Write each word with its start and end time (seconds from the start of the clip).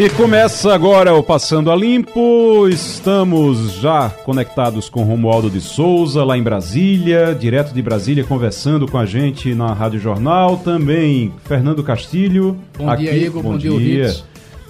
E 0.00 0.08
começa 0.08 0.72
agora 0.72 1.12
o 1.14 1.22
Passando 1.22 1.70
a 1.70 1.76
Limpo. 1.76 2.66
Estamos 2.70 3.74
já 3.82 4.08
conectados 4.08 4.88
com 4.88 5.02
Romualdo 5.02 5.50
de 5.50 5.60
Souza, 5.60 6.24
lá 6.24 6.38
em 6.38 6.42
Brasília, 6.42 7.36
direto 7.38 7.74
de 7.74 7.82
Brasília, 7.82 8.24
conversando 8.24 8.88
com 8.88 8.96
a 8.96 9.04
gente 9.04 9.54
na 9.54 9.74
Rádio 9.74 10.00
Jornal. 10.00 10.56
Também 10.56 11.34
Fernando 11.44 11.84
Castilho. 11.84 12.56
Bom 12.78 12.88
aqui, 12.88 13.02
dia, 13.02 13.14
Igor. 13.14 13.42
Bom, 13.42 13.52
bom 13.52 13.58
dia, 13.58 13.78
dia 13.78 14.16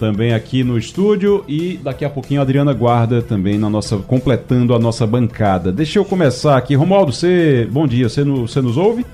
também 0.01 0.35
aqui 0.35 0.65
no 0.65 0.77
estúdio 0.77 1.45
e 1.47 1.79
daqui 1.81 2.05
a 2.05 2.11
pouquinho 2.11 2.41
a 2.41 2.43
Adriana 2.43 2.73
Guarda 2.73 3.23
também 3.23 3.57
na 3.57 3.71
nossa 3.71 3.99
completando 3.99 4.75
a 4.75 4.81
nossa 4.81 5.07
bancada. 5.07 5.71
Deixa 5.71 6.01
eu 6.01 6.05
começar 6.05 6.57
aqui, 6.57 6.75
Romualdo, 6.75 7.13
você, 7.13 7.69
bom 7.71 7.87
dia, 7.87 8.09
você, 8.09 8.25
no, 8.25 8.49
você 8.49 8.61
nos 8.61 8.77
ouve? 8.77 9.07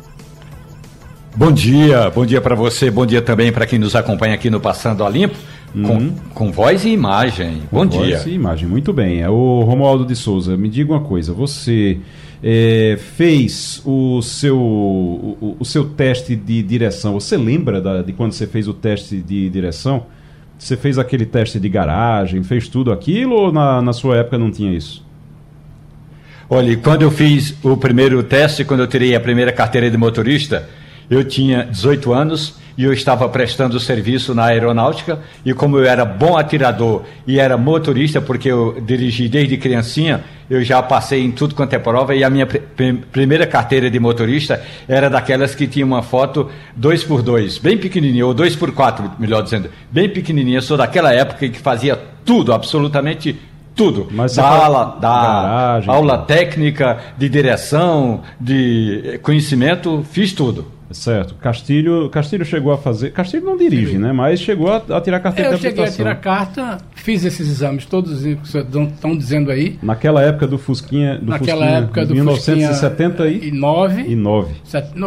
Bom 1.37 1.52
dia, 1.52 2.09
bom 2.09 2.24
dia 2.24 2.40
para 2.40 2.54
você, 2.54 2.90
bom 2.90 3.04
dia 3.04 3.20
também 3.20 3.52
para 3.52 3.66
quem 3.66 3.78
nos 3.78 3.95
acompanha 3.95 4.32
aqui 4.32 4.48
no 4.48 4.59
Passando 4.59 5.04
a 5.04 5.10
Limpo. 5.10 5.37
Com, 5.84 6.10
com 6.32 6.50
voz 6.50 6.84
e 6.84 6.90
imagem. 6.90 7.62
Com 7.70 7.84
Bom 7.84 7.88
voz 7.88 8.06
dia. 8.06 8.16
Voz 8.16 8.26
e 8.26 8.30
imagem, 8.30 8.68
muito 8.68 8.92
bem. 8.92 9.20
É 9.20 9.28
o 9.28 9.62
Romualdo 9.62 10.06
de 10.06 10.16
Souza, 10.16 10.56
me 10.56 10.68
diga 10.68 10.92
uma 10.92 11.00
coisa. 11.00 11.34
Você 11.34 11.98
é, 12.42 12.98
fez 13.16 13.82
o 13.84 14.22
seu, 14.22 14.58
o, 14.58 15.56
o, 15.60 15.64
seu 15.64 15.84
teste 15.84 16.34
de 16.34 16.62
direção. 16.62 17.14
Você 17.14 17.36
lembra 17.36 17.80
da, 17.80 18.02
de 18.02 18.12
quando 18.12 18.32
você 18.32 18.46
fez 18.46 18.66
o 18.66 18.73
teste 18.73 19.18
de 19.18 19.51
direção? 19.51 20.06
Você 20.59 20.76
fez 20.76 20.98
aquele 20.98 21.26
teste 21.26 21.60
de 21.60 21.68
garagem, 21.68 22.42
fez 22.42 22.68
tudo 22.68 22.90
aquilo 22.90 23.34
ou 23.34 23.52
na, 23.52 23.82
na 23.82 23.92
sua 23.92 24.16
época 24.16 24.38
não 24.38 24.51
tinha 24.51 24.73
isso? 24.73 25.04
Olha, 26.48 26.74
quando 26.76 27.02
eu 27.02 27.10
fiz 27.10 27.54
o 27.62 27.76
primeiro 27.76 28.23
teste, 28.23 28.64
quando 28.64 28.80
eu 28.80 28.86
tirei 28.86 29.14
a 29.14 29.20
primeira 29.20 29.52
carteira 29.52 29.90
de 29.90 29.96
motorista, 29.96 30.68
eu 31.10 31.24
tinha 31.24 31.64
18 31.64 32.12
anos 32.12 32.54
e 32.77 32.85
eu 32.85 32.93
estava 32.93 33.29
prestando 33.29 33.80
serviço 33.80 34.35
na 34.35 34.46
aeronáutica 34.46 35.21
e 35.45 35.55
como 35.55 35.79
eu 35.79 35.85
era 35.85 36.05
bom 36.05 36.37
atirador 36.37 37.02
e 37.27 37.38
era 37.38 37.57
motorista, 37.57 38.21
porque 38.21 38.51
eu 38.51 38.80
dirigi 38.80 39.29
desde 39.29 39.57
criancinha, 39.57 40.24
eu 40.49 40.63
já 40.63 40.82
passei 40.82 41.24
em 41.24 41.32
tudo 41.32 41.54
quanto 41.54 41.73
é 41.73 41.79
prova 41.79 42.15
e 42.15 42.23
a 42.23 42.30
minha 42.30 42.47
pr 42.47 42.59
primeira 43.10 43.47
carteira 43.47 43.91
de 43.91 43.99
motorista 43.99 44.63
era 44.87 45.09
daquelas 45.09 45.54
que 45.54 45.66
tinha 45.66 45.85
uma 45.85 46.02
foto 46.02 46.51
2 46.77 47.04
por 47.04 47.23
2 47.23 47.59
bem 47.59 47.79
pequenininha, 47.79 48.27
ou 48.27 48.35
2 48.35 48.54
por 48.57 48.73
4 48.73 49.13
melhor 49.19 49.43
dizendo, 49.43 49.71
bem 49.91 50.09
pequenininha. 50.09 50.59
Eu 50.59 50.63
sou 50.63 50.77
daquela 50.77 51.13
época 51.13 51.49
que 51.49 51.59
fazia 51.59 51.99
tudo, 52.24 52.52
absolutamente 52.52 53.37
tudo. 53.74 54.09
Mas 54.10 54.37
da 54.37 54.49
aula, 54.49 54.97
da 55.01 55.23
garagem, 55.23 55.91
aula 55.91 56.19
técnica, 56.19 56.99
de 57.16 57.29
direção, 57.29 58.23
de 58.41 59.19
conhecimento, 59.23 60.04
fiz 60.10 60.32
tudo. 60.32 60.76
Certo. 60.90 61.34
Castilho, 61.37 62.09
Castilho 62.10 62.45
chegou 62.45 62.73
a 62.73 62.79
fazer. 62.79 63.10
Castilho 63.10 63.45
não 63.45 63.56
dirige, 63.56 63.92
Sim. 63.92 63.98
né? 63.98 64.12
Mas 64.12 64.41
chegou 64.41 64.70
a, 64.70 64.76
a 64.76 65.00
tirar 65.00 65.20
carteira 65.20 65.53
Eu 65.53 65.59
cheguei 65.59 65.84
a 65.84 65.91
tirar 65.91 66.15
carta, 66.16 66.78
fiz 66.94 67.25
esses 67.25 67.48
exames, 67.48 67.87
todos 67.87 68.25
estão 68.25 69.16
dizendo 69.16 69.50
aí. 69.50 69.78
Naquela 69.82 70.22
época 70.22 70.47
do 70.47 70.59
Fusquinha. 70.59 71.19
Do 71.19 71.26
Naquela 71.26 71.60
Fusquinha, 71.60 71.78
época 71.78 72.06
do 72.06 72.14
1979. 72.14 74.03
E 74.03 74.14
9. 74.14 74.53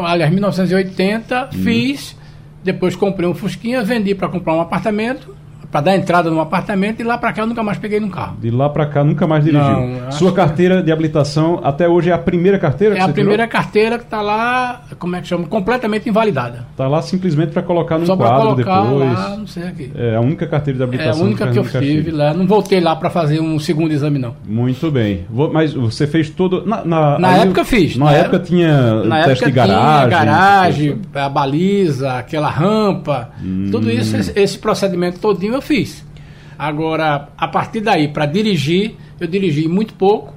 aliás, 0.05 0.31
1980, 0.31 1.49
hum. 1.53 1.57
fiz. 1.63 2.17
Depois 2.61 2.95
comprei 2.95 3.27
um 3.27 3.33
Fusquinha, 3.33 3.83
vendi 3.83 4.13
para 4.13 4.27
comprar 4.27 4.53
um 4.53 4.61
apartamento 4.61 5.38
para 5.71 5.81
dar 5.81 5.95
entrada 5.95 6.29
num 6.29 6.39
apartamento 6.39 6.99
e 6.99 7.03
lá 7.03 7.17
para 7.17 7.31
cá 7.33 7.43
eu 7.43 7.47
nunca 7.47 7.63
mais 7.63 7.77
peguei 7.77 7.99
num 7.99 8.09
carro. 8.09 8.37
De 8.39 8.49
lá 8.49 8.69
para 8.69 8.85
cá 8.85 9.03
nunca 9.03 9.27
mais 9.27 9.43
dirigiu. 9.43 9.63
Não, 9.63 10.11
Sua 10.11 10.33
carteira 10.33 10.81
de 10.81 10.91
habilitação 10.91 11.59
até 11.63 11.87
hoje 11.87 12.09
é 12.09 12.13
a 12.13 12.17
primeira 12.17 12.57
carteira 12.57 12.95
que 12.95 13.01
É 13.01 13.03
a 13.03 13.09
primeira 13.09 13.47
tirou? 13.47 13.61
carteira 13.61 13.97
que 13.97 14.03
está 14.05 14.21
lá, 14.21 14.81
como 14.97 15.15
é 15.15 15.21
que 15.21 15.27
chama, 15.27 15.45
completamente 15.47 16.09
invalidada. 16.09 16.65
Está 16.71 16.87
lá 16.87 17.01
simplesmente 17.01 17.51
para 17.51 17.61
colocar 17.61 17.97
no 17.97 18.05
Só 18.05 18.17
quadro 18.17 18.55
colocar 18.55 18.81
depois. 18.83 19.13
Lá, 19.13 19.37
não 19.37 19.47
sei 19.47 19.63
aqui. 19.63 19.91
É 19.95 20.15
a 20.15 20.21
única 20.21 20.47
carteira 20.47 20.77
de 20.77 20.83
habilitação. 20.83 21.21
É 21.21 21.23
a 21.23 21.25
única 21.25 21.47
que, 21.47 21.53
que 21.53 21.59
eu 21.59 21.81
tive 21.81 22.11
lá. 22.11 22.33
Não 22.33 22.47
voltei 22.47 22.79
lá 22.79 22.95
para 22.95 23.09
fazer 23.09 23.39
um 23.39 23.59
segundo 23.59 23.91
exame 23.91 24.17
não. 24.17 24.35
Muito 24.47 24.89
bem. 24.91 25.25
Mas 25.51 25.73
você 25.73 26.07
fez 26.07 26.29
todo 26.29 26.65
na 26.65 26.83
na, 26.83 27.19
na 27.19 27.37
época 27.37 27.61
eu 27.61 27.65
fiz. 27.65 27.95
Na, 27.95 28.05
na 28.05 28.11
época, 28.11 28.37
época 28.37 28.45
tinha 28.45 29.03
na 29.03 29.23
teste 29.23 29.45
época 29.45 29.45
de 29.45 29.51
garagem, 29.51 30.07
tinha 30.09 30.25
garagem, 30.25 31.01
a 31.13 31.29
baliza, 31.29 32.13
aquela 32.13 32.49
rampa, 32.49 33.29
hum. 33.43 33.67
tudo 33.71 33.89
isso 33.89 34.15
esse, 34.15 34.39
esse 34.39 34.57
procedimento 34.57 35.19
todinho 35.19 35.58
eu 35.59 35.61
fiz. 35.61 36.05
Agora, 36.57 37.29
a 37.37 37.47
partir 37.47 37.81
daí, 37.81 38.07
para 38.07 38.25
dirigir, 38.25 38.95
eu 39.19 39.27
dirigi 39.27 39.67
muito 39.67 39.93
pouco. 39.93 40.33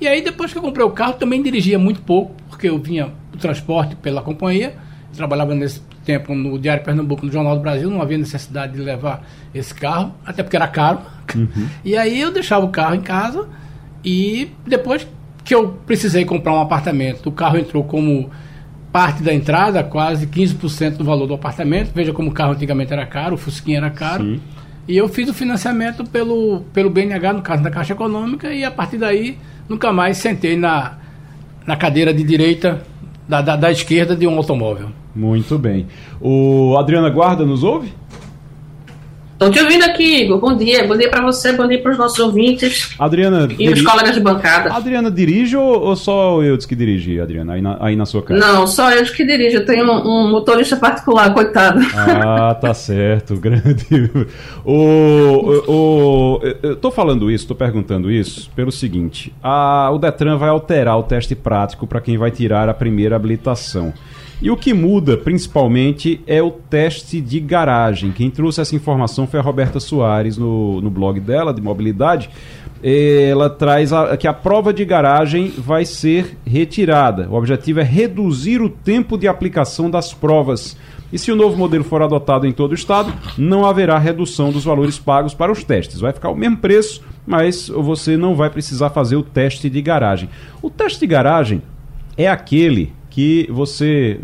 E 0.00 0.06
aí, 0.06 0.22
depois 0.22 0.52
que 0.52 0.58
eu 0.58 0.62
comprei 0.62 0.84
o 0.84 0.90
carro, 0.90 1.14
também 1.14 1.42
dirigia 1.42 1.78
muito 1.78 2.02
pouco, 2.02 2.34
porque 2.48 2.68
eu 2.68 2.78
vinha 2.78 3.12
o 3.32 3.36
transporte 3.36 3.96
pela 3.96 4.22
companhia. 4.22 4.74
Trabalhava 5.16 5.54
nesse 5.54 5.80
tempo 6.04 6.34
no 6.34 6.58
Diário 6.58 6.84
Pernambuco, 6.84 7.24
no 7.24 7.32
Jornal 7.32 7.56
do 7.56 7.62
Brasil, 7.62 7.90
não 7.90 8.02
havia 8.02 8.18
necessidade 8.18 8.74
de 8.74 8.80
levar 8.80 9.24
esse 9.54 9.74
carro, 9.74 10.14
até 10.24 10.42
porque 10.42 10.56
era 10.56 10.68
caro. 10.68 11.00
Uhum. 11.34 11.68
E 11.84 11.96
aí 11.96 12.20
eu 12.20 12.30
deixava 12.30 12.64
o 12.64 12.68
carro 12.68 12.94
em 12.94 13.00
casa 13.00 13.48
e 14.04 14.50
depois 14.66 15.06
que 15.44 15.54
eu 15.54 15.70
precisei 15.86 16.24
comprar 16.24 16.52
um 16.52 16.60
apartamento, 16.60 17.28
o 17.28 17.32
carro 17.32 17.58
entrou 17.58 17.84
como 17.84 18.30
parte 18.92 19.22
da 19.22 19.34
entrada, 19.34 19.82
quase 19.82 20.26
15% 20.26 20.98
do 20.98 21.04
valor 21.04 21.26
do 21.26 21.34
apartamento. 21.34 21.90
Veja 21.92 22.12
como 22.12 22.30
o 22.30 22.32
carro 22.32 22.52
antigamente 22.52 22.92
era 22.92 23.04
caro, 23.04 23.34
o 23.34 23.38
Fusquinha 23.38 23.78
era 23.78 23.90
caro. 23.90 24.24
Sim. 24.24 24.40
E 24.86 24.96
eu 24.96 25.08
fiz 25.08 25.28
o 25.28 25.34
financiamento 25.34 26.04
pelo, 26.04 26.60
pelo 26.72 26.90
BNH, 26.90 27.32
no 27.32 27.42
caso 27.42 27.62
da 27.62 27.70
Caixa 27.70 27.94
Econômica, 27.94 28.52
e 28.52 28.64
a 28.64 28.70
partir 28.70 28.98
daí 28.98 29.38
nunca 29.68 29.92
mais 29.92 30.18
sentei 30.18 30.56
na, 30.56 30.98
na 31.66 31.76
cadeira 31.76 32.12
de 32.12 32.22
direita, 32.22 32.82
da, 33.26 33.40
da, 33.40 33.56
da 33.56 33.70
esquerda 33.70 34.14
de 34.14 34.26
um 34.26 34.36
automóvel. 34.36 34.90
Muito 35.14 35.58
bem. 35.58 35.86
O 36.20 36.76
Adriana 36.76 37.08
Guarda 37.08 37.46
nos 37.46 37.62
ouve? 37.62 37.92
Estou 39.44 39.50
te 39.50 39.60
ouvindo 39.60 39.84
aqui, 39.84 40.22
Igor. 40.22 40.38
Bom 40.38 40.56
dia. 40.56 40.86
Bom 40.86 40.96
dia 40.96 41.10
para 41.10 41.22
você, 41.22 41.52
bom 41.52 41.68
dia 41.68 41.78
para 41.78 41.92
os 41.92 41.98
nossos 41.98 42.18
ouvintes. 42.18 42.94
Adriana. 42.98 43.46
E 43.58 43.68
os 43.68 43.82
colegas 43.82 44.14
de 44.14 44.20
bancada. 44.20 44.72
Adriana 44.72 45.10
dirige 45.10 45.54
ou, 45.54 45.82
ou 45.82 45.96
só 45.96 46.42
eu 46.42 46.56
que 46.56 46.74
dirige, 46.74 47.20
Adriana, 47.20 47.52
aí 47.52 47.60
na, 47.60 47.76
aí 47.78 47.94
na 47.94 48.06
sua 48.06 48.22
casa? 48.22 48.40
Não, 48.40 48.66
só 48.66 48.90
eu 48.90 49.04
que 49.04 49.22
dirijo. 49.22 49.58
Eu 49.58 49.66
tenho 49.66 49.84
um, 49.84 50.08
um 50.08 50.30
motorista 50.30 50.76
particular, 50.76 51.34
coitado. 51.34 51.78
Ah, 51.94 52.54
tá 52.54 52.72
certo. 52.72 53.36
Grande. 53.44 54.10
O, 54.64 54.72
o, 54.72 55.70
o, 55.70 56.40
eu 56.62 56.76
tô 56.76 56.90
falando 56.90 57.30
isso, 57.30 57.46
tô 57.46 57.54
perguntando 57.54 58.10
isso 58.10 58.50
pelo 58.56 58.72
seguinte: 58.72 59.30
a, 59.42 59.90
o 59.92 59.98
Detran 59.98 60.38
vai 60.38 60.48
alterar 60.48 60.98
o 60.98 61.02
teste 61.02 61.34
prático 61.34 61.86
para 61.86 62.00
quem 62.00 62.16
vai 62.16 62.30
tirar 62.30 62.70
a 62.70 62.74
primeira 62.74 63.14
habilitação. 63.14 63.92
E 64.42 64.50
o 64.50 64.56
que 64.56 64.74
muda, 64.74 65.16
principalmente, 65.16 66.20
é 66.26 66.42
o 66.42 66.50
teste 66.50 67.20
de 67.20 67.40
garagem. 67.40 68.12
Quem 68.12 68.30
trouxe 68.30 68.60
essa 68.60 68.74
informação 68.74 69.26
foi 69.26 69.40
a 69.40 69.42
Roberta 69.42 69.80
Soares 69.80 70.36
no, 70.36 70.80
no 70.80 70.90
blog 70.90 71.20
dela, 71.20 71.54
de 71.54 71.62
mobilidade. 71.62 72.28
Ela 72.82 73.48
traz 73.48 73.92
a, 73.92 74.16
que 74.16 74.26
a 74.26 74.32
prova 74.34 74.72
de 74.72 74.84
garagem 74.84 75.52
vai 75.56 75.86
ser 75.86 76.36
retirada. 76.44 77.28
O 77.30 77.34
objetivo 77.34 77.80
é 77.80 77.82
reduzir 77.82 78.60
o 78.60 78.68
tempo 78.68 79.16
de 79.16 79.26
aplicação 79.26 79.88
das 79.88 80.12
provas. 80.12 80.76
E 81.12 81.18
se 81.18 81.30
o 81.30 81.36
novo 81.36 81.56
modelo 81.56 81.84
for 81.84 82.02
adotado 82.02 82.46
em 82.46 82.52
todo 82.52 82.72
o 82.72 82.74
estado, 82.74 83.12
não 83.38 83.64
haverá 83.64 83.96
redução 83.98 84.50
dos 84.50 84.64
valores 84.64 84.98
pagos 84.98 85.32
para 85.32 85.52
os 85.52 85.62
testes. 85.62 86.00
Vai 86.00 86.12
ficar 86.12 86.28
o 86.28 86.36
mesmo 86.36 86.56
preço, 86.56 87.02
mas 87.26 87.68
você 87.68 88.16
não 88.16 88.34
vai 88.34 88.50
precisar 88.50 88.90
fazer 88.90 89.16
o 89.16 89.22
teste 89.22 89.70
de 89.70 89.80
garagem. 89.80 90.28
O 90.60 90.68
teste 90.68 91.00
de 91.00 91.06
garagem 91.06 91.62
é 92.16 92.28
aquele 92.28 92.92
que 93.14 93.46
você 93.48 94.18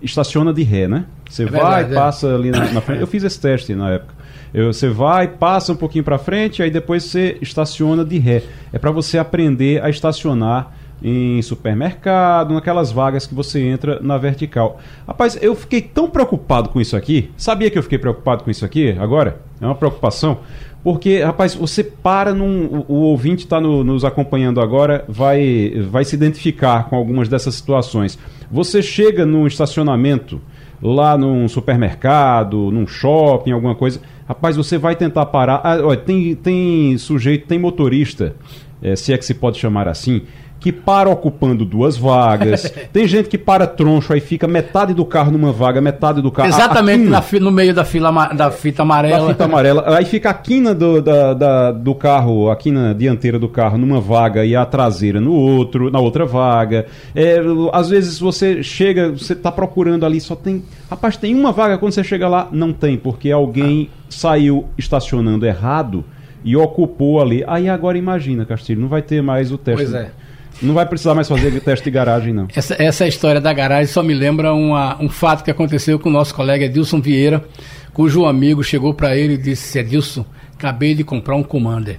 estaciona 0.00 0.54
de 0.54 0.62
ré, 0.62 0.86
né? 0.86 1.06
Você 1.28 1.42
é 1.42 1.46
vai, 1.46 1.82
verdade, 1.82 1.92
é. 1.92 1.94
passa 1.96 2.28
é. 2.28 2.34
ali 2.36 2.50
na, 2.52 2.72
na, 2.72 2.80
frente. 2.80 3.00
Eu 3.00 3.06
fiz 3.08 3.24
esse 3.24 3.40
teste 3.40 3.74
na 3.74 3.90
época. 3.90 4.14
Eu, 4.54 4.72
você 4.72 4.88
vai, 4.88 5.26
passa 5.26 5.72
um 5.72 5.76
pouquinho 5.76 6.04
para 6.04 6.18
frente, 6.18 6.62
aí 6.62 6.70
depois 6.70 7.02
você 7.02 7.36
estaciona 7.42 8.04
de 8.04 8.18
ré. 8.18 8.44
É 8.72 8.78
para 8.78 8.92
você 8.92 9.18
aprender 9.18 9.82
a 9.82 9.90
estacionar 9.90 10.72
em 11.02 11.42
supermercado, 11.42 12.54
naquelas 12.54 12.92
vagas 12.92 13.26
que 13.26 13.34
você 13.34 13.60
entra 13.60 13.98
na 14.00 14.16
vertical. 14.18 14.78
Rapaz, 15.04 15.36
eu 15.42 15.56
fiquei 15.56 15.82
tão 15.82 16.08
preocupado 16.08 16.68
com 16.68 16.80
isso 16.80 16.96
aqui. 16.96 17.28
Sabia 17.36 17.70
que 17.72 17.76
eu 17.76 17.82
fiquei 17.82 17.98
preocupado 17.98 18.44
com 18.44 18.52
isso 18.52 18.64
aqui 18.64 18.96
agora? 19.00 19.40
É 19.60 19.66
uma 19.66 19.74
preocupação. 19.74 20.38
Porque, 20.82 21.22
rapaz, 21.22 21.54
você 21.54 21.84
para 21.84 22.34
num. 22.34 22.84
O, 22.88 22.94
o 22.94 22.96
ouvinte 23.02 23.44
está 23.44 23.60
no, 23.60 23.84
nos 23.84 24.04
acompanhando 24.04 24.60
agora, 24.60 25.04
vai, 25.08 25.72
vai 25.88 26.04
se 26.04 26.16
identificar 26.16 26.88
com 26.88 26.96
algumas 26.96 27.28
dessas 27.28 27.54
situações. 27.54 28.18
Você 28.50 28.82
chega 28.82 29.24
num 29.24 29.46
estacionamento, 29.46 30.40
lá 30.82 31.16
num 31.16 31.48
supermercado, 31.48 32.70
num 32.72 32.86
shopping, 32.86 33.52
alguma 33.52 33.76
coisa. 33.76 34.00
Rapaz, 34.26 34.56
você 34.56 34.76
vai 34.76 34.96
tentar 34.96 35.26
parar. 35.26 35.60
Ah, 35.62 35.78
olha, 35.82 35.98
tem, 35.98 36.34
tem 36.34 36.98
sujeito, 36.98 37.46
tem 37.46 37.58
motorista, 37.58 38.34
é, 38.82 38.96
se 38.96 39.12
é 39.12 39.18
que 39.18 39.24
se 39.24 39.34
pode 39.34 39.58
chamar 39.58 39.86
assim, 39.86 40.22
que 40.62 40.70
para 40.70 41.10
ocupando 41.10 41.64
duas 41.64 41.96
vagas. 41.96 42.72
tem 42.92 43.08
gente 43.08 43.28
que 43.28 43.36
para 43.36 43.66
troncho, 43.66 44.12
aí 44.12 44.20
fica 44.20 44.46
metade 44.46 44.94
do 44.94 45.04
carro 45.04 45.32
numa 45.32 45.50
vaga, 45.50 45.80
metade 45.80 46.22
do 46.22 46.30
carro. 46.30 46.48
Exatamente 46.48 47.04
na, 47.04 47.20
no 47.40 47.50
meio 47.50 47.74
da, 47.74 47.84
fila, 47.84 48.10
da 48.28 48.48
fita 48.52 48.82
amarela. 48.82 49.26
Da 49.26 49.32
fita 49.32 49.44
amarela. 49.44 49.96
Aí 49.96 50.04
fica 50.04 50.30
a 50.30 50.34
quina 50.34 50.72
do, 50.72 51.02
da, 51.02 51.34
da, 51.34 51.72
do 51.72 51.96
carro, 51.96 52.48
a 52.48 52.54
quina 52.54 52.94
dianteira 52.94 53.40
do 53.40 53.48
carro 53.48 53.76
numa 53.76 54.00
vaga 54.00 54.44
e 54.44 54.54
a 54.54 54.64
traseira 54.64 55.20
no 55.20 55.32
outro, 55.32 55.90
na 55.90 55.98
outra 55.98 56.24
vaga. 56.24 56.86
É, 57.12 57.40
às 57.72 57.88
vezes 57.88 58.20
você 58.20 58.62
chega, 58.62 59.10
você 59.10 59.32
está 59.32 59.50
procurando 59.50 60.06
ali, 60.06 60.20
só 60.20 60.36
tem. 60.36 60.62
Rapaz, 60.88 61.16
tem 61.16 61.34
uma 61.34 61.50
vaga, 61.50 61.76
quando 61.76 61.92
você 61.92 62.04
chega 62.04 62.28
lá, 62.28 62.48
não 62.52 62.72
tem, 62.72 62.96
porque 62.96 63.32
alguém 63.32 63.90
saiu 64.08 64.68
estacionando 64.78 65.44
errado 65.44 66.04
e 66.44 66.56
ocupou 66.56 67.20
ali. 67.20 67.42
Aí 67.48 67.68
agora 67.68 67.98
imagina, 67.98 68.44
Castilho, 68.44 68.80
não 68.80 68.88
vai 68.88 69.02
ter 69.02 69.20
mais 69.22 69.50
o 69.50 69.58
teste. 69.58 69.84
Pois 69.84 69.94
é. 69.94 70.10
Não 70.62 70.74
vai 70.74 70.86
precisar 70.86 71.14
mais 71.14 71.28
fazer 71.28 71.60
teste 71.60 71.84
de 71.84 71.90
garagem, 71.90 72.32
não. 72.32 72.46
Essa, 72.54 72.80
essa 72.80 73.06
história 73.06 73.40
da 73.40 73.52
garagem 73.52 73.92
só 73.92 74.02
me 74.02 74.14
lembra 74.14 74.54
uma, 74.54 75.02
um 75.02 75.08
fato 75.08 75.42
que 75.42 75.50
aconteceu 75.50 75.98
com 75.98 76.08
o 76.08 76.12
nosso 76.12 76.34
colega 76.34 76.64
Edilson 76.64 77.00
Vieira, 77.00 77.44
cujo 77.92 78.24
amigo 78.24 78.62
chegou 78.62 78.94
para 78.94 79.16
ele 79.16 79.34
e 79.34 79.38
disse: 79.38 79.78
Edilson, 79.78 80.24
acabei 80.54 80.94
de 80.94 81.02
comprar 81.02 81.34
um 81.34 81.42
Commander. 81.42 81.98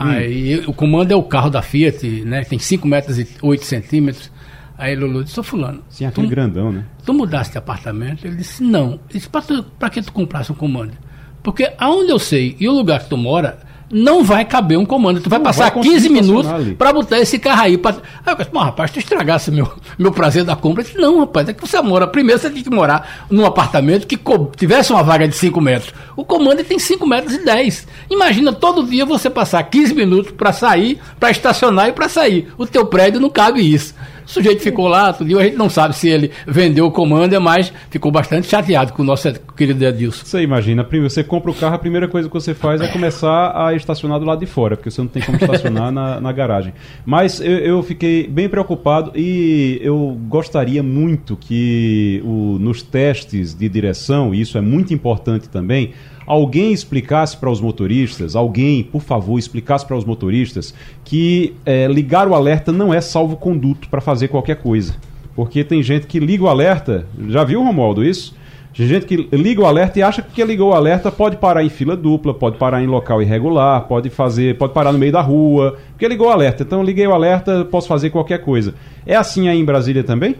Hum. 0.00 0.08
Aí 0.08 0.58
o 0.66 0.72
Commander 0.72 1.14
é 1.14 1.18
o 1.18 1.22
carro 1.22 1.50
da 1.50 1.62
Fiat, 1.62 2.06
né? 2.24 2.44
Tem 2.44 2.58
5 2.58 2.86
metros 2.88 3.18
e 3.18 3.28
8 3.40 3.64
centímetros. 3.64 4.30
Aí 4.76 4.96
Lulu 4.96 5.22
disse, 5.22 5.38
ô 5.38 5.42
fulano. 5.42 5.82
Sim, 5.88 6.06
aquele 6.06 6.26
tu, 6.26 6.30
grandão, 6.30 6.72
né? 6.72 6.84
Tu 7.04 7.14
mudaste 7.14 7.52
de 7.52 7.58
apartamento? 7.58 8.26
Ele 8.26 8.36
disse, 8.36 8.62
não. 8.62 8.94
Ele 8.94 9.00
disse, 9.12 9.28
pra, 9.28 9.40
tu, 9.40 9.62
pra 9.78 9.88
que 9.88 10.02
tu 10.02 10.12
comprasse 10.12 10.50
um 10.50 10.56
Commander? 10.56 10.96
Porque 11.42 11.72
aonde 11.78 12.10
eu 12.10 12.18
sei 12.18 12.56
e 12.58 12.68
o 12.68 12.72
lugar 12.72 13.00
que 13.00 13.08
tu 13.08 13.16
mora, 13.16 13.60
não 13.92 14.24
vai 14.24 14.44
caber 14.44 14.78
um 14.78 14.86
comando. 14.86 15.20
Tu 15.20 15.28
vai 15.28 15.38
não 15.38 15.44
passar 15.44 15.70
vai 15.70 15.82
15 15.82 16.08
minutos 16.08 16.50
para 16.78 16.92
botar 16.92 17.20
esse 17.20 17.38
carro 17.38 17.62
aí. 17.62 17.76
Pra... 17.76 17.90
Aí 18.24 18.32
eu 18.32 18.36
disse, 18.36 18.50
rapaz, 18.54 18.90
tu 18.90 18.98
estragasse 18.98 19.50
meu, 19.50 19.70
meu 19.98 20.10
prazer 20.10 20.44
da 20.44 20.56
compra. 20.56 20.82
Eu 20.82 20.86
disse, 20.86 20.98
não, 20.98 21.20
rapaz, 21.20 21.48
é 21.48 21.52
que 21.52 21.60
você 21.60 21.78
mora. 21.82 22.06
Primeiro 22.06 22.40
você 22.40 22.48
tem 22.48 22.62
que 22.62 22.70
morar 22.70 23.26
num 23.30 23.44
apartamento 23.44 24.06
que 24.06 24.18
tivesse 24.56 24.92
uma 24.92 25.02
vaga 25.02 25.28
de 25.28 25.36
5 25.36 25.60
metros. 25.60 25.92
O 26.16 26.24
comando 26.24 26.64
tem 26.64 26.78
5 26.78 27.06
metros 27.06 27.34
e 27.34 27.44
10. 27.44 27.86
Imagina 28.10 28.52
todo 28.52 28.84
dia 28.84 29.04
você 29.04 29.28
passar 29.28 29.62
15 29.64 29.94
minutos 29.94 30.32
para 30.32 30.52
sair, 30.52 30.98
para 31.20 31.30
estacionar 31.30 31.88
e 31.88 31.92
para 31.92 32.08
sair. 32.08 32.48
O 32.56 32.66
teu 32.66 32.86
prédio 32.86 33.20
não 33.20 33.28
cabe 33.28 33.60
isso. 33.60 33.94
O 34.32 34.34
sujeito 34.34 34.62
ficou 34.62 34.88
lá, 34.88 35.10
dia 35.10 35.36
a 35.38 35.42
gente 35.42 35.56
não 35.56 35.68
sabe 35.68 35.94
se 35.94 36.08
ele 36.08 36.30
vendeu 36.46 36.86
o 36.86 36.90
comando, 36.90 37.38
mas 37.38 37.70
ficou 37.90 38.10
bastante 38.10 38.46
chateado 38.46 38.94
com 38.94 39.02
o 39.02 39.04
nosso 39.04 39.30
querido 39.54 39.84
Edilson. 39.84 40.24
Você 40.24 40.40
imagina, 40.40 40.88
você 40.90 41.22
compra 41.22 41.50
o 41.50 41.54
carro, 41.54 41.74
a 41.74 41.78
primeira 41.78 42.08
coisa 42.08 42.28
que 42.28 42.32
você 42.32 42.54
faz 42.54 42.80
é 42.80 42.88
começar 42.88 43.52
a 43.54 43.74
estacionar 43.74 44.18
do 44.18 44.24
lado 44.24 44.40
de 44.40 44.46
fora, 44.46 44.74
porque 44.74 44.90
você 44.90 45.02
não 45.02 45.08
tem 45.08 45.22
como 45.22 45.36
estacionar 45.36 45.92
na, 45.92 46.18
na 46.18 46.32
garagem. 46.32 46.72
Mas 47.04 47.42
eu, 47.42 47.58
eu, 47.58 47.82
fiquei 47.82 48.26
bem 48.26 48.48
preocupado 48.48 49.12
e 49.14 49.78
eu 49.82 50.18
gostaria 50.30 50.82
muito 50.82 51.36
que 51.36 52.22
o, 52.24 52.56
nos 52.58 52.82
testes 52.82 53.52
de 53.52 53.68
direção, 53.68 54.34
e 54.34 54.40
isso 54.40 54.56
é 54.56 54.62
muito 54.62 54.94
importante 54.94 55.46
também, 55.46 55.92
alguém 56.26 56.72
explicasse 56.72 57.36
para 57.36 57.50
os 57.50 57.60
motoristas, 57.60 58.36
alguém, 58.36 58.82
por 58.82 59.02
favor, 59.02 59.38
explicasse 59.38 59.86
para 59.86 59.96
os 59.96 60.04
motoristas 60.04 60.74
que 61.04 61.54
é, 61.64 61.86
ligar 61.86 62.28
o 62.28 62.34
alerta 62.34 62.72
não 62.72 62.92
é 62.92 63.00
salvo-conduto 63.00 63.88
para 63.88 64.00
fazer 64.00 64.28
qualquer 64.28 64.56
coisa. 64.56 64.94
Porque 65.34 65.64
tem 65.64 65.82
gente 65.82 66.06
que 66.06 66.18
liga 66.18 66.44
o 66.44 66.48
alerta, 66.48 67.06
já 67.28 67.42
viu, 67.42 67.62
Romualdo, 67.62 68.04
isso? 68.04 68.34
Tem 68.76 68.86
gente 68.86 69.04
que 69.04 69.16
liga 69.36 69.60
o 69.60 69.66
alerta 69.66 69.98
e 69.98 70.02
acha 70.02 70.22
que 70.22 70.28
porque 70.28 70.44
ligou 70.44 70.70
o 70.70 70.74
alerta 70.74 71.12
pode 71.12 71.36
parar 71.36 71.62
em 71.62 71.68
fila 71.68 71.94
dupla, 71.94 72.32
pode 72.32 72.56
parar 72.56 72.82
em 72.82 72.86
local 72.86 73.20
irregular, 73.20 73.82
pode 73.82 74.08
fazer, 74.08 74.56
pode 74.56 74.72
parar 74.72 74.92
no 74.92 74.98
meio 74.98 75.12
da 75.12 75.20
rua, 75.20 75.76
porque 75.90 76.08
ligou 76.08 76.28
o 76.28 76.30
alerta. 76.30 76.62
Então 76.62 76.82
liguei 76.82 77.06
o 77.06 77.12
alerta, 77.12 77.66
posso 77.66 77.86
fazer 77.86 78.08
qualquer 78.08 78.38
coisa. 78.38 78.74
É 79.04 79.14
assim 79.14 79.48
aí 79.48 79.58
em 79.58 79.64
Brasília 79.64 80.02
também? 80.02 80.36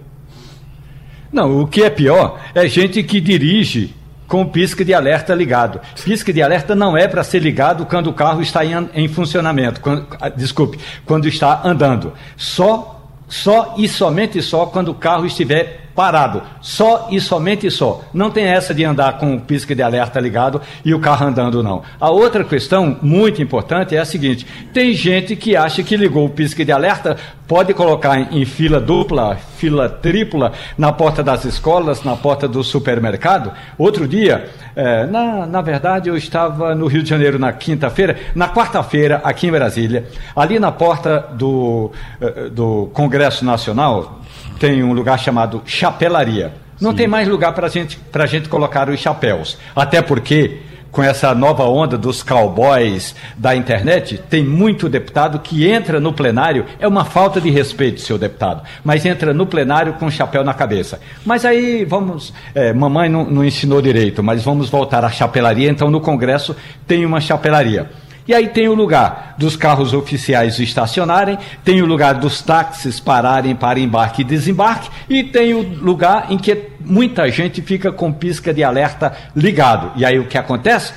Não, 1.31 1.61
o 1.61 1.67
que 1.67 1.83
é 1.83 1.91
pior 1.91 2.41
é 2.55 2.67
gente 2.67 3.03
que 3.03 3.21
dirige 3.21 3.95
com 4.33 4.41
o 4.41 4.47
pisca 4.47 4.83
de 4.83 4.95
alerta 4.95 5.35
ligado. 5.35 5.79
Pisca 6.03 6.33
de 6.33 6.41
alerta 6.41 6.75
não 6.75 6.97
é 6.97 7.07
para 7.07 7.23
ser 7.23 7.41
ligado 7.41 7.85
quando 7.85 8.07
o 8.07 8.15
carro 8.15 8.41
está 8.41 8.65
em, 8.65 8.89
em 8.95 9.07
funcionamento, 9.07 9.79
quando, 9.79 10.07
ah, 10.19 10.31
desculpe, 10.31 10.79
quando 11.05 11.29
está 11.29 11.61
andando. 11.63 12.15
Só, 12.35 13.11
só 13.29 13.75
e 13.77 13.87
somente 13.87 14.41
só 14.41 14.65
quando 14.65 14.89
o 14.89 14.95
carro 14.95 15.27
estiver 15.27 15.83
parado. 15.95 16.43
Só 16.61 17.09
e 17.11 17.21
somente 17.21 17.71
só. 17.71 18.03
Não 18.13 18.31
tem 18.31 18.45
essa 18.45 18.75
de 18.75 18.85
andar 18.85 19.19
com 19.19 19.35
o 19.35 19.41
pisca 19.41 19.75
de 19.75 19.83
alerta 19.83 20.19
ligado 20.19 20.63
e 20.83 20.95
o 20.95 21.01
carro 21.01 21.27
andando, 21.27 21.63
não. 21.63 21.83
A 22.01 22.11
outra 22.11 22.43
questão 22.43 22.97
muito 23.03 23.43
importante 23.43 23.95
é 23.95 23.99
a 23.99 24.05
seguinte: 24.05 24.47
tem 24.73 24.95
gente 24.95 25.37
que 25.37 25.57
acha 25.57 25.83
que 25.83 25.97
ligou 25.97 26.25
o 26.25 26.31
pisca 26.31 26.65
de 26.65 26.73
alerta, 26.73 27.17
pode 27.53 27.75
colocar 27.75 28.19
em, 28.33 28.47
fila 28.47 28.81
dupla, 28.81 29.37
fila 29.59 29.87
tripla, 29.87 30.53
na 30.79 30.91
porta 30.91 31.23
das 31.23 31.45
escolas, 31.45 32.03
na 32.03 32.17
porta 32.17 32.49
do 32.49 32.65
supermercado. 32.65 33.53
Outro 33.77 34.09
dia, 34.09 34.49
é, 34.75 35.05
na, 35.05 35.47
na 35.47 35.61
verdade, 35.61 36.09
eu 36.09 36.17
estava 36.17 36.75
no 36.75 36.87
Rio 36.87 37.03
de 37.03 37.11
Janeiro 37.11 37.39
na 37.39 37.53
quinta-feira, 37.53 38.17
na 38.35 38.49
quarta-feira, 38.49 39.21
aqui 39.23 39.49
em 39.49 39.51
Brasília, 39.51 40.07
ali 40.35 40.59
na 40.59 40.73
porta 40.73 41.29
do, 41.35 41.93
eh, 42.23 42.49
do 42.49 42.89
Congresso 42.95 43.45
Nacional, 43.45 44.23
tem 44.59 44.83
um 44.83 44.95
lugar 44.95 45.19
chamado 45.19 45.61
chapelaria. 45.67 46.55
Não 46.81 46.93
Sim. 46.93 46.97
tem 46.97 47.07
mais 47.07 47.29
lugar 47.29 47.53
para 47.53 47.69
gente, 47.69 48.01
a 48.15 48.25
gente 48.25 48.49
colocar 48.49 48.89
os 48.89 48.99
chapéus. 48.99 49.59
Até 49.77 50.01
porque, 50.01 50.63
com 50.93 51.03
essa 51.03 51.35
nova 51.35 51.65
onda 51.65 51.97
dos 51.97 52.23
cowboys 52.23 53.17
da 53.37 53.57
internet, 53.57 54.19
tem 54.29 54.45
muito 54.45 54.91
deputado 54.91 55.39
que 55.39 55.67
entra 55.67 55.99
no 55.99 56.13
plenário, 56.13 56.67
é 56.79 56.87
uma 56.87 57.05
falta 57.05 57.41
de 57.41 57.51
respeito, 57.51 58.01
seu 58.01 58.19
deputado, 58.19 58.63
mas 58.85 59.05
entra 59.07 59.33
no 59.33 59.47
plenário 59.47 59.95
com 59.95 60.11
chapéu 60.11 60.45
na 60.45 60.53
cabeça. 60.53 61.01
Mas 61.25 61.47
aí 61.47 61.85
vamos. 61.85 62.33
É, 62.55 62.73
mamãe 62.73 63.09
não, 63.09 63.25
não 63.25 63.45
ensinou 63.45 63.81
direito, 63.81 64.23
mas 64.23 64.45
vamos 64.45 64.69
voltar 64.69 65.05
à 65.05 65.11
chapelaria. 65.11 65.71
Então, 65.71 65.91
no 65.91 66.01
Congresso 66.01 66.55
tem 66.87 67.07
uma 67.07 67.21
chapelaria. 67.21 67.91
E 68.27 68.35
aí 68.35 68.49
tem 68.49 68.69
o 68.69 68.75
lugar 68.75 69.35
dos 69.37 69.57
carros 69.57 69.93
oficiais 69.93 70.59
estacionarem, 70.59 71.39
tem 71.65 71.83
o 71.83 71.87
lugar 71.87 72.15
dos 72.15 72.41
táxis 72.41 73.01
pararem 73.01 73.55
para 73.55 73.81
embarque 73.81 74.23
e 74.23 74.25
desembarque, 74.25 74.89
e 75.09 75.25
tem 75.25 75.55
o 75.55 75.61
lugar 75.61 76.27
em 76.31 76.39
que 76.39 76.71
muita 76.81 77.31
gente 77.31 77.61
fica 77.61 77.91
com 77.91 78.13
pisca 78.13 78.55
de 78.55 78.63
alerta 78.63 79.13
ligado. 79.35 79.93
E 79.97 80.05
aí 80.05 80.19
o 80.19 80.27
que 80.27 80.39
acontece? 80.39 80.93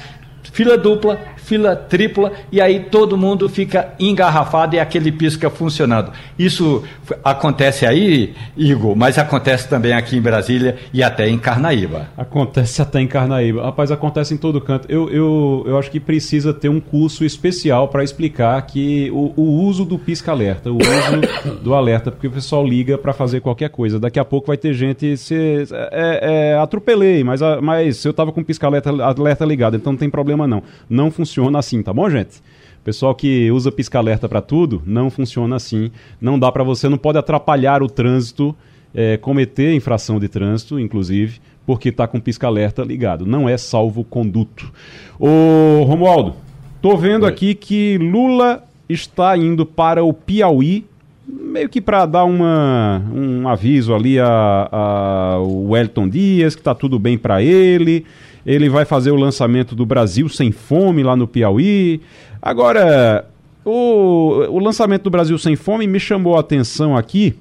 Fila 0.52 0.78
dupla, 0.78 1.20
fila 1.46 1.76
tripla, 1.76 2.32
e 2.52 2.60
aí 2.60 2.80
todo 2.80 3.16
mundo 3.16 3.48
fica 3.48 3.94
engarrafado 4.00 4.76
e 4.76 4.80
aquele 4.80 5.12
pisca 5.12 5.50
funcionando. 5.50 6.12
Isso 6.38 6.84
acontece 7.24 7.86
aí, 7.86 8.34
Igor, 8.58 8.96
mas 8.96 9.18
acontece 9.18 9.70
também 9.70 9.94
aqui 9.94 10.18
em 10.18 10.22
Brasília 10.22 10.78
e 10.92 11.04
até 11.04 11.30
em 11.30 11.38
Carnaíba. 11.38 12.08
Acontece 12.18 12.82
até 12.82 13.00
em 13.00 13.08
Carnaíba. 13.08 13.64
Rapaz, 13.64 13.92
acontece 13.92 14.34
em 14.34 14.38
todo 14.38 14.60
canto. 14.60 14.92
Eu, 14.92 15.10
eu, 15.10 15.64
eu 15.68 15.78
acho 15.78 15.92
que 15.92 16.00
precisa 16.00 16.52
ter 16.54 16.70
um 16.70 16.80
curso 16.80 17.24
especial 17.24 17.88
para 17.88 18.04
explicar 18.04 18.60
que 18.64 19.12
o, 19.12 19.32
o, 19.36 19.64
uso 19.64 19.86
do 19.86 20.00
pisca-alerta, 20.00 20.72
o 20.72 20.78
uso 20.78 21.62
do 21.62 21.76
alerta, 21.76 22.12
porque 22.12 22.28
o 22.28 22.32
pessoal 22.32 22.66
liga 22.66 22.98
para 22.98 23.14
fazer 23.14 23.40
qualquer 23.40 23.70
coisa. 23.70 24.00
Daqui 24.00 24.20
a 24.20 24.26
pouco 24.26 24.48
vai 24.48 24.58
ter 24.58 24.74
gente. 24.74 25.16
Se, 25.16 25.66
é, 25.72 26.54
é, 26.54 26.58
atropelei, 26.58 27.24
mas, 27.24 27.40
mas 27.62 28.04
eu 28.04 28.12
estava 28.12 28.32
com 28.32 28.44
pisca-alerta 28.44 28.90
alerta 28.90 29.46
ligado, 29.46 29.76
então 29.76 29.94
não 29.94 29.98
tem 30.00 30.10
problema 30.10 30.48
não. 30.48 30.64
Não 30.90 31.12
funciona 31.12 31.35
funciona 31.36 31.60
assim, 31.60 31.84
tá 31.84 31.92
bom, 31.92 32.10
gente? 32.10 32.42
Pessoal 32.82 33.14
que 33.14 33.52
usa 33.52 33.70
pisca-alerta 33.70 34.30
para 34.30 34.42
tudo, 34.42 34.82
não 34.86 35.10
funciona 35.10 35.58
assim. 35.58 35.92
Não 36.22 36.40
dá 36.40 36.50
para 36.50 36.64
você, 36.64 36.88
não 36.88 36.98
pode 36.98 37.18
atrapalhar 37.18 37.84
o 37.84 37.90
trânsito, 37.90 38.56
é, 38.94 39.18
cometer 39.18 39.74
infração 39.74 40.18
de 40.18 40.30
trânsito, 40.30 40.80
inclusive, 40.80 41.42
porque 41.66 41.90
está 41.90 42.08
com 42.08 42.22
pisca-alerta 42.22 42.84
ligado. 42.84 43.26
Não 43.26 43.50
é 43.50 43.58
salvo-conduto. 43.58 44.72
Ô, 45.20 45.84
Romualdo, 45.84 46.36
tô 46.82 46.96
vendo 46.96 47.26
aqui 47.26 47.54
que 47.54 47.98
Lula 47.98 48.64
está 48.88 49.36
indo 49.36 49.66
para 49.66 50.06
o 50.06 50.14
Piauí, 50.14 50.86
meio 51.28 51.68
que 51.68 51.82
para 51.82 52.06
dar 52.06 52.24
uma, 52.24 53.04
um 53.14 53.50
aviso 53.50 53.94
ali 53.94 54.20
a, 54.20 54.70
a 54.72 55.40
o 55.40 55.72
Wellington 55.72 56.08
Dias, 56.08 56.56
que 56.56 56.62
está 56.62 56.74
tudo 56.74 56.98
bem 56.98 57.18
para 57.18 57.42
ele 57.42 58.06
ele 58.46 58.70
vai 58.70 58.86
fazer 58.86 59.12
o 59.12 59.16
lançamento 59.16 59.76
do 59.76 59.86
Brasil 59.86 60.30
Sem 60.30 60.52
Fome 60.52 61.02
lá 61.04 61.16
no 61.16 61.28
Piauí. 61.28 62.02
Agora, 62.42 63.28
o, 63.64 64.46
o 64.50 64.60
lançamento 64.60 65.04
do 65.04 65.10
Brasil 65.10 65.38
Sem 65.38 65.56
Fome 65.56 65.88
me 65.88 66.00
chamou 66.00 66.38
a 66.38 66.42
atenção 66.42 66.96
aqui 66.96 67.34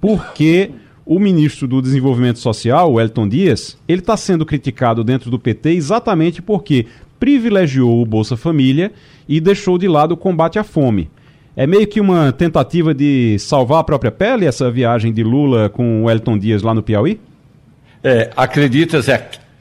porque 0.00 0.70
o 1.04 1.18
ministro 1.18 1.66
do 1.66 1.82
Desenvolvimento 1.82 2.38
Social, 2.38 2.92
o 2.92 3.00
Elton 3.00 3.26
Dias, 3.26 3.76
ele 3.88 4.00
está 4.00 4.16
sendo 4.16 4.46
criticado 4.46 5.02
dentro 5.02 5.30
do 5.30 5.38
PT 5.38 5.70
exatamente 5.70 6.40
porque 6.40 6.86
privilegiou 7.18 8.00
o 8.00 8.06
Bolsa 8.06 8.36
Família 8.36 8.92
e 9.28 9.40
deixou 9.40 9.76
de 9.78 9.88
lado 9.88 10.12
o 10.12 10.16
combate 10.16 10.58
à 10.58 10.64
fome. 10.64 11.10
É 11.56 11.66
meio 11.66 11.88
que 11.88 12.00
uma 12.00 12.30
tentativa 12.30 12.94
de 12.94 13.36
salvar 13.40 13.80
a 13.80 13.84
própria 13.84 14.12
pele 14.12 14.46
essa 14.46 14.70
viagem 14.70 15.12
de 15.12 15.24
Lula 15.24 15.68
com 15.68 16.04
o 16.04 16.10
Elton 16.10 16.38
Dias 16.38 16.62
lá 16.62 16.72
no 16.72 16.84
Piauí? 16.84 17.18
É, 18.04 18.30
acredita-se 18.36 19.10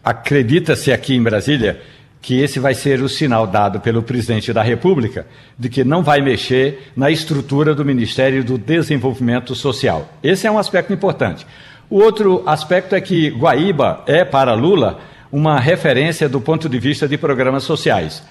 acredita-se 0.07 0.89
aqui 0.89 1.13
em 1.15 1.21
Brasília 1.21 1.81
que 2.21 2.39
esse 2.39 2.59
vai 2.59 2.73
ser 2.73 3.01
o 3.01 3.09
sinal 3.09 3.45
dado 3.45 3.81
pelo 3.81 4.01
presidente 4.01 4.53
da 4.53 4.63
República 4.63 5.27
de 5.59 5.67
que 5.67 5.83
não 5.83 6.01
vai 6.01 6.21
mexer 6.21 6.91
na 6.95 7.11
estrutura 7.11 7.75
do 7.75 7.83
Ministério 7.83 8.41
do 8.41 8.57
Desenvolvimento 8.57 9.53
Social. 9.53 10.07
Esse 10.23 10.47
é 10.47 10.51
um 10.51 10.57
aspecto 10.57 10.93
importante. 10.93 11.45
O 11.89 11.99
outro 11.99 12.41
aspecto 12.45 12.95
é 12.95 13.01
que 13.01 13.29
Guaíba 13.31 14.03
é, 14.07 14.23
para 14.23 14.53
Lula, 14.53 14.97
uma 15.29 15.59
referência 15.59 16.29
do 16.29 16.39
ponto 16.39 16.69
de 16.69 16.79
vista 16.79 17.05
de 17.05 17.17
programas 17.17 17.63
sociais. 17.63 18.23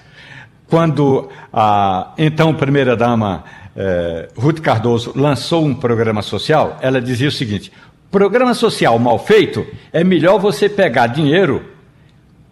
Quando 0.65 1.29
a 1.53 2.11
então 2.17 2.55
primeira-dama 2.55 3.43
eh, 3.75 4.27
Ruth 4.35 4.59
Cardoso 4.59 5.13
lançou 5.15 5.63
um 5.63 5.73
programa 5.73 6.21
social, 6.23 6.77
ela 6.81 6.99
dizia 6.99 7.29
o 7.29 7.31
seguinte: 7.31 7.71
programa 8.11 8.53
social 8.53 8.97
mal 8.99 9.19
feito 9.19 9.65
é 9.91 10.03
melhor 10.03 10.39
você 10.39 10.67
pegar 10.67 11.07
dinheiro 11.07 11.77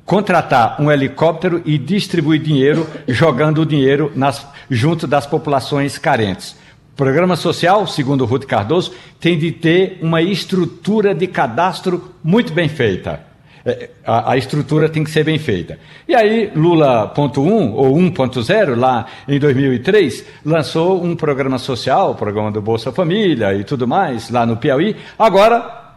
contratar 0.06 0.80
um 0.80 0.92
helicóptero 0.92 1.62
e 1.66 1.78
distribuir 1.78 2.42
dinheiro, 2.42 2.88
jogando 3.08 3.62
o 3.62 3.66
dinheiro 3.66 4.12
nas, 4.16 4.48
junto 4.70 5.08
das 5.08 5.26
populações 5.26 5.98
carentes. 5.98 6.56
Programa 6.96 7.36
social, 7.36 7.86
segundo 7.88 8.24
Ruth 8.24 8.46
Cardoso, 8.46 8.94
tem 9.20 9.38
de 9.38 9.52
ter 9.52 10.00
uma 10.02 10.22
estrutura 10.22 11.14
de 11.14 11.28
cadastro 11.28 12.14
muito 12.24 12.54
bem 12.54 12.70
feita. 12.70 13.35
É, 13.66 13.90
a, 14.06 14.34
a, 14.34 14.38
estrutura 14.38 14.88
tem 14.88 15.04
que 15.04 15.10
ser 15.10 15.24
bem 15.24 15.40
feita. 15.40 15.80
E 16.08 16.14
aí, 16.14 16.52
Lula.1 16.56 17.74
ou 17.74 17.96
1.0, 17.96 18.76
lá 18.76 19.08
em 19.28 19.40
2003, 19.40 20.24
lançou 20.46 21.04
um 21.04 21.16
programa 21.16 21.58
social, 21.58 22.12
o 22.12 22.16
programa 22.16 22.52
do 22.52 22.62
Bolsa 22.62 22.92
Família 22.92 23.56
e 23.56 23.64
tudo 23.64 23.88
mais, 23.88 24.30
lá 24.30 24.46
no 24.46 24.56
Piauí. 24.56 24.96
Agora, 25.18 25.96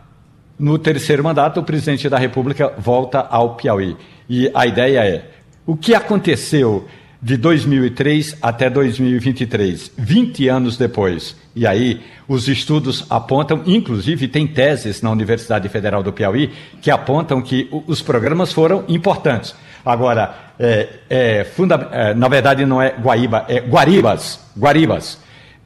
no 0.59 0.79
terceiro 0.79 1.23
mandato, 1.23 1.61
o 1.61 1.63
presidente 1.63 2.09
da 2.09 2.17
República 2.17 2.73
volta 2.79 3.21
ao 3.21 3.55
Piauí. 3.55 3.95
E 4.31 4.51
a 4.55 4.67
ideia 4.67 5.05
é: 5.05 5.31
o 5.67 5.77
que 5.77 5.95
aconteceu 5.95 6.87
de 7.21 7.37
2003 7.37 8.37
até 8.41 8.71
2023, 8.71 9.93
20 9.97 10.49
anos 10.49 10.77
depois? 10.77 11.37
E 11.55 11.67
aí, 11.67 12.01
os 12.27 12.49
estudos 12.49 13.05
apontam, 13.11 13.63
inclusive 13.67 14.29
tem 14.29 14.47
teses 14.47 15.03
na 15.03 15.11
Universidade 15.11 15.69
Federal 15.69 16.03
do 16.03 16.13
Piauí, 16.13 16.51
que 16.81 16.91
apontam 16.91 17.43
que 17.43 17.69
os 17.87 18.01
programas 18.03 18.53
foram 18.53 18.85
importantes. 18.89 19.55
Agora, 19.85 20.53
é, 20.59 20.89
é, 21.09 21.45
funda, 21.45 21.89
é, 21.93 22.15
na 22.15 22.29
verdade 22.29 22.67
não 22.67 22.81
é 22.81 22.91
Guaíba, 22.91 23.45
é 23.49 23.61
Guaribas. 23.61 24.41
Guaribas 24.57 25.19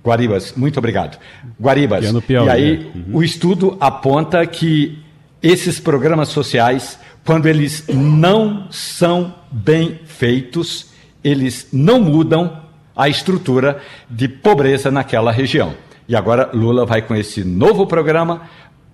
Guaribas, 0.05 0.53
muito 0.57 0.79
obrigado. 0.79 1.19
Guaribas. 1.61 2.05
É 2.05 2.21
Piauí, 2.21 2.47
e 2.47 2.51
aí, 2.51 2.79
né? 2.79 2.87
uhum. 2.95 3.17
o 3.19 3.23
estudo 3.23 3.77
aponta 3.81 4.45
que 4.47 4.99
esses 5.41 5.79
programas 5.79 6.29
sociais, 6.29 6.99
quando 7.25 7.47
eles 7.47 7.85
não 7.89 8.67
são 8.71 9.35
bem 9.51 10.01
feitos, 10.05 10.92
eles 11.23 11.69
não 11.73 12.01
mudam 12.01 12.63
a 12.97 13.09
estrutura 13.09 13.81
de 14.09 14.29
pobreza 14.29 14.91
naquela 14.91 15.33
região. 15.33 15.75
E 16.09 16.17
agora 16.17 16.51
Lula 16.53 16.85
vai 16.85 17.03
com 17.03 17.15
esse 17.15 17.45
novo 17.45 17.87
programa, 17.87 18.43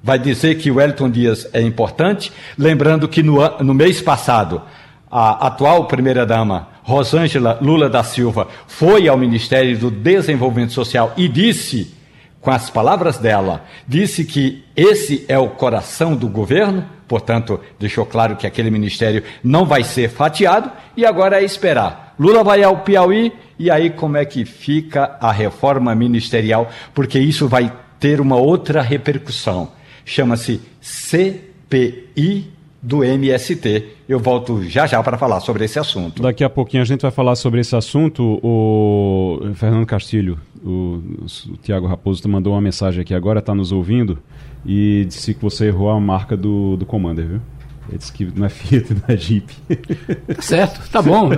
vai 0.02 0.18
dizer 0.18 0.56
que 0.56 0.70
o 0.70 0.80
Elton 0.80 1.10
Dias 1.10 1.48
é 1.52 1.60
importante, 1.60 2.32
lembrando 2.56 3.08
que 3.08 3.22
no, 3.22 3.38
no 3.60 3.74
mês 3.74 4.00
passado 4.00 4.62
a 5.10 5.46
atual 5.46 5.86
primeira-dama, 5.86 6.68
Rosângela 6.82 7.58
Lula 7.60 7.88
da 7.88 8.04
Silva, 8.04 8.46
foi 8.66 9.08
ao 9.08 9.16
Ministério 9.16 9.76
do 9.78 9.90
Desenvolvimento 9.90 10.72
Social 10.72 11.12
e 11.16 11.26
disse, 11.28 11.94
com 12.40 12.50
as 12.50 12.70
palavras 12.70 13.18
dela, 13.18 13.64
disse 13.86 14.24
que 14.24 14.64
esse 14.76 15.24
é 15.28 15.38
o 15.38 15.48
coração 15.48 16.14
do 16.14 16.28
governo, 16.28 16.84
portanto, 17.06 17.58
deixou 17.78 18.04
claro 18.06 18.36
que 18.36 18.46
aquele 18.46 18.70
ministério 18.70 19.24
não 19.42 19.64
vai 19.64 19.82
ser 19.82 20.08
fatiado, 20.10 20.70
e 20.96 21.04
agora 21.04 21.40
é 21.40 21.44
esperar. 21.44 22.07
Lula 22.18 22.42
vai 22.42 22.62
ao 22.62 22.78
Piauí, 22.78 23.32
e 23.58 23.70
aí 23.70 23.90
como 23.90 24.16
é 24.16 24.24
que 24.24 24.44
fica 24.44 25.16
a 25.20 25.30
reforma 25.30 25.94
ministerial? 25.94 26.68
Porque 26.94 27.18
isso 27.18 27.46
vai 27.46 27.72
ter 28.00 28.20
uma 28.20 28.36
outra 28.36 28.82
repercussão. 28.82 29.68
Chama-se 30.04 30.60
CPI 30.80 32.52
do 32.82 33.04
MST. 33.04 33.84
Eu 34.08 34.18
volto 34.18 34.62
já 34.62 34.86
já 34.86 35.02
para 35.02 35.18
falar 35.18 35.40
sobre 35.40 35.64
esse 35.64 35.78
assunto. 35.78 36.22
Daqui 36.22 36.42
a 36.44 36.50
pouquinho 36.50 36.82
a 36.82 36.86
gente 36.86 37.02
vai 37.02 37.10
falar 37.10 37.36
sobre 37.36 37.60
esse 37.60 37.74
assunto. 37.76 38.40
O 38.42 39.40
Fernando 39.54 39.84
Castilho, 39.84 40.38
o, 40.64 41.02
o 41.50 41.56
Tiago 41.62 41.86
Raposo 41.86 42.26
mandou 42.28 42.54
uma 42.54 42.60
mensagem 42.60 43.00
aqui 43.00 43.14
agora, 43.14 43.40
está 43.40 43.54
nos 43.54 43.72
ouvindo 43.72 44.18
e 44.64 45.04
disse 45.06 45.34
que 45.34 45.42
você 45.42 45.66
errou 45.66 45.90
a 45.90 46.00
marca 46.00 46.36
do, 46.36 46.76
do 46.76 46.86
Commander, 46.86 47.26
viu? 47.26 47.40
Ele 47.88 47.98
disse 47.98 48.12
que 48.12 48.32
não 48.34 48.46
é 48.46 48.48
Fiat, 48.48 48.92
não 48.94 49.02
é 49.08 49.16
Jeep. 49.16 49.52
Tá 50.34 50.42
certo, 50.42 50.90
tá 50.90 51.00
bom. 51.00 51.30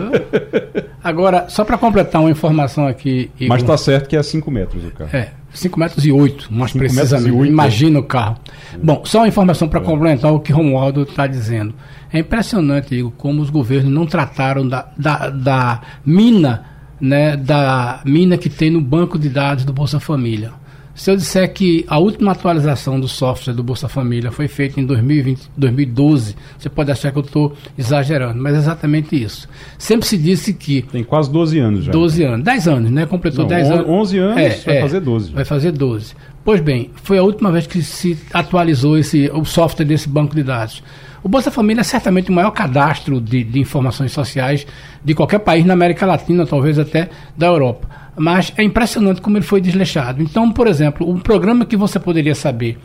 Agora, 1.02 1.48
só 1.48 1.64
para 1.64 1.78
completar 1.78 2.20
uma 2.20 2.30
informação 2.30 2.86
aqui. 2.86 3.30
Igor, 3.36 3.48
Mas 3.48 3.62
tá 3.62 3.76
certo 3.76 4.08
que 4.08 4.16
é 4.16 4.22
5 4.22 4.50
metros 4.50 4.84
o 4.84 4.90
carro. 4.90 5.10
É, 5.12 5.32
5 5.52 5.78
metros 5.78 6.04
e 6.04 6.12
8, 6.12 6.52
mais 6.52 6.72
precisamente. 6.72 7.30
8, 7.30 7.50
Imagina 7.50 7.98
é. 7.98 8.00
o 8.00 8.04
carro. 8.04 8.36
É. 8.74 8.78
Bom, 8.78 9.02
só 9.04 9.18
uma 9.18 9.28
informação 9.28 9.68
para 9.68 9.80
é. 9.80 9.82
complementar 9.82 10.32
o 10.32 10.40
que 10.40 10.52
Romualdo 10.52 11.02
está 11.02 11.26
dizendo. 11.26 11.74
É 12.12 12.18
impressionante, 12.18 12.94
Igor, 12.94 13.12
como 13.12 13.40
os 13.40 13.50
governos 13.50 13.92
não 13.92 14.06
trataram 14.06 14.66
da, 14.66 14.88
da, 14.96 15.30
da 15.30 15.80
mina, 16.04 16.64
né, 17.00 17.36
da 17.36 18.00
mina 18.04 18.36
que 18.36 18.50
tem 18.50 18.70
no 18.70 18.80
banco 18.80 19.18
de 19.18 19.28
dados 19.28 19.64
do 19.64 19.72
Bolsa 19.72 20.00
Família. 20.00 20.52
Se 21.00 21.10
eu 21.10 21.16
disser 21.16 21.50
que 21.50 21.82
a 21.88 21.98
última 21.98 22.32
atualização 22.32 23.00
do 23.00 23.08
software 23.08 23.54
do 23.54 23.62
Bolsa 23.62 23.88
Família 23.88 24.30
foi 24.30 24.46
feita 24.48 24.78
em 24.78 24.84
2020, 24.84 25.48
2012, 25.56 26.36
você 26.58 26.68
pode 26.68 26.92
achar 26.92 27.10
que 27.10 27.16
eu 27.16 27.22
estou 27.22 27.56
exagerando, 27.78 28.38
mas 28.38 28.54
é 28.54 28.58
exatamente 28.58 29.16
isso. 29.16 29.48
Sempre 29.78 30.06
se 30.06 30.18
disse 30.18 30.52
que. 30.52 30.82
Tem 30.82 31.02
quase 31.02 31.32
12 31.32 31.58
anos 31.58 31.84
já. 31.84 31.92
12 31.92 32.22
anos. 32.22 32.44
10 32.44 32.68
anos, 32.68 32.90
né? 32.90 33.06
Completou 33.06 33.44
Não, 33.44 33.48
10 33.48 33.70
anos. 33.70 33.88
11 33.88 34.18
anos, 34.18 34.36
é, 34.36 34.48
vai 34.50 34.76
é, 34.76 34.80
fazer 34.82 35.00
12. 35.00 35.32
Vai 35.32 35.44
fazer 35.46 35.72
12. 35.72 36.14
Pois 36.44 36.60
bem, 36.60 36.90
foi 37.02 37.16
a 37.16 37.22
última 37.22 37.50
vez 37.50 37.66
que 37.66 37.82
se 37.82 38.18
atualizou 38.30 38.98
esse, 38.98 39.30
o 39.32 39.42
software 39.46 39.86
desse 39.86 40.06
banco 40.06 40.34
de 40.34 40.42
dados. 40.42 40.82
O 41.22 41.28
Bolsa 41.28 41.50
Família 41.50 41.80
é 41.80 41.84
certamente 41.84 42.30
o 42.30 42.32
maior 42.32 42.50
cadastro 42.50 43.20
de, 43.20 43.44
de 43.44 43.60
informações 43.60 44.12
sociais 44.12 44.66
de 45.04 45.14
qualquer 45.14 45.40
país 45.40 45.64
na 45.64 45.74
América 45.74 46.06
Latina, 46.06 46.46
talvez 46.46 46.78
até 46.78 47.10
da 47.36 47.46
Europa 47.46 48.00
mas 48.16 48.52
é 48.58 48.62
impressionante 48.62 49.22
como 49.22 49.38
ele 49.38 49.44
foi 49.44 49.62
desleixado. 49.62 50.22
Então, 50.22 50.50
por 50.50 50.66
exemplo, 50.66 51.08
um 51.08 51.18
programa 51.18 51.64
que 51.64 51.74
você 51.74 51.98
poderia 51.98 52.34
saber 52.34 52.78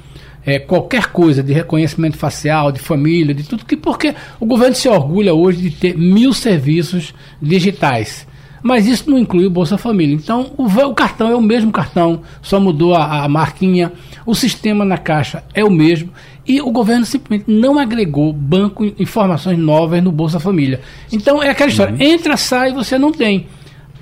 é, 0.46 0.60
qualquer 0.60 1.08
coisa 1.08 1.42
de 1.42 1.52
reconhecimento 1.52 2.18
facial, 2.18 2.72
de 2.72 2.80
família, 2.80 3.34
de 3.34 3.44
tudo, 3.44 3.66
que 3.66 3.76
porque 3.76 4.14
o 4.40 4.46
governo 4.46 4.76
se 4.76 4.88
orgulha 4.88 5.34
hoje 5.34 5.62
de 5.62 5.72
ter 5.72 5.98
mil 5.98 6.32
serviços 6.32 7.14
digitais. 7.42 8.28
Mas 8.62 8.88
isso 8.88 9.10
não 9.10 9.18
inclui 9.18 9.46
o 9.46 9.50
Bolsa 9.50 9.78
Família. 9.78 10.16
Então, 10.16 10.52
o, 10.58 10.66
o 10.66 10.94
cartão 10.94 11.30
é 11.30 11.36
o 11.36 11.42
mesmo 11.42 11.72
cartão, 11.72 12.22
só 12.42 12.60
mudou 12.60 12.96
a, 12.96 13.24
a 13.24 13.28
marquinha, 13.28 13.92
o 14.26 14.34
sistema 14.34 14.86
na 14.86 14.98
caixa 14.98 15.44
é 15.54 15.64
o 15.64 15.70
mesmo 15.70 16.12
e 16.48 16.62
o 16.62 16.72
governo 16.72 17.06
simplesmente 17.06 17.52
não 17.52 17.80
agregou 17.80 18.32
banco 18.32 18.86
informações 19.00 19.58
novas 19.58 20.04
no 20.04 20.12
Bolsa 20.12 20.40
Família. 20.40 20.82
Então 21.12 21.42
é 21.42 21.50
aquela 21.50 21.70
história, 21.70 21.94
uhum. 21.94 22.02
entra, 22.02 22.38
sai, 22.38 22.72
você 22.72 22.98
não 22.98 23.12
tem. 23.12 23.48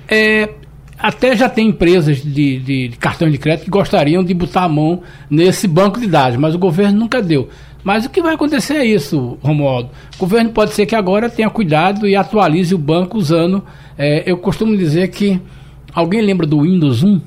É, 0.08 0.50
até 0.98 1.36
já 1.36 1.48
tem 1.48 1.68
empresas 1.68 2.22
de, 2.22 2.58
de, 2.58 2.88
de 2.88 2.96
cartão 2.96 3.30
de 3.30 3.38
crédito 3.38 3.64
que 3.64 3.70
gostariam 3.70 4.22
de 4.22 4.34
botar 4.34 4.64
a 4.64 4.68
mão 4.68 5.02
nesse 5.28 5.66
banco 5.66 5.98
de 5.98 6.06
dados, 6.06 6.36
mas 6.38 6.54
o 6.54 6.58
governo 6.58 6.98
nunca 6.98 7.22
deu. 7.22 7.48
Mas 7.82 8.06
o 8.06 8.10
que 8.10 8.22
vai 8.22 8.34
acontecer 8.34 8.74
é 8.74 8.84
isso, 8.84 9.38
Romualdo. 9.42 9.90
O 10.16 10.18
governo 10.18 10.50
pode 10.50 10.72
ser 10.72 10.86
que 10.86 10.94
agora 10.94 11.28
tenha 11.28 11.50
cuidado 11.50 12.08
e 12.08 12.16
atualize 12.16 12.74
o 12.74 12.78
banco 12.78 13.18
usando. 13.18 13.62
É, 13.98 14.22
eu 14.24 14.38
costumo 14.38 14.74
dizer 14.76 15.08
que. 15.08 15.38
Alguém 15.94 16.22
lembra 16.22 16.44
do 16.44 16.62
Windows 16.62 17.04
1? 17.04 17.20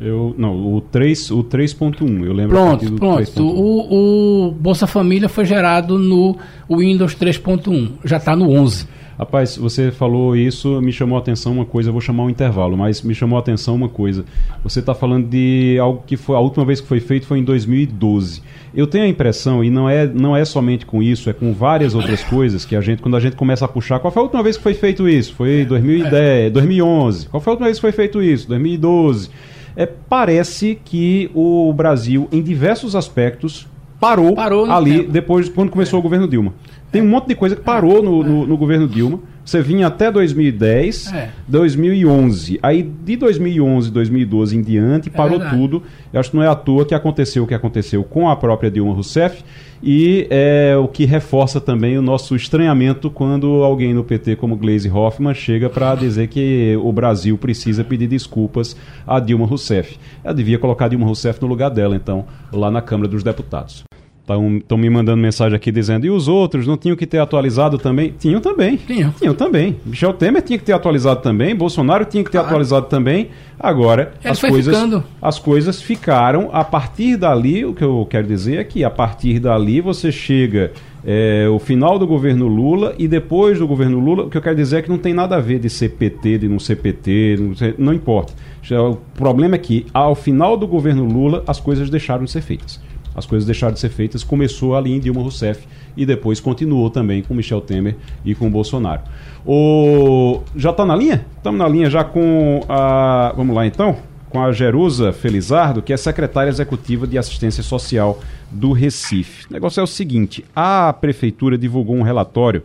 Eu, 0.00 0.34
não, 0.38 0.74
o 0.74 0.80
3, 0.80 1.30
o 1.30 1.44
3.1, 1.44 2.24
eu 2.24 2.32
lembro. 2.32 2.56
Pronto, 2.56 2.92
pronto. 2.92 3.42
O, 3.42 4.48
o 4.48 4.50
Bolsa 4.52 4.86
Família 4.86 5.28
foi 5.28 5.44
gerado 5.44 5.98
no 5.98 6.36
Windows 6.68 7.14
3.1, 7.14 7.92
já 8.04 8.16
está 8.16 8.34
no 8.34 8.50
11. 8.50 8.86
Rapaz, 9.18 9.56
você 9.56 9.92
falou 9.92 10.34
isso, 10.34 10.80
me 10.80 10.90
chamou 10.90 11.16
a 11.16 11.20
atenção 11.20 11.52
uma 11.52 11.64
coisa, 11.64 11.90
eu 11.90 11.92
vou 11.92 12.00
chamar 12.00 12.24
um 12.24 12.30
intervalo, 12.30 12.76
mas 12.76 13.02
me 13.02 13.14
chamou 13.14 13.36
a 13.36 13.40
atenção 13.40 13.74
uma 13.74 13.88
coisa. 13.88 14.24
Você 14.64 14.80
está 14.80 14.94
falando 14.94 15.28
de 15.28 15.78
algo 15.80 16.02
que 16.04 16.16
foi 16.16 16.34
a 16.34 16.40
última 16.40 16.64
vez 16.64 16.80
que 16.80 16.88
foi 16.88 16.98
feito 16.98 17.26
foi 17.26 17.38
em 17.38 17.44
2012. 17.44 18.42
Eu 18.74 18.86
tenho 18.86 19.04
a 19.04 19.08
impressão, 19.08 19.62
e 19.62 19.70
não 19.70 19.88
é, 19.88 20.06
não 20.06 20.34
é 20.34 20.44
somente 20.44 20.86
com 20.86 21.02
isso, 21.02 21.28
é 21.28 21.32
com 21.32 21.52
várias 21.52 21.94
outras 21.94 22.24
coisas 22.24 22.64
que 22.64 22.74
a 22.74 22.80
gente, 22.80 23.02
quando 23.02 23.16
a 23.16 23.20
gente 23.20 23.36
começa 23.36 23.64
a 23.64 23.68
puxar, 23.68 24.00
qual 24.00 24.10
foi 24.10 24.20
a 24.20 24.24
última 24.24 24.42
vez 24.42 24.56
que 24.56 24.62
foi 24.62 24.74
feito 24.74 25.08
isso? 25.08 25.34
Foi 25.34 25.64
2010, 25.66 26.52
2011. 26.52 27.28
Qual 27.28 27.40
foi 27.40 27.50
a 27.50 27.52
última 27.52 27.66
vez 27.66 27.76
que 27.76 27.82
foi 27.82 27.92
feito 27.92 28.20
isso? 28.22 28.48
2012. 28.48 29.30
É, 29.76 29.86
parece 29.86 30.78
que 30.84 31.30
o 31.34 31.72
Brasil, 31.72 32.28
em 32.30 32.42
diversos 32.42 32.94
aspectos, 32.94 33.66
parou, 33.98 34.34
parou 34.34 34.70
ali 34.70 34.98
tempo. 34.98 35.12
depois 35.12 35.48
quando 35.48 35.70
começou 35.70 35.98
é. 35.98 36.00
o 36.00 36.02
governo 36.02 36.28
Dilma. 36.28 36.52
Tem 36.90 37.00
um 37.00 37.08
monte 37.08 37.28
de 37.28 37.34
coisa 37.34 37.56
que 37.56 37.62
parou 37.62 38.02
no, 38.02 38.22
no, 38.22 38.46
no 38.46 38.56
governo 38.56 38.86
Dilma. 38.86 39.20
Você 39.44 39.60
vinha 39.60 39.88
até 39.88 40.10
2010, 40.10 41.12
É. 41.12 41.30
2011. 41.48 42.58
Aí 42.62 42.82
de 42.82 43.16
2011, 43.16 43.90
2012 43.90 44.56
em 44.56 44.62
diante, 44.62 45.10
parou 45.10 45.38
verdade. 45.38 45.56
tudo. 45.56 45.82
Eu 46.12 46.20
acho 46.20 46.30
que 46.30 46.36
não 46.36 46.42
é 46.44 46.48
à 46.48 46.54
toa 46.54 46.84
que 46.84 46.94
aconteceu 46.94 47.42
o 47.42 47.46
que 47.46 47.54
aconteceu 47.54 48.04
com 48.04 48.28
a 48.28 48.36
própria 48.36 48.70
Dilma 48.70 48.92
Rousseff. 48.94 49.42
E 49.84 50.28
é 50.30 50.76
o 50.76 50.86
que 50.86 51.04
reforça 51.04 51.60
também 51.60 51.98
o 51.98 52.02
nosso 52.02 52.36
estranhamento 52.36 53.10
quando 53.10 53.64
alguém 53.64 53.92
no 53.92 54.04
PT, 54.04 54.36
como 54.36 54.54
Gleisi 54.56 54.88
Hoffmann, 54.88 55.34
chega 55.34 55.68
para 55.68 55.96
dizer 55.96 56.28
que 56.28 56.78
o 56.80 56.92
Brasil 56.92 57.36
precisa 57.36 57.82
pedir 57.82 58.06
desculpas 58.06 58.76
a 59.04 59.18
Dilma 59.18 59.44
Rousseff. 59.44 59.98
Ela 60.22 60.34
devia 60.34 60.56
colocar 60.56 60.84
a 60.84 60.88
Dilma 60.88 61.04
Rousseff 61.06 61.42
no 61.42 61.48
lugar 61.48 61.68
dela, 61.68 61.96
então, 61.96 62.24
lá 62.52 62.70
na 62.70 62.80
Câmara 62.80 63.08
dos 63.08 63.24
Deputados. 63.24 63.82
Estão 64.22 64.78
me 64.78 64.88
mandando 64.88 65.20
mensagem 65.20 65.56
aqui 65.56 65.72
dizendo, 65.72 66.06
e 66.06 66.10
os 66.10 66.28
outros 66.28 66.64
não 66.66 66.76
tinham 66.76 66.96
que 66.96 67.06
ter 67.06 67.18
atualizado 67.18 67.76
também? 67.76 68.14
Tinham 68.18 68.40
também. 68.40 68.76
Tinham. 68.76 69.10
Tinham 69.18 69.34
também. 69.34 69.76
Michel 69.84 70.12
Temer 70.14 70.40
tinha 70.42 70.58
que 70.58 70.64
ter 70.64 70.72
atualizado 70.72 71.20
também, 71.20 71.54
Bolsonaro 71.56 72.04
tinha 72.04 72.22
que 72.22 72.30
ter 72.30 72.38
Claro. 72.38 72.46
atualizado 72.48 72.86
também. 72.86 73.28
Agora, 73.58 74.14
Ele 74.22 74.30
as 74.32 74.40
coisas, 74.40 74.74
ficando. 74.74 75.04
as 75.20 75.38
coisas 75.38 75.82
ficaram. 75.82 76.50
A 76.52 76.62
partir 76.64 77.16
dali, 77.16 77.64
o 77.64 77.74
que 77.74 77.82
eu 77.82 78.06
quero 78.08 78.26
dizer 78.26 78.58
é 78.58 78.64
que 78.64 78.84
a 78.84 78.90
partir 78.90 79.38
dali 79.40 79.80
você 79.80 80.12
chega 80.12 80.72
é, 81.04 81.48
o 81.48 81.58
final 81.58 81.98
do 81.98 82.06
governo 82.06 82.46
Lula 82.46 82.94
e 82.98 83.08
depois 83.08 83.58
do 83.58 83.66
governo 83.66 83.98
Lula, 83.98 84.24
o 84.24 84.30
que 84.30 84.36
eu 84.36 84.42
quero 84.42 84.54
dizer 84.56 84.76
é 84.78 84.82
que 84.82 84.88
não 84.88 84.98
tem 84.98 85.12
nada 85.12 85.34
a 85.36 85.40
ver 85.40 85.58
de 85.58 85.68
ser 85.68 85.90
PT, 85.90 86.38
de 86.38 86.48
não 86.48 86.60
ser 86.60 86.76
PT, 86.76 87.36
não, 87.40 87.86
não 87.86 87.92
importa. 87.92 88.32
O 88.70 88.96
problema 89.16 89.56
é 89.56 89.58
que 89.58 89.84
ao 89.92 90.14
final 90.14 90.56
do 90.56 90.66
governo 90.66 91.04
Lula 91.04 91.42
as 91.46 91.58
coisas 91.58 91.90
deixaram 91.90 92.24
de 92.24 92.30
ser 92.30 92.40
feitas. 92.40 92.80
As 93.14 93.26
coisas 93.26 93.46
deixaram 93.46 93.74
de 93.74 93.80
ser 93.80 93.90
feitas, 93.90 94.24
começou 94.24 94.74
ali 94.74 94.92
em 94.92 95.00
Dilma 95.00 95.20
Rousseff 95.20 95.66
e 95.96 96.06
depois 96.06 96.40
continuou 96.40 96.88
também 96.90 97.22
com 97.22 97.34
Michel 97.34 97.60
Temer 97.60 97.96
e 98.24 98.34
com 98.34 98.50
Bolsonaro. 98.50 99.02
O... 99.46 100.40
Já 100.56 100.70
está 100.70 100.84
na 100.84 100.96
linha? 100.96 101.26
Estamos 101.36 101.58
na 101.58 101.68
linha 101.68 101.90
já 101.90 102.04
com 102.04 102.60
a. 102.68 103.32
Vamos 103.36 103.54
lá 103.54 103.66
então? 103.66 103.96
Com 104.30 104.42
a 104.42 104.50
Jerusa 104.50 105.12
Felizardo, 105.12 105.82
que 105.82 105.92
é 105.92 105.96
secretária 105.96 106.48
executiva 106.48 107.06
de 107.06 107.18
assistência 107.18 107.62
social 107.62 108.18
do 108.50 108.72
Recife. 108.72 109.46
O 109.50 109.52
negócio 109.52 109.80
é 109.80 109.82
o 109.82 109.86
seguinte: 109.86 110.44
a 110.56 110.92
prefeitura 110.92 111.58
divulgou 111.58 111.96
um 111.96 112.02
relatório 112.02 112.62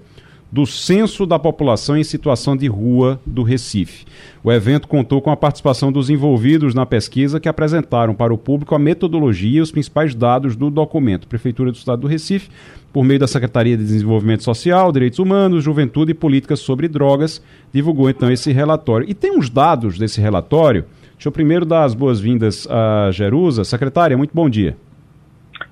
do 0.52 0.66
Censo 0.66 1.26
da 1.26 1.38
População 1.38 1.98
em 1.98 2.04
Situação 2.04 2.56
de 2.56 2.68
Rua 2.68 3.20
do 3.26 3.44
Recife. 3.44 4.06
O 4.44 4.52
evento 4.52 4.88
contou 4.88 5.22
com 5.22 5.30
a 5.30 5.36
participação 5.36 5.92
dos 5.92 6.10
envolvidos 6.10 6.74
na 6.74 6.86
pesquisa 6.86 7.40
que 7.40 7.50
apresentaram 7.50 8.14
para 8.14 8.34
o 8.34 8.38
público 8.38 8.74
a 8.74 8.80
metodologia 8.80 9.60
e 9.60 9.62
os 9.62 9.72
principais 9.72 10.16
dados 10.16 10.56
do 10.56 10.70
documento. 10.70 11.28
Prefeitura 11.28 11.72
do 11.72 11.76
Estado 11.76 12.02
do 12.02 12.08
Recife, 12.08 12.50
por 12.94 13.04
meio 13.04 13.20
da 13.20 13.28
Secretaria 13.28 13.76
de 13.76 13.84
Desenvolvimento 13.84 14.44
Social, 14.44 14.92
Direitos 14.92 15.20
Humanos, 15.20 15.64
Juventude 15.64 16.12
e 16.12 16.16
Políticas 16.16 16.60
sobre 16.60 16.88
Drogas, 16.88 17.42
divulgou 17.74 18.10
então 18.10 18.32
esse 18.32 18.52
relatório. 18.52 19.10
E 19.10 19.14
tem 19.14 19.38
uns 19.38 19.50
dados 19.50 20.00
desse 20.00 20.22
relatório. 20.22 20.86
Deixa 21.14 21.28
eu 21.28 21.32
primeiro 21.32 21.66
dar 21.66 21.84
as 21.84 21.94
boas-vindas 21.94 22.68
à 22.70 23.10
Jerusa. 23.12 23.64
Secretária, 23.64 24.16
muito 24.16 24.32
bom 24.34 24.50
dia. 24.50 24.78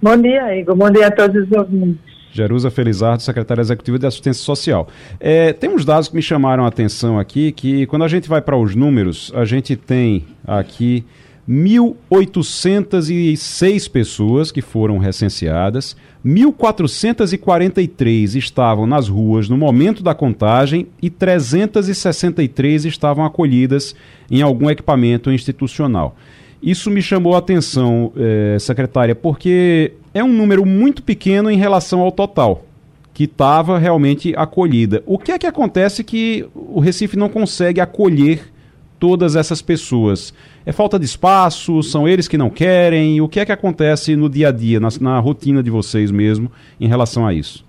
Bom 0.02 0.18
dia, 0.18 0.60
Igor. 0.60 0.76
Bom 0.76 0.90
dia 0.90 1.08
a 1.08 1.12
todos 1.12 1.44
os 1.44 1.52
ouvintes. 1.52 2.15
Jerusa 2.36 2.70
Felizardo, 2.70 3.24
secretária 3.24 3.62
executiva 3.62 3.98
de 3.98 4.06
assistência 4.06 4.44
social. 4.44 4.90
É, 5.22 5.54
tem 5.54 5.70
uns 5.70 5.86
dados 5.86 6.10
que 6.10 6.16
me 6.16 6.22
chamaram 6.22 6.66
a 6.66 6.68
atenção 6.68 7.18
aqui, 7.18 7.54
que 7.54 7.86
quando 7.86 8.04
a 8.04 8.10
gente 8.10 8.28
vai 8.28 8.42
para 8.42 8.58
os 8.58 8.76
números, 8.76 9.32
a 9.34 9.46
gente 9.46 9.78
tem 9.78 10.26
aqui 10.46 11.06
1.806 11.48 13.90
pessoas 13.90 14.52
que 14.52 14.62
foram 14.62 14.98
recenseadas, 14.98 15.96
1.443 16.26 18.36
estavam 18.36 18.86
nas 18.86 19.08
ruas 19.08 19.48
no 19.48 19.56
momento 19.56 20.04
da 20.04 20.14
contagem 20.14 20.88
e 21.02 21.10
363 21.10 22.84
estavam 22.84 23.24
acolhidas 23.24 23.96
em 24.30 24.42
algum 24.42 24.70
equipamento 24.70 25.32
institucional. 25.32 26.18
Isso 26.62 26.92
me 26.92 27.02
chamou 27.02 27.34
a 27.36 27.38
atenção, 27.38 28.12
eh, 28.18 28.58
secretária, 28.60 29.16
porque 29.16 29.94
é 30.16 30.24
um 30.24 30.30
número 30.30 30.66
muito 30.66 31.04
pequeno 31.04 31.52
em 31.52 31.58
relação 31.58 32.00
ao 32.00 32.10
total 32.10 32.64
que 33.14 33.26
estava 33.26 33.78
realmente 33.78 34.34
acolhida. 34.36 35.04
O 35.06 35.20
que 35.20 35.32
é 35.34 35.38
que 35.38 35.46
acontece 35.46 36.04
que 36.06 36.46
o 36.56 36.80
Recife 36.80 37.18
não 37.18 37.30
consegue 37.30 37.82
acolher 37.82 38.52
todas 38.98 39.36
essas 39.36 39.62
pessoas? 39.62 40.34
É 40.66 40.72
falta 40.72 40.98
de 40.98 41.06
espaço? 41.06 41.84
São 41.84 42.08
eles 42.08 42.30
que 42.30 42.38
não 42.38 42.50
querem? 42.50 43.20
O 43.20 43.28
que 43.28 43.42
é 43.42 43.46
que 43.46 43.52
acontece 43.52 44.16
no 44.16 44.30
dia 44.30 44.50
a 44.50 44.52
dia, 44.52 44.80
na, 44.80 44.88
na 45.02 45.20
rotina 45.20 45.62
de 45.62 45.70
vocês 45.70 46.12
mesmo, 46.12 46.50
em 46.80 46.88
relação 46.88 47.28
a 47.28 47.34
isso? 47.34 47.66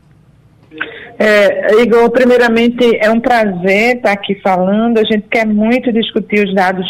É, 1.19 1.83
Igor, 1.83 2.11
primeiramente 2.11 2.97
é 3.01 3.11
um 3.11 3.21
prazer 3.21 3.97
estar 3.97 4.13
aqui 4.13 4.37
falando. 4.37 4.99
A 4.99 5.05
gente 5.05 5.27
quer 5.29 5.47
muito 5.47 5.93
discutir 5.93 6.47
os 6.47 6.55
dados 6.55 6.87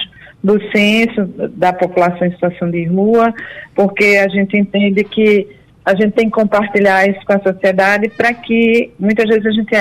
do 0.46 0.60
censo 0.70 1.24
da 1.56 1.72
população 1.72 2.24
em 2.24 2.30
situação 2.30 2.70
de 2.70 2.84
rua, 2.84 3.34
porque 3.74 4.16
a 4.24 4.28
gente 4.28 4.56
entende 4.56 5.02
que 5.02 5.48
a 5.84 5.92
gente 5.92 6.12
tem 6.12 6.26
que 6.26 6.36
compartilhar 6.36 7.04
isso 7.08 7.18
com 7.26 7.32
a 7.32 7.40
sociedade 7.40 8.08
para 8.10 8.32
que 8.32 8.92
muitas 8.96 9.28
vezes 9.28 9.44
a 9.44 9.50
gente 9.50 9.74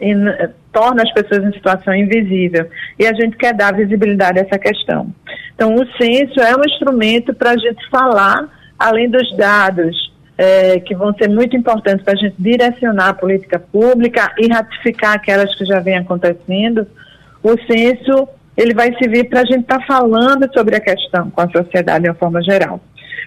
in, 0.00 0.24
torna 0.72 1.04
as 1.04 1.12
pessoas 1.12 1.44
em 1.44 1.52
situação 1.52 1.94
invisível 1.94 2.66
e 2.98 3.06
a 3.06 3.12
gente 3.12 3.36
quer 3.36 3.54
dar 3.54 3.72
visibilidade 3.74 4.40
a 4.40 4.42
essa 4.42 4.58
questão. 4.58 5.14
Então, 5.54 5.76
o 5.76 5.86
censo 6.02 6.40
é 6.40 6.56
um 6.56 6.64
instrumento 6.64 7.32
para 7.32 7.52
a 7.52 7.56
gente 7.56 7.88
falar, 7.88 8.48
além 8.76 9.08
dos 9.08 9.36
dados 9.36 10.12
é, 10.36 10.80
que 10.80 10.96
vão 10.96 11.14
ser 11.14 11.28
muito 11.28 11.56
importantes 11.56 12.04
para 12.04 12.14
a 12.14 12.16
gente 12.16 12.34
direcionar 12.40 13.10
a 13.10 13.14
política 13.14 13.60
pública 13.60 14.32
e 14.36 14.48
ratificar 14.48 15.14
aquelas 15.14 15.54
que 15.54 15.64
já 15.64 15.78
vêm 15.78 15.98
acontecendo, 15.98 16.88
o 17.40 17.56
censo 17.70 18.28
ele 18.56 18.74
vai 18.74 18.94
servir 18.98 19.28
para 19.28 19.40
a 19.40 19.44
gente 19.44 19.60
estar 19.60 19.78
tá 19.78 19.86
falando 19.86 20.48
sobre 20.52 20.76
a 20.76 20.80
questão 20.80 21.30
com 21.30 21.40
a 21.40 21.50
sociedade 21.50 22.04
de 22.04 22.10
uma 22.10 22.16
forma 22.16 22.42
geral. 22.42 22.80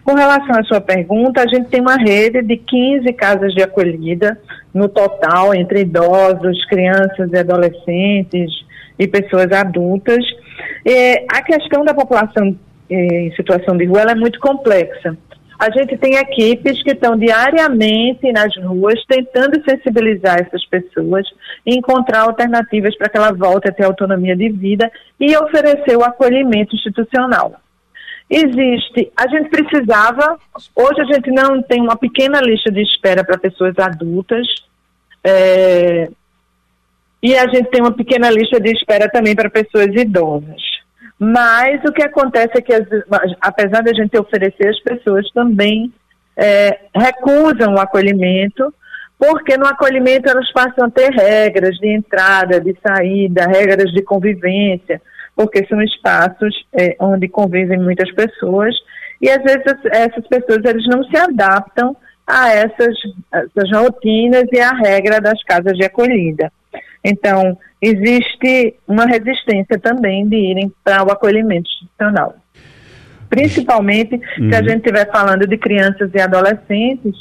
Com 0.04 0.16
relação 0.16 0.58
à 0.58 0.64
sua 0.64 0.82
pergunta, 0.82 1.44
a 1.44 1.48
gente 1.48 1.70
tem 1.70 1.82
uma 1.82 1.96
rede 1.96 2.42
de 2.42 2.58
15 2.58 3.14
casas 3.14 3.54
de 3.54 3.62
acolhida 3.62 4.40
no 4.74 4.88
total, 4.88 5.54
entre 5.54 5.82
idosos, 5.82 6.66
crianças 6.66 7.30
e 7.32 7.38
adolescentes 7.38 8.52
e 8.98 9.08
pessoas 9.08 9.52
adultas. 9.52 10.26
A 11.32 11.42
questão 11.44 11.84
da 11.84 11.94
população 11.94 12.56
em 12.90 13.32
situação 13.36 13.78
de 13.78 13.86
rua 13.86 14.02
é 14.02 14.16
muito 14.16 14.40
complexa. 14.40 15.16
A 15.60 15.70
gente 15.72 15.98
tem 15.98 16.16
equipes 16.16 16.82
que 16.82 16.92
estão 16.92 17.18
diariamente 17.18 18.32
nas 18.32 18.56
ruas 18.56 19.04
tentando 19.06 19.62
sensibilizar 19.70 20.40
essas 20.40 20.66
pessoas 20.66 21.28
encontrar 21.66 22.22
alternativas 22.22 22.98
para 22.98 23.10
que 23.10 23.18
ela 23.18 23.34
volte 23.34 23.68
a 23.68 23.74
ter 23.74 23.84
autonomia 23.84 24.38
de 24.38 24.48
vida 24.48 24.90
e 25.20 25.36
oferecer 25.36 25.98
o 25.98 26.04
acolhimento 26.04 26.74
institucional. 26.74 27.60
Existe, 28.30 29.12
a 29.18 29.28
gente 29.28 29.50
precisava, 29.50 30.40
hoje 30.74 31.02
a 31.02 31.14
gente 31.14 31.30
não 31.32 31.62
tem 31.62 31.82
uma 31.82 31.98
pequena 31.98 32.40
lista 32.40 32.72
de 32.72 32.82
espera 32.82 33.24
para 33.24 33.38
pessoas 33.38 33.78
adultas, 33.78 34.48
é, 35.24 36.10
e 37.22 37.36
a 37.36 37.48
gente 37.48 37.70
tem 37.70 37.82
uma 37.82 37.92
pequena 37.92 38.30
lista 38.30 38.62
de 38.62 38.72
espera 38.72 39.10
também 39.10 39.36
para 39.36 39.50
pessoas 39.50 39.88
idosas. 39.88 40.69
Mas 41.20 41.82
o 41.84 41.92
que 41.92 42.02
acontece 42.02 42.54
é 42.58 42.62
que, 42.62 42.74
as, 42.74 42.88
apesar 43.42 43.84
de 43.84 43.90
a 43.90 43.94
gente 43.94 44.18
oferecer, 44.18 44.70
as 44.70 44.80
pessoas 44.80 45.30
também 45.32 45.92
é, 46.38 46.80
recusam 46.96 47.74
o 47.74 47.80
acolhimento, 47.80 48.74
porque 49.18 49.58
no 49.58 49.68
acolhimento 49.68 50.30
elas 50.30 50.50
passam 50.54 50.86
a 50.86 50.90
ter 50.90 51.12
regras 51.12 51.76
de 51.76 51.94
entrada, 51.94 52.62
de 52.62 52.74
saída, 52.82 53.48
regras 53.48 53.92
de 53.92 54.02
convivência, 54.02 55.02
porque 55.36 55.68
são 55.68 55.82
espaços 55.82 56.66
é, 56.74 56.96
onde 57.02 57.28
convivem 57.28 57.78
muitas 57.78 58.10
pessoas 58.14 58.74
e 59.22 59.30
às 59.30 59.44
vezes 59.44 59.64
essas 59.92 60.26
pessoas 60.28 60.64
eles 60.64 60.88
não 60.88 61.04
se 61.04 61.18
adaptam 61.18 61.96
a 62.26 62.50
essas, 62.50 62.96
essas 63.34 63.72
rotinas 63.74 64.46
e 64.54 64.60
à 64.60 64.72
regra 64.72 65.20
das 65.20 65.44
casas 65.44 65.74
de 65.78 65.84
acolhida. 65.84 66.52
Então, 67.04 67.58
existe 67.82 68.76
uma 68.88 69.06
resistência 69.06 69.80
também 69.80 70.28
de 70.28 70.36
irem 70.36 70.72
para 70.84 71.04
o 71.04 71.12
acolhimento 71.12 71.70
institucional. 71.70 72.36
Principalmente 73.30 74.16
uhum. 74.16 74.50
se 74.50 74.56
a 74.56 74.62
gente 74.62 74.78
estiver 74.78 75.10
falando 75.12 75.48
de 75.48 75.58
crianças 75.58 76.10
e 76.14 76.20
adolescentes, 76.20 77.16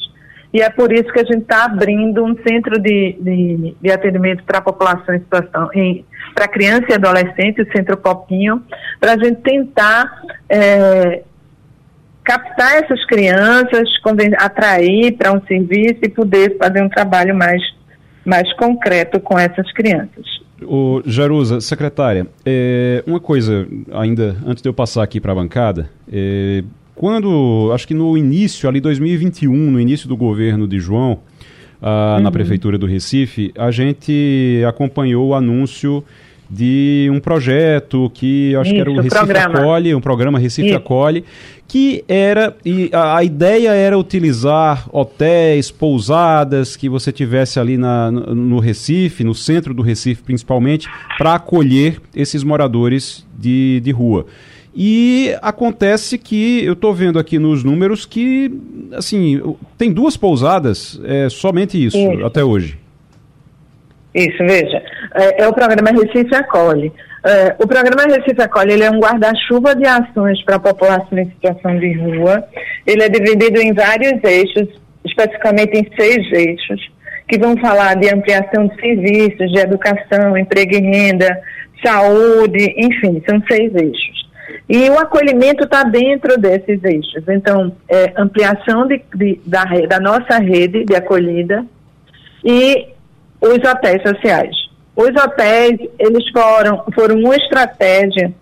e 0.53 0.63
é 0.63 0.71
por 0.71 0.91
isso 0.93 1.13
que 1.13 1.21
a 1.21 1.25
gente 1.25 1.43
está 1.43 1.67
abrindo 1.67 2.25
um 2.25 2.35
centro 2.43 2.81
de, 2.81 3.17
de, 3.21 3.77
de 3.81 3.93
atendimento 3.93 4.43
para 4.45 4.59
a 4.59 4.63
população 4.63 5.15
em 5.15 5.19
situação, 5.19 5.69
para 6.35 6.49
criança 6.49 6.87
e 6.89 6.95
adolescente, 6.95 7.61
o 7.61 7.73
Centro 7.73 7.97
Copinho, 7.99 8.63
para 8.99 9.13
a 9.13 9.19
gente 9.19 9.43
tentar 9.43 10.11
é, 10.49 11.23
captar 12.25 12.83
essas 12.83 13.05
crianças, 13.07 13.89
atrair 14.39 15.17
para 15.17 15.33
um 15.33 15.41
serviço 15.47 15.99
e 16.03 16.09
poder 16.09 16.57
fazer 16.59 16.83
um 16.83 16.89
trabalho 16.89 17.35
mais, 17.35 17.63
mais 18.29 18.53
concreto 18.57 19.19
com 19.21 19.39
essas 19.39 19.73
crianças. 19.73 20.27
O 20.63 21.03
Jaruza, 21.07 21.61
secretária, 21.61 22.27
é, 22.45 23.03
uma 23.07 23.21
coisa 23.21 23.67
ainda 23.93 24.37
antes 24.45 24.63
de 24.63 24.69
eu 24.69 24.75
passar 24.75 25.03
aqui 25.03 25.21
para 25.21 25.33
a 25.33 25.35
bancada, 25.35 25.89
é, 26.13 26.65
quando, 26.95 27.71
acho 27.73 27.87
que 27.87 27.95
no 27.95 28.19
início, 28.19 28.69
ali 28.69 28.81
2021, 28.81 29.53
no 29.53 29.81
início 29.81 30.09
do 30.09 30.17
governo 30.17 30.67
de 30.67 30.81
João, 30.81 31.21
uh, 31.81 32.17
uhum. 32.17 32.23
na 32.23 32.31
Prefeitura 32.33 32.77
do 32.77 32.87
Recife, 32.87 33.53
a 33.57 33.71
gente 33.71 34.65
acompanhou 34.67 35.29
o 35.29 35.35
anúncio 35.35 36.03
de 36.51 37.09
um 37.13 37.21
projeto 37.21 38.11
que 38.15 38.57
acho 38.57 38.71
Isso, 38.71 38.75
que 38.75 38.81
era 38.81 38.91
o 38.91 38.97
Recife 38.97 39.17
programa. 39.17 39.59
Acolhe, 39.61 39.95
um 39.95 40.01
programa 40.01 40.39
Recife 40.41 40.69
Isso. 40.69 40.77
Acolhe, 40.77 41.25
que 41.69 42.03
era 42.09 42.57
e 42.65 42.89
a, 42.95 43.19
a, 43.19 43.25
ideia 43.25 43.75
era 43.75 43.97
utilizar 43.99 44.89
hotéis, 44.91 45.71
pousadas 45.71 46.75
que 46.75 46.89
você 46.89 47.13
tivesse 47.13 47.61
ali 47.61 47.77
na, 47.77 48.11
no, 48.11 48.35
no 48.35 48.59
Recife, 48.59 49.23
no 49.23 49.35
centro 49.35 49.75
do 49.75 49.83
Recife 49.83 50.23
principalmente, 50.23 50.89
para 51.19 51.35
acolher 51.35 52.01
esses 52.17 52.43
moradores 52.43 53.27
de, 53.39 53.81
de 53.81 53.93
rua. 53.93 54.27
E 54.75 55.35
acontece 55.43 56.17
que 56.17 56.65
eu 56.65 56.73
estou 56.73 56.95
vendo 56.95 57.19
aqui 57.19 57.39
nos 57.39 57.63
números 57.63 58.07
que, 58.07 58.51
assim, 58.93 59.57
tem 59.77 59.93
duas 59.93 60.17
pousadas, 60.17 61.01
é 61.05 61.29
somente 61.29 61.85
isso, 61.85 61.99
isso. 61.99 62.25
até 62.25 62.43
hoje. 62.45 62.79
Isso, 64.15 64.39
veja. 64.39 64.83
É, 65.15 65.43
é 65.43 65.49
o 65.49 65.53
programa 65.53 65.91
Recife 65.91 66.35
Acolhe. 66.35 66.93
É, 67.25 67.57
o 67.59 67.67
programa 67.67 68.05
Recife 68.05 68.41
Acolhe 68.41 68.75
ele 68.75 68.85
é 68.85 68.91
um 68.91 69.01
guarda-chuva 69.01 69.75
de 69.75 69.87
ações 69.87 70.43
para 70.45 70.57
a 70.57 70.61
população 70.61 71.19
em 71.19 71.29
situação 71.31 71.79
de 71.79 71.93
rua. 71.95 72.45
Ele 72.87 73.03
é 73.03 73.09
dividido 73.09 73.61
em 73.61 73.73
vários 73.73 74.23
eixos, 74.23 74.69
especificamente 75.05 75.79
em 75.79 75.91
seis 75.97 76.33
eixos, 76.33 76.81
que 77.29 77.39
vão 77.39 77.57
falar 77.57 77.95
de 77.97 78.13
ampliação 78.13 78.69
de 78.69 78.81
serviços, 78.81 79.51
de 79.51 79.59
educação, 79.59 80.37
emprego 80.37 80.75
e 80.75 80.81
renda, 80.81 81.29
saúde, 81.85 82.75
enfim, 82.77 83.23
são 83.29 83.43
seis 83.49 83.75
eixos. 83.75 84.29
E 84.69 84.89
o 84.91 84.99
acolhimento 84.99 85.65
está 85.65 85.83
dentro 85.83 86.39
desses 86.39 86.83
eixos. 86.85 87.25
Então, 87.29 87.73
é, 87.89 88.13
ampliação 88.17 88.87
de, 88.87 89.03
de, 89.15 89.41
da, 89.45 89.65
da 89.65 89.99
nossa 89.99 90.39
rede 90.39 90.85
de 90.85 90.95
acolhida 90.95 91.65
e 92.45 92.89
os 93.41 93.59
hotéis 93.59 94.03
sociais. 94.03 94.68
Os 94.99 95.11
hotéis, 95.11 95.79
eles 95.97 96.29
foram, 96.31 96.85
foram 96.93 97.21
uma 97.21 97.37
estratégia, 97.37 98.33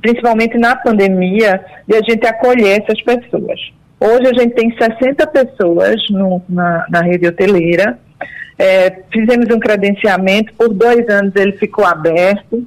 principalmente 0.00 0.56
na 0.56 0.74
pandemia, 0.74 1.62
de 1.86 1.94
a 1.94 2.00
gente 2.00 2.26
acolher 2.26 2.80
essas 2.80 3.02
pessoas. 3.02 3.60
Hoje 4.00 4.26
a 4.26 4.32
gente 4.32 4.54
tem 4.54 4.74
60 4.74 5.26
pessoas 5.26 5.96
no, 6.08 6.42
na, 6.48 6.86
na 6.88 7.02
rede 7.02 7.28
hoteleira. 7.28 7.98
É, 8.58 9.02
fizemos 9.12 9.54
um 9.54 9.60
credenciamento, 9.60 10.54
por 10.54 10.72
dois 10.72 11.06
anos 11.10 11.36
ele 11.36 11.52
ficou 11.58 11.84
aberto, 11.84 12.66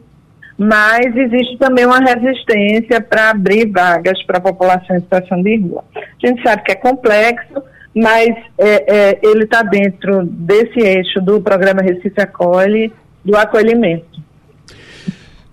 mas 0.55 1.07
existe 1.15 1.57
também 1.57 1.87
uma 1.87 1.97
resistência 1.97 3.01
para 3.01 3.31
abrir 3.31 3.65
vagas 3.71 4.21
para 4.27 4.37
a 4.37 4.41
população 4.41 4.95
em 4.95 4.99
situação 4.99 5.41
de 5.41 5.57
rua. 5.57 5.83
A 5.95 6.27
gente 6.27 6.43
sabe 6.43 6.61
que 6.61 6.71
é 6.71 6.75
complexo, 6.75 7.63
mas 7.95 8.29
é, 8.59 8.95
é, 8.95 9.19
ele 9.23 9.45
está 9.45 9.63
dentro 9.63 10.23
desse 10.23 10.79
eixo 10.79 11.19
do 11.19 11.41
programa 11.41 11.81
Recife 11.81 12.21
Acolhe, 12.21 12.93
do 13.27 13.35
acolhimento. 13.35 14.05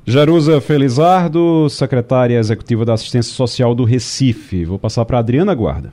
Jaruza 0.06 0.60
Felizardo, 0.60 1.68
secretária 1.68 2.38
executiva 2.38 2.84
da 2.84 2.94
Assistência 2.94 3.34
Social 3.34 3.74
do 3.74 3.84
Recife. 3.84 4.64
Vou 4.64 4.78
passar 4.78 5.04
para 5.04 5.18
Adriana 5.18 5.54
Guarda. 5.54 5.92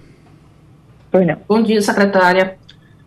Bom 1.48 1.64
dia, 1.64 1.82
secretária. 1.82 2.58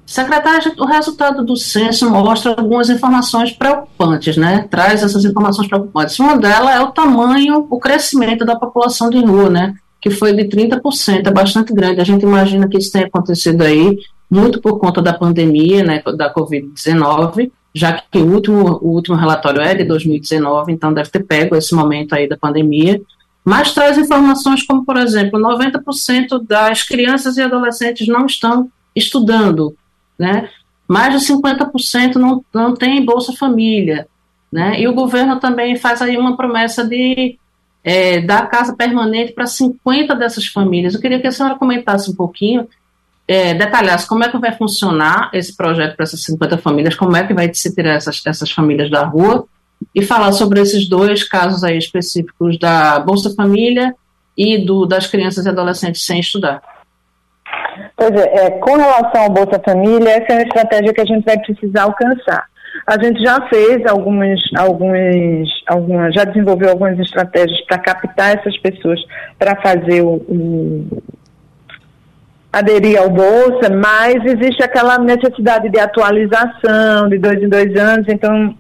Secretária, 0.05 0.73
o 0.79 0.85
resultado 0.85 1.45
do 1.45 1.57
censo 1.57 2.11
mostra 2.11 2.53
algumas 2.53 2.91
informações 2.91 3.53
preocupantes, 3.53 4.37
né? 4.37 4.67
Traz 4.71 5.03
essas 5.03 5.25
informações 5.25 5.69
preocupantes. 5.69 6.19
Uma 6.19 6.37
delas 6.37 6.75
é 6.75 6.81
o 6.81 6.91
tamanho, 6.91 7.67
o 7.71 7.79
crescimento 7.79 8.45
da 8.45 8.57
população 8.57 9.09
de 9.09 9.25
rua, 9.25 9.49
né? 9.49 9.75
que 10.05 10.11
foi 10.11 10.35
de 10.35 10.45
30%, 10.45 11.27
é 11.27 11.31
bastante 11.31 11.73
grande. 11.73 11.99
A 11.99 12.05
gente 12.05 12.25
imagina 12.25 12.69
que 12.69 12.77
isso 12.77 12.93
tenha 12.93 13.07
acontecido 13.07 13.63
aí 13.63 13.99
muito 14.31 14.61
por 14.61 14.79
conta 14.79 15.01
da 15.01 15.15
pandemia, 15.15 15.83
né, 15.83 16.03
da 16.15 16.33
Covid-19, 16.33 17.51
já 17.75 17.93
que 17.93 18.19
o 18.19 18.33
último, 18.33 18.79
o 18.81 18.91
último 18.91 19.17
relatório 19.17 19.61
é 19.61 19.75
de 19.75 19.85
2019, 19.85 20.73
então 20.73 20.95
deve 20.95 21.11
ter 21.11 21.25
pego 21.25 21.57
esse 21.57 21.75
momento 21.75 22.15
aí 22.15 22.29
da 22.29 22.37
pandemia, 22.37 23.01
mas 23.45 23.73
traz 23.73 23.99
informações 23.99 24.63
como, 24.63 24.85
por 24.85 24.97
exemplo, 24.97 25.41
90% 25.41 26.47
das 26.47 26.83
crianças 26.83 27.37
e 27.37 27.43
adolescentes 27.43 28.07
não 28.07 28.27
estão 28.27 28.71
estudando, 28.95 29.77
né, 30.19 30.49
mais 30.87 31.21
de 31.21 31.33
50% 31.33 32.15
não, 32.15 32.45
não 32.55 32.75
tem 32.75 33.05
Bolsa 33.05 33.33
Família, 33.33 34.07
né, 34.53 34.81
e 34.81 34.87
o 34.87 34.95
governo 34.95 35.41
também 35.41 35.75
faz 35.75 36.01
aí 36.01 36.17
uma 36.17 36.37
promessa 36.37 36.87
de 36.87 37.37
é, 37.83 38.21
dar 38.21 38.49
casa 38.49 38.75
permanente 38.75 39.33
para 39.33 39.47
50 39.47 40.15
dessas 40.15 40.47
famílias. 40.47 40.95
Eu 40.95 41.01
queria 41.01 41.21
que 41.21 41.27
a 41.27 41.33
senhora 41.33 41.57
comentasse 41.57 42.11
um 42.11 42.15
pouquinho, 42.15 42.67
é, 43.27 43.55
detalhasse 43.55 44.07
como 44.07 44.25
é 44.25 44.29
que 44.29 44.39
vai 44.39 44.53
funcionar 44.53 45.31
esse 45.33 45.57
projeto 45.57 45.97
para 45.97 46.05
essas 46.05 46.23
50 46.25 46.59
famílias, 46.59 46.95
como 46.95 47.17
é 47.17 47.27
que 47.27 47.35
vai 47.35 47.53
se 47.53 47.75
tirar 47.75 47.95
essas, 47.95 48.21
essas 48.27 48.51
famílias 48.51 48.91
da 48.91 49.05
rua, 49.05 49.47
e 49.95 50.03
falar 50.03 50.33
sobre 50.33 50.61
esses 50.61 50.89
dois 50.89 51.27
casos 51.27 51.65
aí 51.65 51.79
específicos 51.79 52.59
da 52.59 52.99
Bolsa 53.01 53.35
Família 53.35 53.95
e 54.37 54.59
do, 54.65 54.87
das 54.87 55.07
crianças 55.07 55.47
e 55.47 55.49
adolescentes 55.49 56.05
sem 56.05 56.21
estudar. 56.21 56.63
Pois 57.97 58.11
é, 58.13 58.47
é, 58.47 58.51
com 58.51 58.77
relação 58.77 59.23
ao 59.23 59.31
Bolsa 59.31 59.61
Família, 59.65 60.11
essa 60.11 60.33
é 60.33 60.37
uma 60.37 60.43
estratégia 60.43 60.93
que 60.93 61.01
a 61.01 61.05
gente 61.05 61.25
vai 61.25 61.39
precisar 61.39 61.83
alcançar. 61.83 62.47
A 62.87 63.03
gente 63.03 63.23
já 63.23 63.41
fez 63.49 63.87
algumas, 63.87 64.41
algumas, 64.57 65.49
algumas 65.67 66.15
já 66.15 66.25
desenvolveu 66.25 66.71
algumas 66.71 66.99
estratégias 66.99 67.61
para 67.67 67.79
captar 67.79 68.37
essas 68.37 68.57
pessoas 68.59 69.01
para 69.39 69.57
fazer 69.63 70.03
o, 70.03 70.87
aderir 72.55 72.99
ao 72.99 73.11
bolsa, 73.11 73.69
mas 73.71 74.15
existe 74.25 74.63
aquela 74.63 74.99
necessidade 74.99 75.69
de 75.69 75.79
atualização 75.79 77.09
de 77.09 77.19
dois 77.19 77.43
em 77.43 77.49
dois 77.49 77.77
anos, 77.77 78.07
então 78.09 78.57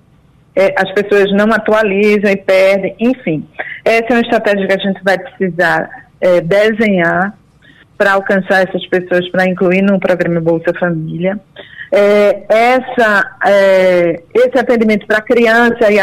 é, 0.56 0.74
as 0.76 0.90
pessoas 0.92 1.30
não 1.32 1.52
atualizam 1.52 2.30
e 2.30 2.36
perdem, 2.36 2.94
enfim. 2.98 3.46
Essa 3.84 4.06
é 4.10 4.12
uma 4.14 4.20
estratégia 4.20 4.66
que 4.66 4.72
a 4.72 4.78
gente 4.78 5.02
vai 5.04 5.18
precisar 5.18 5.88
é, 6.20 6.40
desenhar 6.40 7.36
para 7.96 8.12
alcançar 8.12 8.68
essas 8.68 8.84
pessoas, 8.88 9.28
para 9.30 9.48
incluir 9.48 9.82
no 9.82 10.00
programa 10.00 10.40
Bolsa 10.40 10.72
Família 10.78 11.40
é, 11.94 12.42
essa, 12.48 13.36
é, 13.46 14.20
esse 14.34 14.58
atendimento 14.58 15.06
para 15.06 15.20
criança 15.20 15.92
e 15.92 15.98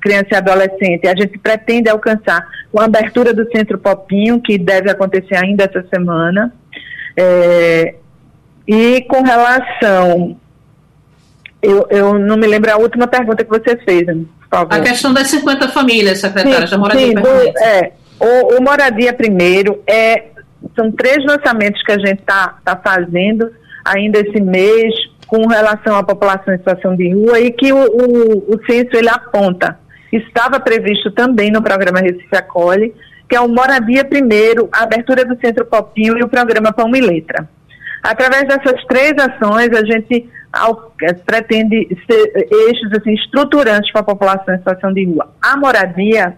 criança 0.00 0.28
e 0.32 0.36
adolescente, 0.36 1.06
a 1.06 1.14
gente 1.14 1.38
pretende 1.38 1.90
alcançar 1.90 2.46
com 2.72 2.80
a 2.80 2.86
abertura 2.86 3.34
do 3.34 3.46
Centro 3.54 3.78
Popinho, 3.78 4.40
que 4.40 4.56
deve 4.56 4.90
acontecer 4.90 5.36
ainda 5.36 5.64
essa 5.64 5.84
semana. 5.94 6.50
É, 7.16 7.94
e 8.66 9.02
com 9.02 9.22
relação. 9.22 10.36
Eu, 11.62 11.86
eu 11.90 12.18
não 12.18 12.36
me 12.36 12.46
lembro 12.46 12.70
a 12.70 12.76
última 12.76 13.06
pergunta 13.06 13.42
que 13.42 13.50
você 13.50 13.76
fez, 13.78 14.06
por 14.06 14.48
favor. 14.50 14.74
A 14.74 14.80
questão 14.80 15.14
das 15.14 15.28
50 15.28 15.68
famílias, 15.68 16.20
secretária, 16.20 16.66
sim, 16.66 16.76
moradia 16.76 17.06
sim, 17.06 17.14
do, 17.14 17.58
é, 17.58 17.92
o, 18.20 18.58
o 18.58 18.62
Moradia 18.62 19.14
Primeiro 19.14 19.82
é, 19.86 20.24
são 20.76 20.92
três 20.92 21.24
lançamentos 21.24 21.82
que 21.82 21.92
a 21.92 21.98
gente 21.98 22.20
está 22.20 22.58
tá 22.62 22.76
fazendo 22.76 23.50
ainda 23.84 24.18
esse 24.18 24.40
mês 24.40 24.94
com 25.26 25.46
relação 25.46 25.96
à 25.96 26.02
população 26.02 26.54
em 26.54 26.58
situação 26.58 26.94
de 26.94 27.12
rua 27.12 27.40
e 27.40 27.50
que 27.50 27.72
o, 27.72 27.78
o, 27.78 28.54
o 28.54 28.66
censo 28.66 28.90
ele 28.94 29.08
aponta. 29.08 29.78
Estava 30.12 30.60
previsto 30.60 31.10
também 31.10 31.50
no 31.50 31.62
programa 31.62 32.00
Recife 32.00 32.36
Acolhe, 32.36 32.94
que 33.28 33.36
é 33.36 33.40
o 33.40 33.48
Moradia 33.48 34.04
Primeiro, 34.04 34.68
a 34.72 34.84
abertura 34.84 35.24
do 35.24 35.38
Centro 35.40 35.64
Popinho 35.64 36.18
e 36.18 36.22
o 36.22 36.28
programa 36.28 36.72
Pão 36.72 36.94
e 36.94 37.00
Letra. 37.00 37.48
Através 38.02 38.44
dessas 38.46 38.84
três 38.84 39.14
ações, 39.18 39.70
a 39.72 39.84
gente 39.84 40.28
eh, 41.02 41.12
pretende 41.24 41.88
ser 42.08 42.48
eixos 42.50 42.92
assim, 42.92 43.14
estruturantes 43.14 43.90
para 43.90 44.02
a 44.02 44.04
população 44.04 44.54
em 44.54 44.58
situação 44.58 44.92
de 44.92 45.04
rua. 45.06 45.32
A 45.40 45.56
moradia 45.56 46.36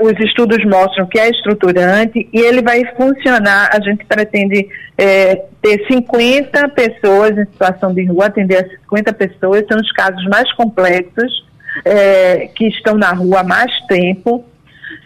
os 0.00 0.18
estudos 0.18 0.64
mostram 0.64 1.06
que 1.06 1.18
é 1.18 1.30
estruturante 1.30 2.28
e 2.32 2.40
ele 2.40 2.62
vai 2.62 2.84
funcionar. 2.96 3.70
A 3.72 3.80
gente 3.80 4.04
pretende 4.04 4.68
é, 4.96 5.36
ter 5.62 5.86
50 5.86 6.68
pessoas 6.70 7.38
em 7.38 7.44
situação 7.44 7.94
de 7.94 8.04
rua, 8.04 8.26
atender 8.26 8.56
a 8.56 8.68
50 8.68 9.12
pessoas, 9.12 9.64
são 9.68 9.78
os 9.78 9.92
casos 9.92 10.24
mais 10.26 10.52
complexos, 10.54 11.46
é, 11.84 12.48
que 12.48 12.66
estão 12.66 12.96
na 12.96 13.12
rua 13.12 13.40
há 13.40 13.44
mais 13.44 13.72
tempo. 13.86 14.44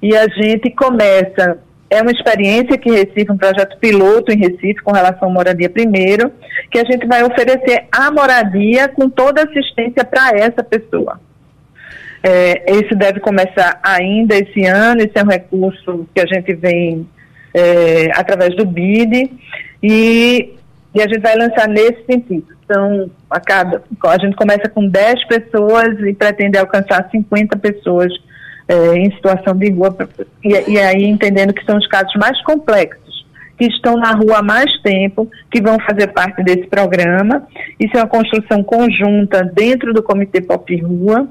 E 0.02 0.16
a 0.16 0.26
gente 0.28 0.70
começa. 0.70 1.58
É 1.88 2.00
uma 2.00 2.10
experiência 2.10 2.78
que 2.78 2.90
Recife, 2.90 3.30
um 3.30 3.36
projeto 3.36 3.78
piloto 3.78 4.32
em 4.32 4.38
Recife 4.38 4.82
com 4.82 4.92
relação 4.92 5.28
à 5.28 5.32
moradia 5.32 5.68
primeiro, 5.68 6.32
que 6.70 6.78
a 6.78 6.84
gente 6.84 7.06
vai 7.06 7.22
oferecer 7.22 7.84
a 7.92 8.10
moradia 8.10 8.88
com 8.88 9.10
toda 9.10 9.42
assistência 9.42 10.02
para 10.02 10.30
essa 10.30 10.64
pessoa. 10.64 11.20
É, 12.22 12.72
esse 12.72 12.94
deve 12.94 13.20
começar 13.20 13.78
ainda 13.82 14.36
esse 14.36 14.64
ano, 14.64 15.02
esse 15.02 15.12
é 15.16 15.22
um 15.22 15.28
recurso 15.28 16.06
que 16.14 16.20
a 16.20 16.26
gente 16.26 16.54
vem 16.54 17.06
é, 17.52 18.10
através 18.14 18.54
do 18.56 18.64
BID 18.64 19.30
e, 19.82 20.54
e, 20.94 21.02
a 21.02 21.08
gente 21.08 21.20
vai 21.20 21.36
lançar 21.36 21.68
nesse 21.68 22.04
sentido. 22.06 22.46
Então, 22.64 23.10
a, 23.28 23.40
cada, 23.40 23.82
a 24.06 24.18
gente 24.18 24.36
começa 24.36 24.68
com 24.68 24.88
10 24.88 25.26
pessoas 25.26 25.98
e 26.00 26.14
pretende 26.14 26.56
alcançar 26.56 27.08
50 27.10 27.58
pessoas 27.58 28.12
é, 28.68 28.94
em 28.96 29.10
situação 29.12 29.54
de 29.54 29.70
rua, 29.70 29.96
e, 30.42 30.72
e 30.72 30.78
aí 30.78 31.04
entendendo 31.04 31.52
que 31.52 31.64
são 31.64 31.76
os 31.76 31.86
casos 31.86 32.14
mais 32.16 32.40
complexos, 32.42 33.26
que 33.58 33.66
estão 33.66 33.96
na 33.96 34.12
rua 34.12 34.38
há 34.38 34.42
mais 34.42 34.70
tempo, 34.82 35.30
que 35.50 35.60
vão 35.60 35.78
fazer 35.80 36.08
parte 36.08 36.42
desse 36.42 36.66
programa. 36.66 37.46
Isso 37.78 37.96
é 37.96 38.00
uma 38.00 38.08
construção 38.08 38.62
conjunta 38.62 39.42
dentro 39.44 39.92
do 39.92 40.02
Comitê 40.02 40.40
Pop 40.40 40.74
Rua. 40.80 41.28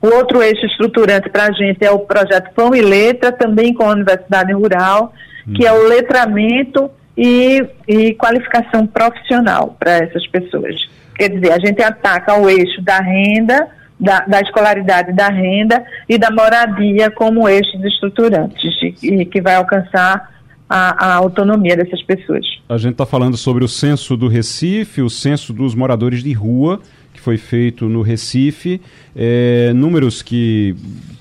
O 0.00 0.06
outro 0.14 0.42
eixo 0.42 0.66
estruturante 0.66 1.30
para 1.30 1.46
a 1.46 1.52
gente 1.52 1.84
é 1.84 1.90
o 1.90 2.00
projeto 2.00 2.52
Pão 2.54 2.74
e 2.74 2.80
Letra, 2.80 3.32
também 3.32 3.72
com 3.72 3.84
a 3.84 3.92
Universidade 3.92 4.52
Rural, 4.52 5.12
que 5.56 5.66
é 5.66 5.72
o 5.72 5.88
letramento 5.88 6.90
e, 7.16 7.64
e 7.88 8.14
qualificação 8.14 8.86
profissional 8.86 9.76
para 9.78 9.92
essas 9.98 10.26
pessoas. 10.26 10.74
Quer 11.16 11.30
dizer, 11.30 11.52
a 11.52 11.58
gente 11.58 11.82
ataca 11.82 12.36
o 12.36 12.48
eixo 12.48 12.82
da 12.82 12.98
renda, 12.98 13.68
da, 13.98 14.20
da, 14.20 14.40
escolaridade 14.40 15.12
da 15.12 15.28
renda 15.28 15.84
e 16.08 16.18
da 16.18 16.30
moradia 16.30 17.10
como 17.10 17.48
eixos 17.48 17.82
estruturantes 17.84 18.74
e 19.02 19.24
que 19.24 19.40
vai 19.40 19.54
alcançar 19.54 20.34
a, 20.68 21.06
a, 21.06 21.14
autonomia 21.14 21.76
dessas 21.76 22.02
pessoas. 22.02 22.44
A 22.68 22.76
gente 22.76 22.92
está 22.92 23.06
falando 23.06 23.36
sobre 23.36 23.64
o 23.64 23.68
censo 23.68 24.16
do 24.16 24.28
Recife, 24.28 25.02
o 25.02 25.10
censo 25.10 25.52
dos 25.52 25.74
moradores 25.74 26.22
de 26.22 26.32
rua, 26.32 26.80
que 27.12 27.20
foi 27.20 27.36
feito 27.36 27.88
no 27.88 28.02
Recife, 28.02 28.80
é, 29.14 29.72
números 29.72 30.22
que 30.22 30.74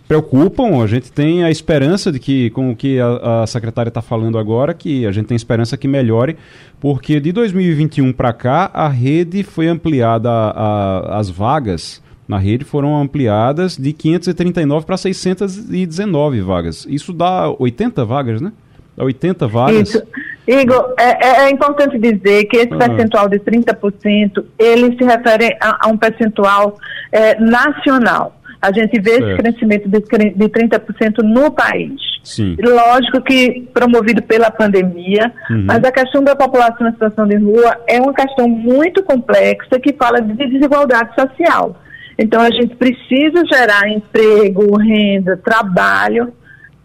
preocupam. 0.08 0.84
A 0.84 0.88
gente 0.88 1.12
tem 1.12 1.44
a 1.44 1.52
esperança 1.52 2.12
de 2.12 2.20
que, 2.20 2.50
com 2.52 2.72
o 2.72 2.76
que 2.76 3.00
a, 3.00 3.44
a 3.44 3.48
secretária 3.48 3.90
está 3.90 4.02
falando 4.02 4.38
agora, 4.38 4.74
que 4.74 5.06
a 5.06 5.12
gente 5.12 5.28
tem 5.28 5.36
esperança 5.36 5.78
que 5.78 5.88
melhore, 5.88 6.36
porque 6.80 7.20
de 7.20 7.32
2021 7.32 8.12
para 8.14 8.34
cá 8.34 8.72
a 8.74 8.88
rede 8.88 9.44
foi 9.44 9.68
ampliada, 9.68 10.30
a, 10.30 11.20
as 11.20 11.30
vagas 11.30 12.02
na 12.28 12.38
rede 12.38 12.64
foram 12.64 13.00
ampliadas 13.02 13.78
de 13.78 13.92
539 13.94 14.86
para 14.86 14.98
619 14.98 16.42
vagas. 16.42 16.86
Isso 16.90 17.12
dá 17.14 17.50
80 17.58 18.06
vagas, 18.06 18.42
né? 18.42 18.52
Dá 18.96 19.04
80 19.04 19.48
vagas. 19.48 19.90
Isso. 19.90 20.04
Igor, 20.48 20.94
é, 21.00 21.26
é, 21.26 21.46
é 21.46 21.50
importante 21.50 21.98
dizer 21.98 22.46
que 22.46 22.58
esse 22.58 22.74
ah. 22.74 22.78
percentual 22.78 23.30
de 23.30 23.40
30%, 23.40 24.44
ele 24.60 24.98
se 24.98 25.04
refere 25.04 25.58
a, 25.62 25.88
a 25.88 25.90
um 25.90 25.98
percentual 25.98 26.78
é, 27.12 27.40
nacional. 27.40 28.36
A 28.62 28.72
gente 28.72 29.00
vê 29.00 29.12
certo. 29.12 29.28
esse 29.28 29.38
crescimento 29.38 29.90
de, 29.90 30.00
de 30.00 30.50
30% 30.50 31.22
no 31.24 31.52
país. 31.52 32.00
Sim. 32.24 32.56
Lógico 32.62 33.22
que 33.22 33.68
promovido 33.74 34.22
pela 34.24 34.50
pandemia, 34.50 35.34
uhum. 35.50 35.66
mas 35.66 35.84
a 35.84 35.92
questão 35.92 36.24
da 36.24 36.36
população 36.36 36.88
na 36.88 36.94
situação 36.94 37.28
de 37.28 37.36
rua 37.36 37.78
é 37.88 38.00
uma 38.00 38.14
questão 38.14 38.48
muito 38.48 39.04
complexa 39.04 39.78
que 39.82 39.94
fala 39.94 40.22
de 40.22 40.34
desigualdade 40.34 41.14
social. 41.14 41.76
Então 42.18 42.42
a 42.42 42.52
gente 42.52 42.76
precisa 42.76 43.44
gerar 43.46 43.90
emprego, 43.90 44.78
renda, 44.78 45.38
trabalho 45.38 46.34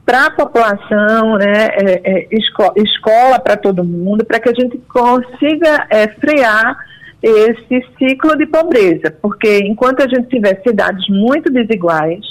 para 0.05 0.27
a 0.27 0.31
população, 0.31 1.37
né, 1.37 1.69
é, 1.73 2.01
é, 2.03 2.29
esco 2.31 2.73
escola 2.77 3.39
para 3.39 3.59
todo 3.59 3.85
mundo, 3.85 4.25
para 4.25 4.41
que 4.41 4.49
a 4.49 4.55
gente 4.55 4.79
consiga 4.89 5.87
é, 5.91 6.09
frear 6.09 6.79
esse 7.23 7.85
ciclo 7.99 8.35
de 8.35 8.47
pobreza, 8.47 9.11
porque 9.21 9.59
enquanto 9.59 10.03
a 10.03 10.09
gente 10.09 10.29
tiver 10.29 10.63
cidades 10.67 11.07
muito 11.11 11.53
desiguais, 11.53 12.25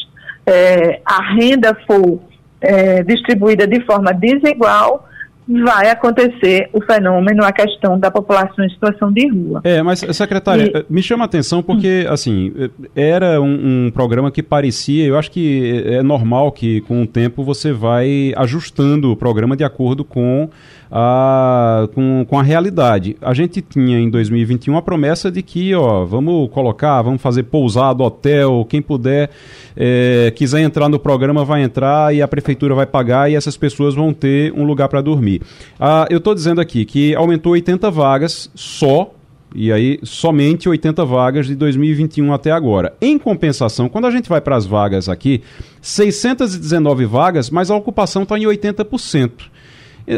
é, 0.46 1.02
a 1.06 1.22
renda 1.36 1.78
for 1.86 2.20
é, 2.62 3.04
distribuída 3.04 3.68
de 3.68 3.80
forma 3.82 4.12
desigual, 4.12 5.07
vai 5.48 5.90
acontecer 5.90 6.70
o 6.74 6.82
fenômeno, 6.82 7.44
a 7.44 7.52
questão 7.52 7.98
da 7.98 8.12
população 8.12 8.66
em 8.66 8.70
situação 8.70 9.12
de 9.12 9.28
rua. 9.28 9.62
É, 9.64 9.82
mas, 9.82 10.00
secretária, 10.00 10.86
e... 10.90 10.94
me 10.94 11.02
chama 11.02 11.24
a 11.24 11.26
atenção 11.26 11.64
porque, 11.64 12.06
assim, 12.10 12.54
era 12.96 13.42
um, 13.42 13.86
um, 13.86 13.92
programa 13.92 14.30
que 14.30 14.44
parecia, 14.44 15.06
eu 15.06 15.18
acho 15.18 15.32
que 15.32 15.84
é 15.86 16.04
normal 16.04 16.52
que 16.52 16.82
com 16.82 17.02
o 17.02 17.08
tempo 17.08 17.44
você 17.44 17.72
vai 17.72 18.34
ajustando 18.36 19.12
o 19.12 19.16
programa 19.16 19.56
de 19.56 19.64
acordo 19.64 20.04
com 20.04 20.50
a, 20.92 21.88
com, 21.94 22.26
com 22.28 22.40
a 22.40 22.44
realidade. 22.44 23.16
A 23.22 23.34
gente 23.34 23.62
tinha 23.62 24.00
em 24.00 24.10
2021 24.10 24.78
a 24.78 24.82
promessa 24.82 25.32
de 25.32 25.42
que, 25.42 25.74
ó, 25.76 26.06
vamos 26.06 26.50
colocar, 26.52 27.02
vamos 27.02 27.22
fazer 27.22 27.44
pousado, 27.44 28.04
hotel, 28.04 28.66
quem 28.70 28.82
puder, 28.82 29.30
é, 29.76 30.32
quiser 30.36 30.62
entrar 30.62 30.90
no 30.90 31.00
programa 31.00 31.44
vai 31.44 31.64
entrar 31.64 32.14
e 32.14 32.22
a 32.22 32.28
prefeitura 32.28 32.74
vai 32.74 32.86
pagar 32.86 33.32
e 33.32 33.36
essas 33.36 33.58
pessoas 33.58 33.96
vão 33.96 34.14
ter 34.14 34.54
um 34.54 34.64
lugar 34.64 34.88
para 34.88 35.02
dormir. 35.02 35.42
Ah, 35.80 36.08
eu 36.10 36.18
estou 36.18 36.34
dizendo 36.34 36.62
aqui 36.62 36.86
que 36.86 37.16
aumentou 37.16 37.54
80 37.54 37.92
vagas 37.92 38.50
só 38.56 39.12
e 39.56 39.72
aí, 39.72 40.00
somente 40.04 40.68
80 40.68 41.06
vagas 41.06 41.48
de 41.48 41.56
2021 41.56 42.34
até 42.34 42.52
agora. 42.52 42.94
Em 43.02 43.18
compensação, 43.18 43.88
quando 43.88 44.06
a 44.06 44.12
gente 44.12 44.28
vai 44.28 44.42
para 44.42 44.56
as 44.56 44.66
vagas 44.66 45.08
aqui, 45.08 45.42
619 45.82 47.06
vagas, 47.06 47.50
mas 47.50 47.72
a 47.72 47.76
ocupação 47.76 48.24
está 48.24 48.38
em 48.38 48.44
80%. 48.44 49.32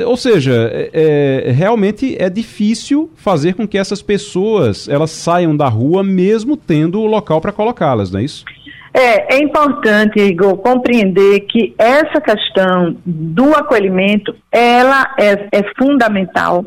Ou 0.06 0.16
seja, 0.16 0.70
é, 0.72 1.46
é, 1.48 1.52
realmente 1.52 2.16
é 2.20 2.30
difícil 2.30 3.10
fazer 3.16 3.54
com 3.54 3.68
que 3.68 3.78
essas 3.78 4.02
pessoas 4.02 4.88
elas 4.88 5.10
saiam 5.10 5.58
da 5.58 5.68
rua 5.68 6.04
mesmo 6.04 6.56
tendo 6.56 7.02
o 7.02 7.08
local 7.08 7.42
para 7.42 7.52
colocá-las, 7.52 8.12
não 8.12 8.20
é 8.20 8.24
isso? 8.24 8.46
É, 8.94 9.36
é 9.36 9.44
importante, 9.44 10.20
Igor, 10.20 10.58
compreender 10.58 11.42
que 11.42 11.74
essa 11.78 12.20
questão 12.22 12.96
do 13.06 13.54
acolhimento, 13.56 14.36
ela 14.52 15.14
é, 15.18 15.48
é 15.52 15.64
fundamental, 15.78 16.66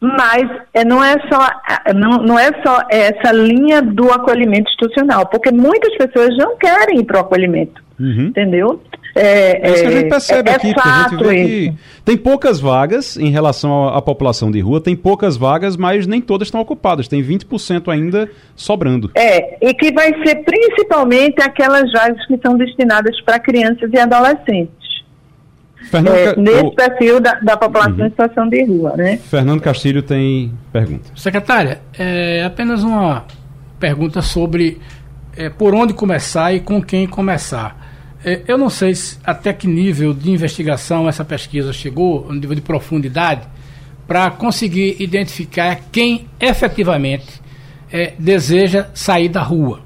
mas 0.00 0.42
é, 0.74 0.84
não, 0.84 1.02
é 1.02 1.14
só, 1.30 1.48
não, 1.94 2.22
não 2.22 2.38
é 2.38 2.50
só 2.64 2.80
essa 2.90 3.32
linha 3.32 3.80
do 3.80 4.10
acolhimento 4.10 4.70
institucional, 4.70 5.26
porque 5.26 5.50
muitas 5.50 5.96
pessoas 5.96 6.36
não 6.36 6.56
querem 6.56 7.00
ir 7.00 7.04
para 7.04 7.18
o 7.18 7.20
acolhimento, 7.20 7.82
uhum. 8.02 8.26
entendeu? 8.28 8.80
É, 9.14 9.68
é 9.68 9.72
isso 9.72 9.82
que 9.82 9.88
a 9.88 9.90
gente 9.90 10.08
percebe 10.08 10.50
é, 10.50 10.54
aqui, 10.54 10.70
é 10.70 10.74
porque 10.74 10.88
a 10.88 11.08
gente 11.08 11.24
vê 11.24 11.44
que 11.44 11.74
tem 12.04 12.16
poucas 12.16 12.60
vagas 12.60 13.16
em 13.16 13.30
relação 13.30 13.88
à, 13.88 13.98
à, 13.98 14.02
população 14.02 14.50
de 14.50 14.60
rua, 14.60 14.80
tem 14.80 14.96
poucas 14.96 15.36
vagas, 15.36 15.76
mas 15.76 16.06
nem 16.06 16.20
todas 16.20 16.48
estão 16.48 16.60
ocupadas, 16.60 17.08
tem 17.08 17.22
20% 17.22 17.92
ainda 17.92 18.28
sobrando. 18.56 19.10
É, 19.14 19.68
e 19.68 19.74
que 19.74 19.92
vai 19.92 20.12
ser 20.24 20.36
principalmente 20.44 21.42
aquelas 21.42 21.92
vagas 21.92 22.24
que 22.26 22.38
são 22.44 22.56
destinadas 22.56 23.20
para 23.20 23.38
crianças 23.38 23.90
e 23.92 23.98
adolescentes. 23.98 24.82
Fernando 25.90 26.16
é, 26.16 26.36
nesse 26.36 26.64
o... 26.64 26.70
perfil 26.72 27.20
da, 27.20 27.34
da 27.34 27.56
população 27.56 27.98
uhum. 27.98 28.06
em 28.06 28.10
situação 28.10 28.48
de 28.48 28.64
rua, 28.64 28.96
né? 28.96 29.18
Fernando 29.18 29.60
Castilho 29.60 30.02
tem 30.02 30.52
pergunta. 30.72 31.10
Secretária, 31.14 31.80
é 31.98 32.44
apenas 32.44 32.82
uma 32.82 33.24
pergunta 33.78 34.22
sobre 34.22 34.80
é, 35.36 35.50
por 35.50 35.74
onde 35.74 35.92
começar 35.92 36.54
e 36.54 36.60
com 36.60 36.80
quem 36.80 37.06
começar. 37.06 37.81
É, 38.24 38.42
eu 38.46 38.56
não 38.56 38.70
sei 38.70 38.94
se, 38.94 39.18
até 39.24 39.52
que 39.52 39.66
nível 39.66 40.14
de 40.14 40.30
investigação 40.30 41.08
essa 41.08 41.24
pesquisa 41.24 41.72
chegou, 41.72 42.26
um 42.28 42.34
nível 42.34 42.54
de 42.54 42.60
profundidade, 42.60 43.42
para 44.06 44.30
conseguir 44.30 44.96
identificar 45.00 45.80
quem 45.90 46.26
efetivamente 46.40 47.40
é, 47.90 48.14
deseja 48.18 48.88
sair 48.94 49.28
da 49.28 49.42
rua. 49.42 49.80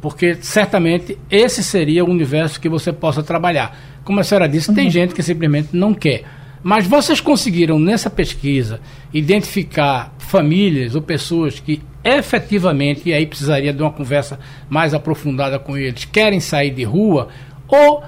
Porque 0.00 0.36
certamente 0.40 1.18
esse 1.30 1.64
seria 1.64 2.04
o 2.04 2.10
universo 2.10 2.60
que 2.60 2.68
você 2.68 2.92
possa 2.92 3.22
trabalhar. 3.22 3.76
Como 4.04 4.20
a 4.20 4.24
senhora 4.24 4.48
disse, 4.48 4.68
uhum. 4.68 4.74
tem 4.74 4.90
gente 4.90 5.14
que 5.14 5.22
simplesmente 5.22 5.70
não 5.72 5.92
quer. 5.92 6.24
Mas 6.62 6.86
vocês 6.86 7.20
conseguiram 7.20 7.78
nessa 7.78 8.10
pesquisa 8.10 8.80
identificar 9.12 10.14
famílias 10.18 10.94
ou 10.94 11.02
pessoas 11.02 11.60
que 11.60 11.80
efetivamente, 12.04 13.08
e 13.08 13.12
aí 13.12 13.26
precisaria 13.26 13.72
de 13.72 13.82
uma 13.82 13.90
conversa 13.90 14.38
mais 14.68 14.94
aprofundada 14.94 15.58
com 15.58 15.76
eles, 15.76 16.04
querem 16.04 16.38
sair 16.38 16.70
de 16.70 16.84
rua 16.84 17.28
ou, 17.68 18.02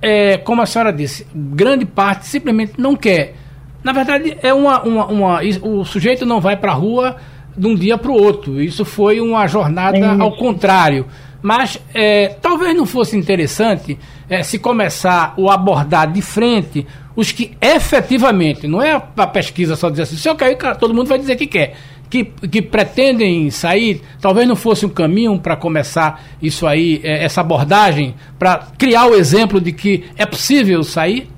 é, 0.00 0.38
como 0.38 0.62
a 0.62 0.66
senhora 0.66 0.92
disse, 0.92 1.26
grande 1.34 1.84
parte 1.84 2.26
simplesmente 2.26 2.74
não 2.78 2.96
quer. 2.96 3.34
Na 3.82 3.92
verdade, 3.92 4.36
é 4.42 4.52
uma, 4.52 4.82
uma, 4.82 5.06
uma 5.06 5.40
o 5.62 5.84
sujeito 5.84 6.26
não 6.26 6.40
vai 6.40 6.56
para 6.56 6.72
a 6.72 6.74
rua 6.74 7.16
de 7.56 7.66
um 7.66 7.74
dia 7.74 7.96
para 7.96 8.10
o 8.10 8.14
outro. 8.14 8.60
Isso 8.60 8.84
foi 8.84 9.20
uma 9.20 9.46
jornada 9.46 9.98
é 9.98 10.20
ao 10.20 10.36
contrário. 10.36 11.06
Mas 11.42 11.80
é, 11.94 12.28
talvez 12.40 12.76
não 12.76 12.84
fosse 12.84 13.16
interessante 13.16 13.98
é, 14.28 14.42
se 14.42 14.58
começar 14.58 15.34
a 15.36 15.54
abordar 15.54 16.12
de 16.12 16.20
frente 16.20 16.86
os 17.16 17.32
que 17.32 17.56
efetivamente, 17.60 18.66
não 18.66 18.80
é 18.80 18.92
a 18.92 19.26
pesquisa 19.26 19.74
só 19.76 19.90
dizer 19.90 20.02
assim, 20.02 20.16
se 20.16 20.28
eu 20.28 20.36
quero, 20.36 20.78
todo 20.78 20.94
mundo 20.94 21.08
vai 21.08 21.18
dizer 21.18 21.36
que 21.36 21.46
quer 21.46 21.74
que, 22.10 22.24
que 22.24 22.60
pretendem 22.60 23.48
sair, 23.50 24.02
talvez 24.20 24.46
não 24.46 24.56
fosse 24.56 24.84
um 24.84 24.88
caminho 24.88 25.38
para 25.38 25.56
começar 25.56 26.20
isso 26.42 26.66
aí, 26.66 27.00
é, 27.04 27.24
essa 27.24 27.40
abordagem, 27.40 28.16
para 28.36 28.66
criar 28.76 29.06
o 29.06 29.14
exemplo 29.14 29.60
de 29.60 29.72
que 29.72 30.04
é 30.18 30.26
possível 30.26 30.82
sair? 30.82 31.28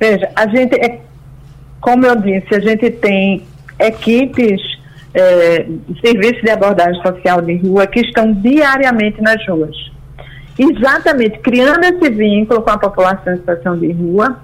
Veja, 0.00 0.30
a 0.34 0.48
gente, 0.48 0.74
é, 0.74 1.00
como 1.80 2.06
eu 2.06 2.16
disse, 2.16 2.54
a 2.54 2.60
gente 2.60 2.90
tem 2.92 3.42
equipes, 3.78 4.60
é, 5.14 5.66
serviços 6.02 6.42
de 6.42 6.50
abordagem 6.50 7.00
social 7.02 7.42
de 7.42 7.56
rua 7.58 7.86
que 7.86 8.00
estão 8.00 8.32
diariamente 8.32 9.20
nas 9.20 9.46
ruas. 9.46 9.76
Exatamente, 10.58 11.38
criando 11.40 11.84
esse 11.84 12.10
vínculo 12.10 12.62
com 12.62 12.70
a 12.70 12.78
população 12.78 13.34
em 13.34 13.36
situação 13.36 13.78
de 13.78 13.92
rua 13.92 14.40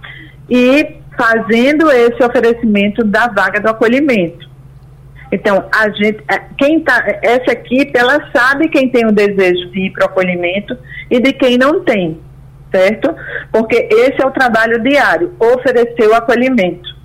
e 0.50 0.96
fazendo 1.16 1.90
esse 1.90 2.22
oferecimento 2.22 3.04
da 3.04 3.26
vaga 3.28 3.60
do 3.60 3.68
acolhimento. 3.68 4.48
Então, 5.30 5.68
a 5.74 5.90
gente, 5.90 6.22
é, 6.30 6.40
quem 6.56 6.80
tá, 6.80 7.04
essa 7.22 7.52
equipe, 7.52 7.92
ela 7.98 8.30
sabe 8.34 8.68
quem 8.68 8.88
tem 8.88 9.06
o 9.06 9.12
desejo 9.12 9.70
de 9.70 9.86
ir 9.86 9.92
para 9.92 10.06
o 10.06 10.08
acolhimento 10.08 10.76
e 11.10 11.20
de 11.20 11.32
quem 11.32 11.58
não 11.58 11.84
tem. 11.84 12.20
certo? 12.70 13.14
Porque 13.52 13.88
esse 13.90 14.22
é 14.22 14.26
o 14.26 14.30
trabalho 14.30 14.82
diário, 14.82 15.34
oferecer 15.38 16.08
o 16.08 16.14
acolhimento. 16.14 16.96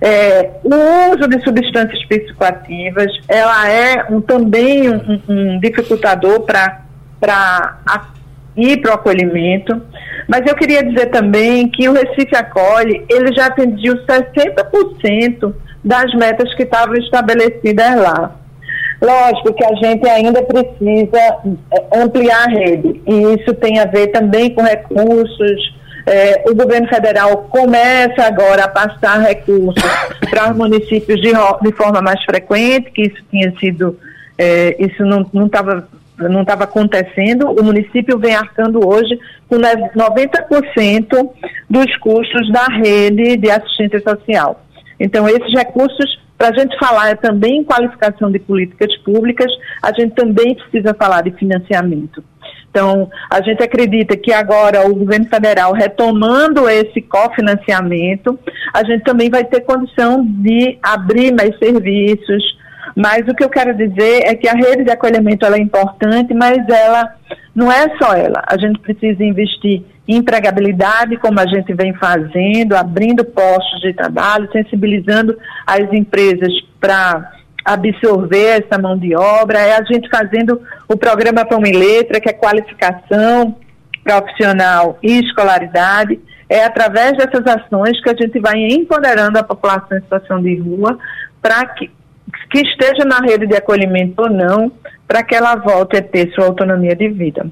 É, 0.00 0.50
o 0.64 1.14
uso 1.14 1.28
de 1.28 1.40
substâncias 1.44 2.04
psicoativas, 2.06 3.12
ela 3.28 3.68
é 3.70 4.04
um, 4.10 4.20
também 4.20 4.90
um, 4.90 5.20
um 5.28 5.60
dificultador 5.60 6.40
para 6.40 6.80
ir 8.56 8.80
para 8.80 8.90
o 8.90 8.94
acolhimento, 8.94 9.80
mas 10.28 10.44
eu 10.46 10.56
queria 10.56 10.82
dizer 10.82 11.06
também 11.06 11.68
que 11.68 11.88
o 11.88 11.92
Recife 11.92 12.34
Acolhe, 12.34 13.04
ele 13.08 13.32
já 13.32 13.46
atingiu 13.46 13.94
60% 14.04 15.54
das 15.84 16.12
metas 16.14 16.54
que 16.54 16.62
estavam 16.62 16.94
estabelecidas 16.96 17.96
lá. 17.96 18.36
Lógico 19.00 19.52
que 19.54 19.64
a 19.64 19.74
gente 19.74 20.08
ainda 20.08 20.42
precisa 20.42 21.18
é, 21.18 22.00
ampliar 22.00 22.46
a 22.46 22.50
rede, 22.50 23.02
e 23.06 23.34
isso 23.34 23.52
tem 23.54 23.80
a 23.80 23.84
ver 23.84 24.08
também 24.08 24.54
com 24.54 24.62
recursos. 24.62 25.82
É, 26.06 26.44
o 26.48 26.54
governo 26.54 26.88
federal 26.88 27.48
começa 27.50 28.24
agora 28.24 28.64
a 28.64 28.68
passar 28.68 29.20
recursos 29.20 29.82
para 30.30 30.50
os 30.50 30.56
municípios 30.56 31.20
de, 31.20 31.32
de, 31.32 31.72
forma 31.72 32.00
mais 32.00 32.22
frequente, 32.24 32.90
que 32.92 33.02
isso 33.02 33.22
tinha 33.30 33.52
sido, 33.58 33.98
é, 34.38 34.76
isso 34.78 35.04
não 35.04 35.46
estava 35.46 35.88
não 36.18 36.42
estava 36.42 36.64
acontecendo, 36.64 37.50
o 37.50 37.64
município 37.64 38.18
vem 38.18 38.34
arcando 38.34 38.86
hoje 38.86 39.18
com 39.48 39.56
90% 39.56 41.30
dos 41.68 41.96
custos 41.96 42.52
da 42.52 42.66
rede 42.66 43.36
de 43.36 43.50
assistência 43.50 44.00
social. 44.00 44.60
Então, 45.02 45.28
esses 45.28 45.52
recursos, 45.52 46.20
para 46.38 46.50
a 46.50 46.52
gente 46.52 46.78
falar 46.78 47.16
também 47.16 47.58
em 47.58 47.64
qualificação 47.64 48.30
de 48.30 48.38
políticas 48.38 48.96
públicas, 48.98 49.50
a 49.82 49.92
gente 49.92 50.14
também 50.14 50.54
precisa 50.54 50.94
falar 50.94 51.22
de 51.22 51.32
financiamento. 51.32 52.22
Então, 52.70 53.10
a 53.28 53.42
gente 53.42 53.60
acredita 53.62 54.16
que 54.16 54.32
agora 54.32 54.88
o 54.88 54.94
governo 54.94 55.26
federal 55.28 55.72
retomando 55.72 56.68
esse 56.68 57.02
cofinanciamento, 57.02 58.38
a 58.72 58.84
gente 58.84 59.02
também 59.02 59.28
vai 59.28 59.44
ter 59.44 59.62
condição 59.62 60.24
de 60.24 60.78
abrir 60.80 61.32
mais 61.32 61.58
serviços, 61.58 62.56
mas 62.96 63.26
o 63.28 63.34
que 63.34 63.44
eu 63.44 63.48
quero 63.48 63.74
dizer 63.74 64.22
é 64.24 64.34
que 64.34 64.48
a 64.48 64.54
rede 64.54 64.84
de 64.84 64.90
acolhimento 64.90 65.46
é 65.46 65.58
importante, 65.58 66.34
mas 66.34 66.58
ela 66.68 67.14
não 67.54 67.70
é 67.70 67.96
só 67.98 68.14
ela. 68.14 68.42
A 68.46 68.56
gente 68.58 68.78
precisa 68.80 69.22
investir 69.22 69.82
em 70.06 70.16
empregabilidade, 70.16 71.16
como 71.16 71.38
a 71.38 71.46
gente 71.46 71.72
vem 71.74 71.94
fazendo, 71.94 72.74
abrindo 72.74 73.24
postos 73.24 73.80
de 73.80 73.92
trabalho, 73.92 74.50
sensibilizando 74.52 75.36
as 75.66 75.92
empresas 75.92 76.52
para 76.80 77.32
absorver 77.64 78.60
essa 78.64 78.80
mão 78.80 78.98
de 78.98 79.14
obra, 79.14 79.60
é 79.60 79.76
a 79.76 79.84
gente 79.84 80.08
fazendo 80.08 80.60
o 80.88 80.96
programa 80.96 81.44
Pão 81.44 81.62
e 81.64 81.72
Letra, 81.72 82.20
que 82.20 82.28
é 82.28 82.32
qualificação 82.32 83.56
profissional 84.02 84.98
e 85.02 85.20
escolaridade. 85.20 86.18
É 86.48 86.64
através 86.64 87.16
dessas 87.16 87.46
ações 87.46 88.02
que 88.02 88.10
a 88.10 88.14
gente 88.14 88.38
vai 88.40 88.58
empoderando 88.58 89.38
a 89.38 89.44
população 89.44 89.96
em 89.96 90.02
situação 90.02 90.42
de 90.42 90.56
rua 90.56 90.98
para 91.40 91.64
que 91.66 91.90
que 92.50 92.60
esteja 92.60 93.04
na 93.04 93.18
rede 93.18 93.46
de 93.46 93.56
acolhimento 93.56 94.22
ou 94.22 94.30
não, 94.30 94.72
para 95.06 95.22
que 95.22 95.34
ela 95.34 95.56
volte 95.56 95.96
a 95.96 96.02
ter 96.02 96.32
sua 96.32 96.46
autonomia 96.46 96.94
de 96.94 97.08
vida. 97.08 97.46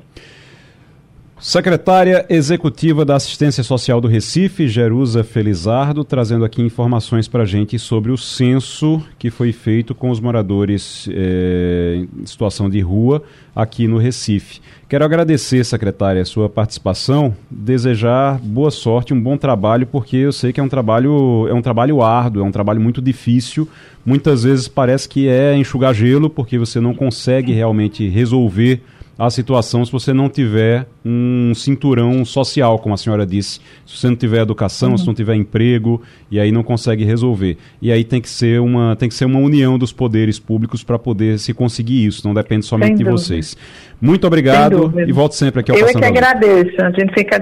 Secretária 1.40 2.26
Executiva 2.28 3.02
da 3.02 3.16
Assistência 3.16 3.64
Social 3.64 3.98
do 3.98 4.06
Recife, 4.06 4.68
Jerusa 4.68 5.24
Felizardo, 5.24 6.04
trazendo 6.04 6.44
aqui 6.44 6.60
informações 6.60 7.26
para 7.28 7.44
a 7.44 7.46
gente 7.46 7.78
sobre 7.78 8.12
o 8.12 8.18
censo 8.18 9.02
que 9.18 9.30
foi 9.30 9.50
feito 9.50 9.94
com 9.94 10.10
os 10.10 10.20
moradores 10.20 11.08
eh, 11.10 12.04
em 12.20 12.26
situação 12.26 12.68
de 12.68 12.80
rua 12.80 13.22
aqui 13.56 13.88
no 13.88 13.96
Recife. 13.96 14.60
Quero 14.86 15.02
agradecer, 15.02 15.64
secretária, 15.64 16.20
a 16.20 16.26
sua 16.26 16.46
participação, 16.46 17.34
desejar 17.50 18.38
boa 18.38 18.70
sorte, 18.70 19.14
um 19.14 19.20
bom 19.20 19.38
trabalho, 19.38 19.86
porque 19.86 20.18
eu 20.18 20.32
sei 20.32 20.52
que 20.52 20.60
é 20.60 20.62
um 20.62 20.68
trabalho, 20.68 21.48
é 21.48 21.54
um 21.54 21.62
trabalho 21.62 22.02
árduo, 22.02 22.42
é 22.42 22.44
um 22.44 22.52
trabalho 22.52 22.82
muito 22.82 23.00
difícil. 23.00 23.66
Muitas 24.04 24.42
vezes 24.42 24.68
parece 24.68 25.08
que 25.08 25.26
é 25.26 25.56
enxugar 25.56 25.94
gelo, 25.94 26.28
porque 26.28 26.58
você 26.58 26.80
não 26.80 26.92
consegue 26.92 27.50
realmente 27.50 28.06
resolver 28.08 28.82
a 29.20 29.28
situação 29.28 29.84
se 29.84 29.92
você 29.92 30.14
não 30.14 30.30
tiver 30.30 30.86
um 31.04 31.52
cinturão 31.54 32.24
social, 32.24 32.78
como 32.78 32.94
a 32.94 32.96
senhora 32.96 33.26
disse. 33.26 33.60
Se 33.84 33.98
você 33.98 34.08
não 34.08 34.16
tiver 34.16 34.40
educação, 34.40 34.92
uhum. 34.92 34.98
se 34.98 35.06
não 35.06 35.12
tiver 35.12 35.34
emprego, 35.34 36.00
e 36.30 36.40
aí 36.40 36.50
não 36.50 36.62
consegue 36.62 37.04
resolver. 37.04 37.58
E 37.82 37.92
aí 37.92 38.02
tem 38.02 38.18
que 38.18 38.30
ser 38.30 38.62
uma, 38.62 38.96
tem 38.96 39.10
que 39.10 39.14
ser 39.14 39.26
uma 39.26 39.38
união 39.38 39.78
dos 39.78 39.92
poderes 39.92 40.38
públicos 40.38 40.82
para 40.82 40.98
poder 40.98 41.38
se 41.38 41.52
conseguir 41.52 42.06
isso, 42.06 42.26
não 42.26 42.32
depende 42.32 42.64
somente 42.64 42.96
de 42.96 43.04
vocês. 43.04 43.54
Muito 44.00 44.26
obrigado 44.26 44.90
e 45.06 45.12
volto 45.12 45.34
sempre 45.34 45.60
aqui 45.60 45.70
ao 45.70 45.76
Eu 45.76 45.88
é 45.88 45.92
que 45.92 46.02
agradeço, 46.02 46.80
a 46.80 46.90
gente 46.90 47.12
fica 47.12 47.38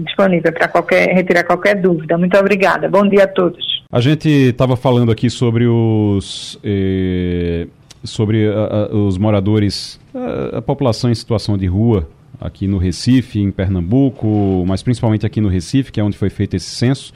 disponível 0.00 0.52
para 0.52 0.66
qualquer, 0.66 1.14
retirar 1.14 1.44
qualquer 1.44 1.80
dúvida. 1.80 2.18
Muito 2.18 2.36
obrigada. 2.36 2.88
Bom 2.88 3.08
dia 3.08 3.22
a 3.22 3.28
todos. 3.28 3.64
A 3.92 4.00
gente 4.00 4.28
estava 4.28 4.76
falando 4.76 5.12
aqui 5.12 5.30
sobre 5.30 5.68
os. 5.68 6.58
Eh 6.64 7.68
sobre 8.02 8.48
os 8.92 9.18
moradores, 9.18 10.00
a, 10.14 10.58
a, 10.58 10.62
população 10.62 11.10
em 11.10 11.14
situação 11.14 11.56
de 11.56 11.66
rua 11.66 12.08
aqui 12.40 12.66
no 12.66 12.78
Recife, 12.78 13.40
em 13.40 13.50
Pernambuco, 13.50 14.64
mas 14.66 14.82
principalmente 14.82 15.26
aqui 15.26 15.40
no 15.40 15.48
Recife, 15.48 15.92
que 15.92 16.00
é 16.00 16.04
onde 16.04 16.16
foi 16.16 16.30
feito 16.30 16.56
esse 16.56 16.70
censo. 16.70 17.12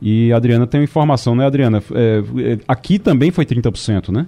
E 0.00 0.32
a 0.32 0.36
Adriana 0.36 0.66
tem 0.66 0.80
uma 0.80 0.84
informação, 0.84 1.34
né, 1.34 1.44
Adriana? 1.44 1.82
É, 1.92 2.22
é, 2.52 2.58
aqui 2.68 2.98
também 2.98 3.30
foi 3.30 3.44
30%, 3.44 4.10
né? 4.10 4.26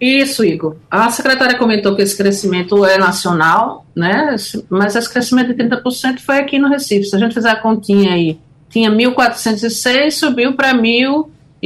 Isso, 0.00 0.44
Igor. 0.44 0.76
A 0.90 1.08
secretária 1.10 1.56
comentou 1.56 1.94
que 1.96 2.02
esse 2.02 2.16
crescimento 2.16 2.84
é 2.84 2.98
nacional, 2.98 3.86
né? 3.94 4.34
Mas 4.68 4.94
esse 4.94 5.10
crescimento 5.10 5.54
de 5.54 5.64
30% 5.64 6.20
foi 6.20 6.38
aqui 6.38 6.58
no 6.58 6.68
Recife. 6.68 7.04
Se 7.04 7.16
a 7.16 7.18
gente 7.18 7.32
fizer 7.32 7.48
a 7.48 7.56
continha 7.56 8.12
aí, 8.12 8.38
tinha 8.68 8.90
1.406, 8.90 10.10
subiu 10.10 10.52
para 10.54 10.74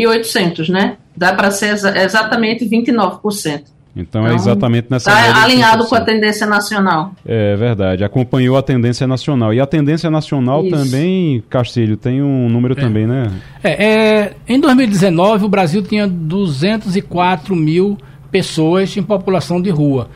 1.800, 0.06 0.68
né? 0.68 0.96
dá 1.20 1.34
para 1.34 1.50
ser 1.50 1.74
exa 1.74 2.02
exatamente 2.02 2.64
29%. 2.64 3.20
Então, 3.94 4.22
é 4.22 4.26
então 4.26 4.26
é 4.28 4.34
exatamente 4.34 4.86
nessa 4.88 5.10
Está 5.10 5.42
alinhado 5.42 5.84
com 5.84 5.94
a 5.94 6.00
tendência 6.00 6.46
nacional. 6.46 7.12
É 7.26 7.56
verdade, 7.56 8.02
acompanhou 8.04 8.56
a 8.56 8.62
tendência 8.62 9.06
nacional. 9.06 9.52
E 9.52 9.60
a 9.60 9.66
tendência 9.66 10.08
nacional 10.10 10.64
Isso. 10.64 10.74
também, 10.74 11.42
Castilho, 11.50 11.96
tem 11.96 12.22
um 12.22 12.48
número 12.48 12.72
é. 12.78 12.80
também, 12.80 13.06
né? 13.06 13.30
É, 13.62 13.84
é, 13.84 14.32
em 14.48 14.58
2019, 14.58 15.44
o 15.44 15.48
Brasil 15.48 15.82
tinha 15.82 16.06
204 16.06 17.54
mil 17.54 17.98
pessoas 18.30 18.96
em 18.96 19.02
população 19.02 19.60
de 19.60 19.68
rua. 19.68 20.08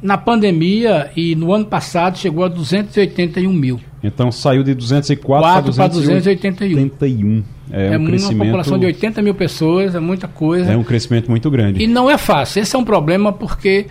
Na 0.00 0.18
pandemia 0.18 1.10
e 1.16 1.34
no 1.34 1.52
ano 1.52 1.64
passado 1.64 2.18
chegou 2.18 2.44
a 2.44 2.48
281 2.48 3.52
mil. 3.52 3.80
Então 4.04 4.30
saiu 4.30 4.62
de 4.62 4.74
204 4.74 5.74
para 5.74 5.88
281. 5.88 6.74
281. 6.74 7.44
É, 7.70 7.94
é 7.94 7.98
um 7.98 8.04
crescimento... 8.04 8.34
uma 8.36 8.44
população 8.44 8.78
de 8.78 8.86
80 8.86 9.22
mil 9.22 9.34
pessoas, 9.34 9.94
é 9.94 10.00
muita 10.00 10.28
coisa. 10.28 10.72
É 10.72 10.76
um 10.76 10.84
crescimento 10.84 11.30
muito 11.30 11.50
grande. 11.50 11.82
E 11.82 11.86
não 11.86 12.10
é 12.10 12.18
fácil. 12.18 12.62
Esse 12.62 12.74
é 12.74 12.78
um 12.78 12.84
problema 12.84 13.32
porque 13.32 13.86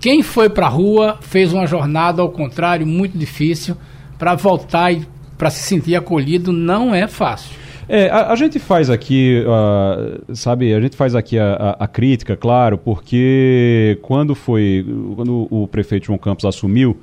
quem 0.00 0.22
foi 0.22 0.48
para 0.48 0.66
a 0.66 0.68
rua 0.68 1.18
fez 1.20 1.52
uma 1.52 1.66
jornada, 1.66 2.22
ao 2.22 2.30
contrário, 2.30 2.86
muito 2.86 3.16
difícil. 3.16 3.76
Para 4.18 4.34
voltar 4.34 4.92
e 4.92 5.06
para 5.36 5.50
se 5.50 5.62
sentir 5.62 5.94
acolhido 5.94 6.52
não 6.52 6.94
é 6.94 7.06
fácil. 7.06 7.54
É, 7.88 8.08
a, 8.08 8.32
a 8.32 8.34
gente 8.34 8.58
faz 8.58 8.90
aqui, 8.90 9.44
uh, 9.46 10.34
sabe, 10.34 10.74
a 10.74 10.80
gente 10.80 10.96
faz 10.96 11.14
aqui 11.14 11.38
a, 11.38 11.52
a, 11.52 11.84
a, 11.84 11.86
crítica, 11.86 12.36
claro, 12.36 12.76
porque 12.76 13.98
quando 14.02 14.34
foi, 14.34 14.84
quando 15.14 15.46
o 15.48 15.68
prefeito 15.68 16.06
João 16.06 16.18
Campos 16.18 16.44
assumiu, 16.44 16.98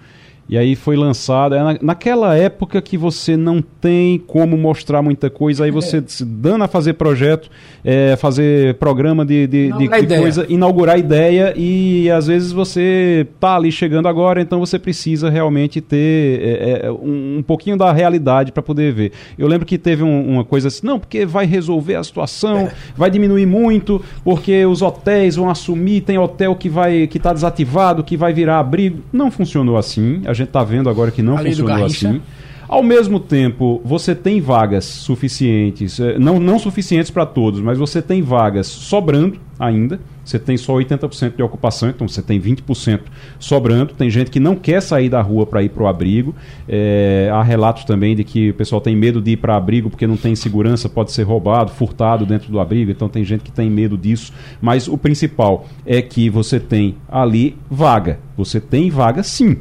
e 0.47 0.57
aí 0.57 0.75
foi 0.75 0.95
lançado. 0.95 1.55
É 1.55 1.77
naquela 1.81 2.35
época 2.35 2.81
que 2.81 2.97
você 2.97 3.37
não 3.37 3.61
tem 3.61 4.19
como 4.19 4.57
mostrar 4.57 5.01
muita 5.01 5.29
coisa, 5.29 5.65
aí 5.65 5.71
você 5.71 5.97
é. 5.97 6.03
se 6.07 6.25
dando 6.25 6.63
a 6.63 6.67
fazer 6.67 6.93
projeto, 6.93 7.49
é, 7.83 8.15
fazer 8.15 8.75
programa 8.75 9.25
de, 9.25 9.47
de, 9.47 9.71
de, 9.71 9.87
de 9.87 10.17
coisa, 10.17 10.45
inaugurar 10.49 10.99
ideia, 10.99 11.53
e 11.55 12.09
às 12.11 12.27
vezes 12.27 12.51
você 12.51 13.25
tá 13.39 13.55
ali 13.55 13.71
chegando 13.71 14.07
agora, 14.07 14.41
então 14.41 14.59
você 14.59 14.77
precisa 14.77 15.29
realmente 15.29 15.81
ter 15.81 16.41
é, 16.41 16.81
é 16.83 16.91
um, 16.91 17.37
um, 17.37 17.43
pouquinho 17.43 17.77
da 17.77 17.91
realidade 17.91 18.51
para 18.51 18.61
poder 18.61 18.93
ver. 18.93 19.11
Eu 19.37 19.47
lembro 19.47 19.65
que 19.65 19.77
teve 19.77 20.03
um, 20.03 20.33
uma 20.33 20.43
coisa 20.43 20.67
assim, 20.67 20.85
não, 20.85 20.99
porque 20.99 21.25
vai 21.25 21.45
resolver 21.45 21.95
a 21.95 22.03
situação, 22.03 22.69
vai 22.95 23.09
diminuir 23.09 23.45
muito, 23.45 24.01
porque 24.23 24.65
os 24.65 24.81
hotéis 24.81 25.35
vão 25.35 25.49
assumir, 25.49 26.01
tem 26.01 26.17
hotel 26.17 26.55
que 26.55 26.69
vai 26.69 27.07
que 27.07 27.17
está 27.17 27.33
desativado, 27.33 28.03
que 28.03 28.17
vai 28.17 28.33
virar 28.33 28.59
abrigo. 28.59 28.99
Não 29.11 29.31
funcionou 29.31 29.77
assim. 29.77 30.21
A 30.25 30.32
gente 30.33 30.47
está 30.47 30.63
vendo 30.63 30.89
agora 30.89 31.11
que 31.11 31.21
não 31.21 31.37
funcionou 31.37 31.85
assim. 31.85 32.21
Ao 32.67 32.81
mesmo 32.81 33.19
tempo, 33.19 33.81
você 33.83 34.15
tem 34.15 34.41
vagas 34.41 34.85
suficientes, 34.85 35.99
eh, 35.99 36.17
não, 36.17 36.39
não 36.39 36.57
suficientes 36.57 37.11
para 37.11 37.25
todos, 37.25 37.59
mas 37.59 37.77
você 37.77 38.01
tem 38.01 38.21
vagas 38.21 38.65
sobrando 38.67 39.37
ainda. 39.59 39.99
Você 40.23 40.39
tem 40.39 40.55
só 40.55 40.73
80% 40.73 41.35
de 41.35 41.43
ocupação, 41.43 41.89
então 41.89 42.07
você 42.07 42.21
tem 42.21 42.39
20% 42.39 43.01
sobrando. 43.37 43.93
Tem 43.93 44.09
gente 44.09 44.31
que 44.31 44.39
não 44.39 44.55
quer 44.55 44.81
sair 44.81 45.09
da 45.09 45.21
rua 45.21 45.45
para 45.45 45.61
ir 45.61 45.69
para 45.69 45.83
o 45.83 45.87
abrigo. 45.87 46.33
É, 46.67 47.29
há 47.31 47.43
relatos 47.43 47.83
também 47.83 48.15
de 48.15 48.23
que 48.23 48.51
o 48.51 48.53
pessoal 48.53 48.79
tem 48.79 48.95
medo 48.95 49.21
de 49.21 49.31
ir 49.31 49.37
para 49.37 49.55
abrigo 49.55 49.89
porque 49.89 50.07
não 50.07 50.15
tem 50.15 50.33
segurança, 50.33 50.87
pode 50.87 51.11
ser 51.11 51.23
roubado, 51.23 51.71
furtado 51.71 52.25
dentro 52.25 52.51
do 52.51 52.59
abrigo. 52.59 52.89
Então 52.89 53.09
tem 53.09 53.23
gente 53.25 53.43
que 53.43 53.51
tem 53.51 53.69
medo 53.69 53.97
disso. 53.97 54.31
Mas 54.61 54.87
o 54.87 54.97
principal 54.97 55.67
é 55.85 56.01
que 56.01 56.29
você 56.29 56.59
tem 56.59 56.95
ali 57.09 57.57
vaga. 57.69 58.19
Você 58.37 58.61
tem 58.61 58.89
vaga 58.89 59.23
sim. 59.23 59.57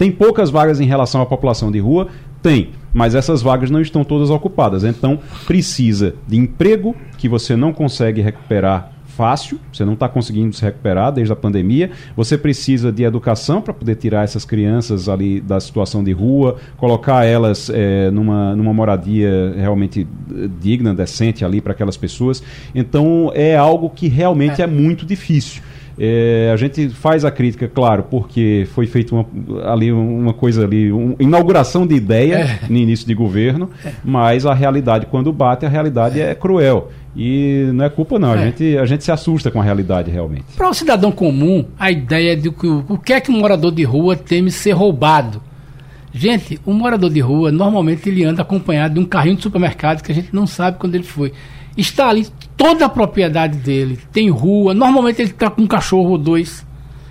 Tem 0.00 0.10
poucas 0.10 0.48
vagas 0.48 0.80
em 0.80 0.86
relação 0.86 1.20
à 1.20 1.26
população 1.26 1.70
de 1.70 1.78
rua, 1.78 2.08
Tem, 2.42 2.70
mas 2.90 3.14
essas 3.14 3.42
vagas 3.42 3.70
não 3.70 3.82
estão 3.82 4.02
todas 4.02 4.30
ocupadas. 4.30 4.82
Então, 4.82 5.18
precisa 5.46 6.14
de 6.26 6.38
emprego 6.38 6.96
que 7.18 7.28
você 7.28 7.54
não 7.54 7.70
consegue 7.70 8.22
recuperar 8.22 8.92
fácil, 9.04 9.60
você 9.70 9.84
não 9.84 9.92
está 9.92 10.08
conseguindo 10.08 10.56
se 10.56 10.62
recuperar 10.62 11.12
desde 11.12 11.30
a 11.34 11.36
pandemia. 11.36 11.90
Você 12.16 12.38
precisa 12.38 12.90
de 12.90 13.02
educação 13.02 13.60
para 13.60 13.74
poder 13.74 13.96
tirar 13.96 14.24
essas 14.24 14.46
crianças 14.46 15.06
ali 15.06 15.38
da 15.38 15.60
situação 15.60 16.02
de 16.02 16.12
rua, 16.12 16.56
colocar 16.78 17.26
elas 17.26 17.68
é, 17.68 18.10
numa, 18.10 18.56
numa 18.56 18.72
moradia 18.72 19.52
realmente 19.54 20.08
eh, 20.30 20.48
digna, 20.58 20.94
decente 20.94 21.44
ali 21.44 21.60
para 21.60 21.72
aquelas 21.72 21.98
pessoas. 21.98 22.42
Então 22.74 23.30
é 23.34 23.54
algo 23.54 23.90
que 23.90 24.08
realmente 24.08 24.62
é, 24.62 24.64
é 24.64 24.66
muito 24.66 25.04
difícil. 25.04 25.60
É, 26.02 26.50
a 26.50 26.56
gente 26.56 26.88
faz 26.88 27.26
a 27.26 27.30
crítica, 27.30 27.68
claro, 27.68 28.04
porque 28.04 28.66
foi 28.72 28.86
feita 28.86 29.14
uma, 29.14 29.26
ali 29.70 29.92
uma 29.92 30.32
coisa 30.32 30.64
ali, 30.64 30.90
uma 30.90 31.14
inauguração 31.20 31.86
de 31.86 31.94
ideia 31.94 32.36
é. 32.36 32.60
no 32.70 32.76
início 32.78 33.06
de 33.06 33.12
governo, 33.12 33.68
é. 33.84 33.92
mas 34.02 34.46
a 34.46 34.54
realidade, 34.54 35.04
quando 35.04 35.30
bate, 35.30 35.66
a 35.66 35.68
realidade 35.68 36.18
é, 36.18 36.30
é 36.30 36.34
cruel. 36.34 36.90
E 37.14 37.68
não 37.74 37.84
é 37.84 37.90
culpa, 37.90 38.18
não. 38.18 38.32
A, 38.32 38.36
é. 38.36 38.46
gente, 38.46 38.78
a 38.78 38.86
gente 38.86 39.04
se 39.04 39.12
assusta 39.12 39.50
com 39.50 39.60
a 39.60 39.62
realidade, 39.62 40.10
realmente. 40.10 40.44
Para 40.56 40.70
o 40.70 40.72
cidadão 40.72 41.12
comum, 41.12 41.66
a 41.78 41.90
ideia 41.90 42.34
de 42.34 42.50
que 42.50 42.66
o, 42.66 42.96
que 42.96 43.12
é 43.12 43.20
que 43.20 43.30
um 43.30 43.38
morador 43.38 43.70
de 43.70 43.84
rua 43.84 44.16
teme 44.16 44.50
ser 44.50 44.72
roubado. 44.72 45.42
Gente, 46.14 46.58
o 46.64 46.70
um 46.70 46.74
morador 46.74 47.10
de 47.10 47.20
rua, 47.20 47.52
normalmente 47.52 48.08
ele 48.08 48.24
anda 48.24 48.40
acompanhado 48.40 48.94
de 48.94 49.00
um 49.00 49.04
carrinho 49.04 49.36
de 49.36 49.42
supermercado 49.42 50.02
que 50.02 50.10
a 50.10 50.14
gente 50.14 50.34
não 50.34 50.46
sabe 50.46 50.78
quando 50.78 50.94
ele 50.94 51.04
foi. 51.04 51.30
Está 51.80 52.08
ali 52.08 52.26
toda 52.58 52.84
a 52.84 52.88
propriedade 52.90 53.56
dele, 53.56 53.98
tem 54.12 54.28
rua, 54.28 54.74
normalmente 54.74 55.22
ele 55.22 55.30
está 55.30 55.48
com 55.48 55.62
um 55.62 55.66
cachorro 55.66 56.10
ou 56.10 56.18
dois. 56.18 56.66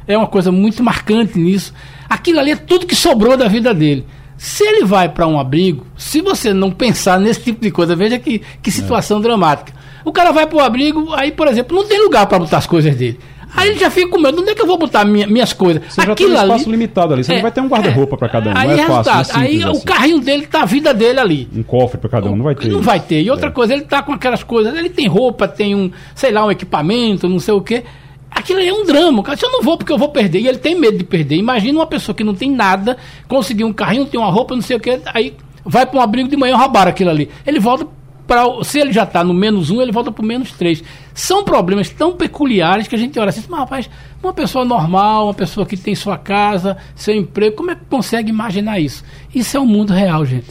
É 0.07 0.15
uma 0.15 0.27
coisa 0.27 0.51
muito 0.51 0.83
marcante 0.83 1.39
nisso. 1.39 1.73
Aquilo 2.07 2.39
ali 2.39 2.51
é 2.51 2.55
tudo 2.55 2.85
que 2.85 2.95
sobrou 2.95 3.35
da 3.35 3.47
vida 3.47 3.73
dele. 3.73 4.05
Se 4.37 4.63
ele 4.63 4.85
vai 4.85 5.09
para 5.09 5.27
um 5.27 5.39
abrigo, 5.39 5.85
se 5.97 6.21
você 6.21 6.53
não 6.53 6.71
pensar 6.71 7.19
nesse 7.19 7.41
tipo 7.41 7.61
de 7.61 7.71
coisa, 7.71 7.95
veja 7.95 8.17
que, 8.19 8.41
que 8.61 8.71
situação 8.71 9.17
é. 9.17 9.21
dramática. 9.21 9.73
O 10.05 10.11
cara 10.11 10.31
vai 10.31 10.45
para 10.45 10.57
o 10.57 10.61
abrigo, 10.61 11.13
aí, 11.13 11.31
por 11.31 11.47
exemplo, 11.47 11.75
não 11.75 11.87
tem 11.87 12.01
lugar 12.01 12.27
para 12.27 12.39
botar 12.39 12.59
as 12.59 12.67
coisas 12.67 12.95
dele. 12.95 13.19
Aí 13.55 13.69
ele 13.69 13.79
já 13.79 13.89
fica 13.89 14.09
com 14.09 14.19
medo, 14.19 14.41
onde 14.41 14.51
é 14.51 14.55
que 14.55 14.61
eu 14.61 14.67
vou 14.67 14.77
botar 14.77 15.03
minha, 15.05 15.25
minhas 15.27 15.53
coisas? 15.53 15.81
Você 15.89 16.01
já 16.01 16.13
Aquilo 16.13 16.29
tem 16.29 16.39
um 16.39 16.41
espaço 16.41 16.63
ali, 16.63 16.71
limitado 16.71 17.13
ali, 17.13 17.23
você 17.23 17.31
é, 17.31 17.35
não 17.35 17.41
vai 17.41 17.51
ter 17.51 17.61
um 17.61 17.67
guarda-roupa 17.67 18.15
é, 18.15 18.17
para 18.17 18.29
cada 18.29 18.49
um, 18.51 18.57
aí 18.57 18.67
não 18.67 18.73
é 18.73 19.03
fácil, 19.03 19.37
é 19.37 19.39
Aí 19.39 19.63
assim. 19.63 19.77
o 19.77 19.83
carrinho 19.83 20.19
dele 20.19 20.47
tá 20.47 20.61
a 20.61 20.65
vida 20.65 20.93
dele 20.93 21.19
ali. 21.19 21.49
Um 21.55 21.63
cofre 21.63 21.97
para 21.97 22.09
cada 22.09 22.29
um, 22.29 22.35
não 22.35 22.43
vai 22.43 22.55
ter. 22.55 22.69
Não 22.69 22.81
vai 22.81 22.99
ter. 22.99 23.21
E 23.21 23.31
outra 23.31 23.47
é. 23.47 23.51
coisa, 23.51 23.73
ele 23.73 23.83
tá 23.83 24.03
com 24.03 24.13
aquelas 24.13 24.43
coisas, 24.43 24.77
ele 24.77 24.89
tem 24.89 25.07
roupa, 25.07 25.47
tem 25.47 25.75
um, 25.75 25.91
sei 26.13 26.31
lá, 26.31 26.45
um 26.45 26.51
equipamento, 26.51 27.27
não 27.27 27.39
sei 27.39 27.53
o 27.53 27.61
quê. 27.61 27.83
Aquilo 28.29 28.59
é 28.59 28.71
um 28.71 28.85
drama, 28.85 29.23
cara. 29.23 29.37
Se 29.37 29.45
eu 29.45 29.51
não 29.51 29.63
vou 29.63 29.77
porque 29.77 29.91
eu 29.91 29.97
vou 29.97 30.09
perder, 30.09 30.39
e 30.39 30.47
ele 30.47 30.59
tem 30.59 30.75
medo 30.75 30.97
de 30.97 31.03
perder. 31.03 31.35
Imagina 31.35 31.79
uma 31.79 31.87
pessoa 31.87 32.15
que 32.15 32.23
não 32.23 32.35
tem 32.35 32.51
nada, 32.51 32.97
conseguir 33.27 33.63
um 33.63 33.73
carrinho, 33.73 34.05
tem 34.05 34.19
uma 34.19 34.29
roupa, 34.29 34.53
não 34.53 34.61
sei 34.61 34.77
o 34.77 34.79
quê, 34.79 34.99
aí 35.13 35.35
vai 35.65 35.85
para 35.85 35.99
um 35.99 36.01
abrigo 36.01 36.29
de 36.29 36.37
manhã 36.37 36.55
roubaram 36.55 36.89
aquilo 36.89 37.09
ali. 37.09 37.29
Ele 37.45 37.59
volta 37.59 37.87
Pra, 38.29 38.45
se 38.63 38.79
ele 38.79 38.93
já 38.93 39.05
está 39.05 39.23
no 39.23 39.33
menos 39.33 39.71
um, 39.71 39.81
ele 39.81 39.91
volta 39.91 40.11
para 40.11 40.23
o 40.23 40.25
menos 40.25 40.51
três. 40.51 40.83
São 41.15 41.43
problemas 41.43 41.89
tão 41.89 42.15
peculiares 42.15 42.87
que 42.87 42.93
a 42.93 42.97
gente 42.97 43.17
olha 43.17 43.29
assim, 43.29 43.43
mas 43.49 43.59
rapaz, 43.61 43.89
uma 44.21 44.31
pessoa 44.31 44.63
normal, 44.63 45.25
uma 45.25 45.33
pessoa 45.33 45.65
que 45.65 45.75
tem 45.75 45.95
sua 45.95 46.15
casa, 46.15 46.77
seu 46.93 47.15
emprego, 47.15 47.55
como 47.55 47.71
é 47.71 47.75
que 47.75 47.85
consegue 47.89 48.29
imaginar 48.29 48.79
isso? 48.79 49.03
Isso 49.33 49.57
é 49.57 49.59
o 49.59 49.65
mundo 49.65 49.93
real, 49.93 50.23
gente. 50.25 50.45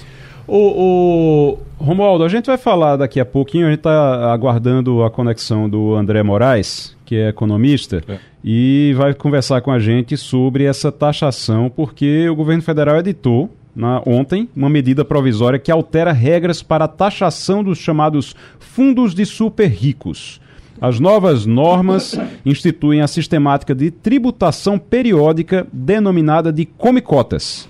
O, 0.44 1.58
o 1.78 1.84
Romualdo, 1.84 2.24
a 2.24 2.28
gente 2.28 2.46
vai 2.46 2.58
falar 2.58 2.96
daqui 2.96 3.20
a 3.20 3.24
pouquinho, 3.24 3.66
a 3.66 3.70
gente 3.70 3.78
está 3.78 4.32
aguardando 4.32 5.04
a 5.04 5.10
conexão 5.10 5.70
do 5.70 5.94
André 5.94 6.20
Moraes, 6.24 6.96
que 7.04 7.14
é 7.14 7.28
economista, 7.28 8.02
é. 8.08 8.18
e 8.42 8.92
vai 8.96 9.14
conversar 9.14 9.60
com 9.60 9.70
a 9.70 9.78
gente 9.78 10.16
sobre 10.16 10.64
essa 10.64 10.90
taxação, 10.90 11.70
porque 11.70 12.28
o 12.28 12.34
governo 12.34 12.62
federal 12.62 12.98
editou 12.98 13.48
na, 13.78 14.02
ontem 14.04 14.48
uma 14.56 14.68
medida 14.68 15.04
provisória 15.04 15.56
que 15.56 15.70
altera 15.70 16.12
regras 16.12 16.64
para 16.64 16.86
a 16.86 16.88
taxação 16.88 17.62
dos 17.62 17.78
chamados 17.78 18.34
fundos 18.58 19.14
de 19.14 19.24
super 19.24 19.68
ricos. 19.68 20.40
As 20.80 20.98
novas 20.98 21.46
normas 21.46 22.18
instituem 22.44 23.02
a 23.02 23.06
sistemática 23.06 23.76
de 23.76 23.92
tributação 23.92 24.80
periódica 24.80 25.64
denominada 25.72 26.52
de 26.52 26.64
comicotas. 26.66 27.68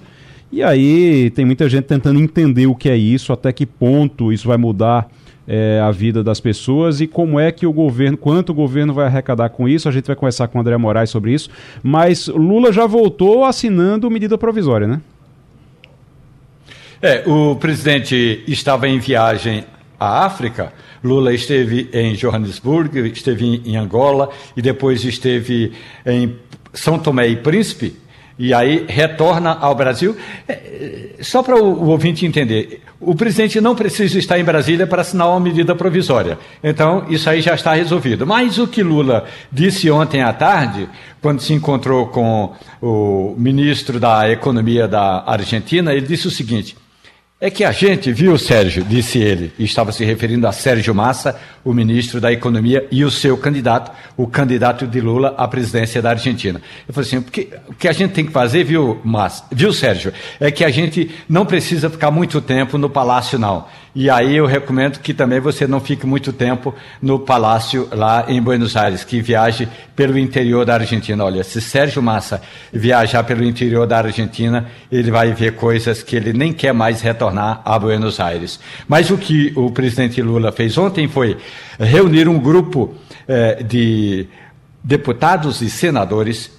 E 0.51 0.63
aí 0.63 1.31
tem 1.35 1.45
muita 1.45 1.69
gente 1.69 1.85
tentando 1.85 2.19
entender 2.19 2.67
o 2.67 2.75
que 2.75 2.89
é 2.89 2.97
isso, 2.97 3.31
até 3.31 3.53
que 3.53 3.67
ponto 3.67 4.33
isso 4.33 4.49
vai 4.49 4.57
mudar 4.57 5.11
é, 5.47 5.79
a 5.79 5.91
vida 5.91 6.25
das 6.25 6.41
pessoas 6.41 7.03
e 7.03 7.07
como 7.07 7.39
é 7.39 7.53
que 7.53 7.67
o 7.67 7.73
governo, 7.73 8.17
quanto 8.17 8.51
o 8.51 8.55
governo 8.55 8.95
vai 8.95 9.05
arrecadar 9.05 9.51
com 9.51 9.69
isso. 9.69 9.91
A 9.91 9.93
gente 9.93 10.07
vai 10.07 10.17
conversar 10.17 10.49
com 10.49 10.57
o 10.57 10.61
André 10.63 10.79
Moraes 10.79 11.11
sobre 11.11 11.35
isso. 11.35 11.51
Mas 11.83 12.29
Lula 12.29 12.73
já 12.73 12.87
voltou 12.87 13.45
assinando 13.45 14.11
medida 14.11 14.39
provisória, 14.39 14.87
né? 14.87 15.03
É, 17.01 17.23
o 17.27 17.55
presidente 17.55 18.43
estava 18.49 18.89
em 18.89 18.99
viagem 18.99 19.65
à 20.01 20.25
África. 20.25 20.73
Lula 21.03 21.33
esteve 21.33 21.89
em 21.93 22.15
Johannesburgo, 22.15 22.99
esteve 22.99 23.63
em 23.65 23.77
Angola 23.77 24.31
e 24.57 24.63
depois 24.63 25.05
esteve 25.05 25.73
em 26.05 26.35
São 26.73 26.99
Tomé 26.99 27.29
e 27.29 27.37
Príncipe. 27.37 27.97
E 28.37 28.53
aí 28.53 28.85
retorna 28.89 29.53
ao 29.61 29.77
Brasil. 29.77 30.17
É, 30.49 31.11
só 31.21 31.41
para 31.41 31.57
o, 31.57 31.85
o 31.85 31.89
ouvinte 31.91 32.27
entender, 32.27 32.83
o 33.01 33.15
presidente 33.15 33.61
não 33.61 33.77
precisa 33.77 34.19
estar 34.19 34.39
em 34.41 34.45
Brasília 34.45 34.85
para 34.85 35.03
assinar 35.03 35.29
uma 35.29 35.39
medida 35.39 35.77
provisória. 35.77 36.37
Então, 36.63 37.07
isso 37.09 37.31
aí 37.31 37.41
já 37.41 37.55
está 37.55 37.75
resolvido. 37.75 38.27
Mas 38.27 38.59
o 38.59 38.67
que 38.67 38.83
Lula 38.83 39.25
disse 39.53 39.89
ontem 39.89 40.21
à 40.21 40.33
tarde, 40.33 40.89
quando 41.21 41.41
se 41.41 41.53
encontrou 41.53 42.09
com 42.09 42.55
o 42.83 43.37
ministro 43.39 44.01
da 44.01 44.29
Economia 44.29 44.89
da 44.89 45.23
Argentina, 45.25 45.93
ele 45.93 46.07
disse 46.07 46.27
o 46.27 46.31
seguinte: 46.31 46.77
é 47.41 47.51
que 47.51 47.63
a 47.63 47.71
gente 47.71 48.13
viu, 48.13 48.37
Sérgio, 48.37 48.83
disse 48.83 49.19
ele, 49.19 49.53
e 49.57 49.65
estava 49.65 49.93
se 49.93 50.05
referindo 50.05 50.49
a 50.49 50.51
Sérgio 50.51 50.93
Massa, 50.93 51.39
o 51.65 51.73
ministro 51.73 52.21
da 52.21 52.33
Economia, 52.33 52.85
e 52.91 53.05
o 53.05 53.11
seu 53.13 53.39
candidato, 53.39 53.93
o 54.17 54.27
candidato 54.27 54.89
de 54.89 55.01
Lula 55.01 55.35
à 55.39 55.47
presidência 55.47 56.03
da 56.03 56.11
Argentina. 56.11 56.61
Eu 56.89 56.93
falei 56.93 57.07
assim: 57.07 57.23
porque, 57.23 57.49
o 57.69 57.75
que 57.75 57.87
a 57.87 57.93
gente 57.93 58.13
tem 58.13 58.27
que 58.27 58.33
fazer, 58.33 58.65
viu, 58.65 59.01
Massa, 59.05 59.45
viu, 59.53 59.73
Sérgio, 59.73 60.13
é 60.41 60.51
que 60.51 60.65
a 60.65 60.71
gente 60.71 61.13
não 61.29 61.47
precisa 61.47 61.89
ficar 61.89 62.11
muito 62.11 62.41
tempo 62.41 62.77
no 62.77 62.91
palácio, 62.91 63.39
não. 63.39 63.67
E 63.95 64.09
aí 64.11 64.37
eu 64.37 64.47
recomendo 64.47 64.99
que 65.01 65.15
também 65.15 65.41
você 65.41 65.67
não 65.67 65.81
fique 65.81 66.07
muito 66.07 66.33
tempo 66.33 66.75
no 67.01 67.19
palácio 67.19 67.89
lá 67.91 68.27
em 68.29 68.41
Buenos 68.41 68.77
Aires, 68.77 69.03
que 69.03 69.21
viaje 69.21 69.69
pelo 69.97 70.19
interior 70.19 70.65
da 70.65 70.75
Argentina. 70.75 71.25
Olha, 71.25 71.43
se 71.43 71.61
Sérgio 71.61 72.03
Massa 72.03 72.41
viajar 72.73 73.25
pelo 73.25 73.45
interior 73.45 73.87
da 73.87 73.99
Argentina, 73.99 74.67
ele 74.93 75.11
vai 75.11 75.33
ver 75.33 75.55
coisas 75.55 76.03
que 76.03 76.15
ele 76.15 76.33
nem 76.33 76.53
quer 76.53 76.73
mais 76.73 77.01
retornar 77.01 77.63
a 77.65 77.79
Buenos 77.79 78.21
Aires. 78.21 78.61
Mas 78.87 79.11
o 79.11 79.19
que 79.19 79.53
o 79.57 79.71
presidente 79.71 80.21
Lula 80.23 80.53
fez 80.53 80.77
ontem 80.77 81.09
foi 81.09 81.37
reunir 81.79 82.29
um 82.29 82.39
grupo 82.39 82.95
eh, 83.27 83.63
de 83.63 84.29
deputados 84.83 85.61
e 85.61 85.69
senadores 85.69 86.51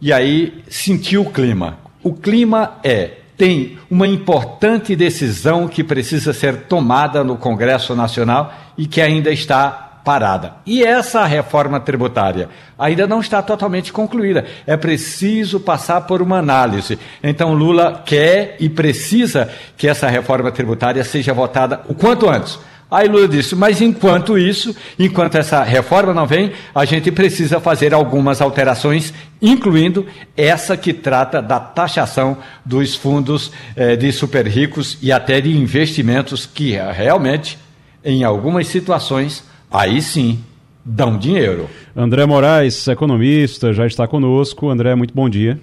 e 0.00 0.12
aí 0.12 0.62
sentiu 0.68 1.22
o 1.22 1.30
clima. 1.30 1.78
O 2.02 2.14
clima 2.14 2.78
é 2.84 3.18
tem 3.38 3.78
uma 3.88 4.06
importante 4.06 4.96
decisão 4.96 5.68
que 5.68 5.84
precisa 5.84 6.32
ser 6.32 6.64
tomada 6.64 7.22
no 7.22 7.36
Congresso 7.36 7.94
Nacional 7.94 8.52
e 8.76 8.84
que 8.84 9.00
ainda 9.00 9.30
está 9.30 9.84
parada. 10.04 10.54
E 10.66 10.82
essa 10.82 11.24
reforma 11.24 11.78
tributária 11.78 12.48
ainda 12.78 13.06
não 13.06 13.20
está 13.20 13.40
totalmente 13.40 13.92
concluída. 13.92 14.44
É 14.66 14.76
preciso 14.76 15.60
passar 15.60 16.00
por 16.00 16.20
uma 16.20 16.38
análise. 16.38 16.98
Então 17.22 17.54
Lula 17.54 18.02
quer 18.04 18.56
e 18.58 18.68
precisa 18.68 19.48
que 19.76 19.86
essa 19.86 20.08
reforma 20.08 20.50
tributária 20.50 21.04
seja 21.04 21.32
votada 21.32 21.82
o 21.88 21.94
quanto 21.94 22.28
antes. 22.28 22.58
Aí 22.90 23.06
Lula 23.06 23.28
disse, 23.28 23.54
mas 23.54 23.82
enquanto 23.82 24.38
isso, 24.38 24.74
enquanto 24.98 25.34
essa 25.34 25.62
reforma 25.62 26.14
não 26.14 26.26
vem, 26.26 26.52
a 26.74 26.86
gente 26.86 27.12
precisa 27.12 27.60
fazer 27.60 27.92
algumas 27.92 28.40
alterações, 28.40 29.12
incluindo 29.42 30.06
essa 30.34 30.74
que 30.74 30.94
trata 30.94 31.42
da 31.42 31.60
taxação 31.60 32.38
dos 32.64 32.94
fundos 32.94 33.52
eh, 33.76 33.94
de 33.94 34.10
super 34.10 34.46
ricos 34.46 34.96
e 35.02 35.12
até 35.12 35.38
de 35.38 35.54
investimentos 35.54 36.46
que 36.46 36.70
realmente, 36.70 37.58
em 38.02 38.24
algumas 38.24 38.66
situações, 38.68 39.44
aí 39.70 40.00
sim, 40.00 40.42
dão 40.82 41.18
dinheiro. 41.18 41.68
André 41.94 42.24
Moraes, 42.24 42.88
economista, 42.88 43.74
já 43.74 43.86
está 43.86 44.08
conosco. 44.08 44.70
André, 44.70 44.94
muito 44.94 45.12
bom 45.12 45.28
dia. 45.28 45.60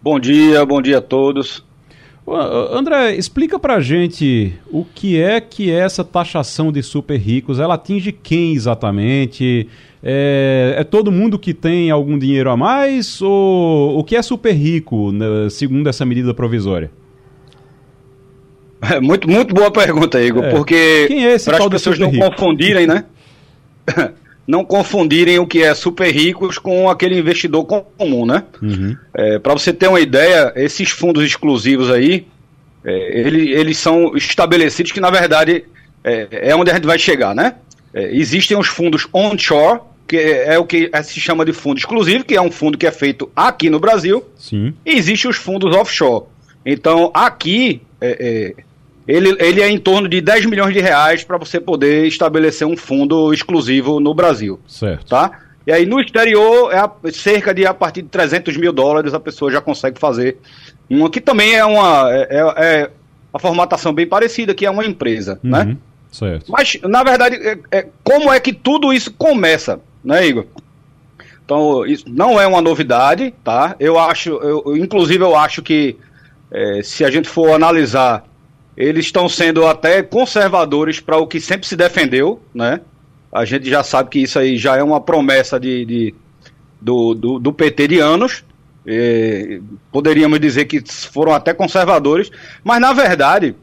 Bom 0.00 0.20
dia, 0.20 0.64
bom 0.64 0.80
dia 0.80 0.98
a 0.98 1.02
todos. 1.02 1.66
André, 2.34 3.14
explica 3.14 3.58
pra 3.58 3.80
gente 3.80 4.52
o 4.70 4.84
que 4.84 5.20
é 5.20 5.40
que 5.40 5.70
é 5.70 5.78
essa 5.78 6.04
taxação 6.04 6.70
de 6.70 6.82
super 6.82 7.16
ricos. 7.16 7.58
Ela 7.58 7.74
atinge 7.74 8.12
quem 8.12 8.52
exatamente? 8.52 9.68
É, 10.02 10.74
é, 10.78 10.84
todo 10.84 11.10
mundo 11.10 11.38
que 11.38 11.52
tem 11.52 11.90
algum 11.90 12.18
dinheiro 12.18 12.50
a 12.50 12.56
mais? 12.56 13.20
Ou 13.22 13.98
o 13.98 14.04
que 14.04 14.16
é 14.16 14.22
super 14.22 14.52
rico, 14.52 15.12
né, 15.12 15.48
segundo 15.50 15.88
essa 15.88 16.04
medida 16.04 16.32
provisória? 16.34 16.90
É 18.80 19.00
muito, 19.00 19.28
muito 19.28 19.54
boa 19.54 19.70
pergunta, 19.70 20.22
Igor, 20.22 20.44
é. 20.44 20.50
porque 20.50 21.08
é 21.10 21.38
para 21.38 21.58
as 21.58 21.68
pessoas 21.68 21.98
não 21.98 22.10
rico? 22.10 22.30
confundirem, 22.30 22.86
né? 22.86 23.04
não 24.48 24.64
confundirem 24.64 25.38
o 25.38 25.46
que 25.46 25.62
é 25.62 25.74
super 25.74 26.10
ricos 26.10 26.56
com 26.56 26.88
aquele 26.88 27.18
investidor 27.18 27.66
comum, 27.66 28.24
né? 28.24 28.44
Uhum. 28.62 28.96
É, 29.12 29.38
Para 29.38 29.52
você 29.52 29.74
ter 29.74 29.88
uma 29.88 30.00
ideia, 30.00 30.50
esses 30.56 30.88
fundos 30.88 31.22
exclusivos 31.22 31.90
aí, 31.90 32.26
é, 32.82 33.20
ele, 33.20 33.52
eles 33.52 33.76
são 33.76 34.16
estabelecidos 34.16 34.90
que, 34.90 35.00
na 35.00 35.10
verdade, 35.10 35.66
é, 36.02 36.50
é 36.50 36.56
onde 36.56 36.70
a 36.70 36.74
gente 36.74 36.86
vai 36.86 36.98
chegar, 36.98 37.34
né? 37.34 37.56
É, 37.92 38.16
existem 38.16 38.56
os 38.56 38.68
fundos 38.68 39.06
onshore, 39.12 39.80
que 40.06 40.16
é, 40.16 40.54
é 40.54 40.58
o 40.58 40.64
que 40.64 40.90
se 41.04 41.20
chama 41.20 41.44
de 41.44 41.52
fundo 41.52 41.76
exclusivo, 41.76 42.24
que 42.24 42.34
é 42.34 42.40
um 42.40 42.50
fundo 42.50 42.78
que 42.78 42.86
é 42.86 42.90
feito 42.90 43.30
aqui 43.36 43.68
no 43.68 43.78
Brasil. 43.78 44.24
Sim. 44.34 44.72
E 44.86 44.92
existem 44.92 45.30
os 45.30 45.36
fundos 45.36 45.76
offshore. 45.76 46.24
Então, 46.64 47.10
aqui, 47.12 47.82
é, 48.00 48.54
é, 48.58 48.64
ele, 49.08 49.34
ele 49.40 49.62
é 49.62 49.70
em 49.70 49.78
torno 49.78 50.06
de 50.06 50.20
10 50.20 50.44
milhões 50.46 50.74
de 50.74 50.80
reais 50.80 51.24
para 51.24 51.38
você 51.38 51.58
poder 51.58 52.06
estabelecer 52.06 52.66
um 52.66 52.76
fundo 52.76 53.32
exclusivo 53.32 53.98
no 53.98 54.12
Brasil. 54.12 54.60
Certo. 54.68 55.06
Tá? 55.06 55.40
E 55.66 55.72
aí, 55.72 55.86
no 55.86 55.98
exterior, 55.98 56.70
é 56.72 56.78
a, 56.78 56.90
cerca 57.10 57.54
de 57.54 57.66
a 57.66 57.72
partir 57.72 58.02
de 58.02 58.08
300 58.08 58.56
mil 58.58 58.72
dólares 58.72 59.14
a 59.14 59.20
pessoa 59.20 59.50
já 59.50 59.62
consegue 59.62 59.98
fazer 59.98 60.36
uma 60.90 61.10
que 61.10 61.20
também 61.20 61.54
é 61.54 61.64
uma 61.64 62.10
é, 62.10 62.28
é, 62.30 62.54
é 62.56 62.90
a 63.32 63.38
formatação 63.38 63.92
bem 63.92 64.06
parecida, 64.06 64.54
que 64.54 64.66
é 64.66 64.70
uma 64.70 64.84
empresa, 64.84 65.40
né? 65.42 65.60
uhum. 65.60 65.64
né? 65.64 65.76
Certo. 66.10 66.50
Mas, 66.50 66.78
na 66.82 67.02
verdade, 67.02 67.36
é, 67.36 67.58
é, 67.70 67.86
como 68.02 68.32
é 68.32 68.40
que 68.40 68.52
tudo 68.52 68.92
isso 68.92 69.12
começa, 69.12 69.80
né, 70.02 70.26
Igor? 70.26 70.46
Então, 71.44 71.86
isso 71.86 72.04
não 72.08 72.38
é 72.38 72.46
uma 72.46 72.60
novidade, 72.60 73.32
tá? 73.42 73.74
Eu 73.80 73.98
acho, 73.98 74.30
eu, 74.30 74.76
inclusive 74.76 75.22
eu 75.22 75.34
acho 75.34 75.62
que 75.62 75.96
é, 76.50 76.82
se 76.82 77.04
a 77.04 77.10
gente 77.10 77.28
for 77.28 77.52
analisar, 77.52 78.24
eles 78.78 79.06
estão 79.06 79.28
sendo 79.28 79.66
até 79.66 80.04
conservadores 80.04 81.00
para 81.00 81.18
o 81.18 81.26
que 81.26 81.40
sempre 81.40 81.66
se 81.66 81.74
defendeu, 81.74 82.40
né? 82.54 82.80
A 83.32 83.44
gente 83.44 83.68
já 83.68 83.82
sabe 83.82 84.08
que 84.08 84.20
isso 84.20 84.38
aí 84.38 84.56
já 84.56 84.76
é 84.76 84.82
uma 84.82 85.00
promessa 85.00 85.58
de, 85.58 85.84
de 85.84 86.14
do, 86.80 87.12
do, 87.12 87.38
do, 87.40 87.52
PT 87.52 87.88
de 87.88 87.98
anos. 87.98 88.44
É, 88.86 89.60
poderíamos 89.90 90.38
dizer 90.38 90.66
que 90.66 90.80
foram 91.10 91.32
até 91.32 91.52
conservadores, 91.52 92.30
mas 92.62 92.80
na 92.80 92.92
verdade 92.92 93.56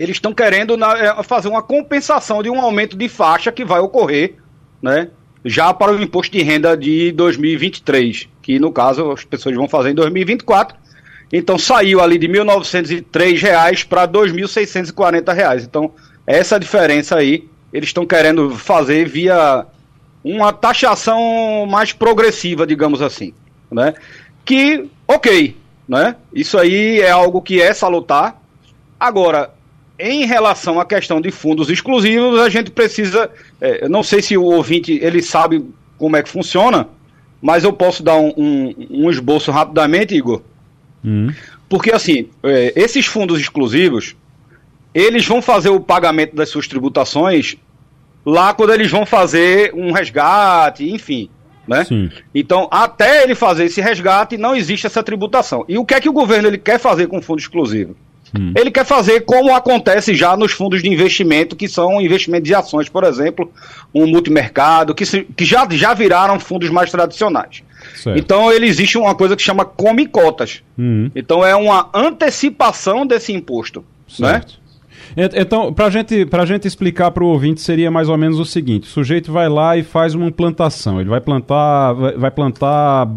eles 0.00 0.16
estão 0.16 0.34
querendo 0.34 0.76
na, 0.76 0.98
é, 0.98 1.22
fazer 1.22 1.48
uma 1.48 1.62
compensação 1.62 2.42
de 2.42 2.50
um 2.50 2.60
aumento 2.60 2.96
de 2.96 3.08
faixa 3.08 3.52
que 3.52 3.64
vai 3.64 3.78
ocorrer, 3.78 4.34
né? 4.82 5.10
Já 5.44 5.72
para 5.72 5.92
o 5.92 6.02
imposto 6.02 6.36
de 6.36 6.42
renda 6.42 6.76
de 6.76 7.12
2023, 7.12 8.28
que 8.42 8.58
no 8.58 8.72
caso 8.72 9.12
as 9.12 9.22
pessoas 9.22 9.54
vão 9.54 9.68
fazer 9.68 9.90
em 9.90 9.94
2024. 9.94 10.76
Então 11.32 11.58
saiu 11.58 12.00
ali 12.00 12.18
de 12.18 12.26
R$ 12.26 12.44
1.903 12.44 13.86
para 13.86 14.02
R$ 14.02 14.08
2.640. 14.08 15.64
Então, 15.64 15.92
essa 16.26 16.58
diferença 16.58 17.16
aí, 17.16 17.48
eles 17.72 17.88
estão 17.88 18.06
querendo 18.06 18.50
fazer 18.50 19.08
via 19.08 19.66
uma 20.22 20.52
taxação 20.52 21.66
mais 21.68 21.92
progressiva, 21.92 22.66
digamos 22.66 23.02
assim, 23.02 23.34
né? 23.70 23.94
Que, 24.44 24.88
ok, 25.06 25.56
né? 25.88 26.16
Isso 26.32 26.58
aí 26.58 27.00
é 27.00 27.10
algo 27.10 27.42
que 27.42 27.60
é 27.60 27.74
salutar. 27.74 28.40
Agora, 28.98 29.52
em 29.98 30.24
relação 30.24 30.80
à 30.80 30.84
questão 30.84 31.20
de 31.20 31.30
fundos 31.30 31.68
exclusivos, 31.68 32.40
a 32.40 32.48
gente 32.48 32.70
precisa. 32.70 33.30
É, 33.60 33.88
não 33.88 34.02
sei 34.02 34.22
se 34.22 34.36
o 34.36 34.44
ouvinte 34.44 34.98
ele 35.02 35.22
sabe 35.22 35.64
como 35.98 36.16
é 36.16 36.22
que 36.22 36.28
funciona, 36.28 36.88
mas 37.40 37.64
eu 37.64 37.72
posso 37.72 38.02
dar 38.02 38.16
um, 38.16 38.32
um, 38.36 38.74
um 38.90 39.10
esboço 39.10 39.50
rapidamente, 39.50 40.14
Igor. 40.14 40.42
Hum. 41.04 41.32
Porque 41.68 41.92
assim, 41.92 42.28
é, 42.42 42.72
esses 42.76 43.06
fundos 43.06 43.40
exclusivos, 43.40 44.14
eles 44.94 45.26
vão 45.26 45.42
fazer 45.42 45.70
o 45.70 45.80
pagamento 45.80 46.34
das 46.34 46.48
suas 46.48 46.68
tributações 46.68 47.56
lá 48.24 48.54
quando 48.54 48.72
eles 48.72 48.90
vão 48.90 49.04
fazer 49.04 49.72
um 49.74 49.92
resgate, 49.92 50.88
enfim. 50.88 51.28
Né? 51.66 51.84
Sim. 51.84 52.10
Então, 52.34 52.68
até 52.70 53.22
ele 53.22 53.34
fazer 53.34 53.64
esse 53.64 53.80
resgate, 53.80 54.36
não 54.36 54.54
existe 54.54 54.86
essa 54.86 55.02
tributação. 55.02 55.64
E 55.68 55.78
o 55.78 55.84
que 55.84 55.94
é 55.94 56.00
que 56.00 56.08
o 56.08 56.12
governo 56.12 56.48
ele 56.48 56.58
quer 56.58 56.78
fazer 56.78 57.06
com 57.06 57.18
o 57.18 57.22
fundo 57.22 57.38
exclusivo? 57.38 57.96
Hum. 58.36 58.52
Ele 58.56 58.70
quer 58.70 58.84
fazer 58.84 59.20
como 59.20 59.54
acontece 59.54 60.14
já 60.14 60.36
nos 60.36 60.52
fundos 60.52 60.82
de 60.82 60.88
investimento, 60.88 61.56
que 61.56 61.68
são 61.68 62.00
investimentos 62.00 62.46
de 62.46 62.54
ações, 62.54 62.88
por 62.88 63.04
exemplo, 63.04 63.50
um 63.94 64.06
multimercado, 64.06 64.94
que, 64.94 65.06
se, 65.06 65.22
que 65.22 65.44
já, 65.44 65.66
já 65.70 65.94
viraram 65.94 66.38
fundos 66.38 66.68
mais 66.68 66.90
tradicionais. 66.90 67.62
Certo. 67.94 68.18
Então 68.18 68.52
ele 68.52 68.66
existe 68.66 68.98
uma 68.98 69.14
coisa 69.14 69.36
que 69.36 69.42
chama 69.42 69.64
come 69.64 70.06
cotas. 70.06 70.62
Hum. 70.78 71.10
Então 71.14 71.44
é 71.44 71.54
uma 71.54 71.88
antecipação 71.94 73.06
desse 73.06 73.32
imposto. 73.32 73.84
Né? 74.18 74.32
Certo. 74.32 74.52
Né? 74.52 74.63
Então, 75.16 75.72
para 75.72 75.88
gente, 75.90 76.26
a 76.30 76.44
gente 76.44 76.66
explicar 76.66 77.10
para 77.12 77.22
o 77.22 77.28
ouvinte, 77.28 77.60
seria 77.60 77.90
mais 77.90 78.08
ou 78.08 78.18
menos 78.18 78.38
o 78.38 78.44
seguinte: 78.44 78.88
o 78.88 78.90
sujeito 78.90 79.30
vai 79.30 79.48
lá 79.48 79.76
e 79.76 79.82
faz 79.82 80.14
uma 80.14 80.30
plantação. 80.30 81.00
Ele 81.00 81.08
vai 81.08 81.20
plantar, 81.20 81.92
vai 81.92 82.30
plantar 82.30 83.08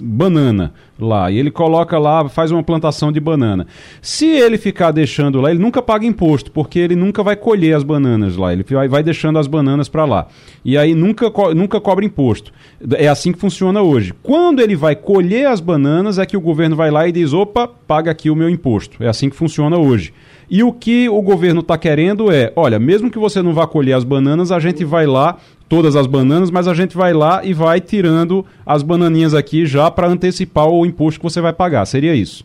banana 0.00 0.72
lá. 0.98 1.30
E 1.30 1.38
ele 1.38 1.50
coloca 1.50 1.98
lá, 1.98 2.28
faz 2.28 2.52
uma 2.52 2.62
plantação 2.62 3.10
de 3.10 3.18
banana. 3.18 3.66
Se 4.00 4.26
ele 4.26 4.58
ficar 4.58 4.92
deixando 4.92 5.40
lá, 5.40 5.50
ele 5.50 5.58
nunca 5.58 5.82
paga 5.82 6.06
imposto, 6.06 6.52
porque 6.52 6.78
ele 6.78 6.94
nunca 6.94 7.22
vai 7.22 7.34
colher 7.34 7.74
as 7.74 7.82
bananas 7.82 8.36
lá. 8.36 8.52
Ele 8.52 8.64
vai, 8.68 8.88
vai 8.88 9.02
deixando 9.02 9.38
as 9.38 9.46
bananas 9.46 9.88
para 9.88 10.04
lá. 10.04 10.28
E 10.64 10.78
aí 10.78 10.94
nunca, 10.94 11.30
nunca 11.54 11.80
cobra 11.80 12.04
imposto. 12.04 12.52
É 12.92 13.08
assim 13.08 13.32
que 13.32 13.38
funciona 13.38 13.82
hoje. 13.82 14.14
Quando 14.22 14.60
ele 14.60 14.76
vai 14.76 14.94
colher 14.94 15.48
as 15.48 15.60
bananas, 15.60 16.18
é 16.18 16.26
que 16.26 16.36
o 16.36 16.40
governo 16.40 16.76
vai 16.76 16.90
lá 16.90 17.08
e 17.08 17.12
diz: 17.12 17.32
opa, 17.32 17.66
paga 17.66 18.10
aqui 18.10 18.30
o 18.30 18.36
meu 18.36 18.48
imposto. 18.48 19.02
É 19.02 19.08
assim 19.08 19.28
que 19.28 19.36
funciona 19.36 19.76
hoje. 19.76 20.12
E 20.50 20.64
o 20.64 20.72
que 20.72 21.08
o 21.08 21.22
governo 21.22 21.60
está 21.60 21.78
querendo 21.78 22.32
é: 22.32 22.52
olha, 22.56 22.78
mesmo 22.78 23.08
que 23.08 23.18
você 23.18 23.40
não 23.40 23.54
vá 23.54 23.68
colher 23.68 23.92
as 23.92 24.02
bananas, 24.02 24.50
a 24.50 24.58
gente 24.58 24.84
vai 24.84 25.06
lá, 25.06 25.36
todas 25.68 25.94
as 25.94 26.08
bananas, 26.08 26.50
mas 26.50 26.66
a 26.66 26.74
gente 26.74 26.96
vai 26.96 27.12
lá 27.12 27.42
e 27.44 27.54
vai 27.54 27.80
tirando 27.80 28.44
as 28.66 28.82
bananinhas 28.82 29.32
aqui 29.32 29.64
já 29.64 29.88
para 29.88 30.08
antecipar 30.08 30.66
o 30.66 30.84
imposto 30.84 31.20
que 31.20 31.24
você 31.24 31.40
vai 31.40 31.52
pagar. 31.52 31.86
Seria 31.86 32.14
isso? 32.16 32.44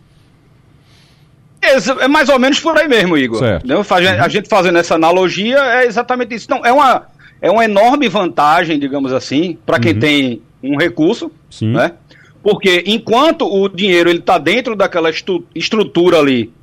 É 1.99 2.08
mais 2.08 2.30
ou 2.30 2.38
menos 2.38 2.60
por 2.60 2.78
aí 2.78 2.88
mesmo, 2.88 3.18
Igor. 3.18 3.39
Certo. 3.39 3.66
A 4.22 4.28
gente 4.28 4.47
fazendo 4.47 4.78
essa 4.78 4.93
analogia 4.93 5.58
é 5.58 5.88
exatamente 5.88 6.36
isso. 6.36 6.47
Não, 6.47 6.64
é 6.64 6.72
uma, 6.72 7.08
é 7.41 7.49
uma 7.49 7.66
enorme 7.66 8.08
vantagem, 8.08 8.78
digamos 8.78 9.12
assim, 9.12 9.58
para 9.66 9.80
quem 9.80 9.93
uhum. 9.93 9.99
tem 9.99 10.41
um 10.62 10.78
recurso, 10.78 11.32
Sim. 11.49 11.72
né? 11.72 11.93
Porque 12.43 12.84
enquanto 12.86 13.51
o 13.51 13.68
dinheiro 13.68 14.12
ele 14.12 14.20
está 14.20 14.38
dentro 14.38 14.76
daquela 14.76 15.10
estrutura 15.56 16.20
ali 16.20 16.53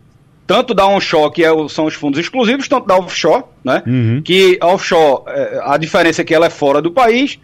tanto 0.46 0.74
da 0.74 0.86
onshore, 0.86 1.32
que 1.32 1.44
é, 1.44 1.50
são 1.68 1.86
os 1.86 1.94
fundos 1.94 2.18
exclusivos, 2.18 2.68
tanto 2.68 2.86
da 2.86 2.96
offshore, 2.96 3.44
né? 3.64 3.82
Uhum. 3.86 4.22
Que 4.22 4.58
a 4.60 4.68
offshore, 4.68 5.22
é, 5.28 5.60
a 5.64 5.76
diferença 5.76 6.22
é 6.22 6.24
que 6.24 6.34
ela 6.34 6.46
é 6.46 6.50
fora 6.50 6.82
do 6.82 6.90
país, 6.90 7.38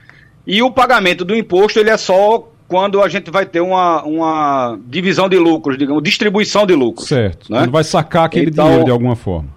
e 0.47 0.63
o 0.63 0.71
pagamento 0.71 1.25
do 1.25 1.37
imposto 1.37 1.79
ele 1.79 1.91
é 1.91 1.97
só 1.97 2.49
quando 2.67 3.03
a 3.03 3.09
gente 3.09 3.31
vai 3.31 3.47
ter 3.47 3.61
uma, 3.61 4.03
uma 4.03 4.79
divisão 4.87 5.29
de 5.29 5.39
lucros, 5.39 5.79
digamos, 5.79 6.03
distribuição 6.03 6.67
de 6.67 6.75
lucros. 6.75 7.09
Certo. 7.09 7.51
Né? 7.51 7.61
Quando 7.61 7.71
vai 7.71 7.85
sacar 7.85 8.27
aquele 8.27 8.51
então, 8.51 8.65
dinheiro 8.65 8.85
de 8.85 8.91
alguma 8.91 9.17
forma. 9.17 9.49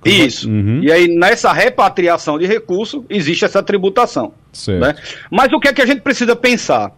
Quando 0.00 0.14
isso. 0.14 0.46
Vai... 0.48 0.56
Uhum. 0.56 0.80
E 0.82 0.92
aí, 0.92 1.08
nessa 1.08 1.52
repatriação 1.52 2.38
de 2.38 2.46
recurso, 2.46 3.04
existe 3.10 3.44
essa 3.44 3.62
tributação. 3.62 4.32
Certo. 4.52 4.80
Né? 4.80 4.94
Mas 5.30 5.52
o 5.52 5.58
que 5.58 5.68
é 5.68 5.72
que 5.72 5.82
a 5.82 5.86
gente 5.86 6.02
precisa 6.02 6.36
pensar? 6.36 6.92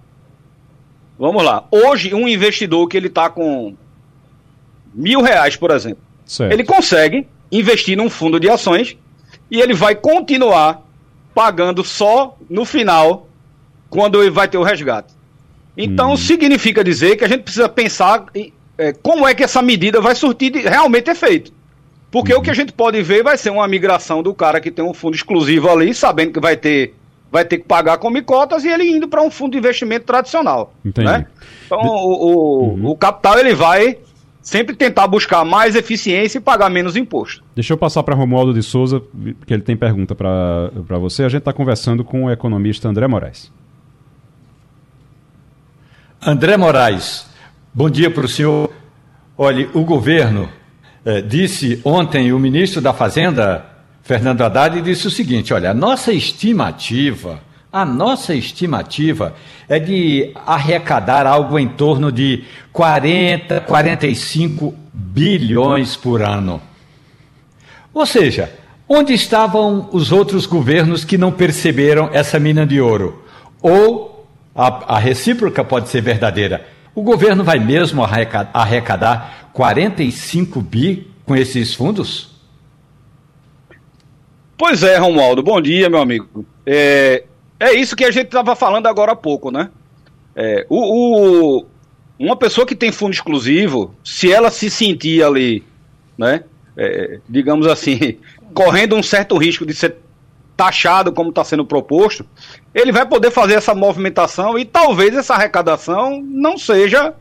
Vamos 1.19 1.43
lá. 1.43 1.65
Hoje, 1.71 2.15
um 2.15 2.29
investidor 2.29 2.87
que 2.89 2.97
ele 2.97 3.07
está 3.07 3.31
com 3.31 3.75
mil 4.95 5.23
reais, 5.23 5.57
por 5.57 5.71
exemplo, 5.71 6.03
certo. 6.25 6.53
ele 6.53 6.65
consegue 6.65 7.27
investir 7.51 7.97
num 7.97 8.09
fundo 8.09 8.41
de 8.41 8.49
ações 8.49 8.97
e 9.51 9.61
ele 9.61 9.75
vai 9.75 9.95
continuar 9.95 10.83
pagando 11.35 11.85
só 11.85 12.37
no 12.49 12.65
final, 12.65 13.29
quando 13.89 14.21
ele 14.21 14.31
vai 14.31 14.49
ter 14.49 14.59
o 14.59 14.63
resgate. 14.63 15.13
Então, 15.77 16.13
hum. 16.13 16.17
significa 16.17 16.85
dizer 16.85 17.17
que 17.17 17.25
a 17.25 17.29
gente 17.29 17.43
precisa 17.43 17.69
pensar 17.69 18.27
em, 18.35 18.53
é, 18.77 18.93
como 18.93 19.27
é 19.27 19.35
que 19.35 19.43
essa 19.43 19.63
medida 19.63 20.01
vai 20.01 20.15
surtir 20.15 20.51
de, 20.51 20.61
realmente 20.61 21.11
efeito. 21.11 21.53
Porque 22.11 22.35
uhum. 22.35 22.41
o 22.41 22.43
que 22.43 22.51
a 22.51 22.55
gente 22.55 22.73
pode 22.73 23.03
ver 23.03 23.23
vai 23.23 23.39
ser 23.39 23.51
uma 23.51 23.67
migração 23.67 24.23
do 24.23 24.35
cara 24.35 24.61
que 24.61 24.71
tem 24.71 24.85
um 24.85 24.93
fundo 24.93 25.15
exclusivo 25.15 25.71
ali, 25.71 25.95
sabendo 25.95 26.33
que 26.33 26.41
vai 26.41 26.57
ter, 26.57 26.95
vai 27.31 27.45
ter 27.45 27.59
que 27.59 27.65
pagar 27.65 27.97
com 27.97 28.13
cotas, 28.23 28.65
e 28.65 28.69
ele 28.69 28.85
indo 28.85 29.09
para 29.09 29.23
um 29.23 29.31
fundo 29.31 29.53
de 29.53 29.59
investimento 29.59 30.05
tradicional. 30.05 30.75
Entendi. 30.85 31.07
Né? 31.07 31.27
Então, 31.65 31.81
o, 31.81 31.87
o, 31.87 32.63
uhum. 32.75 32.91
o 32.91 32.97
capital 32.97 33.39
ele 33.39 33.55
vai 33.55 33.99
sempre 34.43 34.75
tentar 34.75 35.07
buscar 35.07 35.45
mais 35.45 35.77
eficiência 35.77 36.39
e 36.39 36.41
pagar 36.41 36.69
menos 36.69 36.97
imposto. 36.97 37.43
Deixa 37.55 37.73
eu 37.73 37.79
passar 37.79 38.03
para 38.03 38.15
Romualdo 38.15 38.53
de 38.53 38.63
Souza, 38.63 39.01
que 39.47 39.55
ele 39.55 39.63
tem 39.63 39.77
pergunta 39.77 40.15
para 40.15 40.99
você. 40.99 41.23
A 41.23 41.29
gente 41.29 41.39
está 41.39 41.53
conversando 41.53 42.05
com 42.05 42.25
o 42.25 42.31
economista 42.31 42.89
André 42.89 43.07
Moraes. 43.07 43.51
André 46.21 46.57
Moraes, 46.57 47.27
bom 47.73 47.89
dia 47.89 48.11
para 48.11 48.25
o 48.25 48.29
senhor. 48.29 48.71
Olha, 49.39 49.69
o 49.73 49.85
governo 49.85 50.49
eh, 51.05 51.21
disse 51.21 51.81
ontem, 51.85 52.33
o 52.33 52.39
ministro 52.39 52.81
da 52.81 52.93
Fazenda, 52.93 53.65
Fernando 54.03 54.43
Haddad, 54.43 54.81
disse 54.83 55.07
o 55.07 55.11
seguinte: 55.11 55.55
olha, 55.55 55.71
a 55.71 55.75
nossa 55.75 56.13
estimativa 56.13 57.41
a 57.73 57.87
nossa 57.87 58.35
estimativa 58.35 59.35
é 59.67 59.79
de 59.79 60.31
arrecadar 60.45 61.27
algo 61.27 61.59
em 61.59 61.67
torno 61.67 62.13
de 62.13 62.45
40, 62.71 63.61
45 63.63 64.75
bilhões 64.93 65.97
por 65.97 66.21
ano. 66.21 66.61
Ou 67.95 68.05
seja, 68.05 68.53
onde 68.87 69.15
estavam 69.15 69.89
os 69.91 70.13
outros 70.13 70.45
governos 70.45 71.03
que 71.03 71.17
não 71.17 71.33
perceberam 71.33 72.11
essa 72.13 72.39
mina 72.39 72.67
de 72.67 72.79
ouro? 72.79 73.25
Ou 73.63 74.27
a, 74.55 74.97
a 74.97 74.99
recíproca 74.99 75.65
pode 75.65 75.89
ser 75.89 76.03
verdadeira. 76.03 76.67
O 76.95 77.03
governo 77.03 77.43
vai 77.43 77.59
mesmo 77.59 78.05
arrecadar 78.05 79.49
45 79.55 80.61
bi 80.61 81.11
com 81.25 81.35
esses 81.35 81.73
fundos? 81.75 82.33
Pois 84.59 84.83
é, 84.83 84.99
Romualdo. 84.99 85.43
Bom 85.43 85.61
dia, 85.61 85.89
meu 85.89 86.01
amigo. 86.01 86.45
É, 86.67 87.25
é 87.63 87.75
isso 87.75 87.95
que 87.95 88.05
a 88.05 88.11
gente 88.11 88.27
estava 88.27 88.57
falando 88.57 88.89
agora 88.89 89.13
há 89.13 89.17
pouco, 89.17 89.51
né? 89.51 89.71
É, 90.35 90.67
o, 90.69 91.59
o, 91.59 91.67
uma 92.19 92.37
pessoa 92.37 92.67
que 92.67 92.75
tem 92.75 92.91
fundo 92.91 93.13
exclusivo, 93.13 93.95
se 94.03 94.33
ela 94.33 94.51
se 94.51 94.69
sentir 94.69 95.23
ali, 95.23 95.63
né, 96.19 96.43
é, 96.77 97.21
digamos 97.29 97.67
assim, 97.67 98.19
correndo 98.53 98.97
um 98.97 99.03
certo 99.03 99.37
risco 99.37 99.65
de 99.65 99.75
ser 99.75 99.97
taxado 100.57 101.13
como 101.13 101.31
está 101.31 101.45
sendo 101.45 101.65
proposto, 101.65 102.27
ele 102.75 102.91
vai 102.91 103.07
poder 103.07 103.31
fazer 103.31 103.55
essa 103.55 103.75
movimentação 103.75 104.59
e 104.59 104.65
talvez 104.65 105.15
essa 105.15 105.35
arrecadação 105.35 106.21
não 106.21 106.59
seja 106.59 107.15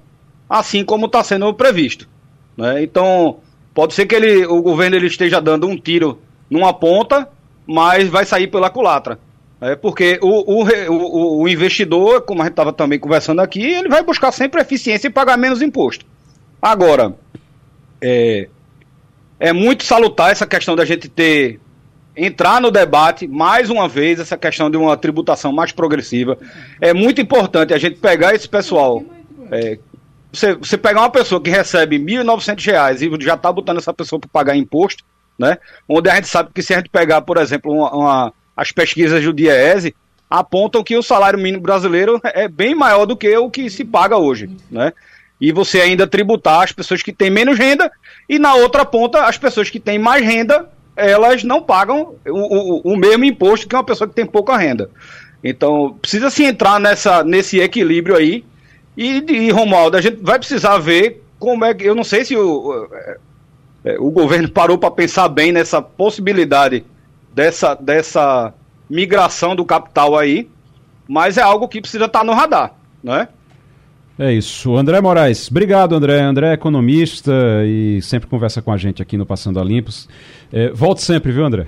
assim 0.50 0.84
como 0.84 1.06
está 1.06 1.24
sendo 1.24 1.54
previsto. 1.54 2.10
Né? 2.58 2.84
Então, 2.84 3.38
pode 3.74 3.94
ser 3.94 4.06
que 4.06 4.16
ele, 4.16 4.46
o 4.46 4.62
governo 4.62 4.96
ele 4.96 5.08
esteja 5.08 5.40
dando 5.40 5.68
um 5.68 5.78
tiro 5.78 6.20
numa 6.50 6.74
ponta, 6.74 7.30
mas 7.66 8.10
vai 8.10 8.26
sair 8.26 8.48
pela 8.48 8.70
culatra. 8.70 9.20
É 9.62 9.76
porque 9.76 10.18
o, 10.24 10.64
o, 10.64 11.42
o, 11.44 11.48
investidor, 11.48 12.24
como 12.24 12.42
a 12.42 12.46
gente 12.46 12.54
estava 12.54 12.74
também 12.74 12.98
conversando 12.98 13.42
aqui, 13.42 13.62
ele 13.62 13.88
vai 13.88 14.02
buscar 14.02 14.32
sempre 14.32 14.60
eficiência 14.60 15.08
e 15.08 15.12
pagar 15.12 15.38
menos 15.38 15.62
imposto. 15.62 16.04
Agora, 16.60 17.14
é, 18.02 18.50
é 19.40 19.54
muito 19.54 19.84
salutar 19.84 20.32
essa 20.32 20.48
questão 20.48 20.76
da 20.76 20.84
gente 20.84 21.08
ter 21.08 21.60
entrar 22.18 22.60
no 22.60 22.72
debate 22.72 23.28
mais 23.28 23.70
uma 23.70 23.88
vez 23.88 24.20
essa 24.20 24.36
questão 24.36 24.70
de 24.70 24.78
uma 24.78 24.98
tributação 24.98 25.54
mais 25.54 25.72
progressiva. 25.72 26.38
É 26.82 26.92
muito 26.92 27.22
importante 27.22 27.72
a 27.72 27.78
gente 27.78 28.00
pegar 28.00 28.34
esse 28.34 28.50
pessoal. 28.50 29.04
É, 29.52 29.78
você, 30.32 30.56
você 30.56 30.76
pegar 30.76 31.02
uma 31.02 31.10
pessoa 31.12 31.40
que 31.40 31.52
recebe 31.52 31.98
R$ 31.98 32.24
1.900 32.24 33.22
e 33.22 33.24
já 33.24 33.36
está 33.36 33.52
botando 33.52 33.78
essa 33.78 33.94
pessoa 33.94 34.20
para 34.20 34.30
pagar 34.30 34.56
imposto, 34.56 35.04
né? 35.38 35.58
Onde 35.88 36.10
a 36.10 36.16
gente 36.16 36.28
sabe 36.28 36.50
que 36.54 36.64
se 36.64 36.74
a 36.74 36.78
gente 36.78 36.90
pegar, 36.90 37.22
por 37.22 37.38
exemplo, 37.38 37.72
uma, 37.72 37.92
uma 37.96 38.34
as 38.56 38.72
pesquisas 38.72 39.24
do 39.24 39.34
DIEESE 39.34 39.96
apontam 40.30 40.84
que 40.84 40.96
o 40.96 41.04
salário 41.04 41.40
mínimo 41.40 41.62
brasileiro 41.62 42.20
é 42.26 42.48
bem 42.48 42.74
maior 42.74 43.06
do 43.06 43.18
que 43.18 43.36
o 43.38 43.50
que 43.50 43.70
se 43.70 43.84
paga 43.84 44.18
hoje, 44.18 44.50
né? 44.70 44.94
E 45.40 45.52
você 45.52 45.82
ainda 45.82 46.06
tributar 46.06 46.64
as 46.64 46.72
pessoas 46.72 47.02
que 47.02 47.12
têm 47.12 47.30
menos 47.30 47.58
renda 47.58 47.92
e 48.30 48.38
na 48.38 48.54
outra 48.54 48.86
ponta 48.86 49.26
as 49.26 49.38
pessoas 49.38 49.70
que 49.70 49.80
têm 49.80 49.98
mais 49.98 50.24
renda, 50.24 50.70
elas 50.96 51.44
não 51.44 51.62
pagam 51.64 52.16
o, 52.28 52.90
o, 52.90 52.94
o 52.94 52.98
mesmo 52.98 53.26
imposto 53.26 53.68
que 53.68 53.76
uma 53.76 53.84
pessoa 53.84 54.08
que 54.08 54.14
tem 54.14 54.26
pouca 54.26 54.56
renda. 54.56 54.90
Então, 55.44 55.98
precisa 56.00 56.30
se 56.30 56.44
entrar 56.44 56.80
nessa, 56.80 57.24
nesse 57.24 57.60
equilíbrio 57.60 58.16
aí. 58.16 58.46
E, 58.96 59.24
e 59.28 59.52
Romualdo, 59.52 59.98
a 59.98 60.02
gente 60.02 60.18
vai 60.22 60.38
precisar 60.38 60.78
ver 60.78 61.24
como 61.40 61.66
é 61.66 61.74
que. 61.74 61.84
Eu 61.84 61.96
não 61.96 62.04
sei 62.04 62.24
se 62.24 62.38
o, 62.38 62.88
é, 63.84 63.98
o 64.00 64.12
governo 64.12 64.50
parou 64.52 64.78
para 64.78 64.92
pensar 64.92 65.28
bem 65.28 65.52
nessa 65.52 65.82
possibilidade 65.82 66.86
dessa, 67.34 67.76
dessa 67.76 68.54
migração 68.90 69.56
do 69.56 69.66
capital 69.66 70.18
aí, 70.18 70.50
mas 71.08 71.38
é 71.38 71.42
algo 71.42 71.68
que 71.68 71.82
precisa 71.82 72.06
estar 72.06 72.20
tá 72.20 72.26
no 72.26 72.34
radar, 72.34 72.74
né? 73.04 73.28
É 74.20 74.32
isso. 74.32 74.76
André 74.76 75.02
Moraes, 75.02 75.50
obrigado, 75.50 75.96
André. 75.96 76.22
André 76.22 76.50
é 76.50 76.54
economista 76.54 77.32
e 77.66 78.02
sempre 78.02 78.30
conversa 78.30 78.62
com 78.62 78.72
a 78.72 78.78
gente 78.78 79.02
aqui 79.02 79.18
no 79.18 79.26
Passando 79.26 79.60
a 79.60 79.64
Limpos. 79.64 80.08
É, 80.52 80.70
volte 80.70 81.02
sempre, 81.02 81.32
viu, 81.32 81.44
André? 81.44 81.68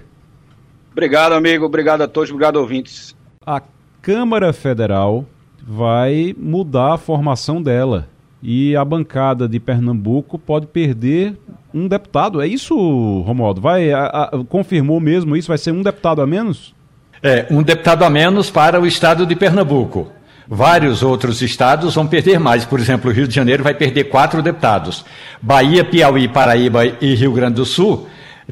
Obrigado, 0.92 1.34
amigo. 1.34 1.66
Obrigado 1.66 2.02
a 2.04 2.08
todos. 2.08 2.30
Obrigado, 2.30 2.58
ouvintes. 2.58 3.16
A 3.44 3.62
Câmara 4.02 4.54
Federal 4.54 5.26
vai 5.66 6.36
mudar 6.38 6.94
a 6.94 6.98
formação 6.98 7.62
dela 7.62 8.08
e 8.42 8.76
a 8.76 8.84
bancada 8.84 9.48
de 9.48 9.60
Pernambuco 9.60 10.38
pode 10.38 10.68
perder 10.68 11.36
um 11.74 11.88
deputado. 11.88 12.42
É 12.42 12.48
isso, 12.48 12.76
Romualdo? 13.22 13.62
Vai, 13.62 13.92
a, 13.92 14.06
a, 14.06 14.44
confirmou 14.48 15.00
mesmo 15.00 15.36
isso? 15.36 15.48
Vai 15.48 15.58
ser 15.58 15.72
um 15.72 15.82
deputado 15.82 16.22
a 16.22 16.28
menos? 16.28 16.74
É, 17.22 17.46
um 17.50 17.64
deputado 17.64 18.04
a 18.04 18.10
menos 18.10 18.50
para 18.50 18.80
o 18.80 18.86
estado 18.86 19.26
de 19.26 19.36
Pernambuco. 19.36 20.12
Vários 20.48 21.02
outros 21.02 21.42
estados 21.42 21.96
vão 21.96 22.06
perder 22.06 22.40
mais. 22.40 22.66
Por 22.66 22.80
exemplo, 22.80 23.10
o 23.10 23.14
Rio 23.14 23.28
de 23.28 23.34
Janeiro 23.34 23.64
vai 23.64 23.74
perder 23.74 24.06
quatro 24.06 24.42
deputados. 24.42 25.06
Bahia, 25.42 25.86
Piauí, 25.86 26.28
Paraíba 26.28 26.86
e 26.86 27.16
Rio 27.16 27.32
Grande 27.32 27.56
do 27.56 27.66
Sul 27.66 28.08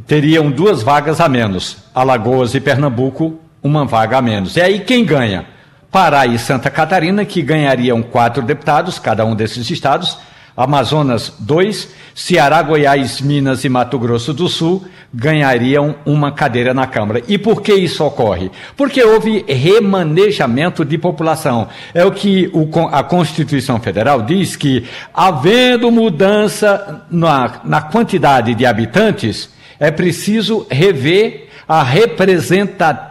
teriam 0.07 0.49
duas 0.49 0.81
vagas 0.81 1.19
a 1.19 1.27
menos. 1.27 1.77
Alagoas 1.93 2.55
e 2.55 2.61
Pernambuco, 2.61 3.39
uma 3.61 3.85
vaga 3.85 4.17
a 4.17 4.21
menos. 4.21 4.55
E 4.55 4.61
aí 4.61 4.79
quem 4.79 5.05
ganha? 5.05 5.45
Pará 5.91 6.25
e 6.25 6.39
Santa 6.39 6.69
Catarina, 6.69 7.25
que 7.25 7.41
ganhariam 7.41 8.01
quatro 8.01 8.41
deputados, 8.41 8.97
cada 8.97 9.25
um 9.25 9.35
desses 9.35 9.69
estados, 9.69 10.17
Amazonas, 10.55 11.33
dois, 11.39 11.89
Ceará, 12.13 12.61
Goiás, 12.61 13.21
Minas 13.21 13.63
e 13.63 13.69
Mato 13.69 13.97
Grosso 13.97 14.33
do 14.33 14.47
Sul 14.49 14.83
ganhariam 15.13 15.95
uma 16.05 16.31
cadeira 16.31 16.73
na 16.73 16.87
Câmara. 16.87 17.21
E 17.27 17.37
por 17.37 17.61
que 17.61 17.73
isso 17.73 18.03
ocorre? 18.03 18.51
Porque 18.77 19.03
houve 19.03 19.45
remanejamento 19.47 20.85
de 20.85 20.97
população. 20.97 21.67
É 21.93 22.05
o 22.05 22.11
que 22.11 22.49
o, 22.53 22.69
a 22.87 23.03
Constituição 23.03 23.79
Federal 23.79 24.21
diz 24.21 24.55
que, 24.55 24.85
havendo 25.13 25.91
mudança 25.91 27.05
na, 27.09 27.61
na 27.63 27.81
quantidade 27.81 28.55
de 28.55 28.65
habitantes, 28.65 29.49
é 29.79 29.91
preciso 29.91 30.65
rever 30.69 31.47
a 31.67 31.83
representatividade 31.83 33.10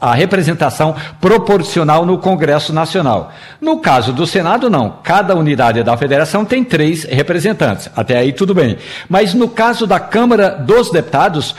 a 0.00 0.14
representação 0.14 0.94
proporcional 1.20 2.04
no 2.04 2.18
Congresso 2.18 2.72
Nacional. 2.72 3.32
No 3.60 3.78
caso 3.78 4.12
do 4.12 4.26
Senado, 4.26 4.70
não. 4.70 4.98
Cada 5.02 5.34
unidade 5.34 5.82
da 5.82 5.96
federação 5.96 6.44
tem 6.44 6.64
três 6.64 7.04
representantes. 7.04 7.88
Até 7.96 8.18
aí 8.18 8.32
tudo 8.32 8.54
bem. 8.54 8.76
Mas 9.08 9.34
no 9.34 9.48
caso 9.48 9.86
da 9.86 9.98
Câmara 9.98 10.50
dos 10.50 10.90
Deputados, 10.90 11.54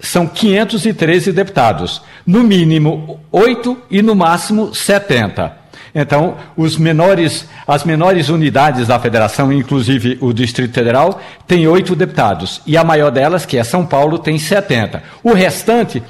são 0.00 0.26
513 0.26 1.32
deputados. 1.32 2.02
No 2.26 2.42
mínimo 2.42 3.20
oito 3.32 3.76
e 3.90 4.02
no 4.02 4.14
máximo 4.14 4.74
70. 4.74 5.60
Então, 5.94 6.36
menores, 6.78 7.48
as 7.66 7.84
menores 7.84 8.28
unidades 8.28 8.86
da 8.86 8.98
federação, 9.00 9.52
inclusive 9.52 10.18
o 10.20 10.32
Distrito 10.32 10.72
Federal, 10.72 11.20
tem 11.46 11.66
oito 11.66 11.96
deputados. 11.96 12.60
E 12.66 12.76
a 12.76 12.84
maior 12.84 13.10
delas, 13.10 13.44
que 13.44 13.56
é 13.56 13.64
São 13.64 13.84
Paulo, 13.84 14.18
tem 14.18 14.38
70. 14.38 15.02
O 15.22 15.32
restante 15.32 16.02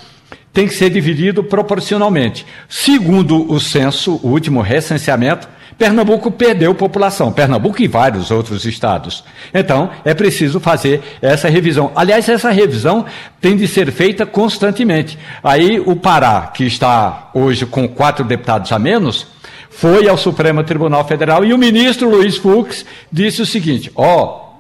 tem 0.53 0.67
que 0.67 0.75
ser 0.75 0.91
dividido 0.91 1.45
proporcionalmente. 1.45 2.47
Segundo 2.69 3.51
o 3.51 3.61
censo, 3.61 4.21
o 4.23 4.29
último 4.29 4.61
recenseamento, 4.61 5.49
Pernambuco 5.79 6.31
perdeu 6.31 6.75
população, 6.75 7.33
Pernambuco 7.33 7.81
e 7.81 7.89
vários 7.89 8.31
outros 8.31 8.67
estados. 8.67 9.25
Então, 9.55 9.91
é 10.05 10.13
preciso 10.13 10.61
fazer 10.61 11.01
essa 11.23 11.49
revisão. 11.49 11.91
Aliás, 11.97 12.29
essa 12.29 12.51
revisão 12.51 13.07
tem 13.41 13.57
de 13.57 13.67
ser 13.67 13.91
feita 13.91 14.27
constantemente. 14.27 15.19
Aí, 15.43 15.81
o 15.81 15.97
Pará, 15.97 16.51
que 16.53 16.65
está 16.65 17.31
hoje 17.33 17.65
com 17.65 17.89
quatro 17.89 18.27
deputados 18.27 18.71
a 18.73 18.79
menos, 18.79 19.27
foi 19.71 20.07
ao 20.07 20.19
Supremo 20.19 20.63
Tribunal 20.63 21.07
Federal 21.09 21.47
e 21.47 21.55
o 21.55 21.59
ministro 21.59 22.11
Luiz 22.11 22.37
Fux 22.37 22.85
disse 23.11 23.41
o 23.41 23.47
seguinte: 23.47 23.91
ó, 23.95 24.51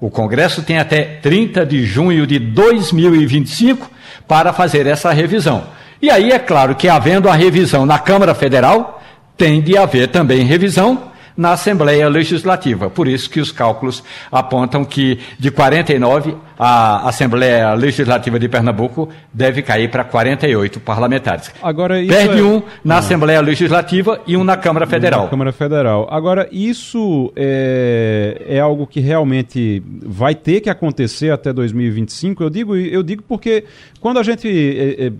oh, 0.00 0.06
o 0.06 0.10
Congresso 0.10 0.62
tem 0.62 0.78
até 0.78 1.04
30 1.04 1.64
de 1.64 1.84
junho 1.84 2.26
de 2.26 2.40
2025 2.40 3.88
para 4.26 4.52
fazer 4.52 4.86
essa 4.86 5.12
revisão. 5.12 5.64
E 6.00 6.10
aí 6.10 6.30
é 6.30 6.38
claro 6.38 6.74
que, 6.74 6.88
havendo 6.88 7.28
a 7.28 7.34
revisão 7.34 7.86
na 7.86 7.98
Câmara 7.98 8.34
Federal, 8.34 9.02
tem 9.36 9.60
de 9.62 9.76
haver 9.76 10.08
também 10.08 10.44
revisão 10.44 11.10
na 11.36 11.52
Assembleia 11.52 12.08
Legislativa. 12.08 12.88
Por 12.88 13.06
isso 13.06 13.28
que 13.28 13.40
os 13.40 13.52
cálculos 13.52 14.02
apontam 14.30 14.84
que 14.84 15.18
de 15.38 15.50
49 15.50 16.36
a 16.58 17.08
Assembleia 17.08 17.74
Legislativa 17.74 18.38
de 18.38 18.48
Pernambuco 18.48 19.08
deve 19.32 19.62
cair 19.62 19.90
para 19.90 20.04
48 20.04 20.80
parlamentares. 20.80 21.52
Agora 21.62 21.94
Perde 21.94 22.40
é... 22.40 22.42
um 22.42 22.62
na 22.82 22.96
ah. 22.96 22.98
Assembleia 22.98 23.40
Legislativa 23.40 24.20
e 24.26 24.36
um 24.36 24.44
na 24.44 24.56
Câmara 24.56 24.86
Federal. 24.86 25.24
Na 25.24 25.28
Câmara 25.28 25.52
Federal. 25.52 26.08
Agora, 26.10 26.48
isso 26.50 27.32
é, 27.36 28.42
é 28.48 28.60
algo 28.60 28.86
que 28.86 29.00
realmente 29.00 29.82
vai 30.02 30.34
ter 30.34 30.60
que 30.60 30.70
acontecer 30.70 31.30
até 31.30 31.52
2025? 31.52 32.42
Eu 32.42 32.50
digo, 32.50 32.76
eu 32.76 33.02
digo 33.02 33.22
porque 33.22 33.64
quando 34.00 34.18
a 34.18 34.22
gente 34.22 34.48
é, 34.48 35.06
é, 35.06 35.12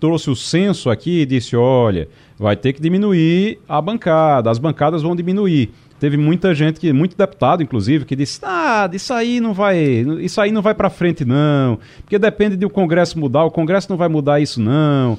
trouxe 0.00 0.30
o 0.30 0.36
censo 0.36 0.90
aqui 0.90 1.20
e 1.20 1.26
disse, 1.26 1.56
olha 1.56 2.08
vai 2.38 2.56
ter 2.56 2.72
que 2.72 2.82
diminuir 2.82 3.58
a 3.68 3.80
bancada, 3.80 4.50
as 4.50 4.58
bancadas 4.58 5.02
vão 5.02 5.14
diminuir. 5.14 5.70
Teve 6.00 6.16
muita 6.16 6.54
gente 6.54 6.80
que, 6.80 6.92
muito 6.92 7.16
deputado 7.16 7.62
inclusive, 7.62 8.04
que 8.04 8.16
disse: 8.16 8.40
"Ah, 8.42 8.88
isso 8.92 9.12
aí 9.12 9.40
não 9.40 9.54
vai, 9.54 9.78
isso 10.20 10.40
aí 10.40 10.50
não 10.50 10.60
vai 10.60 10.74
para 10.74 10.90
frente 10.90 11.24
não, 11.24 11.78
porque 12.00 12.18
depende 12.18 12.56
de 12.56 12.66
o 12.66 12.70
Congresso 12.70 13.18
mudar, 13.18 13.44
o 13.44 13.50
Congresso 13.50 13.88
não 13.90 13.96
vai 13.96 14.08
mudar 14.08 14.40
isso 14.40 14.60
não". 14.60 15.18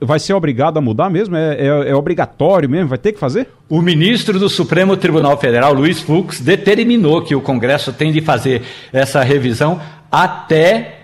Vai 0.00 0.20
ser 0.20 0.34
obrigado 0.34 0.76
a 0.76 0.82
mudar 0.82 1.10
mesmo? 1.10 1.34
É, 1.34 1.54
é, 1.54 1.66
é, 1.88 1.94
obrigatório 1.94 2.68
mesmo? 2.68 2.88
Vai 2.88 2.98
ter 2.98 3.12
que 3.12 3.18
fazer? 3.18 3.48
O 3.68 3.80
ministro 3.80 4.38
do 4.38 4.50
Supremo 4.50 4.96
Tribunal 4.96 5.36
Federal, 5.38 5.72
Luiz 5.72 6.00
Fux, 6.00 6.40
determinou 6.40 7.22
que 7.22 7.34
o 7.34 7.40
Congresso 7.40 7.92
tem 7.92 8.12
de 8.12 8.20
fazer 8.20 8.62
essa 8.92 9.22
revisão 9.24 9.80
até, 10.12 10.98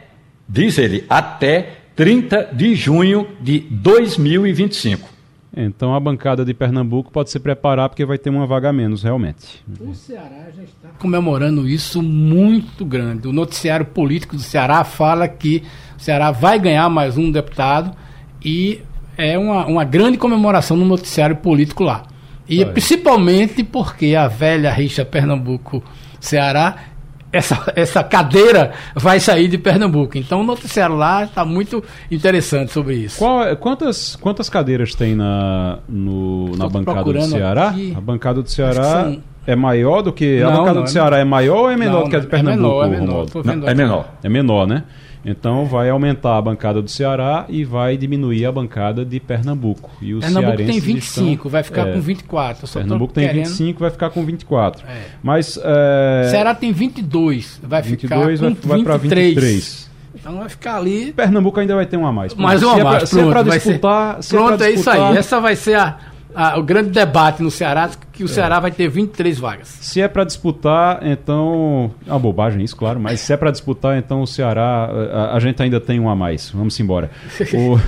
diz 0.46 0.78
ele, 0.78 1.04
até 1.08 1.81
30 1.94 2.50
de 2.52 2.74
junho 2.74 3.26
de 3.40 3.60
2025. 3.60 5.12
Então 5.54 5.94
a 5.94 6.00
bancada 6.00 6.44
de 6.44 6.54
Pernambuco 6.54 7.12
pode 7.12 7.30
se 7.30 7.38
preparar 7.38 7.88
porque 7.88 8.06
vai 8.06 8.16
ter 8.16 8.30
uma 8.30 8.46
vaga 8.46 8.70
a 8.70 8.72
menos, 8.72 9.02
realmente. 9.02 9.62
O 9.80 9.94
Ceará 9.94 10.46
já 10.56 10.62
está 10.62 10.88
comemorando 10.98 11.68
isso 11.68 12.02
muito 12.02 12.86
grande. 12.86 13.28
O 13.28 13.32
noticiário 13.32 13.84
político 13.84 14.34
do 14.34 14.42
Ceará 14.42 14.82
fala 14.82 15.28
que 15.28 15.62
o 15.98 16.00
Ceará 16.00 16.30
vai 16.30 16.58
ganhar 16.58 16.88
mais 16.88 17.18
um 17.18 17.30
deputado 17.30 17.94
e 18.42 18.80
é 19.18 19.36
uma, 19.36 19.66
uma 19.66 19.84
grande 19.84 20.16
comemoração 20.16 20.74
no 20.74 20.86
noticiário 20.86 21.36
político 21.36 21.84
lá. 21.84 22.04
E 22.48 22.64
principalmente 22.64 23.62
porque 23.62 24.14
a 24.14 24.28
velha 24.28 24.70
rixa 24.72 25.04
Pernambuco-Ceará 25.04 26.91
essa, 27.32 27.72
essa 27.74 28.04
cadeira 28.04 28.72
vai 28.94 29.18
sair 29.18 29.48
de 29.48 29.56
Pernambuco. 29.56 30.18
Então 30.18 30.42
o 30.42 30.44
noticiário 30.44 30.94
lá 30.94 31.24
está 31.24 31.44
muito 31.44 31.82
interessante 32.10 32.70
sobre 32.70 32.94
isso. 32.96 33.18
Qual, 33.18 33.42
é, 33.42 33.56
quantas, 33.56 34.16
quantas 34.16 34.48
cadeiras 34.48 34.94
tem 34.94 35.14
na, 35.14 35.78
no, 35.88 36.56
na 36.56 36.68
bancada 36.68 37.12
do 37.12 37.22
Ceará? 37.22 37.68
Aqui. 37.68 37.94
A 37.96 38.00
bancada 38.00 38.42
do 38.42 38.50
Ceará 38.50 39.12
é 39.46 39.56
maior 39.56 40.02
do 40.02 40.12
que. 40.12 40.40
Não, 40.40 40.48
a 40.48 40.56
bancada 40.58 40.78
do 40.80 40.84
é 40.84 40.88
Ceará 40.88 41.18
é 41.18 41.24
maior 41.24 41.58
ou 41.62 41.70
é 41.70 41.76
menor 41.76 41.92
não, 41.92 42.04
do 42.04 42.10
que 42.10 42.16
a 42.16 42.20
de 42.20 42.26
Pernambuco? 42.26 42.82
É 42.82 42.88
menor, 42.88 42.94
é 42.94 43.00
menor. 43.00 43.26
Não, 43.44 43.68
é 43.68 43.74
menor. 43.74 44.08
É 44.22 44.28
menor, 44.28 44.66
né? 44.66 44.84
Então 45.24 45.66
vai 45.66 45.88
aumentar 45.88 46.36
a 46.36 46.42
bancada 46.42 46.82
do 46.82 46.90
Ceará 46.90 47.46
e 47.48 47.64
vai 47.64 47.96
diminuir 47.96 48.44
a 48.44 48.52
bancada 48.52 49.04
de 49.04 49.20
Pernambuco. 49.20 49.90
E 50.00 50.14
os 50.14 50.24
Pernambuco 50.24 50.56
tem 50.56 50.80
25, 50.80 51.32
estão, 51.32 51.50
vai 51.50 51.62
ficar 51.62 51.88
é, 51.88 51.92
com 51.92 52.00
24. 52.00 52.68
Pernambuco 52.68 53.14
tem 53.14 53.26
querendo... 53.28 53.46
25, 53.46 53.80
vai 53.80 53.90
ficar 53.90 54.10
com 54.10 54.24
24. 54.24 54.86
É. 54.86 55.02
Mas. 55.22 55.58
É... 55.62 56.28
Ceará 56.30 56.54
tem 56.54 56.72
22, 56.72 57.60
vai 57.62 57.82
22 57.82 58.40
ficar 58.40 58.56
com 58.56 58.68
vai, 58.68 58.78
vai 58.78 58.84
para 58.84 58.96
23. 58.96 59.90
Então 60.14 60.38
vai 60.38 60.48
ficar 60.48 60.76
ali. 60.76 61.12
Pernambuco 61.12 61.58
ainda 61.58 61.74
vai 61.74 61.86
ter 61.86 61.96
uma 61.96 62.10
a 62.10 62.12
mais. 62.12 62.34
Mais 62.34 62.62
uma 62.62 62.80
a 62.80 62.84
mais. 62.84 63.08
Se 63.08 63.20
é 63.20 63.24
para 63.24 63.42
disputar. 63.42 64.22
Ser... 64.22 64.36
Pronto, 64.36 64.62
é, 64.62 64.68
é 64.68 64.70
isso 64.72 64.90
aí. 64.90 65.16
Essa 65.16 65.40
vai 65.40 65.56
ser 65.56 65.76
a 65.76 65.98
ah, 66.34 66.58
o 66.58 66.62
grande 66.62 66.90
debate 66.90 67.42
no 67.42 67.50
Ceará 67.50 67.90
que 68.12 68.22
o 68.22 68.26
é. 68.26 68.28
Ceará 68.28 68.60
vai 68.60 68.70
ter 68.70 68.88
23 68.88 69.38
vagas. 69.38 69.68
Se 69.68 70.00
é 70.00 70.08
para 70.08 70.24
disputar, 70.24 71.00
então. 71.06 71.90
É 72.06 72.10
uma 72.10 72.18
bobagem 72.18 72.62
isso, 72.62 72.76
claro, 72.76 73.00
mas 73.00 73.20
se 73.20 73.32
é 73.32 73.36
para 73.36 73.50
disputar, 73.50 73.96
então 73.96 74.20
o 74.22 74.26
Ceará. 74.26 74.90
A, 75.12 75.36
a, 75.36 75.40
gente 75.40 75.62
ainda 75.62 75.80
tem 75.80 75.98
um 76.00 76.08
a 76.08 76.16
mais. 76.16 76.50
Vamos 76.50 76.78
embora. 76.78 77.10
o... 77.54 77.78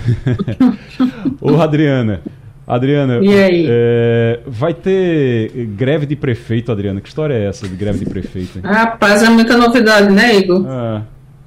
Ô, 1.40 1.60
Adriana. 1.60 2.22
Adriana, 2.66 3.20
é, 3.22 4.40
vai 4.46 4.72
ter 4.72 5.50
greve 5.76 6.06
de 6.06 6.16
prefeito, 6.16 6.72
Adriana. 6.72 6.98
Que 6.98 7.08
história 7.08 7.34
é 7.34 7.46
essa 7.46 7.68
de 7.68 7.76
greve 7.76 7.98
de 7.98 8.06
prefeito? 8.06 8.56
Hein? 8.56 8.64
Rapaz, 8.64 9.22
é 9.22 9.28
muita 9.28 9.54
novidade, 9.54 10.10
né, 10.10 10.36
Igor? 10.36 10.64
É. 10.66 11.02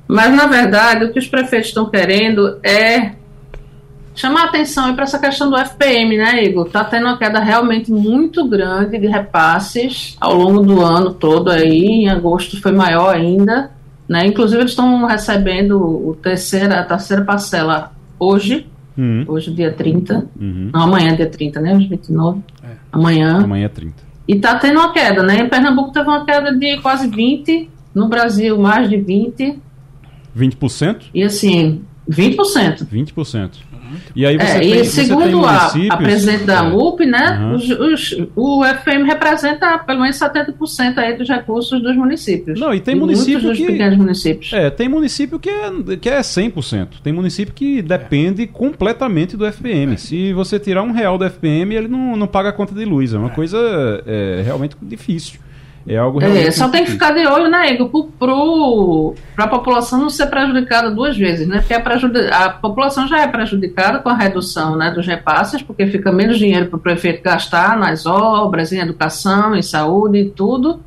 Mas, 0.07 0.33
na 0.35 0.45
verdade, 0.45 1.05
o 1.05 1.11
que 1.11 1.17
os 1.17 1.27
prefeitos 1.27 1.69
estão 1.69 1.89
querendo 1.89 2.59
é 2.63 3.13
chamar 4.17 4.45
atenção 4.45 4.95
para 4.95 5.03
essa 5.03 5.19
questão 5.19 5.49
do 5.49 5.55
FPM, 5.55 6.17
né, 6.17 6.43
Igor? 6.43 6.65
Está 6.65 6.83
tendo 6.83 7.05
uma 7.05 7.17
queda 7.17 7.39
realmente 7.39 7.91
muito 7.91 8.49
grande 8.49 8.97
de 8.97 9.07
repasses 9.07 10.17
ao 10.19 10.33
longo 10.33 10.61
do 10.61 10.81
ano 10.81 11.13
todo 11.13 11.51
aí, 11.51 11.85
em 11.85 12.09
agosto 12.09 12.59
foi 12.59 12.71
maior 12.71 13.15
ainda, 13.15 13.69
né? 14.09 14.25
Inclusive 14.25 14.61
eles 14.61 14.71
estão 14.71 15.05
recebendo 15.05 15.79
o 15.79 16.15
terceira, 16.15 16.79
a 16.79 16.83
terceira 16.83 17.23
parcela 17.23 17.91
hoje, 18.19 18.65
uhum. 18.97 19.23
hoje 19.27 19.53
dia 19.53 19.71
30, 19.71 20.27
uhum. 20.35 20.71
não, 20.73 20.81
amanhã 20.81 21.15
dia 21.15 21.29
30, 21.29 21.61
né, 21.61 21.75
hoje 21.75 21.87
29, 21.87 22.41
é. 22.63 22.67
amanhã. 22.91 23.43
Amanhã 23.43 23.65
é 23.65 23.69
30. 23.69 23.93
E 24.27 24.33
está 24.33 24.55
tendo 24.57 24.79
uma 24.79 24.91
queda, 24.91 25.21
né? 25.21 25.41
Em 25.41 25.47
Pernambuco 25.47 25.91
teve 25.91 26.09
uma 26.09 26.25
queda 26.25 26.51
de 26.53 26.77
quase 26.81 27.07
20, 27.07 27.69
no 27.93 28.09
Brasil 28.09 28.57
mais 28.57 28.89
de 28.89 28.97
20. 28.97 29.59
20%? 30.35 31.03
E 31.13 31.23
assim, 31.23 31.83
20%. 32.09 32.87
20%. 32.87 33.49
E 34.15 34.25
aí 34.25 34.37
você 34.37 34.57
é, 34.57 34.59
tem, 34.59 34.81
e 34.81 34.85
segundo 34.85 35.45
a, 35.45 35.67
a 35.67 35.97
presidente 35.97 36.43
da 36.43 36.63
MUP, 36.63 37.05
né, 37.05 37.39
uhum. 37.39 37.55
os, 37.55 37.69
os, 37.69 38.27
o 38.35 38.63
FM 38.63 39.05
representa 39.05 39.77
pelo 39.79 40.01
menos 40.01 40.17
70% 40.17 40.97
aí 40.97 41.17
dos 41.17 41.27
recursos 41.27 41.81
dos 41.81 41.95
municípios. 41.95 42.59
Não, 42.59 42.73
e 42.73 42.79
tem 42.79 42.95
e 42.95 42.99
município 42.99 43.53
que 43.53 43.65
pequenos 43.65 43.97
municípios. 43.97 44.51
É, 44.53 44.69
tem 44.69 44.89
município 44.89 45.39
que 45.39 45.49
é 45.49 45.71
que 45.99 46.09
é 46.09 46.19
100%. 46.19 46.87
Tem 47.03 47.13
município 47.13 47.53
que 47.53 47.81
depende 47.81 48.43
é. 48.43 48.47
completamente 48.47 49.37
do 49.37 49.45
FPM. 49.45 49.93
É. 49.93 49.97
Se 49.97 50.33
você 50.33 50.59
tirar 50.59 50.83
um 50.83 50.91
real 50.91 51.17
do 51.17 51.25
FPM, 51.25 51.75
ele 51.75 51.87
não, 51.87 52.15
não 52.15 52.27
paga 52.27 52.49
a 52.49 52.53
conta 52.53 52.73
de 52.73 52.85
luz. 52.85 53.13
É 53.13 53.17
uma 53.17 53.31
é. 53.31 53.35
coisa 53.35 53.57
é, 54.05 54.41
realmente 54.43 54.75
difícil. 54.81 55.39
É 55.87 55.97
algo 55.97 56.21
É, 56.21 56.51
só 56.51 56.67
tem 56.67 56.83
que 56.83 56.91
ficar 56.91 57.11
de 57.11 57.25
olho, 57.25 57.49
né, 57.49 57.73
Igor, 57.73 57.89
para 58.19 59.45
a 59.45 59.47
população 59.47 59.99
não 59.99 60.09
ser 60.09 60.27
prejudicada 60.27 60.91
duas 60.91 61.17
vezes, 61.17 61.47
né? 61.47 61.59
Porque 61.59 61.73
a, 61.73 62.45
a, 62.45 62.49
população 62.49 63.07
já 63.07 63.21
é 63.21 63.27
prejudicada 63.27 63.99
com 63.99 64.09
a 64.09 64.15
redução 64.15 64.75
né, 64.75 64.91
dos 64.91 65.07
repasses, 65.07 65.61
porque 65.61 65.87
fica 65.87 66.11
menos 66.11 66.37
dinheiro 66.37 66.65
para 66.67 66.77
o 66.77 66.81
prefeito 66.81 67.23
gastar 67.23 67.77
nas 67.77 68.05
obras, 68.05 68.73
em 68.73 68.79
educação, 68.79 69.55
em 69.55 69.61
saúde 69.61 70.19
e 70.19 70.29
tudo. 70.29 70.81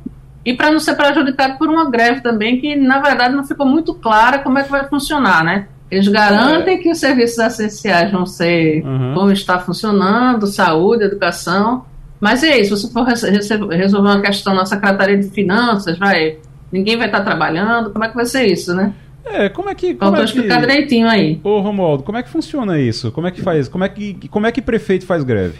E 0.45 0.53
para 0.53 0.71
não 0.71 0.79
ser 0.79 0.95
prejudicado 0.95 1.57
por 1.57 1.67
uma 1.67 1.89
greve 1.89 2.21
também, 2.21 2.59
que 2.59 2.75
na 2.75 2.99
verdade 2.99 3.35
não 3.35 3.43
ficou 3.43 3.65
muito 3.65 3.95
clara 3.95 4.39
como 4.39 4.59
é 4.59 4.63
que 4.63 4.71
vai 4.71 4.87
funcionar, 4.87 5.43
né? 5.43 5.67
Eles 5.89 6.07
garantem 6.07 6.75
é. 6.75 6.77
que 6.77 6.89
os 6.89 6.99
serviços 6.99 7.37
essenciais 7.37 8.11
vão 8.11 8.25
ser, 8.25 8.81
uhum. 8.85 9.13
vão 9.13 9.31
estar 9.31 9.59
funcionando, 9.59 10.47
saúde, 10.47 11.03
educação, 11.03 11.85
mas 12.21 12.43
é 12.43 12.59
isso, 12.59 12.77
se 12.77 12.93
você 12.93 13.57
for 13.57 13.67
resolver 13.71 14.09
uma 14.09 14.21
questão 14.21 14.53
na 14.53 14.63
Secretaria 14.63 15.17
de 15.17 15.27
Finanças, 15.31 15.97
vai, 15.97 16.37
ninguém 16.71 16.95
vai 16.95 17.07
estar 17.07 17.21
trabalhando, 17.21 17.89
como 17.89 18.05
é 18.05 18.09
que 18.09 18.15
vai 18.15 18.25
ser 18.25 18.45
isso, 18.45 18.75
né? 18.75 18.93
É, 19.25 19.49
como 19.49 19.69
é 19.69 19.75
que. 19.75 19.95
Como 19.95 20.15
é 20.15 20.23
explicar 20.23 20.61
que... 20.61 20.67
direitinho 20.67 21.09
aí. 21.09 21.39
Ô, 21.43 21.59
Romualdo, 21.59 22.03
como 22.03 22.17
é 22.19 22.23
que 22.23 22.29
funciona 22.29 22.79
isso? 22.79 23.11
Como 23.11 23.25
é 23.25 23.31
que 23.31 23.41
faz? 23.41 23.67
Como 23.67 23.83
é 23.83 23.89
que, 23.89 24.27
como 24.29 24.45
é 24.45 24.51
que 24.51 24.61
prefeito 24.61 25.05
faz 25.05 25.23
greve? 25.23 25.59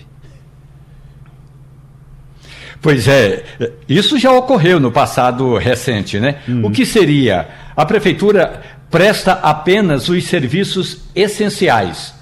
Pois 2.79 3.07
é, 3.07 3.43
isso 3.87 4.17
já 4.17 4.31
ocorreu 4.31 4.79
no 4.79 4.91
passado 4.91 5.57
recente, 5.57 6.19
né? 6.19 6.37
Uhum. 6.47 6.67
O 6.67 6.71
que 6.71 6.85
seria? 6.85 7.47
A 7.75 7.85
prefeitura 7.85 8.61
presta 8.89 9.33
apenas 9.33 10.09
os 10.09 10.23
serviços 10.25 11.03
essenciais. 11.15 12.13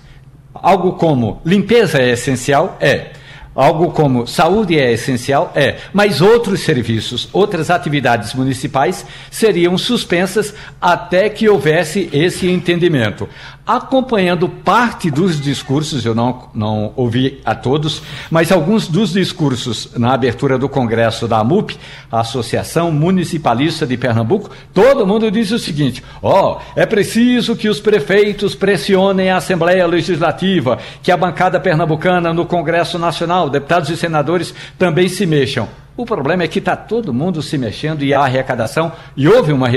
Algo 0.54 0.94
como 0.94 1.42
limpeza 1.46 2.00
é 2.00 2.12
essencial? 2.12 2.78
É. 2.80 3.18
Algo 3.60 3.91
como 3.91 4.26
saúde 4.26 4.80
é 4.80 4.93
essencial? 4.93 5.51
É. 5.53 5.80
Mas 5.91 6.22
outros 6.22 6.62
serviços, 6.62 7.28
outras 7.34 7.70
atividades 7.70 8.34
municipais 8.34 9.05
seriam 9.30 9.78
suspensas 9.78 10.53
até 10.80 11.28
que 11.28 11.49
houvesse 11.49 12.10
esse 12.14 12.49
entendimento 12.49 13.28
acompanhando 13.70 14.49
parte 14.49 15.11
dos 15.11 15.39
discursos, 15.39 16.03
eu 16.03 16.15
não, 16.15 16.49
não 16.55 16.91
ouvi 16.95 17.39
a 17.45 17.53
todos, 17.53 18.01
mas 18.32 18.51
alguns 18.51 18.88
dos 18.88 19.13
discursos 19.13 19.91
na 19.95 20.11
abertura 20.11 20.57
do 20.57 20.67
Congresso 20.67 21.28
da 21.28 21.38
AMUP, 21.38 21.78
a 22.11 22.22
Associação 22.22 22.91
Municipalista 22.91 23.86
de 23.86 23.95
Pernambuco, 23.95 24.49
todo 24.74 25.05
mundo 25.05 25.30
diz 25.30 25.51
o 25.51 25.59
seguinte: 25.59 26.03
ó, 26.20 26.57
oh, 26.57 26.61
é 26.76 26.84
preciso 26.84 27.55
que 27.55 27.70
os 27.70 27.80
prefeitos 27.80 28.55
pressionem 28.55 29.30
a 29.30 29.38
Assembleia 29.38 29.86
Legislativa, 29.86 30.80
que 31.03 31.11
a 31.11 31.17
bancada 31.17 31.59
pernambucana 31.59 32.34
no 32.34 32.47
Congresso 32.47 32.97
Nacional, 32.97 33.51
deputados 33.51 33.91
e 33.91 33.97
senadores 33.97 34.51
também 34.80 35.07
se 35.07 35.28
mexam. 35.28 35.67
O 35.95 36.07
problema 36.07 36.41
é 36.41 36.47
que 36.47 36.57
está 36.57 36.76
todo 36.76 37.13
mundo 37.13 37.39
se 37.43 37.55
mexendo 37.55 38.03
e 38.03 38.15
há 38.15 38.22
arrecadação, 38.22 38.91
e 39.15 39.28
houve 39.28 39.51
uma 39.51 39.67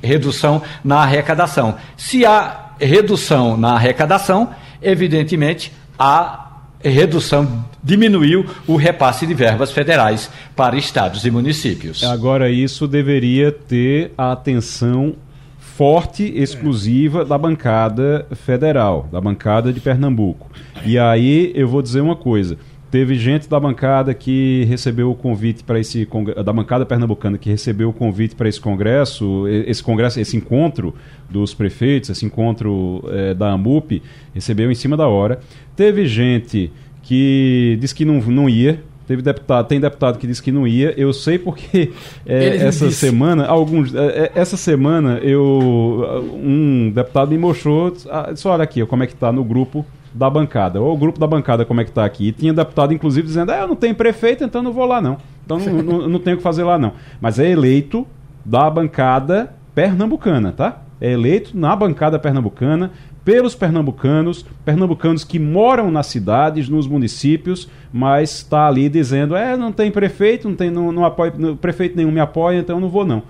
redução 0.00 0.62
na 0.84 0.98
arrecadação. 0.98 1.74
Se 1.96 2.24
há 2.24 2.65
redução 2.78 3.56
na 3.56 3.74
arrecadação, 3.74 4.50
evidentemente 4.82 5.72
a 5.98 6.46
redução 6.82 7.64
diminuiu 7.82 8.46
o 8.66 8.76
repasse 8.76 9.26
de 9.26 9.34
verbas 9.34 9.72
federais 9.72 10.30
para 10.54 10.76
estados 10.76 11.24
e 11.24 11.30
municípios. 11.30 12.02
Agora, 12.04 12.50
isso 12.50 12.86
deveria 12.86 13.50
ter 13.50 14.12
a 14.16 14.32
atenção 14.32 15.14
forte, 15.58 16.24
exclusiva 16.34 17.22
da 17.24 17.36
bancada 17.36 18.26
federal, 18.34 19.08
da 19.12 19.20
bancada 19.20 19.72
de 19.72 19.78
Pernambuco. 19.78 20.50
E 20.86 20.98
aí 20.98 21.52
eu 21.54 21.68
vou 21.68 21.82
dizer 21.82 22.00
uma 22.00 22.16
coisa. 22.16 22.56
Teve 22.90 23.16
gente 23.16 23.48
da 23.48 23.58
bancada 23.58 24.14
que 24.14 24.64
recebeu 24.68 25.10
o 25.10 25.14
convite 25.14 25.64
para 25.64 25.78
esse 25.78 26.08
da 26.44 26.52
bancada 26.52 26.86
pernambucana 26.86 27.36
que 27.36 27.50
recebeu 27.50 27.88
o 27.88 27.92
convite 27.92 28.36
para 28.36 28.48
esse 28.48 28.60
congresso, 28.60 29.46
esse 29.48 29.82
congresso, 29.82 30.20
esse 30.20 30.36
encontro 30.36 30.94
dos 31.28 31.52
prefeitos, 31.52 32.10
esse 32.10 32.24
encontro 32.24 33.02
é, 33.08 33.34
da 33.34 33.50
AMUP, 33.52 34.02
recebeu 34.32 34.70
em 34.70 34.74
cima 34.74 34.96
da 34.96 35.08
hora. 35.08 35.40
Teve 35.74 36.06
gente 36.06 36.72
que 37.02 37.76
disse 37.80 37.94
que 37.94 38.04
não, 38.04 38.20
não 38.20 38.48
ia, 38.48 38.80
Teve 39.06 39.22
deputado, 39.22 39.68
tem 39.68 39.80
deputado 39.80 40.18
que 40.18 40.26
disse 40.26 40.42
que 40.42 40.50
não 40.50 40.66
ia. 40.66 40.92
Eu 40.96 41.12
sei 41.12 41.38
porque 41.38 41.92
é, 42.26 42.56
essa 42.56 42.88
disse. 42.88 43.06
semana, 43.06 43.46
alguns, 43.46 43.94
é, 43.94 44.32
essa 44.34 44.56
semana 44.56 45.18
eu 45.22 46.32
um 46.34 46.90
deputado 46.90 47.30
me 47.30 47.38
mostrou, 47.38 47.92
disse, 47.92 48.48
olha 48.48 48.64
aqui, 48.64 48.84
como 48.84 49.04
é 49.04 49.06
que 49.06 49.12
está 49.12 49.30
no 49.30 49.44
grupo 49.44 49.86
da 50.16 50.30
bancada, 50.30 50.80
ou 50.80 50.94
o 50.94 50.96
grupo 50.96 51.20
da 51.20 51.26
bancada 51.26 51.64
como 51.64 51.80
é 51.80 51.84
que 51.84 51.90
está 51.90 52.04
aqui. 52.04 52.28
E 52.28 52.32
tinha 52.32 52.52
deputado, 52.52 52.94
inclusive, 52.94 53.26
dizendo, 53.26 53.52
ah, 53.52 53.58
eu 53.58 53.68
não 53.68 53.76
tenho 53.76 53.94
prefeito, 53.94 54.42
então 54.42 54.62
não 54.62 54.72
vou 54.72 54.86
lá 54.86 55.00
não. 55.00 55.18
Então 55.44 55.58
não, 55.58 55.82
não, 55.82 56.08
não 56.08 56.18
tenho 56.18 56.34
o 56.34 56.38
que 56.38 56.42
fazer 56.42 56.64
lá 56.64 56.78
não. 56.78 56.92
Mas 57.20 57.38
é 57.38 57.50
eleito 57.50 58.06
da 58.44 58.68
bancada 58.70 59.54
pernambucana, 59.74 60.52
tá? 60.52 60.82
É 61.00 61.12
eleito 61.12 61.56
na 61.56 61.76
bancada 61.76 62.18
pernambucana 62.18 62.90
pelos 63.22 63.54
pernambucanos, 63.54 64.46
pernambucanos 64.64 65.24
que 65.24 65.38
moram 65.38 65.90
nas 65.90 66.06
cidades, 66.06 66.68
nos 66.68 66.86
municípios, 66.86 67.68
mas 67.92 68.36
está 68.36 68.68
ali 68.68 68.88
dizendo, 68.88 69.36
é, 69.36 69.56
não 69.56 69.72
tem 69.72 69.90
prefeito, 69.90 70.48
não 70.48 70.54
tem, 70.54 70.70
não, 70.70 70.92
não 70.92 71.04
apoia, 71.04 71.32
não, 71.36 71.56
prefeito 71.56 71.96
nenhum 71.96 72.12
me 72.12 72.20
apoia, 72.20 72.58
então 72.58 72.76
eu 72.76 72.80
não 72.80 72.88
vou 72.88 73.04
não. 73.04 73.22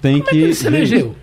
Tem 0.00 0.18
Como 0.18 0.24
que. 0.24 0.36
É 0.36 0.38
que 0.38 0.44
ele 0.44 0.54
se 0.54 0.66
elegeu? 0.66 1.14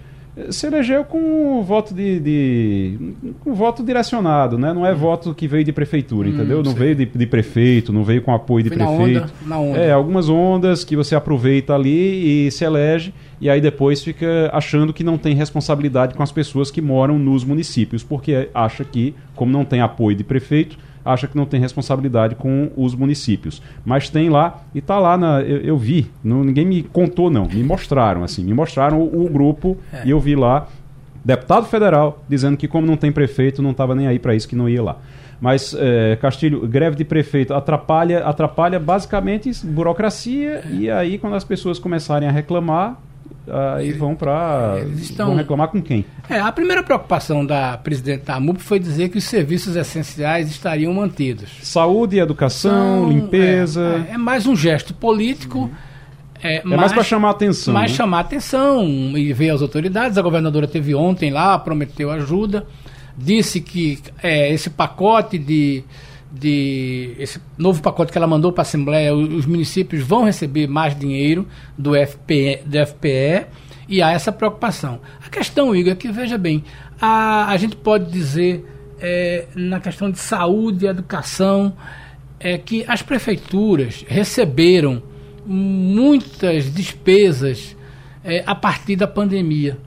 Se 0.49 0.67
elegeu 0.67 1.03
com 1.03 1.63
voto 1.63 1.93
de, 1.93 2.19
de 2.19 2.99
com 3.39 3.53
voto 3.53 3.83
direcionado, 3.83 4.57
né? 4.57 4.73
Não 4.73 4.85
é 4.85 4.93
hum. 4.93 4.97
voto 4.97 5.33
que 5.33 5.47
veio 5.47 5.63
de 5.63 5.71
prefeitura, 5.71 6.27
hum, 6.27 6.33
entendeu? 6.33 6.63
Não 6.63 6.73
veio 6.73 6.95
de, 6.95 7.05
de, 7.05 7.25
prefeito, 7.25 7.91
não 7.91 8.03
veio 8.03 8.21
com 8.21 8.33
apoio 8.33 8.63
de 8.63 8.69
prefeito. 8.69 8.91
Na 8.91 9.21
onda, 9.21 9.31
na 9.45 9.59
onda. 9.59 9.79
É, 9.79 9.91
algumas 9.91 10.29
ondas 10.29 10.83
que 10.83 10.95
você 10.95 11.15
aproveita 11.15 11.73
ali 11.73 12.47
e 12.47 12.51
se 12.51 12.63
elege 12.63 13.13
e 13.39 13.49
aí 13.49 13.61
depois 13.61 14.03
fica 14.03 14.49
achando 14.51 14.91
que 14.91 15.03
não 15.03 15.17
tem 15.17 15.35
responsabilidade 15.35 16.15
com 16.15 16.23
as 16.23 16.31
pessoas 16.31 16.71
que 16.71 16.81
moram 16.81 17.19
nos 17.19 17.43
municípios, 17.43 18.03
porque 18.03 18.49
acha 18.53 18.83
que, 18.83 19.13
como 19.35 19.51
não 19.51 19.63
tem 19.63 19.81
apoio 19.81 20.15
de 20.15 20.23
prefeito, 20.23 20.77
acha 21.07 21.27
que 21.27 21.35
não 21.35 21.45
tem 21.45 21.59
responsabilidade 21.59 22.35
com 22.35 22.71
os 22.75 22.93
municípios. 22.93 23.61
Mas 23.85 24.09
tem 24.09 24.29
lá, 24.29 24.63
e 24.73 24.79
está 24.79 24.99
lá, 24.99 25.17
na, 25.17 25.41
eu, 25.41 25.57
eu 25.57 25.77
vi, 25.77 26.11
não, 26.23 26.43
ninguém 26.43 26.65
me 26.65 26.83
contou 26.83 27.29
não, 27.29 27.47
me 27.47 27.63
mostraram, 27.63 28.23
assim, 28.23 28.43
me 28.43 28.53
mostraram 28.53 28.99
o, 28.99 29.25
o 29.25 29.29
grupo 29.29 29.77
é. 29.91 30.03
e 30.05 30.11
eu 30.11 30.19
vi 30.19 30.35
lá, 30.35 30.67
deputado 31.23 31.65
federal, 31.65 32.23
dizendo 32.27 32.57
que 32.57 32.67
como 32.67 32.85
não 32.85 32.97
tem 32.97 33.11
prefeito, 33.11 33.61
não 33.61 33.71
estava 33.71 33.95
nem 33.95 34.07
aí 34.07 34.19
para 34.19 34.35
isso, 34.35 34.47
que 34.47 34.55
não 34.55 34.69
ia 34.69 34.83
lá. 34.83 34.97
Mas, 35.39 35.75
é, 35.77 36.17
Castilho, 36.19 36.67
greve 36.67 36.95
de 36.95 37.05
prefeito 37.05 37.53
atrapalha, 37.53 38.25
atrapalha 38.25 38.79
basicamente 38.79 39.51
burocracia, 39.65 40.63
é. 40.65 40.71
e 40.71 40.89
aí 40.91 41.17
quando 41.17 41.35
as 41.35 41.43
pessoas 41.43 41.79
começarem 41.79 42.27
a 42.27 42.31
reclamar, 42.31 42.97
aí 43.77 43.91
vão 43.93 44.15
para 44.15 44.77
estão... 44.95 45.27
vão 45.27 45.35
reclamar 45.35 45.69
com 45.69 45.81
quem? 45.81 46.05
É, 46.29 46.39
a 46.39 46.51
primeira 46.51 46.83
preocupação 46.83 47.45
da 47.45 47.77
presidente 47.77 48.25
da 48.25 48.35
AMUP 48.35 48.61
foi 48.61 48.79
dizer 48.79 49.09
que 49.09 49.17
os 49.17 49.23
serviços 49.23 49.75
essenciais 49.75 50.49
estariam 50.49 50.93
mantidos. 50.93 51.49
Saúde, 51.61 52.19
educação, 52.19 53.05
então, 53.05 53.11
limpeza. 53.11 54.05
É, 54.07 54.11
é, 54.11 54.13
é, 54.15 54.17
mais 54.17 54.45
um 54.45 54.55
gesto 54.55 54.93
político. 54.93 55.59
Uhum. 55.59 55.71
É, 56.43 56.57
é 56.57 56.63
mais, 56.63 56.81
mais 56.81 56.93
para 56.93 57.03
chamar 57.03 57.29
atenção. 57.31 57.73
Mais 57.73 57.91
né? 57.91 57.97
chamar 57.97 58.19
atenção 58.19 58.85
e 59.15 59.33
ver 59.33 59.51
as 59.51 59.61
autoridades. 59.61 60.17
A 60.17 60.21
governadora 60.21 60.67
teve 60.67 60.93
ontem 60.93 61.31
lá, 61.31 61.57
prometeu 61.57 62.11
ajuda, 62.11 62.67
disse 63.17 63.59
que 63.61 63.99
é, 64.21 64.51
esse 64.53 64.69
pacote 64.69 65.37
de 65.37 65.83
de 66.37 67.15
esse 67.17 67.39
novo 67.57 67.81
pacote 67.81 68.11
que 68.11 68.17
ela 68.17 68.27
mandou 68.27 68.51
para 68.51 68.61
a 68.61 68.63
Assembleia, 68.63 69.15
os 69.15 69.45
municípios 69.45 70.03
vão 70.03 70.23
receber 70.23 70.67
mais 70.67 70.97
dinheiro 70.97 71.47
do 71.77 71.93
FPE, 71.93 72.61
do 72.65 72.85
FPE 72.85 73.47
e 73.87 74.01
há 74.01 74.11
essa 74.11 74.31
preocupação. 74.31 74.99
A 75.25 75.29
questão, 75.29 75.75
Igor, 75.75 75.93
é 75.93 75.95
que, 75.95 76.11
veja 76.11 76.37
bem, 76.37 76.63
a, 76.99 77.49
a 77.49 77.57
gente 77.57 77.75
pode 77.75 78.11
dizer 78.11 78.65
é, 78.99 79.45
na 79.55 79.79
questão 79.79 80.09
de 80.09 80.19
saúde 80.19 80.85
e 80.85 80.87
educação 80.87 81.73
é 82.39 82.57
que 82.57 82.85
as 82.87 83.01
prefeituras 83.01 84.05
receberam 84.07 85.01
muitas 85.45 86.71
despesas 86.73 87.75
é, 88.23 88.43
a 88.45 88.53
partir 88.53 88.95
da 88.95 89.07
pandemia. 89.07 89.77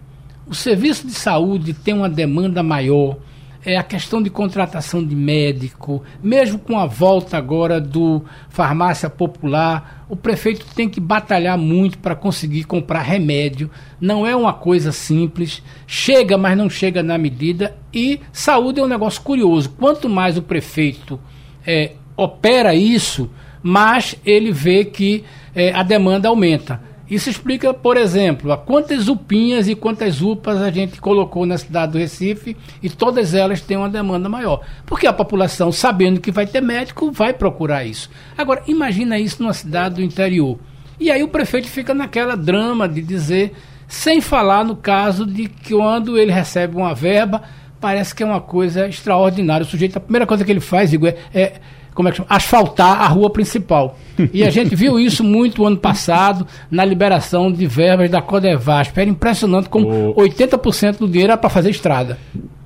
O 0.46 0.54
serviço 0.54 1.06
de 1.06 1.12
saúde 1.12 1.74
tem 1.74 1.94
uma 1.94 2.08
demanda 2.08 2.62
maior 2.62 3.18
é 3.64 3.76
a 3.76 3.82
questão 3.82 4.22
de 4.22 4.30
contratação 4.30 5.04
de 5.04 5.14
médico, 5.14 6.02
mesmo 6.22 6.58
com 6.58 6.78
a 6.78 6.86
volta 6.86 7.36
agora 7.36 7.80
do 7.80 8.24
farmácia 8.48 9.10
popular, 9.10 10.04
o 10.08 10.16
prefeito 10.16 10.66
tem 10.74 10.88
que 10.88 11.00
batalhar 11.00 11.58
muito 11.58 11.98
para 11.98 12.16
conseguir 12.16 12.64
comprar 12.64 13.02
remédio. 13.02 13.70
Não 14.00 14.26
é 14.26 14.34
uma 14.34 14.52
coisa 14.52 14.92
simples, 14.92 15.62
chega, 15.86 16.38
mas 16.38 16.56
não 16.56 16.70
chega 16.70 17.02
na 17.02 17.18
medida. 17.18 17.76
E 17.92 18.20
saúde 18.32 18.80
é 18.80 18.82
um 18.82 18.88
negócio 18.88 19.20
curioso. 19.22 19.70
Quanto 19.78 20.08
mais 20.08 20.38
o 20.38 20.42
prefeito 20.42 21.20
é, 21.66 21.92
opera 22.16 22.74
isso, 22.74 23.30
mais 23.62 24.16
ele 24.24 24.50
vê 24.50 24.84
que 24.84 25.22
é, 25.54 25.72
a 25.72 25.82
demanda 25.82 26.28
aumenta. 26.28 26.80
Isso 27.10 27.28
explica, 27.28 27.74
por 27.74 27.96
exemplo, 27.96 28.52
a 28.52 28.56
quantas 28.56 29.08
UPinhas 29.08 29.66
e 29.66 29.74
quantas 29.74 30.22
UPAs 30.22 30.62
a 30.62 30.70
gente 30.70 31.00
colocou 31.00 31.44
na 31.44 31.58
cidade 31.58 31.92
do 31.92 31.98
Recife 31.98 32.56
e 32.80 32.88
todas 32.88 33.34
elas 33.34 33.60
têm 33.60 33.76
uma 33.76 33.88
demanda 33.88 34.28
maior. 34.28 34.64
Porque 34.86 35.08
a 35.08 35.12
população, 35.12 35.72
sabendo 35.72 36.20
que 36.20 36.30
vai 36.30 36.46
ter 36.46 36.60
médico, 36.60 37.10
vai 37.10 37.32
procurar 37.32 37.84
isso. 37.84 38.08
Agora, 38.38 38.62
imagina 38.68 39.18
isso 39.18 39.42
numa 39.42 39.52
cidade 39.52 39.96
do 39.96 40.02
interior. 40.02 40.56
E 41.00 41.10
aí 41.10 41.22
o 41.22 41.28
prefeito 41.28 41.66
fica 41.66 41.92
naquela 41.92 42.36
drama 42.36 42.88
de 42.88 43.02
dizer, 43.02 43.54
sem 43.88 44.20
falar 44.20 44.64
no 44.64 44.76
caso 44.76 45.26
de 45.26 45.48
que 45.48 45.74
quando 45.74 46.16
ele 46.16 46.30
recebe 46.30 46.76
uma 46.76 46.94
verba, 46.94 47.42
parece 47.80 48.14
que 48.14 48.22
é 48.22 48.26
uma 48.26 48.40
coisa 48.40 48.86
extraordinária. 48.86 49.64
O 49.64 49.68
sujeito, 49.68 49.96
a 49.96 50.00
primeira 50.00 50.26
coisa 50.26 50.44
que 50.44 50.52
ele 50.52 50.60
faz, 50.60 50.92
Igor, 50.92 51.08
é, 51.08 51.18
é 51.34 51.60
como 51.94 52.08
é 52.08 52.12
que 52.12 52.18
chama? 52.18 52.28
asfaltar 52.30 53.00
a 53.02 53.06
rua 53.06 53.30
principal. 53.30 53.98
E 54.32 54.44
a 54.44 54.50
gente 54.50 54.74
viu 54.74 54.98
isso 54.98 55.24
muito 55.24 55.66
ano 55.66 55.76
passado 55.76 56.46
na 56.70 56.84
liberação 56.84 57.50
de 57.50 57.66
verbas 57.66 58.10
da 58.10 58.20
Codevasp. 58.20 58.98
Era 58.98 59.08
impressionante 59.08 59.68
como 59.68 60.10
o... 60.10 60.14
80% 60.14 60.98
do 60.98 61.08
dinheiro 61.08 61.32
era 61.32 61.38
para 61.38 61.50
fazer 61.50 61.70
estrada. 61.70 62.18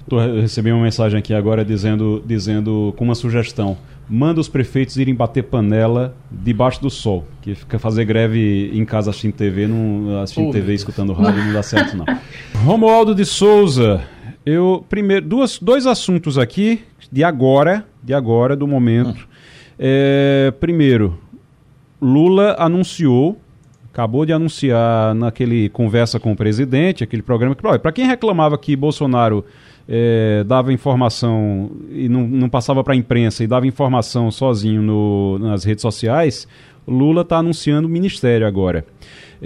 Tô, 0.08 0.18
recebi 0.18 0.70
uma 0.70 0.82
mensagem 0.82 1.18
aqui 1.18 1.32
agora 1.32 1.64
dizendo, 1.64 2.22
dizendo 2.26 2.92
com 2.96 3.04
uma 3.04 3.14
sugestão. 3.14 3.76
Manda 4.08 4.38
os 4.38 4.48
prefeitos 4.48 4.98
irem 4.98 5.14
bater 5.14 5.44
panela 5.44 6.14
debaixo 6.30 6.80
do 6.82 6.90
sol. 6.90 7.24
Que 7.40 7.54
fica 7.54 7.78
fazer 7.78 8.04
greve 8.04 8.70
em 8.74 8.84
casa 8.84 9.10
assistindo 9.10 9.32
TV, 9.32 9.66
não, 9.66 10.20
assistindo 10.20 10.48
oh, 10.48 10.52
TV 10.52 10.74
escutando 10.74 11.12
rádio 11.14 11.42
não 11.44 11.52
dá 11.52 11.62
certo, 11.62 11.96
não. 11.96 12.04
Romualdo 12.64 13.14
de 13.14 13.24
Souza, 13.24 14.02
eu 14.44 14.84
primeiro 14.90 15.26
duas, 15.26 15.58
dois 15.58 15.86
assuntos 15.86 16.36
aqui 16.36 16.80
de 17.14 17.22
agora, 17.22 17.86
de 18.02 18.12
agora 18.12 18.56
do 18.56 18.66
momento. 18.66 19.28
É, 19.78 20.52
primeiro, 20.58 21.16
Lula 22.02 22.56
anunciou, 22.58 23.38
acabou 23.92 24.26
de 24.26 24.32
anunciar 24.32 25.14
naquele 25.14 25.68
conversa 25.68 26.18
com 26.18 26.32
o 26.32 26.36
presidente, 26.36 27.04
aquele 27.04 27.22
programa 27.22 27.54
que 27.54 27.62
para 27.62 27.92
quem 27.92 28.04
reclamava 28.04 28.58
que 28.58 28.74
Bolsonaro 28.74 29.44
é, 29.88 30.42
dava 30.44 30.72
informação 30.72 31.70
e 31.88 32.08
não, 32.08 32.26
não 32.26 32.48
passava 32.48 32.82
para 32.82 32.94
a 32.94 32.96
imprensa 32.96 33.44
e 33.44 33.46
dava 33.46 33.64
informação 33.64 34.28
sozinho 34.32 34.82
no, 34.82 35.38
nas 35.38 35.62
redes 35.62 35.82
sociais, 35.82 36.48
Lula 36.84 37.22
está 37.22 37.36
anunciando 37.36 37.86
o 37.86 37.90
ministério 37.90 38.44
agora 38.44 38.84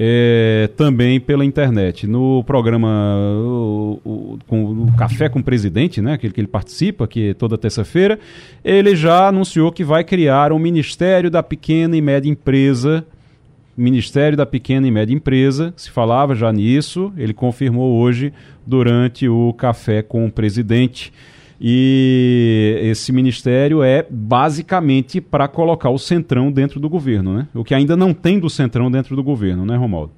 é, 0.00 0.70
também 0.76 1.18
pela 1.18 1.44
internet. 1.44 2.06
No 2.06 2.44
programa 2.44 2.88
o, 3.34 4.00
o, 4.04 4.38
com, 4.46 4.84
o 4.84 4.92
Café 4.96 5.28
com 5.28 5.40
o 5.40 5.42
Presidente, 5.42 6.00
né, 6.00 6.12
aquele 6.12 6.32
que 6.32 6.40
ele 6.40 6.46
participa, 6.46 7.08
que 7.08 7.30
é 7.30 7.34
toda 7.34 7.58
terça-feira, 7.58 8.16
ele 8.64 8.94
já 8.94 9.26
anunciou 9.26 9.72
que 9.72 9.82
vai 9.82 10.04
criar 10.04 10.52
um 10.52 10.58
Ministério 10.58 11.28
da 11.28 11.42
Pequena 11.42 11.96
e 11.96 12.00
Média 12.00 12.30
Empresa. 12.30 13.04
Ministério 13.76 14.36
da 14.36 14.46
Pequena 14.46 14.88
e 14.88 14.90
Média 14.90 15.14
Empresa, 15.14 15.72
se 15.76 15.88
falava 15.88 16.34
já 16.34 16.52
nisso, 16.52 17.12
ele 17.16 17.32
confirmou 17.32 18.00
hoje 18.00 18.32
durante 18.66 19.28
o 19.28 19.52
Café 19.52 20.02
com 20.02 20.26
o 20.26 20.32
Presidente. 20.32 21.12
E 21.60 22.78
esse 22.82 23.12
ministério 23.12 23.82
é 23.82 24.06
basicamente 24.08 25.20
para 25.20 25.48
colocar 25.48 25.90
o 25.90 25.98
centrão 25.98 26.52
dentro 26.52 26.78
do 26.78 26.88
governo, 26.88 27.34
né? 27.34 27.48
O 27.52 27.64
que 27.64 27.74
ainda 27.74 27.96
não 27.96 28.14
tem 28.14 28.38
do 28.38 28.48
centrão 28.48 28.90
dentro 28.90 29.16
do 29.16 29.22
governo, 29.24 29.66
né, 29.66 29.76
Romualdo? 29.76 30.12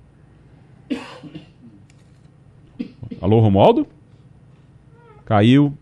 Alô, 3.20 3.40
Romualdo? 3.40 3.86
Caiu. 5.24 5.72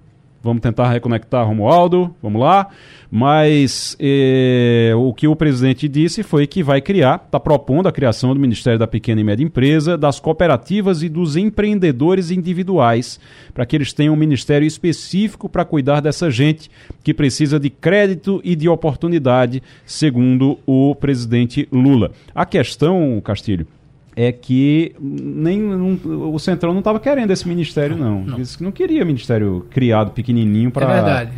Vamos 0.43 0.63
tentar 0.63 0.89
reconectar 0.91 1.47
Romualdo. 1.47 2.15
Vamos 2.23 2.41
lá. 2.41 2.69
Mas 3.11 3.97
eh, 3.99 4.93
o 4.95 5.15
que 5.15 5.27
o 5.27 5.35
presidente 5.35 5.89
disse 5.89 6.23
foi 6.23 6.47
que 6.47 6.63
vai 6.63 6.81
criar, 6.81 7.23
está 7.25 7.41
propondo 7.41 7.89
a 7.89 7.93
criação 7.93 8.35
do 8.35 8.41
Ministério 8.41 8.79
da 8.79 8.87
Pequena 8.87 9.21
e 9.21 9.25
Média 9.25 9.43
Empresa, 9.43 9.97
das 9.97 10.21
cooperativas 10.21 11.03
e 11.03 11.09
dos 11.09 11.35
empreendedores 11.35 12.31
individuais, 12.31 13.19
para 13.55 13.65
que 13.65 13.75
eles 13.75 13.95
tenham 13.95 14.13
um 14.13 14.17
ministério 14.17 14.67
específico 14.67 15.49
para 15.49 15.65
cuidar 15.65 16.01
dessa 16.01 16.31
gente 16.31 16.71
que 17.03 17.15
precisa 17.15 17.59
de 17.59 17.71
crédito 17.71 18.43
e 18.45 18.55
de 18.55 18.69
oportunidade, 18.69 19.63
segundo 19.87 20.59
o 20.67 20.95
presidente 20.95 21.67
Lula. 21.73 22.13
A 22.35 22.45
questão, 22.45 23.21
Castilho, 23.25 23.67
é 24.15 24.33
que 24.33 24.95
nem 25.01 25.59
não, 25.59 25.99
o 26.33 26.39
Centrão 26.39 26.73
não 26.73 26.81
estava 26.81 27.01
querendo 27.01 27.31
esse 27.31 27.49
ministério, 27.49 27.97
não. 27.97 28.23
não. 28.23 28.37
Disse 28.37 28.59
que 28.59 28.65
não 28.65 28.73
queria 28.73 29.05
ministério 29.05 29.65
criado 29.71 30.11
pequenininho 30.11 30.71
para. 30.71 30.85
É 30.85 30.95
verdade. 30.95 31.33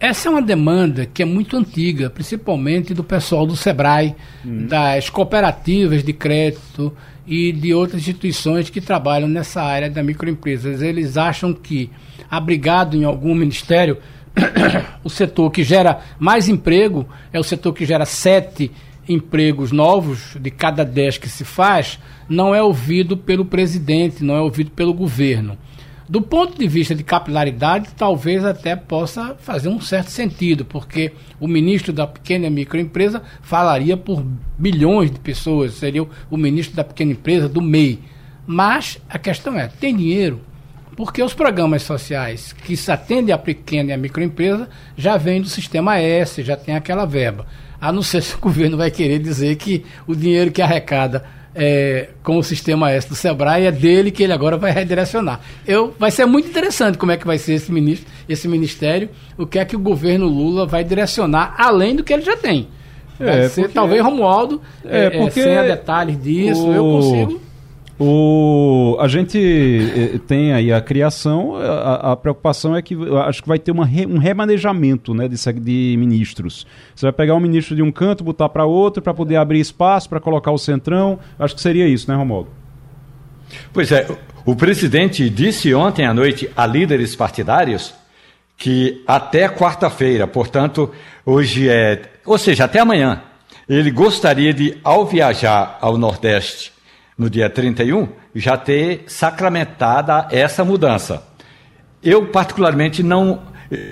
Essa 0.00 0.28
é 0.28 0.30
uma 0.30 0.42
demanda 0.42 1.06
que 1.06 1.22
é 1.22 1.24
muito 1.24 1.56
antiga, 1.56 2.08
principalmente 2.08 2.94
do 2.94 3.02
pessoal 3.02 3.44
do 3.44 3.56
SEBRAE, 3.56 4.14
uhum. 4.44 4.66
das 4.66 5.10
cooperativas 5.10 6.04
de 6.04 6.12
crédito 6.12 6.94
e 7.26 7.50
de 7.50 7.74
outras 7.74 8.02
instituições 8.02 8.70
que 8.70 8.80
trabalham 8.80 9.28
nessa 9.28 9.60
área 9.60 9.90
da 9.90 10.02
microempresas. 10.02 10.82
Eles 10.82 11.16
acham 11.16 11.52
que, 11.52 11.90
abrigado 12.30 12.96
em 12.96 13.02
algum 13.02 13.34
ministério, 13.34 13.98
o 15.02 15.10
setor 15.10 15.50
que 15.50 15.64
gera 15.64 16.00
mais 16.18 16.48
emprego 16.48 17.04
é 17.32 17.40
o 17.40 17.44
setor 17.44 17.72
que 17.72 17.84
gera 17.84 18.04
sete 18.04 18.70
empregos 19.08 19.72
novos 19.72 20.36
de 20.38 20.50
cada 20.50 20.84
dez 20.84 21.18
que 21.18 21.28
se 21.28 21.44
faz, 21.44 21.98
não 22.28 22.54
é 22.54 22.62
ouvido 22.62 23.16
pelo 23.16 23.44
presidente, 23.44 24.22
não 24.22 24.36
é 24.36 24.40
ouvido 24.40 24.70
pelo 24.70 24.92
governo. 24.92 25.56
Do 26.08 26.22
ponto 26.22 26.58
de 26.58 26.66
vista 26.66 26.94
de 26.94 27.04
capilaridade, 27.04 27.90
talvez 27.94 28.42
até 28.42 28.74
possa 28.74 29.34
fazer 29.34 29.68
um 29.68 29.78
certo 29.78 30.08
sentido, 30.08 30.64
porque 30.64 31.12
o 31.38 31.46
ministro 31.46 31.92
da 31.92 32.06
pequena 32.06 32.46
e 32.46 32.50
microempresa 32.50 33.22
falaria 33.42 33.94
por 33.94 34.24
bilhões 34.56 35.10
de 35.10 35.20
pessoas, 35.20 35.74
seria 35.74 36.06
o 36.30 36.36
ministro 36.38 36.74
da 36.74 36.82
pequena 36.82 37.12
empresa, 37.12 37.46
do 37.46 37.60
MEI. 37.60 37.98
Mas 38.46 38.98
a 39.06 39.18
questão 39.18 39.58
é: 39.58 39.68
tem 39.68 39.94
dinheiro? 39.94 40.40
Porque 40.96 41.22
os 41.22 41.34
programas 41.34 41.82
sociais 41.82 42.54
que 42.54 42.74
se 42.74 42.90
atendem 42.90 43.34
à 43.34 43.38
pequena 43.38 43.90
e 43.90 43.92
à 43.92 43.98
microempresa 43.98 44.66
já 44.96 45.18
vêm 45.18 45.42
do 45.42 45.48
sistema 45.48 45.98
S, 45.98 46.42
já 46.42 46.56
tem 46.56 46.74
aquela 46.74 47.04
verba. 47.04 47.46
A 47.78 47.92
não 47.92 48.02
ser 48.02 48.22
se 48.22 48.34
o 48.34 48.40
governo 48.40 48.78
vai 48.78 48.90
querer 48.90 49.18
dizer 49.18 49.56
que 49.56 49.84
o 50.06 50.16
dinheiro 50.16 50.50
que 50.50 50.62
arrecada 50.62 51.24
é, 51.54 52.10
com 52.22 52.38
o 52.38 52.42
sistema 52.42 52.90
S 52.90 53.08
do 53.08 53.14
Sebrae, 53.14 53.66
é 53.66 53.72
dele 53.72 54.10
que 54.10 54.22
ele 54.22 54.32
agora 54.32 54.56
vai 54.56 54.70
redirecionar. 54.70 55.40
Eu, 55.66 55.94
vai 55.98 56.10
ser 56.10 56.26
muito 56.26 56.48
interessante 56.48 56.98
como 56.98 57.12
é 57.12 57.16
que 57.16 57.26
vai 57.26 57.38
ser 57.38 57.54
esse, 57.54 57.72
ministro, 57.72 58.06
esse 58.28 58.46
ministério, 58.46 59.08
o 59.36 59.46
que 59.46 59.58
é 59.58 59.64
que 59.64 59.76
o 59.76 59.78
governo 59.78 60.26
Lula 60.26 60.66
vai 60.66 60.84
direcionar, 60.84 61.54
além 61.58 61.96
do 61.96 62.04
que 62.04 62.12
ele 62.12 62.22
já 62.22 62.36
tem. 62.36 62.68
Vai 63.18 63.40
é, 63.40 63.48
ser, 63.48 63.62
porque, 63.62 63.74
talvez 63.74 64.02
Romualdo, 64.02 64.62
é, 64.84 65.06
é, 65.06 65.10
porque 65.10 65.42
sem 65.42 65.62
detalhes 65.62 66.22
disso, 66.22 66.68
o... 66.68 66.72
eu 66.72 66.82
consigo 66.84 67.47
o, 68.00 68.96
a 69.00 69.08
gente 69.08 69.36
eh, 69.36 70.20
tem 70.24 70.52
aí 70.52 70.72
a 70.72 70.80
criação, 70.80 71.56
a, 71.56 72.12
a, 72.12 72.16
preocupação 72.16 72.76
é 72.76 72.80
que 72.80 72.96
acho 73.26 73.42
que 73.42 73.48
vai 73.48 73.58
ter 73.58 73.74
re, 73.74 74.06
um 74.06 74.18
remanejamento 74.18 75.12
né, 75.12 75.26
de, 75.26 75.36
de 75.54 75.96
ministros. 75.98 76.64
Você 76.94 77.06
vai 77.06 77.12
pegar 77.12 77.34
um 77.34 77.40
ministro 77.40 77.74
de 77.74 77.82
um 77.82 77.90
canto, 77.90 78.22
botar 78.22 78.48
para 78.50 78.64
outro, 78.64 79.02
para 79.02 79.12
poder 79.12 79.34
abrir 79.34 79.58
espaço, 79.58 80.08
para 80.08 80.20
colocar 80.20 80.52
o 80.52 80.58
centrão. 80.58 81.18
Acho 81.36 81.56
que 81.56 81.60
seria 81.60 81.88
isso, 81.88 82.08
né, 82.08 82.16
Romualdo? 82.16 82.48
Pois 83.72 83.90
é, 83.90 84.06
o 84.46 84.54
presidente 84.54 85.28
disse 85.28 85.74
ontem 85.74 86.06
à 86.06 86.14
noite 86.14 86.48
a 86.56 86.66
líderes 86.66 87.16
partidários 87.16 87.92
que 88.56 89.02
até 89.08 89.48
quarta-feira, 89.48 90.26
portanto, 90.26 90.92
hoje 91.26 91.68
é. 91.68 92.02
Ou 92.24 92.38
seja, 92.38 92.64
até 92.64 92.78
amanhã, 92.78 93.22
ele 93.68 93.90
gostaria 93.90 94.54
de, 94.54 94.76
ao 94.84 95.04
viajar 95.04 95.78
ao 95.80 95.98
Nordeste 95.98 96.77
no 97.18 97.28
dia 97.28 97.50
31, 97.50 98.08
já 98.34 98.56
ter 98.56 99.02
sacramentada 99.08 100.28
essa 100.30 100.64
mudança. 100.64 101.22
Eu, 102.02 102.26
particularmente, 102.26 103.02
não. 103.02 103.42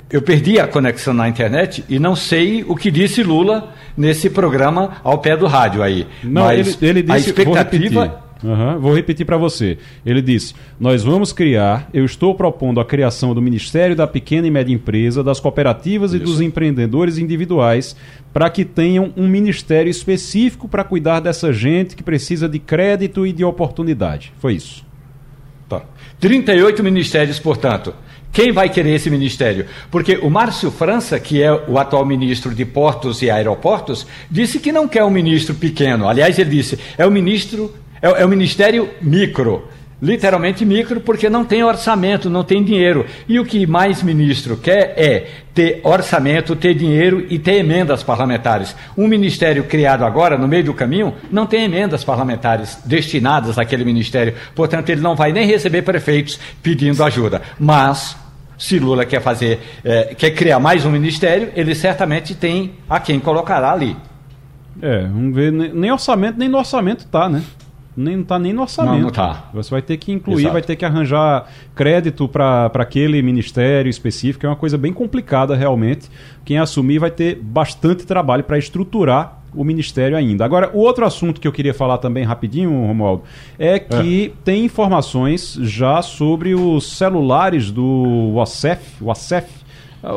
Eu 0.08 0.22
perdi 0.22 0.58
a 0.58 0.66
conexão 0.66 1.12
na 1.12 1.28
internet 1.28 1.84
e 1.86 1.98
não 1.98 2.16
sei 2.16 2.64
o 2.64 2.74
que 2.74 2.90
disse 2.90 3.22
Lula 3.22 3.74
nesse 3.94 4.30
programa 4.30 4.96
ao 5.04 5.18
pé 5.18 5.36
do 5.36 5.46
rádio 5.46 5.82
aí. 5.82 6.06
Não, 6.24 6.44
Mas 6.44 6.80
ele, 6.80 6.88
ele 6.90 7.02
disse, 7.02 7.12
a 7.12 7.18
expectativa. 7.18 8.25
Uhum, 8.42 8.78
vou 8.78 8.94
repetir 8.94 9.24
para 9.24 9.36
você. 9.36 9.78
Ele 10.04 10.20
disse: 10.20 10.54
Nós 10.78 11.02
vamos 11.02 11.32
criar, 11.32 11.88
eu 11.92 12.04
estou 12.04 12.34
propondo 12.34 12.80
a 12.80 12.84
criação 12.84 13.34
do 13.34 13.40
Ministério 13.40 13.96
da 13.96 14.06
Pequena 14.06 14.46
e 14.46 14.50
Média 14.50 14.74
Empresa, 14.74 15.24
das 15.24 15.40
cooperativas 15.40 16.12
Isso. 16.12 16.22
e 16.22 16.24
dos 16.24 16.40
empreendedores 16.40 17.18
individuais, 17.18 17.96
para 18.32 18.50
que 18.50 18.64
tenham 18.64 19.12
um 19.16 19.26
ministério 19.26 19.90
específico 19.90 20.68
para 20.68 20.84
cuidar 20.84 21.20
dessa 21.20 21.52
gente 21.52 21.96
que 21.96 22.02
precisa 22.02 22.48
de 22.48 22.58
crédito 22.58 23.26
e 23.26 23.32
de 23.32 23.44
oportunidade. 23.44 24.32
Foi 24.38 24.54
isso. 24.54 24.84
Tá. 25.68 25.82
38 26.20 26.82
ministérios, 26.82 27.38
portanto. 27.38 27.94
Quem 28.32 28.52
vai 28.52 28.68
querer 28.68 28.94
esse 28.94 29.08
ministério? 29.08 29.64
Porque 29.90 30.18
o 30.18 30.28
Márcio 30.28 30.70
França, 30.70 31.18
que 31.18 31.42
é 31.42 31.50
o 31.50 31.78
atual 31.78 32.04
ministro 32.04 32.54
de 32.54 32.66
Portos 32.66 33.22
e 33.22 33.30
Aeroportos, 33.30 34.06
disse 34.30 34.58
que 34.58 34.70
não 34.70 34.86
quer 34.86 35.02
um 35.04 35.10
ministro 35.10 35.54
pequeno. 35.54 36.06
Aliás, 36.06 36.38
ele 36.38 36.50
disse: 36.50 36.78
é 36.98 37.06
o 37.06 37.10
ministro 37.10 37.74
é, 38.00 38.22
é 38.22 38.24
o 38.24 38.28
ministério 38.28 38.88
micro. 39.00 39.68
Literalmente 40.00 40.62
micro, 40.62 41.00
porque 41.00 41.30
não 41.30 41.42
tem 41.42 41.64
orçamento, 41.64 42.28
não 42.28 42.44
tem 42.44 42.62
dinheiro. 42.62 43.06
E 43.26 43.40
o 43.40 43.46
que 43.46 43.66
mais 43.66 44.02
ministro 44.02 44.54
quer 44.54 44.92
é 44.94 45.26
ter 45.54 45.80
orçamento, 45.82 46.54
ter 46.54 46.74
dinheiro 46.74 47.26
e 47.30 47.38
ter 47.38 47.54
emendas 47.54 48.02
parlamentares. 48.02 48.76
Um 48.96 49.08
ministério 49.08 49.64
criado 49.64 50.04
agora, 50.04 50.36
no 50.36 50.46
meio 50.46 50.64
do 50.64 50.74
caminho, 50.74 51.14
não 51.30 51.46
tem 51.46 51.64
emendas 51.64 52.04
parlamentares 52.04 52.78
destinadas 52.84 53.58
àquele 53.58 53.86
ministério. 53.86 54.34
Portanto, 54.54 54.90
ele 54.90 55.00
não 55.00 55.16
vai 55.16 55.32
nem 55.32 55.46
receber 55.46 55.80
prefeitos 55.80 56.38
pedindo 56.62 57.02
ajuda. 57.02 57.40
Mas, 57.58 58.18
se 58.58 58.78
Lula 58.78 59.06
quer 59.06 59.22
fazer, 59.22 59.60
é, 59.82 60.14
quer 60.14 60.32
criar 60.32 60.60
mais 60.60 60.84
um 60.84 60.90
ministério, 60.90 61.50
ele 61.56 61.74
certamente 61.74 62.34
tem 62.34 62.74
a 62.86 63.00
quem 63.00 63.18
colocará 63.18 63.72
ali. 63.72 63.96
É, 64.82 65.04
vamos 65.04 65.34
ver, 65.34 65.50
nem 65.50 65.90
orçamento, 65.90 66.38
nem 66.38 66.50
no 66.50 66.58
orçamento 66.58 67.06
tá, 67.06 67.30
né? 67.30 67.42
Nem 67.96 68.20
está 68.20 68.38
nem 68.38 68.52
no 68.52 68.62
orçamento. 68.62 68.94
Não, 68.94 69.00
não 69.02 69.10
tá. 69.10 69.48
Você 69.54 69.70
vai 69.70 69.80
ter 69.80 69.96
que 69.96 70.12
incluir, 70.12 70.42
Exato. 70.42 70.52
vai 70.52 70.62
ter 70.62 70.76
que 70.76 70.84
arranjar 70.84 71.48
crédito 71.74 72.28
para 72.28 72.70
aquele 72.74 73.22
ministério 73.22 73.88
específico, 73.88 74.44
é 74.44 74.48
uma 74.48 74.56
coisa 74.56 74.76
bem 74.76 74.92
complicada 74.92 75.56
realmente. 75.56 76.10
Quem 76.44 76.58
assumir 76.58 76.98
vai 76.98 77.10
ter 77.10 77.36
bastante 77.36 78.06
trabalho 78.06 78.44
para 78.44 78.58
estruturar 78.58 79.40
o 79.54 79.64
ministério 79.64 80.16
ainda. 80.16 80.44
Agora, 80.44 80.70
o 80.74 80.78
outro 80.78 81.06
assunto 81.06 81.40
que 81.40 81.48
eu 81.48 81.52
queria 81.52 81.72
falar 81.72 81.96
também 81.98 82.24
rapidinho, 82.24 82.70
Romualdo, 82.70 83.22
é 83.58 83.78
que 83.78 84.26
é. 84.26 84.42
tem 84.44 84.64
informações 84.66 85.58
já 85.62 86.02
sobre 86.02 86.54
os 86.54 86.98
celulares 86.98 87.70
do 87.70 88.32
WASEF, 88.34 89.02
WASEF 89.02 89.66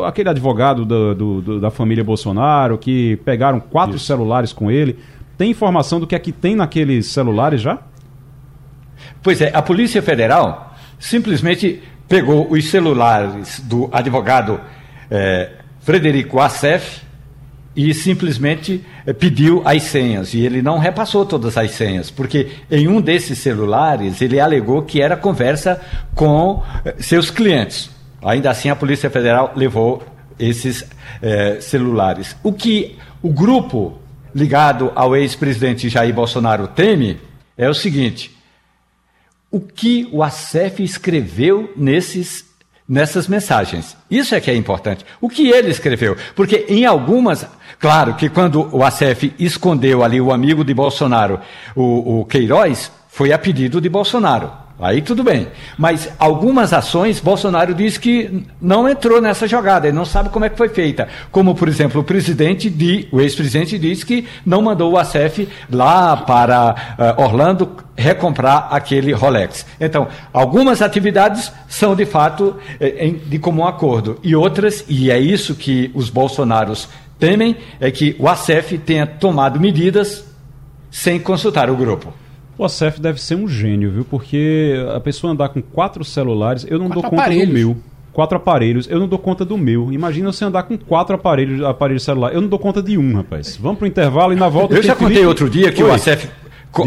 aquele 0.06 0.30
advogado 0.30 0.86
do, 0.86 1.16
do, 1.16 1.42
do, 1.42 1.60
da 1.60 1.72
família 1.72 2.04
Bolsonaro, 2.04 2.78
que 2.78 3.16
pegaram 3.26 3.60
quatro 3.60 3.96
Isso. 3.96 4.06
celulares 4.06 4.54
com 4.54 4.70
ele. 4.70 4.98
Tem 5.40 5.52
informação 5.52 6.02
do 6.02 6.06
que 6.06 6.14
é 6.14 6.20
que 6.20 6.34
tem 6.34 6.54
naqueles 6.54 7.06
celulares 7.08 7.62
já? 7.62 7.80
Pois 9.24 9.40
é, 9.40 9.50
a 9.54 9.62
Polícia 9.62 10.02
Federal 10.02 10.76
simplesmente 11.00 11.82
pegou 12.10 12.52
os 12.52 12.70
celulares 12.70 13.62
do 13.62 13.88
advogado 13.90 14.60
é, 15.10 15.52
Frederico 15.80 16.42
Assef 16.42 17.04
e 17.74 17.94
simplesmente 17.94 18.84
é, 19.06 19.14
pediu 19.14 19.62
as 19.64 19.84
senhas. 19.84 20.34
E 20.34 20.42
ele 20.42 20.62
não 20.62 20.78
repassou 20.78 21.26
todas 21.26 21.58
as 21.58 21.72
senhas, 21.72 22.12
porque 22.12 22.50
em 22.70 22.90
um 22.90 23.00
desses 23.00 23.38
celulares 23.38 24.22
ele 24.22 24.42
alegou 24.42 24.82
que 24.82 25.02
era 25.02 25.16
conversa 25.16 25.80
com 26.14 26.62
é, 26.84 26.96
seus 27.00 27.32
clientes. 27.32 27.90
Ainda 28.22 28.50
assim, 28.50 28.70
a 28.70 28.76
Polícia 28.76 29.10
Federal 29.10 29.54
levou 29.56 30.04
esses 30.38 30.86
é, 31.22 31.62
celulares. 31.62 32.36
O 32.44 32.52
que 32.52 32.98
o 33.24 33.32
grupo 33.32 34.00
ligado 34.34 34.92
ao 34.96 35.16
ex-presidente 35.16 35.90
Jair 35.90 36.14
Bolsonaro 36.14 36.68
teme 36.68 37.20
é 37.58 37.70
o 37.70 37.74
seguinte: 37.74 38.36
o 39.52 39.60
que 39.60 40.08
o 40.12 40.24
ACEF 40.24 40.84
escreveu 40.84 41.72
nesses, 41.76 42.46
nessas 42.88 43.28
mensagens. 43.28 43.98
Isso 44.10 44.36
é 44.36 44.40
que 44.40 44.52
é 44.52 44.56
importante. 44.56 45.06
O 45.20 45.30
que 45.30 45.50
ele 45.50 45.70
escreveu. 45.70 46.16
Porque 46.36 46.66
em 46.70 46.86
algumas. 46.86 47.46
Claro 47.80 48.16
que 48.16 48.30
quando 48.30 48.70
o 48.76 48.84
ACEF 48.84 49.34
escondeu 49.40 50.04
ali 50.04 50.20
o 50.20 50.34
amigo 50.34 50.66
de 50.66 50.74
Bolsonaro, 50.74 51.40
o, 51.76 52.20
o 52.20 52.26
Queiroz, 52.26 52.92
foi 53.08 53.32
a 53.32 53.40
pedido 53.40 53.80
de 53.80 53.90
Bolsonaro. 53.90 54.52
Aí 54.80 55.02
tudo 55.02 55.24
bem. 55.24 55.48
Mas 55.78 56.10
algumas 56.18 56.72
ações, 56.72 57.20
Bolsonaro 57.20 57.74
diz 57.74 57.98
que 57.98 58.46
não 58.62 58.88
entrou 58.88 59.22
nessa 59.22 59.46
jogada, 59.46 59.88
ele 59.88 59.98
não 59.98 60.06
sabe 60.06 60.30
como 60.30 60.46
é 60.46 60.50
que 60.50 60.58
foi 60.58 60.70
feita. 60.70 61.10
Como, 61.32 61.54
por 61.54 61.68
exemplo, 61.68 62.00
o 62.00 62.04
presidente, 62.04 62.70
de, 62.70 63.08
o 63.12 63.20
ex-presidente 63.20 63.78
diz 63.78 64.04
que 64.06 64.26
não 64.46 64.62
mandou 64.62 64.94
o 64.94 64.98
ACF 64.98 65.50
lá 65.70 66.16
para 66.16 66.76
uh, 66.98 67.22
Orlando 67.22 67.76
recomprar 67.98 68.70
aquele 68.72 69.12
Rolex. 69.12 69.66
Então, 69.82 70.08
algumas 70.32 70.82
atividades 70.82 71.52
são 71.68 71.94
de 71.94 72.06
fato 72.06 72.56
eh, 72.80 73.14
de 73.26 73.38
comum 73.38 73.68
acordo. 73.68 74.18
E 74.24 74.34
outras, 74.34 74.86
e 74.88 75.12
é 75.12 75.20
isso 75.20 75.54
que 75.54 75.92
os 75.94 76.10
bolsonaros 76.10 76.88
temem, 77.20 77.58
é 77.78 77.92
que 77.92 78.16
o 78.18 78.30
ACF 78.30 78.78
tenha 78.78 79.06
tomado 79.06 79.60
medidas 79.60 80.24
sem 80.90 81.20
consultar 81.20 81.70
o 81.70 81.76
grupo. 81.76 82.14
O 82.60 82.66
Acef 82.66 83.00
deve 83.00 83.22
ser 83.22 83.36
um 83.36 83.48
gênio, 83.48 83.90
viu? 83.90 84.04
Porque 84.04 84.76
a 84.94 85.00
pessoa 85.00 85.32
andar 85.32 85.48
com 85.48 85.62
quatro 85.62 86.04
celulares, 86.04 86.66
eu 86.70 86.78
não 86.78 86.88
quatro 86.88 87.02
dou 87.02 87.10
conta 87.10 87.24
aparelhos. 87.24 87.48
do 87.48 87.54
meu. 87.54 87.78
Quatro 88.12 88.36
aparelhos, 88.36 88.90
eu 88.90 89.00
não 89.00 89.08
dou 89.08 89.18
conta 89.18 89.46
do 89.46 89.58
meu. 89.58 89.94
Imagina 89.94 90.30
você 90.30 90.44
andar 90.44 90.64
com 90.64 90.78
quatro 90.78 91.16
aparelhos, 91.16 91.64
aparelhos 91.64 92.04
celular. 92.04 92.34
Eu 92.34 92.42
não 92.42 92.50
dou 92.50 92.60
conta 92.60 92.84
de 92.84 92.98
um, 92.98 93.16
rapaz. 93.16 93.56
Vamos 93.56 93.78
pro 93.78 93.88
intervalo 93.88 94.34
e 94.34 94.36
na 94.36 94.50
volta. 94.50 94.76
Eu 94.76 94.84
já 94.84 94.94
contei 94.94 95.08
Felipe... 95.08 95.28
outro 95.28 95.50
dia 95.50 95.72
que 95.72 95.82
Oi. 95.82 95.90
o 95.90 95.94
Acef 95.94 96.28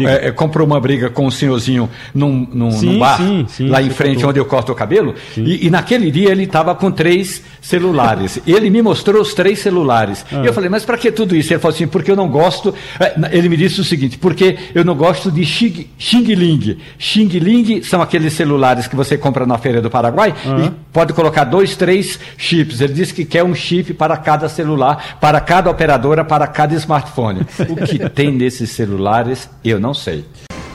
é, 0.07 0.27
é, 0.27 0.31
comprou 0.31 0.65
uma 0.65 0.79
briga 0.79 1.09
com 1.09 1.27
o 1.27 1.31
senhorzinho 1.31 1.89
num, 2.15 2.47
num, 2.51 2.71
sim, 2.71 2.85
num 2.85 2.99
bar 2.99 3.17
sim, 3.17 3.45
sim, 3.49 3.67
lá 3.67 3.81
em 3.81 3.89
frente 3.89 4.15
contou. 4.15 4.29
onde 4.29 4.39
eu 4.39 4.45
corto 4.45 4.71
o 4.71 4.75
cabelo. 4.75 5.13
E, 5.35 5.67
e, 5.67 5.69
naquele 5.69 6.09
dia 6.09 6.31
ele 6.31 6.43
estava 6.43 6.73
com 6.73 6.89
três 6.89 7.43
celulares. 7.61 8.39
ele 8.47 8.69
me 8.69 8.81
mostrou 8.81 9.21
os 9.21 9.33
três 9.33 9.59
celulares. 9.59 10.25
Ah. 10.31 10.41
E 10.43 10.47
eu 10.47 10.53
falei, 10.53 10.69
mas 10.69 10.85
para 10.85 10.97
que 10.97 11.11
tudo 11.11 11.35
isso? 11.35 11.53
Ele 11.53 11.59
falou 11.59 11.75
assim, 11.75 11.85
porque 11.85 12.09
eu 12.09 12.15
não 12.15 12.29
gosto. 12.29 12.73
É, 12.99 13.13
ele 13.37 13.49
me 13.49 13.57
disse 13.57 13.81
o 13.81 13.83
seguinte, 13.83 14.17
porque 14.17 14.57
eu 14.73 14.85
não 14.85 14.95
gosto 14.95 15.29
de 15.29 15.45
xing, 15.45 15.87
xing 15.97 16.33
ling. 16.33 16.77
Xing 16.97 17.27
ling 17.27 17.83
são 17.83 18.01
aqueles 18.01 18.33
celulares 18.33 18.87
que 18.87 18.95
você 18.95 19.17
compra 19.17 19.45
na 19.45 19.57
feira 19.57 19.81
do 19.81 19.89
Paraguai 19.89 20.33
ah. 20.45 20.65
e 20.65 20.71
pode 20.91 21.13
colocar 21.13 21.43
dois, 21.43 21.75
três 21.75 22.19
chips. 22.37 22.79
Ele 22.79 22.93
disse 22.93 23.13
que 23.13 23.25
quer 23.25 23.43
um 23.43 23.53
chip 23.53 23.93
para 23.93 24.15
cada 24.17 24.47
celular, 24.47 25.17
para 25.19 25.41
cada 25.41 25.69
operadora, 25.69 26.23
para 26.23 26.47
cada 26.47 26.73
smartphone. 26.75 27.41
o 27.69 27.75
que 27.75 28.09
tem 28.09 28.31
nesses 28.31 28.69
celulares, 28.71 29.49
eu 29.63 29.72
eu 29.73 29.79
não 29.79 29.93
sei. 29.93 30.23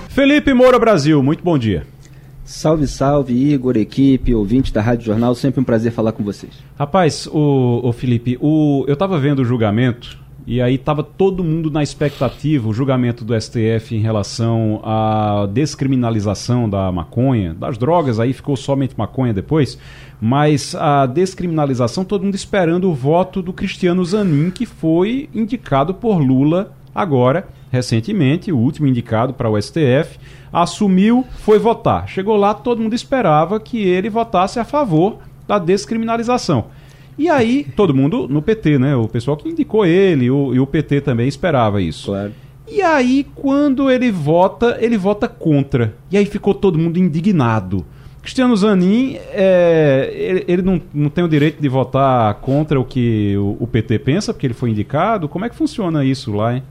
Felipe 0.08 0.52
Moura 0.52 0.78
Brasil, 0.78 1.22
muito 1.22 1.42
bom 1.44 1.56
dia. 1.56 1.86
Salve, 2.44 2.86
salve, 2.86 3.34
Igor, 3.34 3.76
equipe, 3.76 4.34
ouvinte 4.34 4.72
da 4.72 4.80
Rádio 4.80 5.04
Jornal, 5.04 5.34
sempre 5.34 5.60
um 5.60 5.64
prazer 5.64 5.92
falar 5.92 6.12
com 6.12 6.24
vocês. 6.24 6.52
Rapaz, 6.78 7.26
o, 7.26 7.80
o 7.84 7.92
Felipe, 7.92 8.38
o, 8.40 8.84
eu 8.88 8.94
estava 8.94 9.18
vendo 9.18 9.40
o 9.40 9.44
julgamento 9.44 10.18
e 10.46 10.62
aí 10.62 10.76
estava 10.76 11.02
todo 11.02 11.44
mundo 11.44 11.70
na 11.70 11.82
expectativa, 11.82 12.66
o 12.66 12.72
julgamento 12.72 13.22
do 13.22 13.38
STF 13.38 13.94
em 13.94 14.00
relação 14.00 14.80
à 14.82 15.46
descriminalização 15.52 16.70
da 16.70 16.90
maconha, 16.90 17.52
das 17.52 17.76
drogas, 17.76 18.18
aí 18.18 18.32
ficou 18.32 18.56
somente 18.56 18.94
maconha 18.96 19.34
depois, 19.34 19.78
mas 20.18 20.74
a 20.74 21.04
descriminalização, 21.04 22.02
todo 22.02 22.24
mundo 22.24 22.34
esperando 22.34 22.90
o 22.90 22.94
voto 22.94 23.42
do 23.42 23.52
Cristiano 23.52 24.02
Zanin, 24.02 24.50
que 24.50 24.64
foi 24.64 25.28
indicado 25.34 25.92
por 25.92 26.16
Lula 26.16 26.72
agora, 26.94 27.46
recentemente, 27.70 28.52
o 28.52 28.58
último 28.58 28.86
indicado 28.86 29.34
para 29.34 29.50
o 29.50 29.60
STF, 29.60 30.18
assumiu, 30.52 31.24
foi 31.38 31.58
votar. 31.58 32.08
Chegou 32.08 32.36
lá, 32.36 32.54
todo 32.54 32.80
mundo 32.80 32.94
esperava 32.94 33.60
que 33.60 33.82
ele 33.82 34.08
votasse 34.08 34.58
a 34.58 34.64
favor 34.64 35.18
da 35.46 35.58
descriminalização. 35.58 36.66
E 37.18 37.28
aí, 37.28 37.66
todo 37.74 37.94
mundo 37.94 38.28
no 38.28 38.40
PT, 38.40 38.78
né? 38.78 38.94
O 38.94 39.08
pessoal 39.08 39.36
que 39.36 39.48
indicou 39.48 39.84
ele 39.84 40.30
o, 40.30 40.54
e 40.54 40.60
o 40.60 40.66
PT 40.66 41.00
também 41.00 41.26
esperava 41.26 41.82
isso. 41.82 42.06
Claro. 42.06 42.32
E 42.70 42.80
aí, 42.82 43.26
quando 43.34 43.90
ele 43.90 44.12
vota, 44.12 44.76
ele 44.80 44.96
vota 44.96 45.26
contra. 45.26 45.94
E 46.10 46.16
aí 46.16 46.26
ficou 46.26 46.54
todo 46.54 46.78
mundo 46.78 46.98
indignado. 46.98 47.84
Cristiano 48.22 48.54
Zanin, 48.54 49.16
é, 49.32 50.12
ele, 50.14 50.44
ele 50.46 50.62
não, 50.62 50.80
não, 50.92 51.08
tem 51.08 51.24
o 51.24 51.28
direito 51.28 51.60
de 51.62 51.68
votar 51.68 52.34
contra 52.34 52.78
o 52.78 52.84
que 52.84 53.34
o, 53.38 53.56
o 53.58 53.66
PT 53.66 54.00
pensa, 54.00 54.34
porque 54.34 54.46
ele 54.46 54.54
foi 54.54 54.70
indicado. 54.70 55.28
Como 55.28 55.44
é 55.44 55.48
que 55.48 55.56
funciona 55.56 56.04
isso 56.04 56.30
lá, 56.32 56.54
hein? 56.54 56.62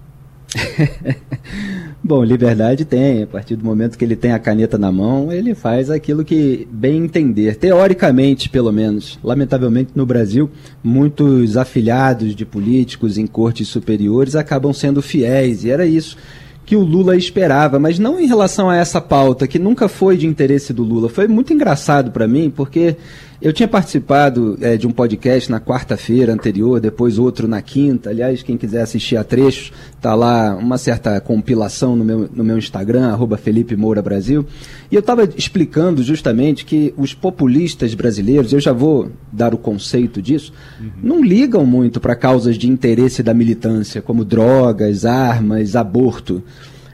Bom, 2.04 2.24
liberdade 2.24 2.86
tem. 2.86 3.24
A 3.24 3.28
partir 3.28 3.56
do 3.56 3.66
momento 3.66 3.98
que 3.98 4.06
ele 4.06 4.16
tem 4.16 4.32
a 4.32 4.40
caneta 4.40 4.78
na 4.78 4.92
mão, 4.92 5.32
ele 5.32 5.54
faz 5.54 5.90
aquilo 5.90 6.24
que 6.24 6.68
bem 6.72 7.04
entender. 7.04 7.56
Teoricamente, 7.56 8.50
pelo 8.50 8.72
menos. 8.72 9.20
Lamentavelmente, 9.24 9.92
no 9.96 10.06
Brasil, 10.06 10.50
muitos 10.84 11.58
afiliados 11.58 12.36
de 12.36 12.46
políticos 12.46 13.18
em 13.18 13.28
cortes 13.28 13.68
superiores 13.68 14.36
acabam 14.36 14.72
sendo 14.74 15.02
fiéis. 15.02 15.64
E 15.64 15.72
era 15.72 15.86
isso 15.86 16.18
que 16.66 16.76
o 16.76 16.84
Lula 16.84 17.16
esperava, 17.16 17.80
mas 17.80 17.98
não 17.98 18.20
em 18.20 18.28
relação 18.28 18.70
a 18.70 18.76
essa 18.76 19.00
pauta, 19.00 19.48
que 19.48 19.58
nunca 19.58 19.88
foi 19.88 20.18
de 20.18 20.28
interesse 20.28 20.74
do 20.74 20.84
Lula. 20.84 21.08
Foi 21.08 21.26
muito 21.26 21.54
engraçado 21.54 22.12
para 22.12 22.28
mim, 22.28 22.52
porque 22.54 22.98
eu 23.40 23.54
tinha 23.54 23.68
participado 23.68 24.58
é, 24.62 24.78
de 24.78 24.88
um 24.88 24.92
podcast 24.92 25.52
na 25.52 25.60
quarta-feira 25.60 26.34
anterior, 26.34 26.80
depois 26.80 27.20
outro 27.20 27.48
na 27.48 27.62
quinta. 27.62 28.10
Aliás, 28.10 28.42
quem 28.42 28.58
quiser 28.58 28.82
assistir 28.82 29.16
a 29.16 29.24
trechos, 29.24 29.72
tá 30.02 30.16
lá 30.16 30.56
uma 30.56 30.78
certa 30.78 31.22
compilação 31.22 31.96
no 31.96 32.04
meu, 32.04 32.30
no 32.34 32.44
meu 32.44 32.58
Instagram, 32.58 33.10
arroba 33.10 33.38
Felipe 33.38 33.76
Moura 33.76 34.02
Brasil. 34.02 34.46
E 34.92 34.96
eu 34.96 35.02
estava 35.02 35.24
explicando 35.24 36.02
justamente 36.02 36.66
que 36.66 36.94
os 36.98 37.14
populistas 37.14 37.94
brasileiros, 37.94 38.54
eu 38.54 38.60
já 38.60 38.74
vou 38.74 39.12
dar 39.32 39.54
o 39.54 39.58
conceito 39.58 40.20
disso, 40.20 40.52
uhum. 40.80 40.90
não 41.04 41.24
ligam 41.24 41.64
muito 41.66 42.00
para 42.00 42.16
causas 42.16 42.58
de 42.58 42.68
interesse 42.68 43.22
da 43.22 43.34
militância, 43.34 44.02
como 44.02 44.26
drogas, 44.26 45.06
armas, 45.06 45.76
aborto. 45.76 46.44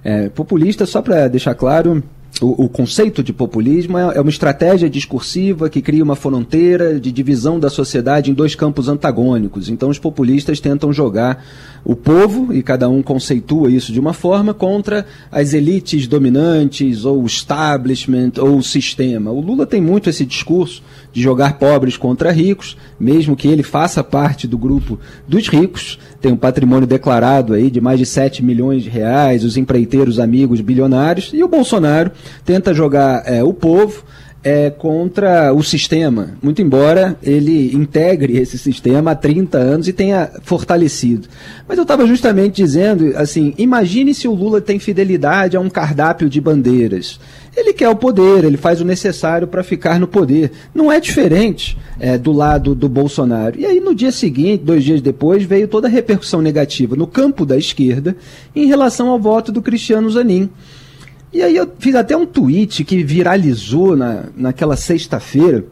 É, 0.04 0.28
populista, 0.28 0.86
só 0.86 1.02
para 1.02 1.30
deixar 1.30 1.56
claro, 1.56 2.04
o, 2.41 2.65
o, 2.65 2.69
conceito 2.69 3.21
de 3.21 3.31
populismo 3.31 3.97
é, 3.97 4.17
é, 4.17 4.21
uma 4.21 4.29
estratégia 4.29 4.89
discursiva 4.89 5.69
que 5.69 5.81
cria 5.81 6.03
uma 6.03 6.15
fronteira 6.15 6.99
de 6.99 7.11
divisão 7.11 7.59
da 7.59 7.69
sociedade 7.69 8.31
em 8.31 8.34
dois 8.34 8.55
campos 8.55 8.89
antagônicos. 8.89 9.69
Então, 9.69 9.89
os 9.89 9.99
populistas 9.99 10.59
tentam 10.59 10.91
jogar 10.91 11.45
o 11.86 11.95
povo, 11.95 12.53
e 12.53 12.63
cada 12.63 12.89
um 12.89 13.03
conceitua 13.03 13.69
isso 13.69 13.91
de 13.91 13.99
uma 13.99 14.13
forma, 14.13 14.53
contra 14.53 15.05
as 15.31 15.53
elites 15.53 16.07
dominantes, 16.07 17.05
ou 17.05 17.21
o 17.21 17.25
establishment, 17.25 18.31
ou 18.39 18.57
o 18.57 18.63
sistema. 18.63 19.31
O 19.31 19.39
Lula 19.39 19.65
tem 19.65 19.81
muito 19.81 20.09
esse 20.09 20.25
discurso 20.25 20.81
de 21.11 21.21
jogar 21.21 21.59
pobres 21.59 21.97
contra 21.97 22.31
ricos, 22.31 22.75
mesmo 22.99 23.36
que 23.36 23.47
ele 23.47 23.63
faça 23.63 24.03
parte 24.03 24.47
do 24.47 24.57
grupo 24.57 24.99
dos 25.27 25.47
ricos, 25.47 25.99
tem 26.24 26.32
um 26.32 26.38
patrimônio 26.38 26.88
declarado 26.88 27.53
aí 27.53 27.69
de 27.69 27.82
mais 27.82 27.99
de 27.99 28.05
7 28.05 28.41
milhões 28.41 28.84
de 28.84 28.89
reais, 28.89 29.43
os 29.43 29.57
empreiteiros 29.57 30.19
amigos 30.19 30.61
bilionários, 30.61 31.32
e 31.34 31.43
o 31.43 31.49
Bolsonaro 31.49 32.11
tenta 32.45 32.74
jogar 32.74 33.24
é, 33.26 33.43
o 33.43 33.53
povo 33.53 34.05
é, 34.44 34.70
contra 34.70 35.54
o 35.54 35.64
sistema, 35.64 36.38
muito 36.41 36.62
embora 36.62 37.18
ele 37.24 37.74
integre 37.74 38.38
esse 38.38 38.58
sistema 38.58 39.12
há 39.12 39.16
30 39.16 39.58
anos 39.58 39.88
e 39.88 39.94
tenha 39.94 40.30
fortalecido. 40.41 41.30
Mas 41.68 41.78
eu 41.78 41.84
estava 41.84 42.06
justamente 42.06 42.56
dizendo, 42.56 43.14
assim, 43.16 43.54
imagine 43.58 44.14
se 44.14 44.28
o 44.28 44.34
Lula 44.34 44.60
tem 44.60 44.80
fidelidade 44.80 45.56
a 45.56 45.62
um 45.62 45.70
cardápio 45.70 46.30
de 46.30 46.41
bandeiras. 46.41 47.20
Ele 47.56 47.72
quer 47.72 47.88
o 47.88 47.96
poder, 47.96 48.44
ele 48.44 48.58
faz 48.58 48.82
o 48.82 48.86
necessário 48.86 49.48
para 49.48 49.64
ficar 49.64 50.00
no 50.00 50.08
poder. 50.08 50.52
Não 50.74 50.91
é 50.91 51.00
diferente 51.00 51.78
é, 52.00 52.18
do 52.18 52.32
lado 52.32 52.74
do 52.74 52.89
Bolsonaro. 52.89 53.60
E 53.60 53.66
aí, 53.66 53.80
no 53.80 53.94
dia 53.94 54.12
seguinte, 54.12 54.64
dois 54.64 54.84
dias 54.84 55.02
depois, 55.02 55.44
veio 55.44 55.68
toda 55.68 55.88
a 55.88 55.91
repercussão 55.91 56.41
negativa 56.41 56.96
no 56.96 57.06
campo 57.06 57.46
da 57.46 57.56
esquerda 57.56 58.16
em 58.56 58.66
relação 58.66 59.08
ao 59.08 59.20
voto 59.20 59.52
do 59.52 59.62
Cristiano 59.62 60.10
Zanin. 60.10 60.50
E 61.34 61.41
aí 61.41 61.55
eu 61.55 61.67
fiz 61.79 61.95
até 61.95 62.15
um 62.15 62.27
tweet 62.27 62.84
que 62.84 63.03
viralizou 63.03 63.97
na, 63.97 64.25
naquela 64.38 64.75
sexta-feira, 64.75 65.65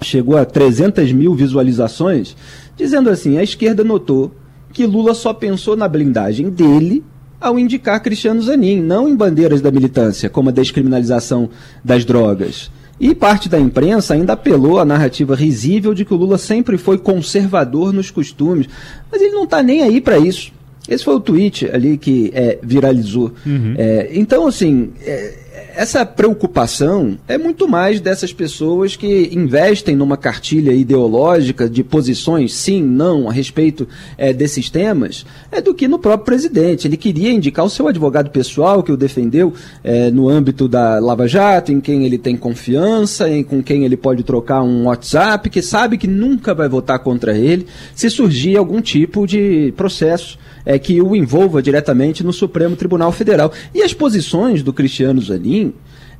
chegou 0.00 0.36
a 0.36 0.44
300 0.44 1.10
mil 1.12 1.34
visualizações, 1.34 2.36
dizendo 2.76 3.10
assim: 3.10 3.36
a 3.36 3.42
esquerda 3.42 3.82
notou 3.82 4.32
que 4.72 4.86
Lula 4.86 5.12
só 5.12 5.34
pensou 5.34 5.76
na 5.76 5.88
blindagem 5.88 6.48
dele 6.48 7.04
ao 7.40 7.58
indicar 7.58 8.00
Cristiano 8.00 8.40
Zanin, 8.40 8.80
não 8.80 9.08
em 9.08 9.16
bandeiras 9.16 9.60
da 9.60 9.72
militância, 9.72 10.30
como 10.30 10.50
a 10.50 10.52
descriminalização 10.52 11.50
das 11.84 12.04
drogas. 12.04 12.70
E 13.00 13.12
parte 13.16 13.48
da 13.48 13.58
imprensa 13.58 14.14
ainda 14.14 14.34
apelou 14.34 14.78
à 14.78 14.84
narrativa 14.84 15.34
risível 15.34 15.92
de 15.92 16.04
que 16.04 16.14
o 16.14 16.16
Lula 16.16 16.38
sempre 16.38 16.78
foi 16.78 16.96
conservador 16.96 17.92
nos 17.92 18.12
costumes. 18.12 18.68
Mas 19.10 19.20
ele 19.20 19.32
não 19.32 19.42
está 19.42 19.60
nem 19.60 19.82
aí 19.82 20.00
para 20.00 20.18
isso. 20.18 20.52
Esse 20.88 21.04
foi 21.04 21.14
o 21.14 21.20
tweet 21.20 21.70
ali 21.70 21.96
que 21.96 22.30
é, 22.34 22.58
viralizou. 22.62 23.32
Uhum. 23.46 23.74
É, 23.78 24.10
então, 24.12 24.46
assim, 24.46 24.90
é, 25.04 25.41
essa 25.74 26.04
preocupação 26.04 27.18
é 27.26 27.36
muito 27.38 27.68
mais 27.68 28.00
dessas 28.00 28.32
pessoas 28.32 28.94
que 28.96 29.30
investem 29.32 29.96
numa 29.96 30.16
cartilha 30.16 30.72
ideológica 30.72 31.68
de 31.68 31.82
posições, 31.82 32.54
sim, 32.54 32.82
não, 32.82 33.28
a 33.28 33.32
respeito 33.32 33.88
é, 34.16 34.32
desses 34.32 34.70
temas, 34.70 35.24
é 35.50 35.60
do 35.60 35.74
que 35.74 35.88
no 35.88 35.98
próprio 35.98 36.26
presidente. 36.26 36.86
Ele 36.86 36.96
queria 36.96 37.32
indicar 37.32 37.64
o 37.64 37.70
seu 37.70 37.88
advogado 37.88 38.30
pessoal, 38.30 38.82
que 38.82 38.92
o 38.92 38.96
defendeu 38.96 39.52
é, 39.82 40.10
no 40.10 40.28
âmbito 40.28 40.68
da 40.68 40.98
Lava 40.98 41.26
Jato, 41.26 41.72
em 41.72 41.80
quem 41.80 42.04
ele 42.04 42.18
tem 42.18 42.36
confiança, 42.36 43.28
em, 43.28 43.42
com 43.42 43.62
quem 43.62 43.84
ele 43.84 43.96
pode 43.96 44.22
trocar 44.22 44.62
um 44.62 44.84
WhatsApp, 44.84 45.48
que 45.50 45.62
sabe 45.62 45.98
que 45.98 46.06
nunca 46.06 46.54
vai 46.54 46.68
votar 46.68 46.98
contra 46.98 47.36
ele 47.36 47.66
se 47.94 48.08
surgir 48.10 48.56
algum 48.56 48.80
tipo 48.80 49.26
de 49.26 49.72
processo 49.76 50.38
é, 50.64 50.78
que 50.78 51.00
o 51.00 51.14
envolva 51.14 51.62
diretamente 51.62 52.24
no 52.24 52.32
Supremo 52.32 52.76
Tribunal 52.76 53.12
Federal. 53.12 53.52
E 53.74 53.82
as 53.82 53.92
posições 53.92 54.62
do 54.62 54.72
Cristiano 54.72 55.20
Zanin, 55.20 55.41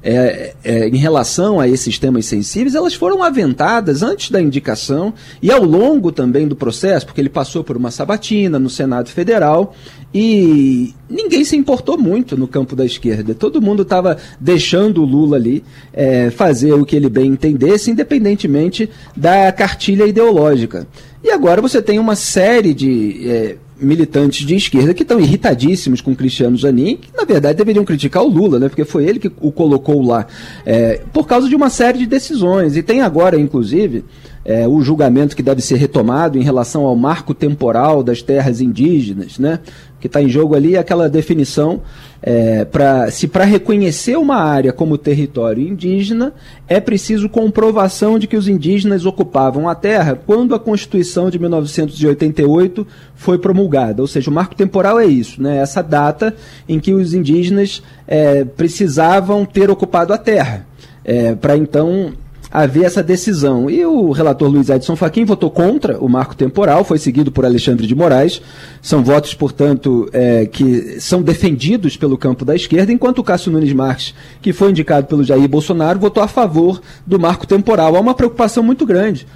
é, 0.03 0.55
é, 0.65 0.89
em 0.89 0.97
relação 0.97 1.61
a 1.61 1.69
esses 1.69 1.99
temas 1.99 2.27
sensíveis, 2.27 2.75
elas 2.75 2.93
foram 2.93 3.23
aventadas 3.23 4.03
antes 4.03 4.31
da 4.31 4.43
indicação 4.43 5.15
e 5.41 5.51
ao 5.51 5.63
longo 5.63 6.11
também 6.11 6.49
do 6.49 6.57
processo, 6.57 7.07
porque 7.07 7.21
ele 7.21 7.29
passou 7.29 7.63
por 7.63 7.77
uma 7.77 7.91
sabatina 7.91 8.59
no 8.59 8.69
Senado 8.69 9.09
Federal 9.11 9.75
e 10.13 10.93
ninguém 11.09 11.45
se 11.45 11.57
importou 11.57 11.97
muito 11.97 12.37
no 12.37 12.49
campo 12.49 12.75
da 12.75 12.85
esquerda. 12.85 13.35
Todo 13.35 13.63
mundo 13.63 13.83
estava 13.83 14.17
deixando 14.41 15.03
o 15.03 15.07
Lula 15.07 15.37
ali 15.37 15.63
é, 15.93 16.31
fazer 16.31 16.73
o 16.73 16.85
que 16.85 16.97
ele 16.97 17.09
bem 17.09 17.31
entendesse, 17.31 17.91
independentemente 17.91 18.91
da 19.17 19.53
cartilha 19.53 20.05
ideológica. 20.05 20.87
E 21.23 21.31
agora 21.31 21.63
você 21.63 21.81
tem 21.81 22.01
uma 22.01 22.17
série 22.17 22.75
de 22.75 23.31
é, 23.31 23.57
militantes 23.83 24.47
de 24.47 24.55
esquerda 24.55 24.95
que 24.95 25.03
estão 25.03 25.21
irritadíssimos 25.21 26.01
com 26.01 26.15
Cristiano 26.15 26.57
Zanin, 26.57 26.97
que 26.97 27.09
na 27.17 27.25
verdade 27.25 27.59
deveriam 27.59 27.85
criticar 27.85 28.23
o 28.23 28.29
Lula, 28.29 28.59
né? 28.59 28.69
Porque 28.69 28.85
foi 28.85 29.05
ele 29.05 29.19
que 29.19 29.31
o 29.41 29.53
colocou 29.53 30.03
lá, 30.03 30.27
é, 30.65 31.01
por 31.13 31.27
causa 31.27 31.49
de 31.49 31.55
uma 31.55 31.71
série 31.71 31.99
de 31.99 32.07
decisões. 32.07 32.77
E 32.77 32.83
tem 32.83 33.01
agora, 33.03 33.39
inclusive, 33.39 34.05
é, 34.45 34.67
o 34.67 34.81
julgamento 34.83 35.37
que 35.37 35.43
deve 35.43 35.61
ser 35.61 35.77
retomado 35.77 36.39
em 36.39 36.43
relação 36.43 36.85
ao 36.85 36.97
marco 36.97 37.33
temporal 37.35 38.03
das 38.03 38.23
terras 38.23 38.61
indígenas, 38.61 39.39
né? 39.39 39.61
que 40.03 40.09
está 40.09 40.21
em 40.21 40.29
jogo 40.29 40.57
ali 40.57 40.75
é 40.75 40.79
aquela 40.81 41.09
definição 41.09 41.81
é, 42.21 42.65
para 42.65 43.09
se 43.13 43.29
para 43.29 43.45
reconhecer 43.45 44.17
uma 44.17 44.35
área 44.35 44.73
como 44.73 44.99
território 44.99 45.67
indígena 45.67 46.33
é 46.67 46.81
preciso 46.81 47.29
comprovação 47.29 48.19
de 48.19 48.27
que 48.27 48.37
os 48.37 48.49
indígenas 48.49 49.07
ocupavam 49.07 49.69
a 49.69 49.77
terra 49.77 50.21
quando 50.27 50.57
a 50.57 50.59
Constituição 50.59 51.31
de 51.31 51.39
1988 51.39 52.85
foi 53.15 53.39
promulgada, 53.39 54.03
ou 54.03 54.09
seja, 54.09 54.29
o 54.29 54.35
marco 54.35 54.57
temporal 54.57 54.99
é 54.99 55.07
isso, 55.07 55.41
né? 55.41 55.59
Essa 55.59 55.83
data 55.83 56.35
em 56.69 56.81
que 56.81 56.93
os 56.93 57.15
indígenas 57.15 57.81
é, 58.07 58.45
precisavam 58.45 59.45
ter 59.45 59.71
ocupado 59.71 60.13
a 60.13 60.19
terra 60.19 60.67
é, 61.05 61.35
para 61.35 61.57
então 61.57 62.13
haver 62.53 62.85
essa 62.85 63.03
decisão. 63.03 63.71
E 63.71 63.85
o 63.87 64.11
relator 64.11 64.49
Luiz 64.49 64.69
Edson 64.69 64.95
Fachin 64.95 65.25
votou 65.25 65.51
contra 65.51 65.99
o 65.99 66.09
marco 66.09 66.37
temporal, 66.37 66.85
foi 66.85 66.99
seguido 66.99 67.33
por 67.33 67.45
Alexandre 67.45 67.87
de 67.87 67.95
Moraes. 67.95 68.43
São 68.83 69.03
votos, 69.03 69.33
portanto, 69.33 70.09
é, 70.13 70.45
que 70.45 71.01
são 71.01 71.23
defendidos 71.23 71.97
pelo 71.97 72.19
campo 72.19 72.45
da 72.45 72.55
esquerda, 72.55 72.93
enquanto 72.93 73.21
o 73.21 73.25
Cássio 73.25 73.51
Nunes 73.51 73.73
Marques, 73.73 74.15
que 74.43 74.53
foi 74.53 74.71
indicado 74.71 75.07
pelo 75.07 75.25
Jair 75.25 75.49
Bolsonaro, 75.49 75.99
votou 75.99 76.23
a 76.23 76.29
favor 76.29 76.83
do 77.07 77.19
marco 77.19 77.47
temporal. 77.47 77.97
Há 77.97 78.01
uma 78.01 78.15
preocupação 78.15 78.63
muito 78.63 78.85
grande. 78.85 79.27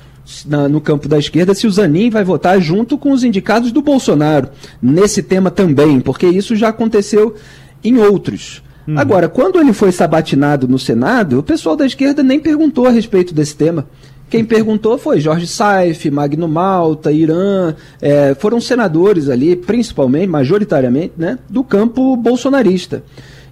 Na, 0.45 0.69
no 0.69 0.81
campo 0.81 1.09
da 1.09 1.21
esquerda, 1.21 1.55
se 1.55 1.69
o 1.69 1.71
Zanin 1.71 2.11
vai 2.11 2.25
votar 2.25 2.61
junto 2.61 2.99
com 2.99 3.13
os 3.13 3.23
indicados 3.23 3.71
do 3.71 3.81
Bolsonaro 3.81 4.49
nesse 4.83 5.23
tema 5.23 5.53
também, 5.53 6.01
porque 6.01 6.27
isso 6.27 6.57
já 6.57 6.71
aconteceu 6.71 7.37
em 7.85 7.97
outros. 7.99 8.61
Hum. 8.89 8.99
Agora, 8.99 9.29
quando 9.29 9.59
ele 9.59 9.73
foi 9.73 9.91
sabatinado 9.93 10.69
no 10.69 10.79
Senado, 10.79 11.39
o 11.39 11.43
pessoal 11.43 11.77
da 11.77 11.87
esquerda 11.87 12.23
nem 12.23 12.39
perguntou 12.39 12.87
a 12.87 12.91
respeito 12.91 13.35
desse 13.35 13.57
tema. 13.57 13.87
Quem 14.29 14.45
perguntou 14.45 14.99
foi 14.99 15.21
Jorge 15.21 15.47
Saif, 15.47 16.11
Magno 16.11 16.49
Malta, 16.49 17.13
Irã, 17.13 17.75
é, 18.01 18.35
foram 18.35 18.61
senadores 18.61 19.29
ali, 19.29 19.55
principalmente, 19.55 20.27
majoritariamente, 20.27 21.13
né, 21.17 21.39
do 21.49 21.63
campo 21.63 22.17
bolsonarista. 22.17 23.05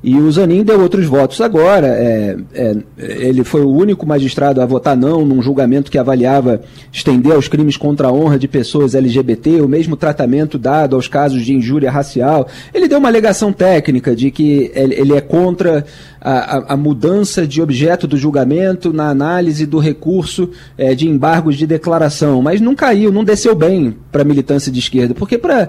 E 0.06 0.18
o 0.18 0.30
Zanin 0.30 0.62
deu 0.62 0.82
outros 0.82 1.06
votos 1.06 1.40
agora. 1.40 1.86
É, 1.86 2.36
é, 2.52 2.76
ele 2.98 3.42
foi 3.42 3.62
o 3.62 3.70
único 3.70 4.06
magistrado 4.06 4.60
a 4.60 4.66
votar 4.66 4.94
não 4.94 5.24
num 5.24 5.40
julgamento 5.40 5.90
que 5.90 5.96
avaliava 5.96 6.60
estender 6.92 7.32
aos 7.32 7.48
crimes 7.48 7.78
contra 7.78 8.08
a 8.08 8.12
honra 8.12 8.38
de 8.38 8.46
pessoas 8.46 8.94
LGBT 8.94 9.62
o 9.62 9.68
mesmo 9.68 9.96
tratamento 9.96 10.58
dado 10.58 10.94
aos 10.94 11.08
casos 11.08 11.42
de 11.42 11.54
injúria 11.54 11.90
racial. 11.90 12.46
Ele 12.74 12.86
deu 12.86 12.98
uma 12.98 13.08
alegação 13.08 13.50
técnica 13.50 14.14
de 14.14 14.30
que 14.30 14.70
ele, 14.74 14.94
ele 14.94 15.14
é 15.14 15.22
contra 15.22 15.86
a, 16.20 16.72
a, 16.72 16.76
mudança 16.76 17.46
de 17.46 17.60
objeto 17.60 18.06
do 18.06 18.16
julgamento 18.16 18.94
na 18.94 19.10
análise 19.10 19.66
do 19.66 19.78
recurso 19.78 20.50
é, 20.76 20.94
de 20.94 21.06
embargos 21.06 21.56
de 21.56 21.66
declaração, 21.66 22.40
mas 22.40 22.62
não 22.62 22.74
caiu, 22.74 23.12
não 23.12 23.22
desceu 23.22 23.54
bem 23.54 23.94
para 24.10 24.22
a 24.22 24.24
militância 24.24 24.72
de 24.72 24.78
esquerda, 24.78 25.14
porque 25.14 25.36
para 25.36 25.68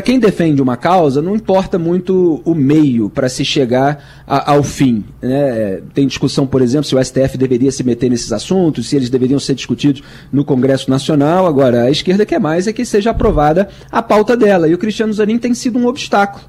quem 0.00 0.20
defende 0.20 0.62
uma 0.62 0.76
causa, 0.76 1.20
não 1.20 1.34
importa 1.34 1.76
muito 1.76 2.40
o 2.44 2.54
meio 2.54 3.10
para 3.10 3.28
se 3.28 3.44
chegar 3.44 4.22
a, 4.24 4.52
ao 4.52 4.62
fim. 4.62 5.04
Né? 5.20 5.80
Tem 5.92 6.06
discussão, 6.06 6.46
por 6.46 6.62
exemplo, 6.62 6.84
se 6.84 6.94
o 6.94 7.04
STF 7.04 7.36
deveria 7.36 7.72
se 7.72 7.82
meter 7.82 8.08
nesses 8.08 8.32
assuntos, 8.32 8.88
se 8.88 8.94
eles 8.94 9.10
deveriam 9.10 9.40
ser 9.40 9.56
discutidos 9.56 10.00
no 10.32 10.44
Congresso 10.44 10.88
Nacional. 10.88 11.44
Agora, 11.44 11.82
a 11.82 11.90
esquerda 11.90 12.24
quer 12.24 12.38
mais 12.38 12.68
é 12.68 12.72
que 12.72 12.84
seja 12.84 13.10
aprovada 13.10 13.68
a 13.90 14.00
pauta 14.00 14.36
dela, 14.36 14.68
e 14.68 14.74
o 14.74 14.78
Cristiano 14.78 15.12
Zanin 15.12 15.38
tem 15.38 15.54
sido 15.54 15.76
um 15.76 15.86
obstáculo 15.88 16.44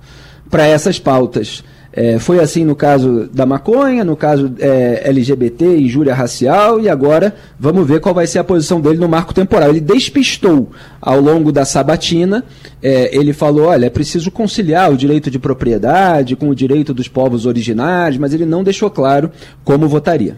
para 0.47 0.67
essas 0.67 0.99
pautas. 0.99 1.63
É, 1.93 2.17
foi 2.19 2.39
assim 2.39 2.63
no 2.63 2.75
caso 2.75 3.29
da 3.33 3.45
maconha, 3.45 4.03
no 4.03 4.15
caso 4.15 4.53
é, 4.59 5.01
LGBT, 5.09 5.77
injúria 5.77 6.13
racial, 6.13 6.79
e 6.79 6.87
agora 6.87 7.35
vamos 7.59 7.85
ver 7.85 7.99
qual 7.99 8.15
vai 8.15 8.25
ser 8.25 8.39
a 8.39 8.43
posição 8.43 8.79
dele 8.79 8.97
no 8.97 9.09
marco 9.09 9.33
temporal. 9.33 9.69
Ele 9.69 9.81
despistou 9.81 10.71
ao 11.01 11.19
longo 11.19 11.51
da 11.51 11.65
sabatina, 11.65 12.45
é, 12.81 13.15
ele 13.15 13.33
falou: 13.33 13.65
olha, 13.67 13.87
é 13.87 13.89
preciso 13.89 14.31
conciliar 14.31 14.91
o 14.91 14.97
direito 14.97 15.29
de 15.29 15.37
propriedade 15.37 16.35
com 16.35 16.47
o 16.49 16.55
direito 16.55 16.93
dos 16.93 17.09
povos 17.09 17.45
originários, 17.45 18.17
mas 18.17 18.33
ele 18.33 18.45
não 18.45 18.63
deixou 18.63 18.89
claro 18.89 19.29
como 19.63 19.89
votaria. 19.89 20.37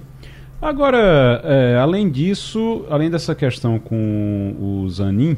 Agora, 0.60 1.42
é, 1.44 1.78
além 1.78 2.10
disso, 2.10 2.86
além 2.90 3.12
dessa 3.12 3.36
questão 3.36 3.78
com 3.78 4.56
o 4.60 4.90
Zanin, 4.90 5.38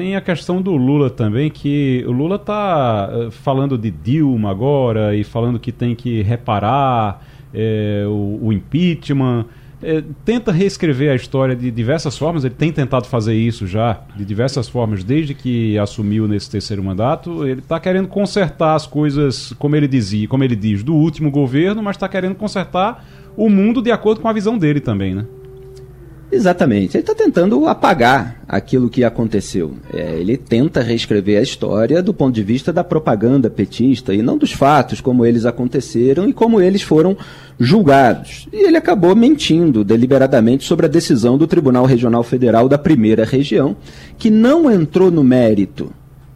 tem 0.00 0.16
a 0.16 0.20
questão 0.22 0.62
do 0.62 0.74
Lula 0.76 1.10
também, 1.10 1.50
que 1.50 2.02
o 2.08 2.10
Lula 2.10 2.36
está 2.36 3.10
eh, 3.12 3.30
falando 3.30 3.76
de 3.76 3.90
Dilma 3.90 4.50
agora 4.50 5.14
e 5.14 5.22
falando 5.22 5.58
que 5.58 5.70
tem 5.70 5.94
que 5.94 6.22
reparar 6.22 7.22
é, 7.52 8.04
o, 8.06 8.38
o, 8.44 8.50
impeachment. 8.50 9.44
É, 9.82 10.02
tenta 10.24 10.52
reescrever 10.52 11.12
a 11.12 11.14
história 11.14 11.54
de 11.54 11.70
diversas 11.70 12.16
formas, 12.16 12.46
ele 12.46 12.54
tem 12.54 12.72
tentado 12.72 13.06
fazer 13.08 13.34
isso 13.34 13.66
já, 13.66 14.00
de 14.16 14.24
diversas 14.24 14.70
formas, 14.70 15.04
desde 15.04 15.34
que 15.34 15.78
assumiu 15.78 16.26
nesse 16.26 16.50
terceiro 16.50 16.82
mandato. 16.82 17.46
Ele 17.46 17.60
está 17.60 17.78
querendo 17.78 18.08
consertar 18.08 18.76
as 18.76 18.86
coisas, 18.86 19.52
como 19.58 19.76
ele 19.76 19.86
dizia, 19.86 20.26
como 20.26 20.42
ele 20.42 20.56
diz, 20.56 20.82
do 20.82 20.94
último 20.94 21.30
governo, 21.30 21.82
mas 21.82 21.96
está 21.96 22.08
querendo 22.08 22.36
consertar 22.36 23.04
o 23.36 23.50
mundo 23.50 23.82
de 23.82 23.92
acordo 23.92 24.22
com 24.22 24.28
a 24.28 24.32
visão 24.32 24.56
dele 24.56 24.80
também, 24.80 25.14
né? 25.14 25.26
Exatamente. 26.32 26.96
Ele 26.96 27.02
está 27.02 27.14
tentando 27.14 27.66
apagar 27.66 28.40
aquilo 28.48 28.88
que 28.88 29.02
aconteceu. 29.02 29.74
É, 29.92 30.14
ele 30.18 30.36
tenta 30.36 30.80
reescrever 30.80 31.38
a 31.38 31.42
história 31.42 32.02
do 32.02 32.14
ponto 32.14 32.34
de 32.34 32.42
vista 32.42 32.72
da 32.72 32.84
propaganda 32.84 33.50
petista 33.50 34.14
e 34.14 34.22
não 34.22 34.38
dos 34.38 34.52
fatos, 34.52 35.00
como 35.00 35.26
eles 35.26 35.44
aconteceram 35.44 36.28
e 36.28 36.32
como 36.32 36.60
eles 36.60 36.82
foram 36.82 37.16
julgados. 37.58 38.48
E 38.52 38.64
ele 38.64 38.76
acabou 38.76 39.14
mentindo 39.16 39.82
deliberadamente 39.82 40.64
sobre 40.64 40.86
a 40.86 40.88
decisão 40.88 41.36
do 41.36 41.46
Tribunal 41.46 41.84
Regional 41.84 42.22
Federal 42.22 42.68
da 42.68 42.78
Primeira 42.78 43.24
Região, 43.24 43.76
que 44.16 44.30
não 44.30 44.70
entrou 44.70 45.10
no 45.10 45.24
mérito 45.24 45.92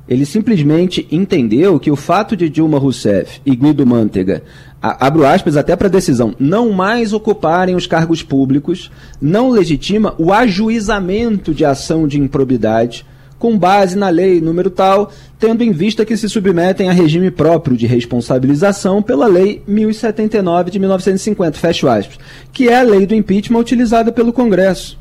ele 0.08 0.26
simplesmente 0.26 1.06
entendeu 1.10 1.78
que 1.80 1.90
o 1.90 1.96
fato 1.96 2.36
de 2.36 2.48
Dilma 2.48 2.78
Rousseff 2.78 3.40
e 3.44 3.56
Guido 3.56 3.86
Mantega, 3.86 4.42
a, 4.80 5.06
abro 5.06 5.26
aspas 5.26 5.56
até 5.56 5.74
para 5.74 5.88
a 5.88 5.90
decisão, 5.90 6.34
não 6.38 6.70
mais 6.70 7.12
ocuparem 7.12 7.74
os 7.74 7.86
cargos 7.86 8.22
públicos, 8.22 8.90
não 9.20 9.50
legitima 9.50 10.14
o 10.18 10.32
ajuizamento 10.32 11.54
de 11.54 11.64
ação 11.64 12.06
de 12.06 12.20
improbidade 12.20 13.06
com 13.38 13.58
base 13.58 13.96
na 13.96 14.08
lei 14.08 14.40
número 14.40 14.70
tal, 14.70 15.10
tendo 15.38 15.62
em 15.62 15.70
vista 15.70 16.04
que 16.04 16.16
se 16.16 16.30
submetem 16.30 16.88
a 16.88 16.92
regime 16.92 17.30
próprio 17.30 17.76
de 17.76 17.86
responsabilização 17.86 19.02
pela 19.02 19.26
lei 19.26 19.62
1079 19.66 20.70
de 20.70 20.78
1950, 20.78 21.58
fecho 21.58 21.86
aspas, 21.86 22.18
que 22.52 22.68
é 22.68 22.78
a 22.78 22.82
lei 22.82 23.04
do 23.04 23.14
impeachment 23.14 23.58
utilizada 23.58 24.10
pelo 24.10 24.32
Congresso. 24.32 24.98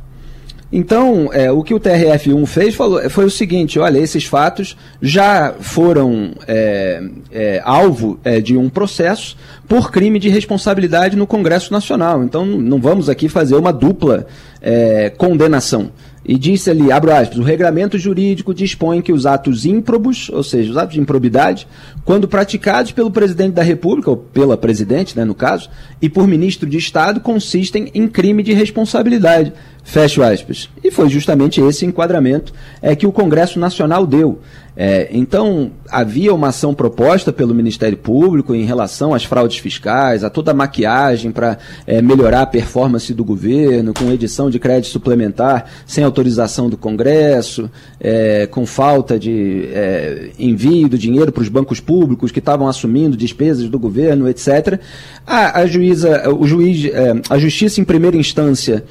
Então, 0.76 1.30
é, 1.32 1.52
o 1.52 1.62
que 1.62 1.72
o 1.72 1.80
TRF1 1.80 2.48
fez 2.48 2.74
falou, 2.74 3.08
foi 3.08 3.26
o 3.26 3.30
seguinte: 3.30 3.78
olha, 3.78 4.00
esses 4.00 4.26
fatos 4.26 4.76
já 5.00 5.54
foram 5.60 6.32
é, 6.48 7.00
é, 7.32 7.62
alvo 7.64 8.20
é, 8.24 8.42
de 8.42 8.58
um 8.58 8.68
processo 8.70 9.38
por 9.68 9.92
crime 9.92 10.18
de 10.18 10.30
responsabilidade 10.30 11.16
no 11.16 11.28
Congresso 11.28 11.72
Nacional. 11.72 12.24
Então, 12.24 12.44
não 12.44 12.82
vamos 12.82 13.08
aqui 13.08 13.30
fazer 13.30 13.54
uma 13.56 13.72
dupla 13.72 14.26
é, 14.60 15.12
condenação. 15.12 15.92
E 16.26 16.38
disse 16.38 16.70
ali, 16.70 16.92
abro 16.92 17.14
aspas, 17.14 17.38
o 17.38 17.44
regramento 17.44 17.98
jurídico 17.98 18.54
dispõe 18.54 19.02
que 19.02 19.12
os 19.12 19.26
atos 19.26 19.66
ímprobos, 19.66 20.30
ou 20.30 20.42
seja, 20.42 20.72
os 20.72 20.78
atos 20.78 20.94
de 20.94 21.02
improbidade, 21.02 21.68
quando 22.06 22.28
praticados 22.28 22.92
pelo 22.94 23.12
presidente 23.12 23.54
da 23.54 23.64
República, 23.64 24.10
ou 24.10 24.18
pela 24.18 24.56
presidente, 24.56 25.18
né, 25.18 25.26
no 25.26 25.36
caso, 25.36 25.70
e 26.02 26.08
por 26.08 26.26
ministro 26.26 26.70
de 26.70 26.78
Estado, 26.78 27.20
consistem 27.20 27.92
em 27.94 28.08
crime 28.08 28.42
de 28.42 28.54
responsabilidade. 28.54 29.52
Fecho 29.84 30.24
aspas. 30.24 30.70
E 30.82 30.90
foi 30.90 31.10
justamente 31.10 31.60
esse 31.60 31.86
enquadramento 31.86 32.54
é, 32.82 32.96
que 32.96 33.06
o 33.06 33.12
Congresso 33.12 33.60
Nacional 33.60 34.08
deu. 34.08 34.40
É, 34.76 35.08
então, 35.12 35.72
havia 35.90 36.34
uma 36.34 36.48
ação 36.48 36.74
proposta 36.74 37.32
pelo 37.32 37.54
Ministério 37.54 37.98
Público 37.98 38.56
em 38.56 38.66
relação 38.66 39.14
às 39.14 39.24
fraudes 39.24 39.60
fiscais, 39.60 40.24
a 40.24 40.30
toda 40.30 40.52
a 40.52 40.54
maquiagem 40.54 41.32
para 41.32 41.60
é, 41.86 42.02
melhorar 42.02 42.42
a 42.42 42.46
performance 42.46 43.14
do 43.14 43.24
governo, 43.24 43.94
com 43.94 44.12
edição 44.12 44.50
de 44.50 44.58
crédito 44.58 44.92
suplementar 44.92 45.66
sem 45.86 46.04
autorização 46.04 46.70
do 46.70 46.78
Congresso, 46.78 47.70
é, 48.00 48.48
com 48.48 48.66
falta 48.66 49.20
de 49.20 49.70
é, 49.72 50.32
envio 50.40 50.90
do 50.90 50.98
dinheiro 50.98 51.32
para 51.32 51.44
os 51.44 51.50
bancos 51.50 51.80
públicos 51.80 52.32
que 52.32 52.40
estavam 52.40 52.68
assumindo 52.68 53.16
despesas 53.16 53.70
do 53.70 53.78
governo, 53.78 54.28
etc. 54.28 54.80
A, 55.26 55.60
a 55.60 55.66
juíza, 55.68 56.30
o 56.34 56.48
juiz, 56.48 56.86
é, 56.86 57.14
a 57.30 57.38
justiça 57.38 57.80
em 57.80 57.84
primeira 57.84 58.18
instância 58.18 58.84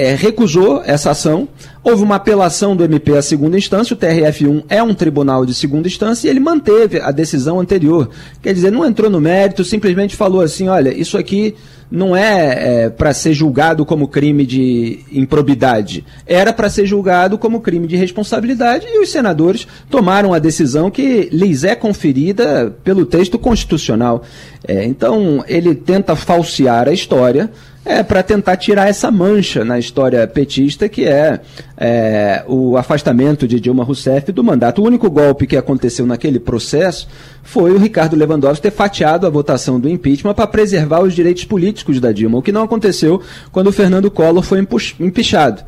é, 0.00 0.14
recusou 0.14 0.82
essa 0.82 1.10
ação. 1.10 1.46
Houve 1.84 2.02
uma 2.02 2.16
apelação 2.16 2.74
do 2.74 2.82
MP 2.82 3.14
à 3.16 3.22
segunda 3.22 3.58
instância, 3.58 3.92
o 3.92 3.96
TRF1 3.98 4.64
é 4.68 4.82
um 4.82 4.94
tribunal 4.94 5.44
de 5.44 5.52
segunda 5.54 5.88
instância 5.88 6.26
e 6.26 6.30
ele 6.30 6.40
manteve 6.40 6.98
a 7.00 7.10
decisão 7.10 7.60
anterior. 7.60 8.08
Quer 8.42 8.54
dizer, 8.54 8.70
não 8.70 8.86
entrou 8.86 9.10
no 9.10 9.20
mérito, 9.20 9.62
simplesmente 9.62 10.16
falou 10.16 10.40
assim: 10.40 10.68
olha, 10.68 10.90
isso 10.90 11.18
aqui 11.18 11.54
não 11.90 12.16
é, 12.16 12.84
é 12.84 12.90
para 12.90 13.12
ser 13.12 13.34
julgado 13.34 13.84
como 13.84 14.08
crime 14.08 14.46
de 14.46 15.00
improbidade, 15.12 16.04
era 16.26 16.52
para 16.52 16.70
ser 16.70 16.86
julgado 16.86 17.36
como 17.36 17.60
crime 17.60 17.86
de 17.86 17.96
responsabilidade 17.96 18.86
e 18.86 19.00
os 19.00 19.10
senadores 19.10 19.66
tomaram 19.90 20.32
a 20.32 20.38
decisão 20.38 20.90
que 20.90 21.28
lhes 21.32 21.64
é 21.64 21.74
conferida 21.74 22.74
pelo 22.84 23.04
texto 23.04 23.38
constitucional. 23.38 24.22
É, 24.66 24.84
então, 24.84 25.44
ele 25.48 25.74
tenta 25.74 26.14
falsear 26.14 26.88
a 26.88 26.92
história 26.92 27.50
é 27.84 28.02
para 28.02 28.22
tentar 28.22 28.56
tirar 28.56 28.88
essa 28.88 29.10
mancha 29.10 29.64
na 29.64 29.78
história 29.78 30.26
petista, 30.26 30.88
que 30.88 31.04
é, 31.04 31.40
é, 31.76 32.44
o 32.46 32.76
afastamento 32.76 33.48
de 33.48 33.58
Dilma 33.58 33.84
Rousseff 33.84 34.30
do 34.32 34.44
mandato. 34.44 34.82
O 34.82 34.84
único 34.84 35.10
golpe 35.10 35.46
que 35.46 35.56
aconteceu 35.56 36.06
naquele 36.06 36.38
processo 36.38 37.08
foi 37.42 37.72
o 37.72 37.78
Ricardo 37.78 38.16
Lewandowski 38.16 38.62
ter 38.62 38.70
fatiado 38.70 39.26
a 39.26 39.30
votação 39.30 39.80
do 39.80 39.88
impeachment 39.88 40.34
para 40.34 40.46
preservar 40.46 41.00
os 41.00 41.14
direitos 41.14 41.44
políticos 41.44 41.98
da 42.00 42.12
Dilma, 42.12 42.38
o 42.38 42.42
que 42.42 42.52
não 42.52 42.62
aconteceu 42.62 43.22
quando 43.50 43.68
o 43.68 43.72
Fernando 43.72 44.10
Collor 44.10 44.42
foi 44.42 44.64
empichado. 45.00 45.62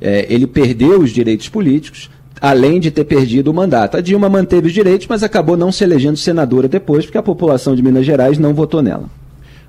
É, 0.00 0.26
ele 0.30 0.46
perdeu 0.46 1.00
os 1.00 1.10
direitos 1.10 1.48
políticos, 1.48 2.08
além 2.40 2.80
de 2.80 2.90
ter 2.90 3.04
perdido 3.04 3.50
o 3.50 3.54
mandato. 3.54 3.96
A 3.96 4.00
Dilma 4.00 4.28
manteve 4.28 4.68
os 4.68 4.72
direitos, 4.72 5.06
mas 5.06 5.22
acabou 5.22 5.56
não 5.56 5.70
se 5.70 5.84
elegendo 5.84 6.16
senadora 6.16 6.66
depois, 6.66 7.04
porque 7.04 7.18
a 7.18 7.22
população 7.22 7.76
de 7.76 7.82
Minas 7.82 8.06
Gerais 8.06 8.38
não 8.38 8.54
votou 8.54 8.80
nela. 8.80 9.17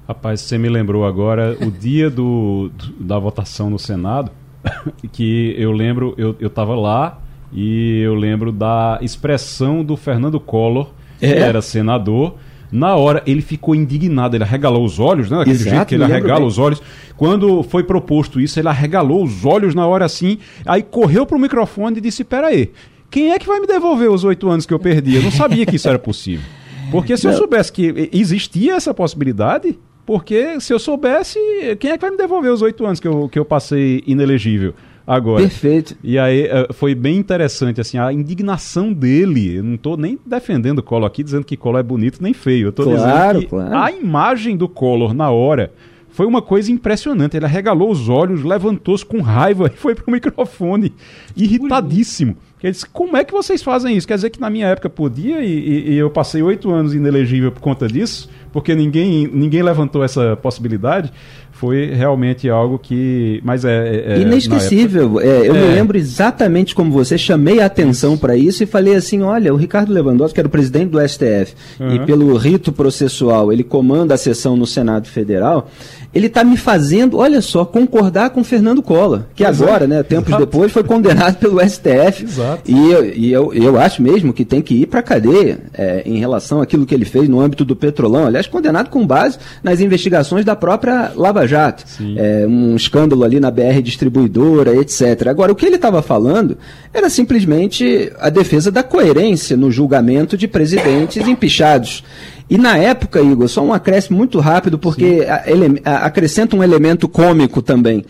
Rapaz, 0.09 0.41
você 0.41 0.57
me 0.57 0.67
lembrou 0.67 1.05
agora 1.05 1.55
o 1.61 1.69
dia 1.69 2.09
do, 2.09 2.71
da 2.99 3.19
votação 3.19 3.69
no 3.69 3.77
Senado, 3.77 4.31
que 5.13 5.53
eu 5.55 5.71
lembro, 5.71 6.15
eu, 6.17 6.35
eu 6.39 6.49
tava 6.49 6.73
lá 6.75 7.19
e 7.53 8.01
eu 8.01 8.15
lembro 8.15 8.51
da 8.51 8.97
expressão 9.03 9.83
do 9.83 9.95
Fernando 9.95 10.39
Collor, 10.39 10.89
que 11.19 11.27
É? 11.27 11.37
era 11.41 11.61
senador. 11.61 12.37
Na 12.71 12.95
hora, 12.95 13.21
ele 13.27 13.41
ficou 13.43 13.75
indignado, 13.75 14.35
ele 14.35 14.43
arregalou 14.43 14.83
os 14.83 14.99
olhos, 14.99 15.29
né? 15.29 15.37
Daquele 15.37 15.55
Exato, 15.57 15.69
jeito 15.75 15.87
que 15.89 15.93
ele 15.95 16.03
arregala 16.03 16.39
bem. 16.39 16.47
os 16.47 16.57
olhos. 16.57 16.81
Quando 17.15 17.61
foi 17.61 17.83
proposto 17.83 18.41
isso, 18.41 18.59
ele 18.59 18.67
arregalou 18.67 19.23
os 19.23 19.45
olhos 19.45 19.75
na 19.75 19.85
hora 19.85 20.05
assim, 20.05 20.39
aí 20.65 20.81
correu 20.81 21.23
pro 21.23 21.37
microfone 21.37 21.99
e 21.99 22.01
disse: 22.01 22.23
Peraí, 22.23 22.71
quem 23.11 23.29
é 23.31 23.37
que 23.37 23.45
vai 23.45 23.59
me 23.59 23.67
devolver 23.67 24.09
os 24.09 24.23
oito 24.23 24.49
anos 24.49 24.65
que 24.65 24.73
eu 24.73 24.79
perdi? 24.79 25.13
Eu 25.15 25.21
não 25.21 25.31
sabia 25.31 25.67
que 25.67 25.75
isso 25.75 25.87
era 25.87 25.99
possível. 25.99 26.45
Porque 26.91 27.15
se 27.15 27.27
eu 27.27 27.31
Não. 27.31 27.37
soubesse 27.37 27.71
que 27.71 28.09
existia 28.11 28.73
essa 28.75 28.93
possibilidade, 28.93 29.77
porque 30.09 30.59
se 30.59 30.73
eu 30.73 30.79
soubesse, 30.79 31.37
quem 31.79 31.91
é 31.91 31.95
que 31.95 32.01
vai 32.01 32.09
me 32.09 32.17
devolver 32.17 32.51
os 32.51 32.63
oito 32.63 32.83
anos 32.83 32.99
que 32.99 33.07
eu, 33.07 33.29
que 33.29 33.37
eu 33.37 33.45
passei 33.45 34.01
inelegível 34.07 34.73
agora? 35.05 35.43
Perfeito. 35.43 35.95
E 36.03 36.17
aí 36.17 36.47
eh, 36.47 36.67
foi 36.73 36.95
bem 36.95 37.15
interessante, 37.15 37.79
assim, 37.79 37.99
a 37.99 38.11
indignação 38.11 38.91
dele. 38.91 39.57
Eu 39.57 39.63
não 39.63 39.77
tô 39.77 39.95
nem 39.95 40.17
defendendo 40.25 40.79
o 40.79 40.81
Collor 40.81 41.05
aqui, 41.05 41.21
dizendo 41.21 41.45
que 41.45 41.55
Collor 41.55 41.79
é 41.79 41.83
bonito 41.83 42.23
nem 42.23 42.33
feio. 42.33 42.69
Eu 42.69 42.71
tô 42.71 42.85
Claro, 42.85 43.37
dizendo 43.37 43.39
que 43.41 43.45
claro. 43.49 43.77
a 43.77 43.91
imagem 43.91 44.57
do 44.57 44.67
Collor 44.67 45.13
na 45.13 45.29
hora 45.29 45.71
foi 46.19 46.25
uma 46.27 46.41
coisa 46.41 46.69
impressionante. 46.69 47.37
Ele 47.37 47.45
arregalou 47.45 47.89
os 47.89 48.09
olhos, 48.09 48.43
levantou-se 48.43 49.05
com 49.05 49.21
raiva 49.21 49.67
e 49.73 49.77
foi 49.77 49.95
pro 49.95 50.11
microfone, 50.11 50.91
irritadíssimo. 51.33 52.35
Ele 52.61 52.73
disse, 52.73 52.85
como 52.85 53.15
é 53.15 53.23
que 53.23 53.31
vocês 53.31 53.63
fazem 53.63 53.95
isso? 53.95 54.05
Quer 54.05 54.15
dizer 54.15 54.29
que 54.31 54.41
na 54.41 54.49
minha 54.49 54.67
época 54.67 54.89
podia 54.89 55.39
e, 55.41 55.47
e- 55.49 55.91
e 55.93 55.97
eu 55.97 56.09
passei 56.09 56.41
oito 56.43 56.69
anos 56.71 56.93
inelegível 56.93 57.53
por 57.53 57.61
conta 57.61 57.87
disso? 57.87 58.29
Porque 58.51 58.75
ninguém, 58.75 59.29
ninguém 59.31 59.63
levantou 59.63 60.03
essa 60.03 60.35
possibilidade? 60.35 61.09
Foi 61.53 61.85
realmente 61.93 62.49
algo 62.49 62.77
que... 62.77 63.39
Mas 63.45 63.63
é... 63.63 63.69
é- 63.87 64.13
é, 64.15 64.19
Inesquecível. 64.21 65.21
É, 65.21 65.47
eu 65.47 65.53
me 65.53 65.59
É. 65.59 65.73
lembro 65.75 65.97
exatamente 65.97 66.75
como 66.75 66.91
você, 66.91 67.17
chamei 67.17 67.61
a 67.61 67.65
atenção 67.65 68.17
para 68.17 68.35
isso 68.35 68.61
e 68.63 68.65
falei 68.65 68.95
assim: 68.95 69.21
olha, 69.21 69.53
o 69.53 69.57
Ricardo 69.57 69.93
Lewandowski, 69.93 70.33
que 70.35 70.39
era 70.41 70.47
o 70.47 70.51
presidente 70.51 70.89
do 70.89 70.99
STF, 71.07 71.53
e 71.79 71.83
Uhum. 71.99 72.05
pelo 72.05 72.35
rito 72.37 72.71
processual, 72.73 73.53
ele 73.53 73.63
comanda 73.63 74.13
a 74.13 74.17
sessão 74.17 74.55
no 74.57 74.65
Senado 74.65 75.07
Federal, 75.07 75.69
ele 76.13 76.27
está 76.27 76.43
me 76.43 76.57
fazendo, 76.57 77.17
olha 77.17 77.41
só, 77.41 77.63
concordar 77.63 78.31
com 78.31 78.43
Fernando 78.43 78.81
Collor, 78.81 79.23
que 79.35 79.43
Pois 79.43 79.61
é. 79.61 79.63
agora, 79.63 79.87
né, 79.87 80.01
tempos 80.01 80.29
Exato. 80.29 80.45
depois, 80.45 80.71
foi 80.71 80.83
condenado 80.83 81.37
pelo 81.37 81.59
STF. 81.61 82.23
Exato. 82.23 82.63
E, 82.65 82.91
eu, 82.91 83.05
e 83.05 83.31
eu, 83.31 83.53
eu 83.53 83.79
acho 83.79 84.01
mesmo 84.01 84.33
que 84.33 84.43
tem 84.43 84.61
que 84.61 84.73
ir 84.73 84.87
para 84.87 85.01
a 85.01 85.03
cadeia 85.03 85.59
é, 85.73 86.01
em 86.05 86.17
relação 86.17 86.61
àquilo 86.61 86.85
que 86.85 86.95
ele 86.95 87.05
fez 87.05 87.29
no 87.29 87.39
âmbito 87.39 87.63
do 87.63 87.75
Petrolão. 87.75 88.25
Aliás, 88.25 88.47
condenado 88.47 88.89
com 88.89 89.05
base 89.05 89.37
nas 89.63 89.79
investigações 89.79 90.43
da 90.43 90.55
própria 90.55 91.11
Lava 91.15 91.45
Jato. 91.47 91.83
É, 92.17 92.45
um 92.47 92.75
escândalo 92.75 93.23
ali 93.23 93.39
na 93.39 93.51
BR 93.51 93.81
distribuidora, 93.83 94.75
etc. 94.75 95.27
Agora, 95.27 95.51
o 95.51 95.55
que 95.55 95.65
ele 95.65 95.75
estava 95.75 96.01
falando 96.01 96.57
era 96.93 97.09
simplesmente 97.09 98.11
a 98.19 98.29
defesa 98.29 98.71
da 98.71 98.81
coerência 98.81 99.55
no 99.55 99.71
julgamento 99.71 100.35
de 100.35 100.47
presidentes 100.47 101.27
empichados. 101.27 102.03
E 102.49 102.57
na 102.57 102.77
época, 102.77 103.21
Igor, 103.21 103.47
só 103.47 103.61
um 103.63 103.71
acréscimo 103.71 104.17
muito 104.17 104.39
rápido, 104.39 104.79
porque 104.79 105.25
a- 105.29 105.43
ele- 105.45 105.79
a- 105.85 106.05
acrescenta 106.05 106.55
um 106.55 106.63
elemento 106.63 107.07
cômico 107.07 107.61
também. 107.61 108.03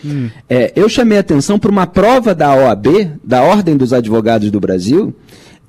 É, 0.49 0.71
eu 0.75 0.87
chamei 0.87 1.17
a 1.17 1.21
atenção 1.21 1.59
para 1.59 1.69
uma 1.69 1.85
prova 1.85 2.33
da 2.33 2.55
OAB, 2.55 3.11
da 3.23 3.41
Ordem 3.43 3.75
dos 3.75 3.91
Advogados 3.91 4.49
do 4.49 4.59
Brasil, 4.59 5.13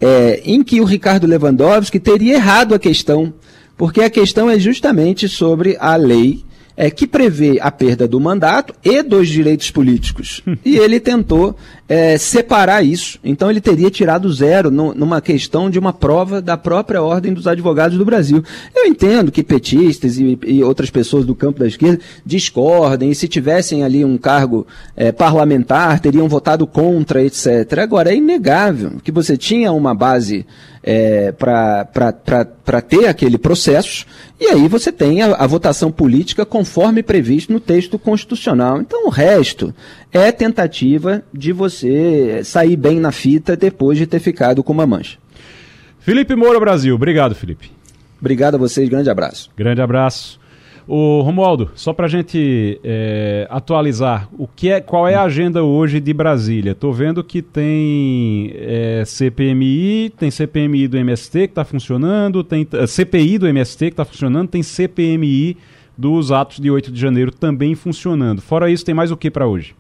é, 0.01 0.40
em 0.44 0.62
que 0.62 0.80
o 0.80 0.84
Ricardo 0.84 1.26
Lewandowski 1.26 1.98
teria 1.98 2.34
errado 2.34 2.74
a 2.74 2.78
questão, 2.78 3.32
porque 3.76 4.02
a 4.02 4.10
questão 4.10 4.48
é 4.48 4.59
justamente 4.59 5.28
sobre 5.28 5.76
a 5.80 5.97
lei 5.97 6.44
é, 6.81 6.90
que 6.90 7.07
prevê 7.07 7.59
a 7.61 7.70
perda 7.70 8.09
do 8.09 8.19
mandato 8.19 8.73
e 8.82 9.02
dos 9.02 9.28
direitos 9.28 9.70
políticos. 9.70 10.43
e 10.65 10.78
ele 10.78 10.98
tentou 10.98 11.55
é, 11.86 12.16
separar 12.16 12.82
isso. 12.82 13.19
Então 13.23 13.51
ele 13.51 13.61
teria 13.61 13.90
tirado 13.90 14.32
zero 14.32 14.70
nu- 14.70 14.94
numa 14.94 15.20
questão 15.20 15.69
de 15.69 15.78
uma 15.78 15.93
prova 15.93 16.40
da 16.40 16.57
própria 16.57 17.02
Ordem 17.02 17.35
dos 17.35 17.47
Advogados 17.47 17.98
do 17.98 18.05
Brasil. 18.05 18.43
Eu 18.74 18.86
entendo 18.86 19.31
que 19.31 19.43
petistas 19.43 20.16
e, 20.16 20.39
e 20.47 20.62
outras 20.62 20.89
pessoas 20.89 21.27
do 21.27 21.35
campo 21.35 21.59
da 21.59 21.66
esquerda 21.66 22.01
discordem, 22.24 23.11
e 23.11 23.15
se 23.15 23.28
tivessem 23.28 23.85
ali 23.85 24.02
um 24.02 24.16
cargo 24.16 24.66
é, 24.97 25.12
parlamentar, 25.12 26.01
teriam 26.01 26.28
votado 26.31 26.66
contra, 26.66 27.23
etc. 27.23 27.78
Agora, 27.82 28.11
é 28.11 28.16
inegável 28.16 28.93
que 29.05 29.12
você 29.12 29.36
tinha 29.36 29.70
uma 29.70 29.94
base 29.94 30.47
é, 30.82 31.32
para 31.32 32.81
ter 32.81 33.07
aquele 33.07 33.36
processo, 33.36 34.07
e 34.40 34.47
aí 34.47 34.66
você 34.66 34.90
tem 34.90 35.23
a, 35.23 35.35
a 35.35 35.47
votação 35.47 35.93
política 35.93 36.47
conforme 36.47 37.02
previsto 37.02 37.52
no 37.52 37.61
texto 37.61 37.98
constitucional. 37.98 38.81
Então 38.81 39.07
o 39.07 39.11
resto 39.11 39.74
é 40.11 40.32
tentativa 40.32 41.23
de 41.32 41.52
você 41.52 42.40
sair 42.44 42.77
bem 42.77 42.98
na 42.98 43.12
fita 43.12 43.57
depois 43.57 43.98
de 43.98 44.07
ter 44.07 44.20
ficado 44.20 44.62
com 44.62 44.73
uma 44.73 44.86
mancha. 44.86 45.19
Felipe 45.98 46.35
Moura 46.35 46.59
Brasil, 46.59 46.94
obrigado, 46.94 47.35
Felipe. 47.35 47.70
Obrigado 48.19 48.55
a 48.55 48.59
vocês, 48.59 48.89
grande 48.89 49.11
abraço. 49.11 49.51
Grande 49.57 49.81
abraço. 49.81 50.39
O 50.92 51.20
Romualdo, 51.20 51.70
só 51.76 51.92
para 51.92 52.06
a 52.06 52.08
gente 52.08 52.80
é, 52.82 53.46
atualizar, 53.48 54.28
o 54.36 54.48
que 54.48 54.70
é, 54.70 54.80
qual 54.80 55.06
é 55.06 55.14
a 55.14 55.22
agenda 55.22 55.62
hoje 55.62 56.00
de 56.00 56.12
Brasília? 56.12 56.72
Estou 56.72 56.92
vendo 56.92 57.22
que 57.22 57.40
tem 57.40 58.52
é, 58.56 59.04
CPMI, 59.06 60.12
tem 60.18 60.32
CPMI 60.32 60.88
do 60.88 60.98
MST 60.98 61.46
que 61.46 61.52
está 61.52 61.64
funcionando, 61.64 62.42
tem 62.42 62.66
CPI 62.88 63.38
do 63.38 63.46
MST 63.46 63.84
que 63.84 63.92
está 63.92 64.04
funcionando, 64.04 64.48
tem 64.48 64.64
CPMI 64.64 65.56
dos 65.96 66.32
atos 66.32 66.58
de 66.58 66.68
8 66.68 66.90
de 66.90 67.00
janeiro 67.00 67.30
também 67.30 67.76
funcionando. 67.76 68.42
Fora 68.42 68.68
isso, 68.68 68.84
tem 68.84 68.92
mais 68.92 69.12
o 69.12 69.16
que 69.16 69.30
para 69.30 69.46
hoje? 69.46 69.76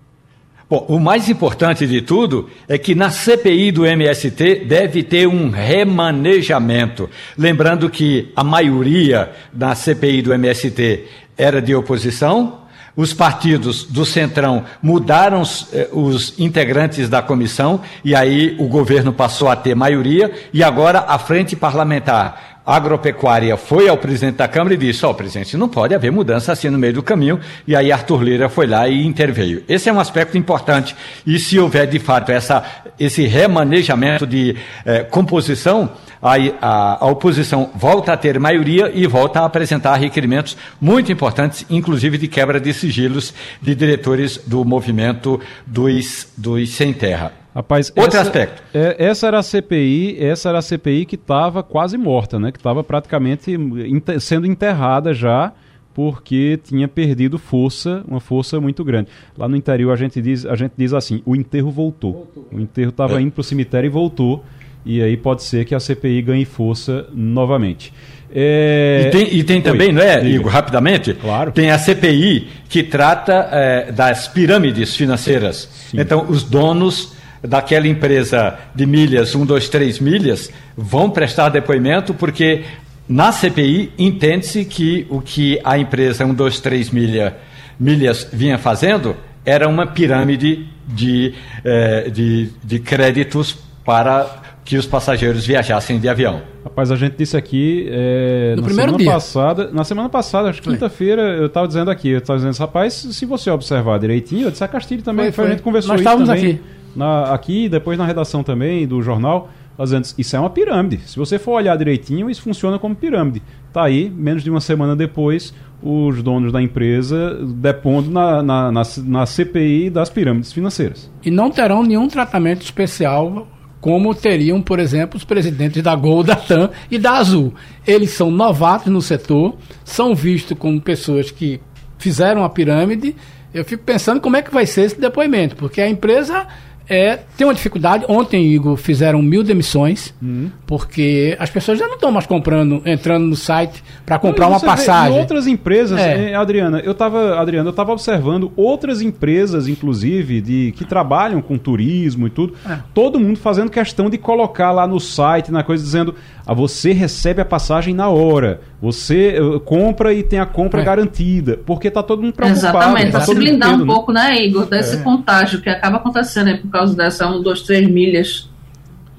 Bom, 0.70 0.86
o 0.88 1.00
mais 1.00 1.28
importante 1.28 1.84
de 1.84 2.00
tudo 2.00 2.48
é 2.68 2.78
que 2.78 2.94
na 2.94 3.10
CPI 3.10 3.72
do 3.72 3.84
MST 3.84 4.66
deve 4.66 5.02
ter 5.02 5.26
um 5.26 5.50
remanejamento. 5.50 7.10
Lembrando 7.36 7.90
que 7.90 8.30
a 8.36 8.44
maioria 8.44 9.32
da 9.52 9.74
CPI 9.74 10.22
do 10.22 10.32
MST 10.32 11.06
era 11.36 11.60
de 11.60 11.74
oposição, 11.74 12.60
os 12.96 13.12
partidos 13.12 13.82
do 13.84 14.04
Centrão 14.04 14.64
mudaram 14.80 15.42
eh, 15.72 15.88
os 15.92 16.38
integrantes 16.38 17.08
da 17.08 17.22
comissão 17.22 17.80
e 18.04 18.14
aí 18.14 18.56
o 18.58 18.68
governo 18.68 19.12
passou 19.12 19.48
a 19.48 19.56
ter 19.56 19.74
maioria 19.74 20.30
e 20.52 20.62
agora 20.62 21.04
a 21.08 21.18
frente 21.18 21.56
parlamentar 21.56 22.49
agropecuária 22.70 23.56
foi 23.56 23.88
ao 23.88 23.96
presidente 23.96 24.36
da 24.36 24.46
Câmara 24.46 24.74
e 24.74 24.76
disse: 24.76 25.04
Ó, 25.04 25.12
presidente, 25.12 25.56
não 25.56 25.68
pode 25.68 25.94
haver 25.94 26.12
mudança 26.12 26.52
assim 26.52 26.70
no 26.70 26.78
meio 26.78 26.92
do 26.92 27.02
caminho. 27.02 27.40
E 27.66 27.74
aí 27.74 27.90
Arthur 27.90 28.22
Lira 28.22 28.48
foi 28.48 28.66
lá 28.66 28.88
e 28.88 29.04
interveio. 29.04 29.64
Esse 29.68 29.88
é 29.88 29.92
um 29.92 29.98
aspecto 29.98 30.38
importante. 30.38 30.94
E 31.26 31.38
se 31.38 31.58
houver 31.58 31.86
de 31.86 31.98
fato 31.98 32.30
essa, 32.30 32.62
esse 32.98 33.26
remanejamento 33.26 34.26
de 34.26 34.56
eh, 34.84 35.00
composição, 35.00 35.90
aí 36.22 36.54
a, 36.60 37.04
a 37.04 37.08
oposição 37.08 37.70
volta 37.74 38.12
a 38.12 38.16
ter 38.16 38.38
maioria 38.38 38.90
e 38.94 39.06
volta 39.06 39.40
a 39.40 39.46
apresentar 39.46 39.96
requerimentos 39.96 40.56
muito 40.80 41.10
importantes, 41.10 41.66
inclusive 41.68 42.18
de 42.18 42.28
quebra 42.28 42.60
de 42.60 42.72
sigilos 42.72 43.34
de 43.60 43.74
diretores 43.74 44.38
do 44.46 44.64
movimento 44.64 45.40
dos, 45.66 46.28
dos 46.36 46.70
sem 46.70 46.92
terra. 46.92 47.39
Rapaz, 47.54 47.92
Outro 47.96 48.18
essa, 48.18 48.20
aspecto. 48.22 48.62
é- 48.72 48.96
essa 48.98 49.26
era 49.26 49.38
a 49.38 49.42
CPI, 49.42 50.16
essa 50.22 50.48
era 50.50 50.58
a 50.58 50.62
CPI 50.62 51.04
que 51.04 51.16
estava 51.16 51.62
quase 51.62 51.98
morta, 51.98 52.38
né? 52.38 52.52
Que 52.52 52.58
estava 52.58 52.84
praticamente 52.84 53.50
ente- 53.52 54.20
sendo 54.20 54.46
enterrada 54.46 55.12
já, 55.12 55.52
porque 55.92 56.60
tinha 56.62 56.86
perdido 56.86 57.38
força, 57.38 58.04
uma 58.06 58.20
força 58.20 58.60
muito 58.60 58.84
grande. 58.84 59.08
Lá 59.36 59.48
no 59.48 59.56
interior 59.56 59.92
a 59.92 59.96
gente 59.96 60.22
diz, 60.22 60.46
a 60.46 60.54
gente 60.54 60.72
diz 60.78 60.92
assim, 60.94 61.20
o 61.26 61.34
enterro 61.34 61.70
voltou. 61.72 62.30
O 62.52 62.60
enterro 62.60 62.90
estava 62.90 63.18
É. 63.18 63.20
indo 63.20 63.32
para 63.32 63.40
o 63.40 63.44
cemitério 63.44 63.88
e 63.88 63.90
voltou. 63.90 64.44
E 64.86 65.02
aí 65.02 65.16
pode 65.16 65.42
ser 65.42 65.64
que 65.66 65.74
a 65.74 65.80
CPI 65.80 66.22
ganhe 66.22 66.44
força 66.46 67.06
novamente. 67.12 67.92
É... 68.32 69.06
E 69.06 69.10
tem, 69.10 69.34
e 69.38 69.44
tem 69.44 69.56
Oi, 69.56 69.62
também, 69.62 69.92
não 69.92 70.00
é, 70.00 70.20
diga. 70.20 70.36
Igor, 70.36 70.52
rapidamente? 70.52 71.12
Claro. 71.14 71.50
Tem 71.52 71.70
a 71.70 71.78
CPI 71.78 72.46
que 72.68 72.82
trata 72.84 73.48
eh, 73.50 73.92
das 73.92 74.28
pirâmides 74.28 74.96
financeiras. 74.96 75.90
Então, 75.92 76.24
os 76.30 76.44
donos 76.44 77.12
daquela 77.42 77.88
empresa 77.88 78.58
de 78.74 78.86
milhas, 78.86 79.34
1, 79.34 79.46
2, 79.46 79.68
3 79.68 79.98
milhas, 80.00 80.50
vão 80.76 81.10
prestar 81.10 81.48
depoimento 81.48 82.12
porque 82.14 82.62
na 83.08 83.32
CPI 83.32 83.92
entende-se 83.98 84.64
que 84.64 85.06
o 85.10 85.20
que 85.20 85.58
a 85.64 85.78
empresa 85.78 86.24
1, 86.24 86.34
2, 86.34 86.60
3 86.60 86.90
milha, 86.90 87.36
milhas 87.78 88.28
vinha 88.32 88.58
fazendo 88.58 89.16
era 89.44 89.68
uma 89.68 89.86
pirâmide 89.86 90.66
de, 90.86 91.34
eh, 91.64 92.10
de, 92.10 92.50
de 92.62 92.78
créditos 92.78 93.56
para 93.84 94.40
que 94.64 94.76
os 94.76 94.86
passageiros 94.86 95.44
viajassem 95.44 95.98
de 95.98 96.08
avião. 96.08 96.42
Rapaz, 96.62 96.92
a 96.92 96.96
gente 96.96 97.16
disse 97.16 97.36
aqui 97.36 97.88
é, 97.90 98.54
No 98.54 98.62
na 98.62 98.66
primeiro 98.68 98.92
semana 98.92 98.98
dia. 98.98 99.12
passada, 99.12 99.70
na 99.72 99.82
semana 99.82 100.08
passada, 100.08 100.50
acho 100.50 100.62
que 100.62 100.70
quinta-feira, 100.70 101.22
eu 101.22 101.46
estava 101.46 101.66
dizendo 101.66 101.90
aqui, 101.90 102.10
eu 102.10 102.18
estava 102.18 102.38
dizendo, 102.38 102.56
rapaz, 102.56 102.92
se 102.92 103.26
você 103.26 103.50
observar 103.50 103.98
direitinho, 103.98 104.46
eu 104.46 104.50
disse 104.52 104.62
a 104.62 104.68
Castilho 104.68 105.02
também, 105.02 105.32
Foi, 105.32 105.32
foi, 105.32 105.46
a 105.46 105.50
gente 105.50 105.62
conversou 105.62 105.88
Nós 105.88 106.00
isso 106.00 106.08
estávamos 106.08 106.28
também, 106.28 106.52
aqui. 106.52 106.60
Na, 106.94 107.32
aqui, 107.32 107.68
depois 107.68 107.98
na 107.98 108.04
redação 108.04 108.42
também 108.42 108.86
do 108.86 109.00
jornal, 109.02 109.50
fazendo 109.76 110.04
isso 110.18 110.36
é 110.36 110.40
uma 110.40 110.50
pirâmide. 110.50 111.00
Se 111.06 111.16
você 111.16 111.38
for 111.38 111.52
olhar 111.52 111.76
direitinho, 111.76 112.28
isso 112.28 112.42
funciona 112.42 112.78
como 112.78 112.94
pirâmide. 112.94 113.42
Tá 113.72 113.84
aí, 113.84 114.10
menos 114.10 114.42
de 114.42 114.50
uma 114.50 114.60
semana 114.60 114.94
depois, 114.94 115.54
os 115.82 116.22
donos 116.22 116.52
da 116.52 116.60
empresa 116.60 117.38
depondo 117.54 118.10
na, 118.10 118.42
na, 118.42 118.72
na, 118.72 118.82
na 119.04 119.26
CPI 119.26 119.90
das 119.90 120.10
pirâmides 120.10 120.52
financeiras. 120.52 121.10
E 121.24 121.30
não 121.30 121.50
terão 121.50 121.82
nenhum 121.82 122.08
tratamento 122.08 122.62
especial 122.62 123.46
como 123.80 124.14
teriam, 124.14 124.60
por 124.60 124.78
exemplo, 124.78 125.16
os 125.16 125.24
presidentes 125.24 125.82
da 125.82 125.94
Gol, 125.96 126.22
da 126.22 126.36
TAM 126.36 126.70
e 126.90 126.98
da 126.98 127.12
Azul. 127.12 127.54
Eles 127.86 128.10
são 128.10 128.30
novatos 128.30 128.92
no 128.92 129.00
setor, 129.00 129.56
são 129.84 130.14
vistos 130.14 130.58
como 130.58 130.80
pessoas 130.80 131.30
que 131.30 131.60
fizeram 131.96 132.44
a 132.44 132.50
pirâmide. 132.50 133.16
Eu 133.52 133.64
fico 133.64 133.82
pensando 133.82 134.20
como 134.20 134.36
é 134.36 134.42
que 134.42 134.52
vai 134.52 134.66
ser 134.66 134.82
esse 134.82 135.00
depoimento, 135.00 135.56
porque 135.56 135.80
a 135.80 135.88
empresa 135.88 136.46
é, 136.90 137.20
tem 137.36 137.46
uma 137.46 137.54
dificuldade. 137.54 138.04
Ontem, 138.08 138.52
Igor, 138.52 138.76
fizeram 138.76 139.22
mil 139.22 139.44
demissões, 139.44 140.12
uhum. 140.20 140.50
porque 140.66 141.36
as 141.38 141.48
pessoas 141.48 141.78
já 141.78 141.86
não 141.86 141.94
estão 141.94 142.10
mais 142.10 142.26
comprando, 142.26 142.82
entrando 142.84 143.26
no 143.26 143.36
site 143.36 143.80
para 144.04 144.18
comprar 144.18 144.48
uma 144.48 144.58
passagem. 144.58 145.14
Vê, 145.14 145.20
outras 145.20 145.46
empresas, 145.46 146.00
é. 146.00 146.34
Adriana, 146.34 146.80
eu 146.80 146.90
estava 146.90 147.38
Adriana, 147.38 147.68
eu 147.68 147.70
estava 147.70 147.92
observando 147.92 148.50
outras 148.56 149.00
empresas, 149.00 149.68
inclusive, 149.68 150.40
de 150.40 150.74
que 150.76 150.84
trabalham 150.84 151.40
com 151.40 151.56
turismo 151.56 152.26
e 152.26 152.30
tudo, 152.30 152.54
é. 152.68 152.78
todo 152.92 153.20
mundo 153.20 153.38
fazendo 153.38 153.70
questão 153.70 154.10
de 154.10 154.18
colocar 154.18 154.72
lá 154.72 154.84
no 154.84 154.98
site, 154.98 155.52
na 155.52 155.62
coisa, 155.62 155.84
dizendo 155.84 156.16
você 156.54 156.92
recebe 156.92 157.40
a 157.40 157.44
passagem 157.44 157.94
na 157.94 158.08
hora. 158.08 158.60
Você 158.80 159.40
uh, 159.40 159.60
compra 159.60 160.12
e 160.12 160.22
tem 160.22 160.38
a 160.38 160.46
compra 160.46 160.80
é. 160.80 160.84
garantida. 160.84 161.58
Porque 161.64 161.88
está 161.88 162.02
todo 162.02 162.22
mundo 162.22 162.32
preocupado. 162.32 162.66
Exatamente, 162.66 163.10
para 163.10 163.20
tá 163.20 163.26
se 163.26 163.34
blindar 163.34 163.74
um 163.74 163.78
né? 163.78 163.86
pouco, 163.86 164.12
né, 164.12 164.42
Igor, 164.44 164.66
desse 164.66 164.96
é. 164.96 165.00
contágio 165.00 165.60
que 165.60 165.68
acaba 165.68 165.98
acontecendo 165.98 166.48
aí 166.48 166.58
por 166.58 166.70
causa 166.70 166.96
dessa 166.96 167.28
1, 167.28 167.42
2, 167.42 167.62
3 167.62 167.90
milhas. 167.90 168.50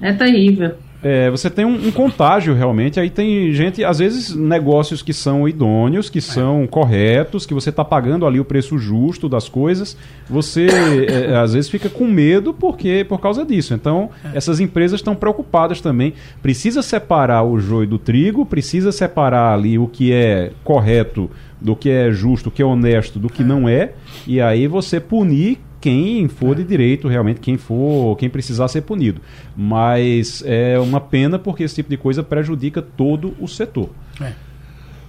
É 0.00 0.12
terrível. 0.12 0.74
É, 1.02 1.28
você 1.30 1.50
tem 1.50 1.64
um, 1.64 1.88
um, 1.88 1.90
contágio 1.90 2.54
realmente. 2.54 3.00
Aí 3.00 3.10
tem 3.10 3.52
gente, 3.52 3.84
às 3.84 3.98
vezes, 3.98 4.34
negócios 4.34 5.02
que 5.02 5.12
são 5.12 5.48
idôneos, 5.48 6.08
que 6.08 6.20
são 6.20 6.66
corretos, 6.66 7.44
que 7.44 7.52
você 7.52 7.70
está 7.70 7.84
pagando 7.84 8.24
ali 8.24 8.38
o 8.38 8.44
preço 8.44 8.78
justo 8.78 9.28
das 9.28 9.48
coisas. 9.48 9.96
Você, 10.30 10.66
é, 11.08 11.36
às 11.36 11.54
vezes, 11.54 11.68
fica 11.68 11.88
com 11.88 12.06
medo 12.06 12.54
porque 12.54 13.04
por 13.08 13.20
causa 13.20 13.44
disso. 13.44 13.74
Então, 13.74 14.10
é. 14.24 14.36
essas 14.36 14.60
empresas 14.60 15.00
estão 15.00 15.14
preocupadas 15.14 15.80
também. 15.80 16.14
Precisa 16.40 16.82
separar 16.82 17.42
o 17.42 17.58
joio 17.58 17.88
do 17.88 17.98
trigo, 17.98 18.46
precisa 18.46 18.92
separar 18.92 19.54
ali 19.54 19.78
o 19.78 19.88
que 19.88 20.12
é 20.12 20.52
correto 20.62 21.28
do 21.60 21.76
que 21.76 21.90
é 21.90 22.10
justo, 22.10 22.48
o 22.48 22.52
que 22.52 22.62
é 22.62 22.64
honesto, 22.64 23.18
do 23.18 23.28
que 23.28 23.42
é. 23.42 23.46
não 23.46 23.68
é. 23.68 23.92
E 24.26 24.40
aí 24.40 24.68
você 24.68 25.00
punir 25.00 25.58
quem 25.82 26.28
for 26.28 26.54
de 26.54 26.62
direito, 26.62 27.08
realmente, 27.08 27.40
quem 27.40 27.58
for, 27.58 28.16
quem 28.16 28.30
precisar 28.30 28.68
ser 28.68 28.82
punido. 28.82 29.20
Mas 29.56 30.42
é 30.46 30.78
uma 30.78 31.00
pena 31.00 31.40
porque 31.40 31.64
esse 31.64 31.74
tipo 31.74 31.90
de 31.90 31.96
coisa 31.96 32.22
prejudica 32.22 32.80
todo 32.80 33.34
o 33.40 33.48
setor. 33.48 33.90
É. 34.20 34.32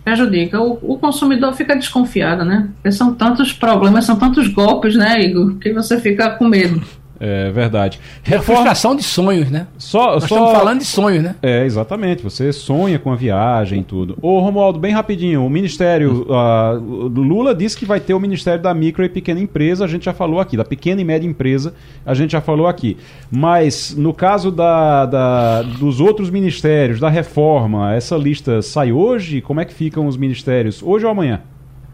Prejudica. 0.04 0.60
O, 0.60 0.80
o, 0.82 0.98
consumidor 0.98 1.54
fica 1.54 1.76
desconfiado, 1.76 2.44
né? 2.44 2.70
Porque 2.74 2.92
são 2.92 3.14
tantos 3.14 3.54
problemas, 3.54 4.04
são 4.04 4.18
tantos 4.18 4.48
golpes, 4.48 4.96
né, 4.96 5.24
Igor, 5.24 5.56
que 5.60 5.72
você 5.72 6.02
fica 6.02 6.32
com 6.32 6.46
medo. 6.46 6.82
É 7.26 7.50
verdade. 7.52 8.02
É 8.30 8.36
a 8.36 8.42
frustração 8.42 8.94
de 8.94 9.02
sonhos, 9.02 9.50
né? 9.50 9.68
Só, 9.78 10.16
Nós 10.16 10.26
só... 10.26 10.36
estamos 10.36 10.52
falando 10.52 10.80
de 10.80 10.86
sonhos, 10.86 11.24
né? 11.24 11.36
É, 11.42 11.64
exatamente. 11.64 12.22
Você 12.22 12.52
sonha 12.52 13.00
com 13.00 13.14
a 13.14 13.16
viagem 13.16 13.80
e 13.80 13.84
tudo. 13.84 14.18
Ô, 14.22 14.42
Romualdo, 14.42 14.78
bem 14.78 14.92
rapidinho. 14.92 15.46
O 15.46 15.50
Ministério. 15.50 16.28
Uh, 16.28 17.08
Lula 17.08 17.56
disse 17.56 17.78
que 17.78 17.86
vai 17.86 18.02
ter 18.02 18.14
o 18.14 18.20
Ministério 18.20 18.62
da 18.62 18.74
Micro 18.74 19.06
e 19.06 19.08
Pequena 19.10 19.40
Empresa, 19.40 19.86
a 19.86 19.88
gente 19.88 20.04
já 20.04 20.14
falou 20.14 20.42
aqui. 20.42 20.58
Da 20.58 20.66
Pequena 20.66 21.00
e 21.00 21.06
Média 21.06 21.26
Empresa, 21.26 21.74
a 22.06 22.14
gente 22.14 22.32
já 22.32 22.42
falou 22.42 22.68
aqui. 22.68 22.98
Mas, 23.32 23.96
no 23.96 24.14
caso 24.14 24.52
da, 24.52 25.06
da, 25.06 25.62
dos 25.62 26.02
outros 26.02 26.30
ministérios, 26.30 27.00
da 27.00 27.08
reforma, 27.08 27.94
essa 27.94 28.18
lista 28.18 28.62
sai 28.62 28.92
hoje? 28.92 29.40
Como 29.40 29.62
é 29.62 29.66
que 29.66 29.74
ficam 29.74 30.08
os 30.08 30.18
ministérios? 30.18 30.84
Hoje 30.84 31.06
ou 31.06 31.12
amanhã? 31.12 31.40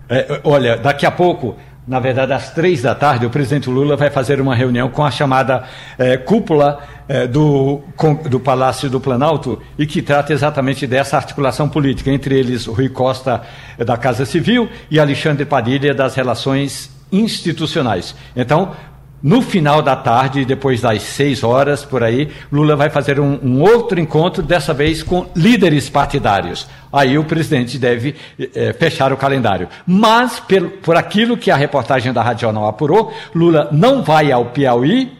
É, 0.10 0.42
olha, 0.44 0.76
daqui 0.76 1.06
a 1.06 1.12
pouco 1.12 1.56
na 1.90 2.00
verdade, 2.00 2.32
às 2.32 2.52
três 2.52 2.84
da 2.84 2.94
tarde, 2.94 3.26
o 3.26 3.32
presidente 3.32 3.68
Lula 3.68 3.98
vai 3.98 4.12
fazer 4.12 4.40
uma 4.40 4.54
reunião 4.54 4.90
com 4.92 5.04
a 5.04 5.10
chamada 5.10 5.64
é, 5.98 6.18
cúpula 6.18 6.84
é, 7.08 7.26
do, 7.26 7.82
com, 7.96 8.14
do 8.14 8.40
Palácio 8.40 8.88
do 8.92 9.00
Planalto 9.00 9.60
e 9.76 9.88
que 9.88 10.00
trata 10.00 10.32
exatamente 10.32 10.86
dessa 10.86 11.18
articulação 11.18 11.68
política, 11.68 12.12
entre 12.12 12.38
eles 12.38 12.68
Rui 12.68 12.90
Costa 12.90 13.42
é, 13.76 13.84
da 13.84 13.98
Casa 13.98 14.24
Civil 14.24 14.70
e 14.92 15.00
Alexandre 15.00 15.46
Padilha 15.46 15.92
das 15.92 16.14
Relações 16.14 16.92
Institucionais. 17.12 18.16
Então, 18.36 18.76
no 19.22 19.42
final 19.42 19.82
da 19.82 19.96
tarde, 19.96 20.46
depois 20.46 20.82
das 20.82 21.02
seis 21.02 21.44
horas 21.44 21.84
por 21.84 22.04
aí, 22.04 22.30
Lula 22.52 22.76
vai 22.76 22.90
fazer 22.90 23.20
um, 23.20 23.38
um 23.44 23.62
outro 23.62 24.00
encontro, 24.00 24.42
dessa 24.42 24.74
vez 24.74 25.04
com 25.04 25.26
líderes 25.36 25.90
partidários. 25.90 26.68
Aí 26.92 27.18
o 27.18 27.26
presidente 27.26 27.78
deve 27.78 28.16
é, 28.56 28.74
fechar 28.74 29.12
o 29.12 29.18
calendário. 29.18 29.68
Mas, 29.86 30.40
por, 30.40 30.70
por 30.82 30.96
aquilo 30.96 31.38
que 31.38 31.52
a 31.52 31.56
reportagem 31.56 32.14
da 32.14 32.24
Rádio 32.24 32.42
Jornal 32.42 32.68
apurou, 32.68 33.14
Lula 33.36 33.68
não 33.72 34.02
vai 34.02 34.32
ao 34.32 34.46
Piauí, 34.46 35.12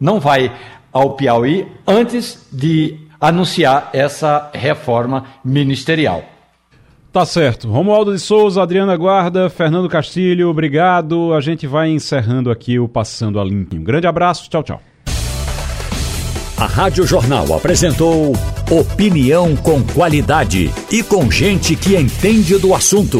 não 0.00 0.18
vai 0.18 0.50
ao 0.92 1.10
Piauí 1.10 1.66
antes 1.86 2.46
de 2.50 2.98
anunciar 3.20 3.90
essa 3.92 4.50
reforma 4.52 5.24
ministerial. 5.44 6.31
Tá 7.12 7.26
certo. 7.26 7.68
Romualdo 7.68 8.14
de 8.14 8.18
Souza, 8.18 8.62
Adriana 8.62 8.96
Guarda, 8.96 9.50
Fernando 9.50 9.86
Castilho, 9.86 10.48
obrigado. 10.48 11.34
A 11.34 11.42
gente 11.42 11.66
vai 11.66 11.90
encerrando 11.90 12.50
aqui 12.50 12.78
o 12.78 12.88
Passando 12.88 13.38
a 13.38 13.44
Limpo. 13.44 13.76
Um 13.76 13.84
grande 13.84 14.06
abraço, 14.06 14.48
tchau, 14.48 14.62
tchau. 14.62 14.80
A 16.56 16.64
Rádio 16.64 17.06
Jornal 17.06 17.52
apresentou 17.54 18.32
opinião 18.70 19.54
com 19.56 19.82
qualidade 19.82 20.70
e 20.90 21.02
com 21.02 21.30
gente 21.30 21.76
que 21.76 21.96
entende 21.96 22.56
do 22.56 22.74
assunto. 22.74 23.18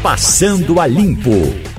Passando 0.00 0.80
a 0.80 0.86
Limpo. 0.86 1.73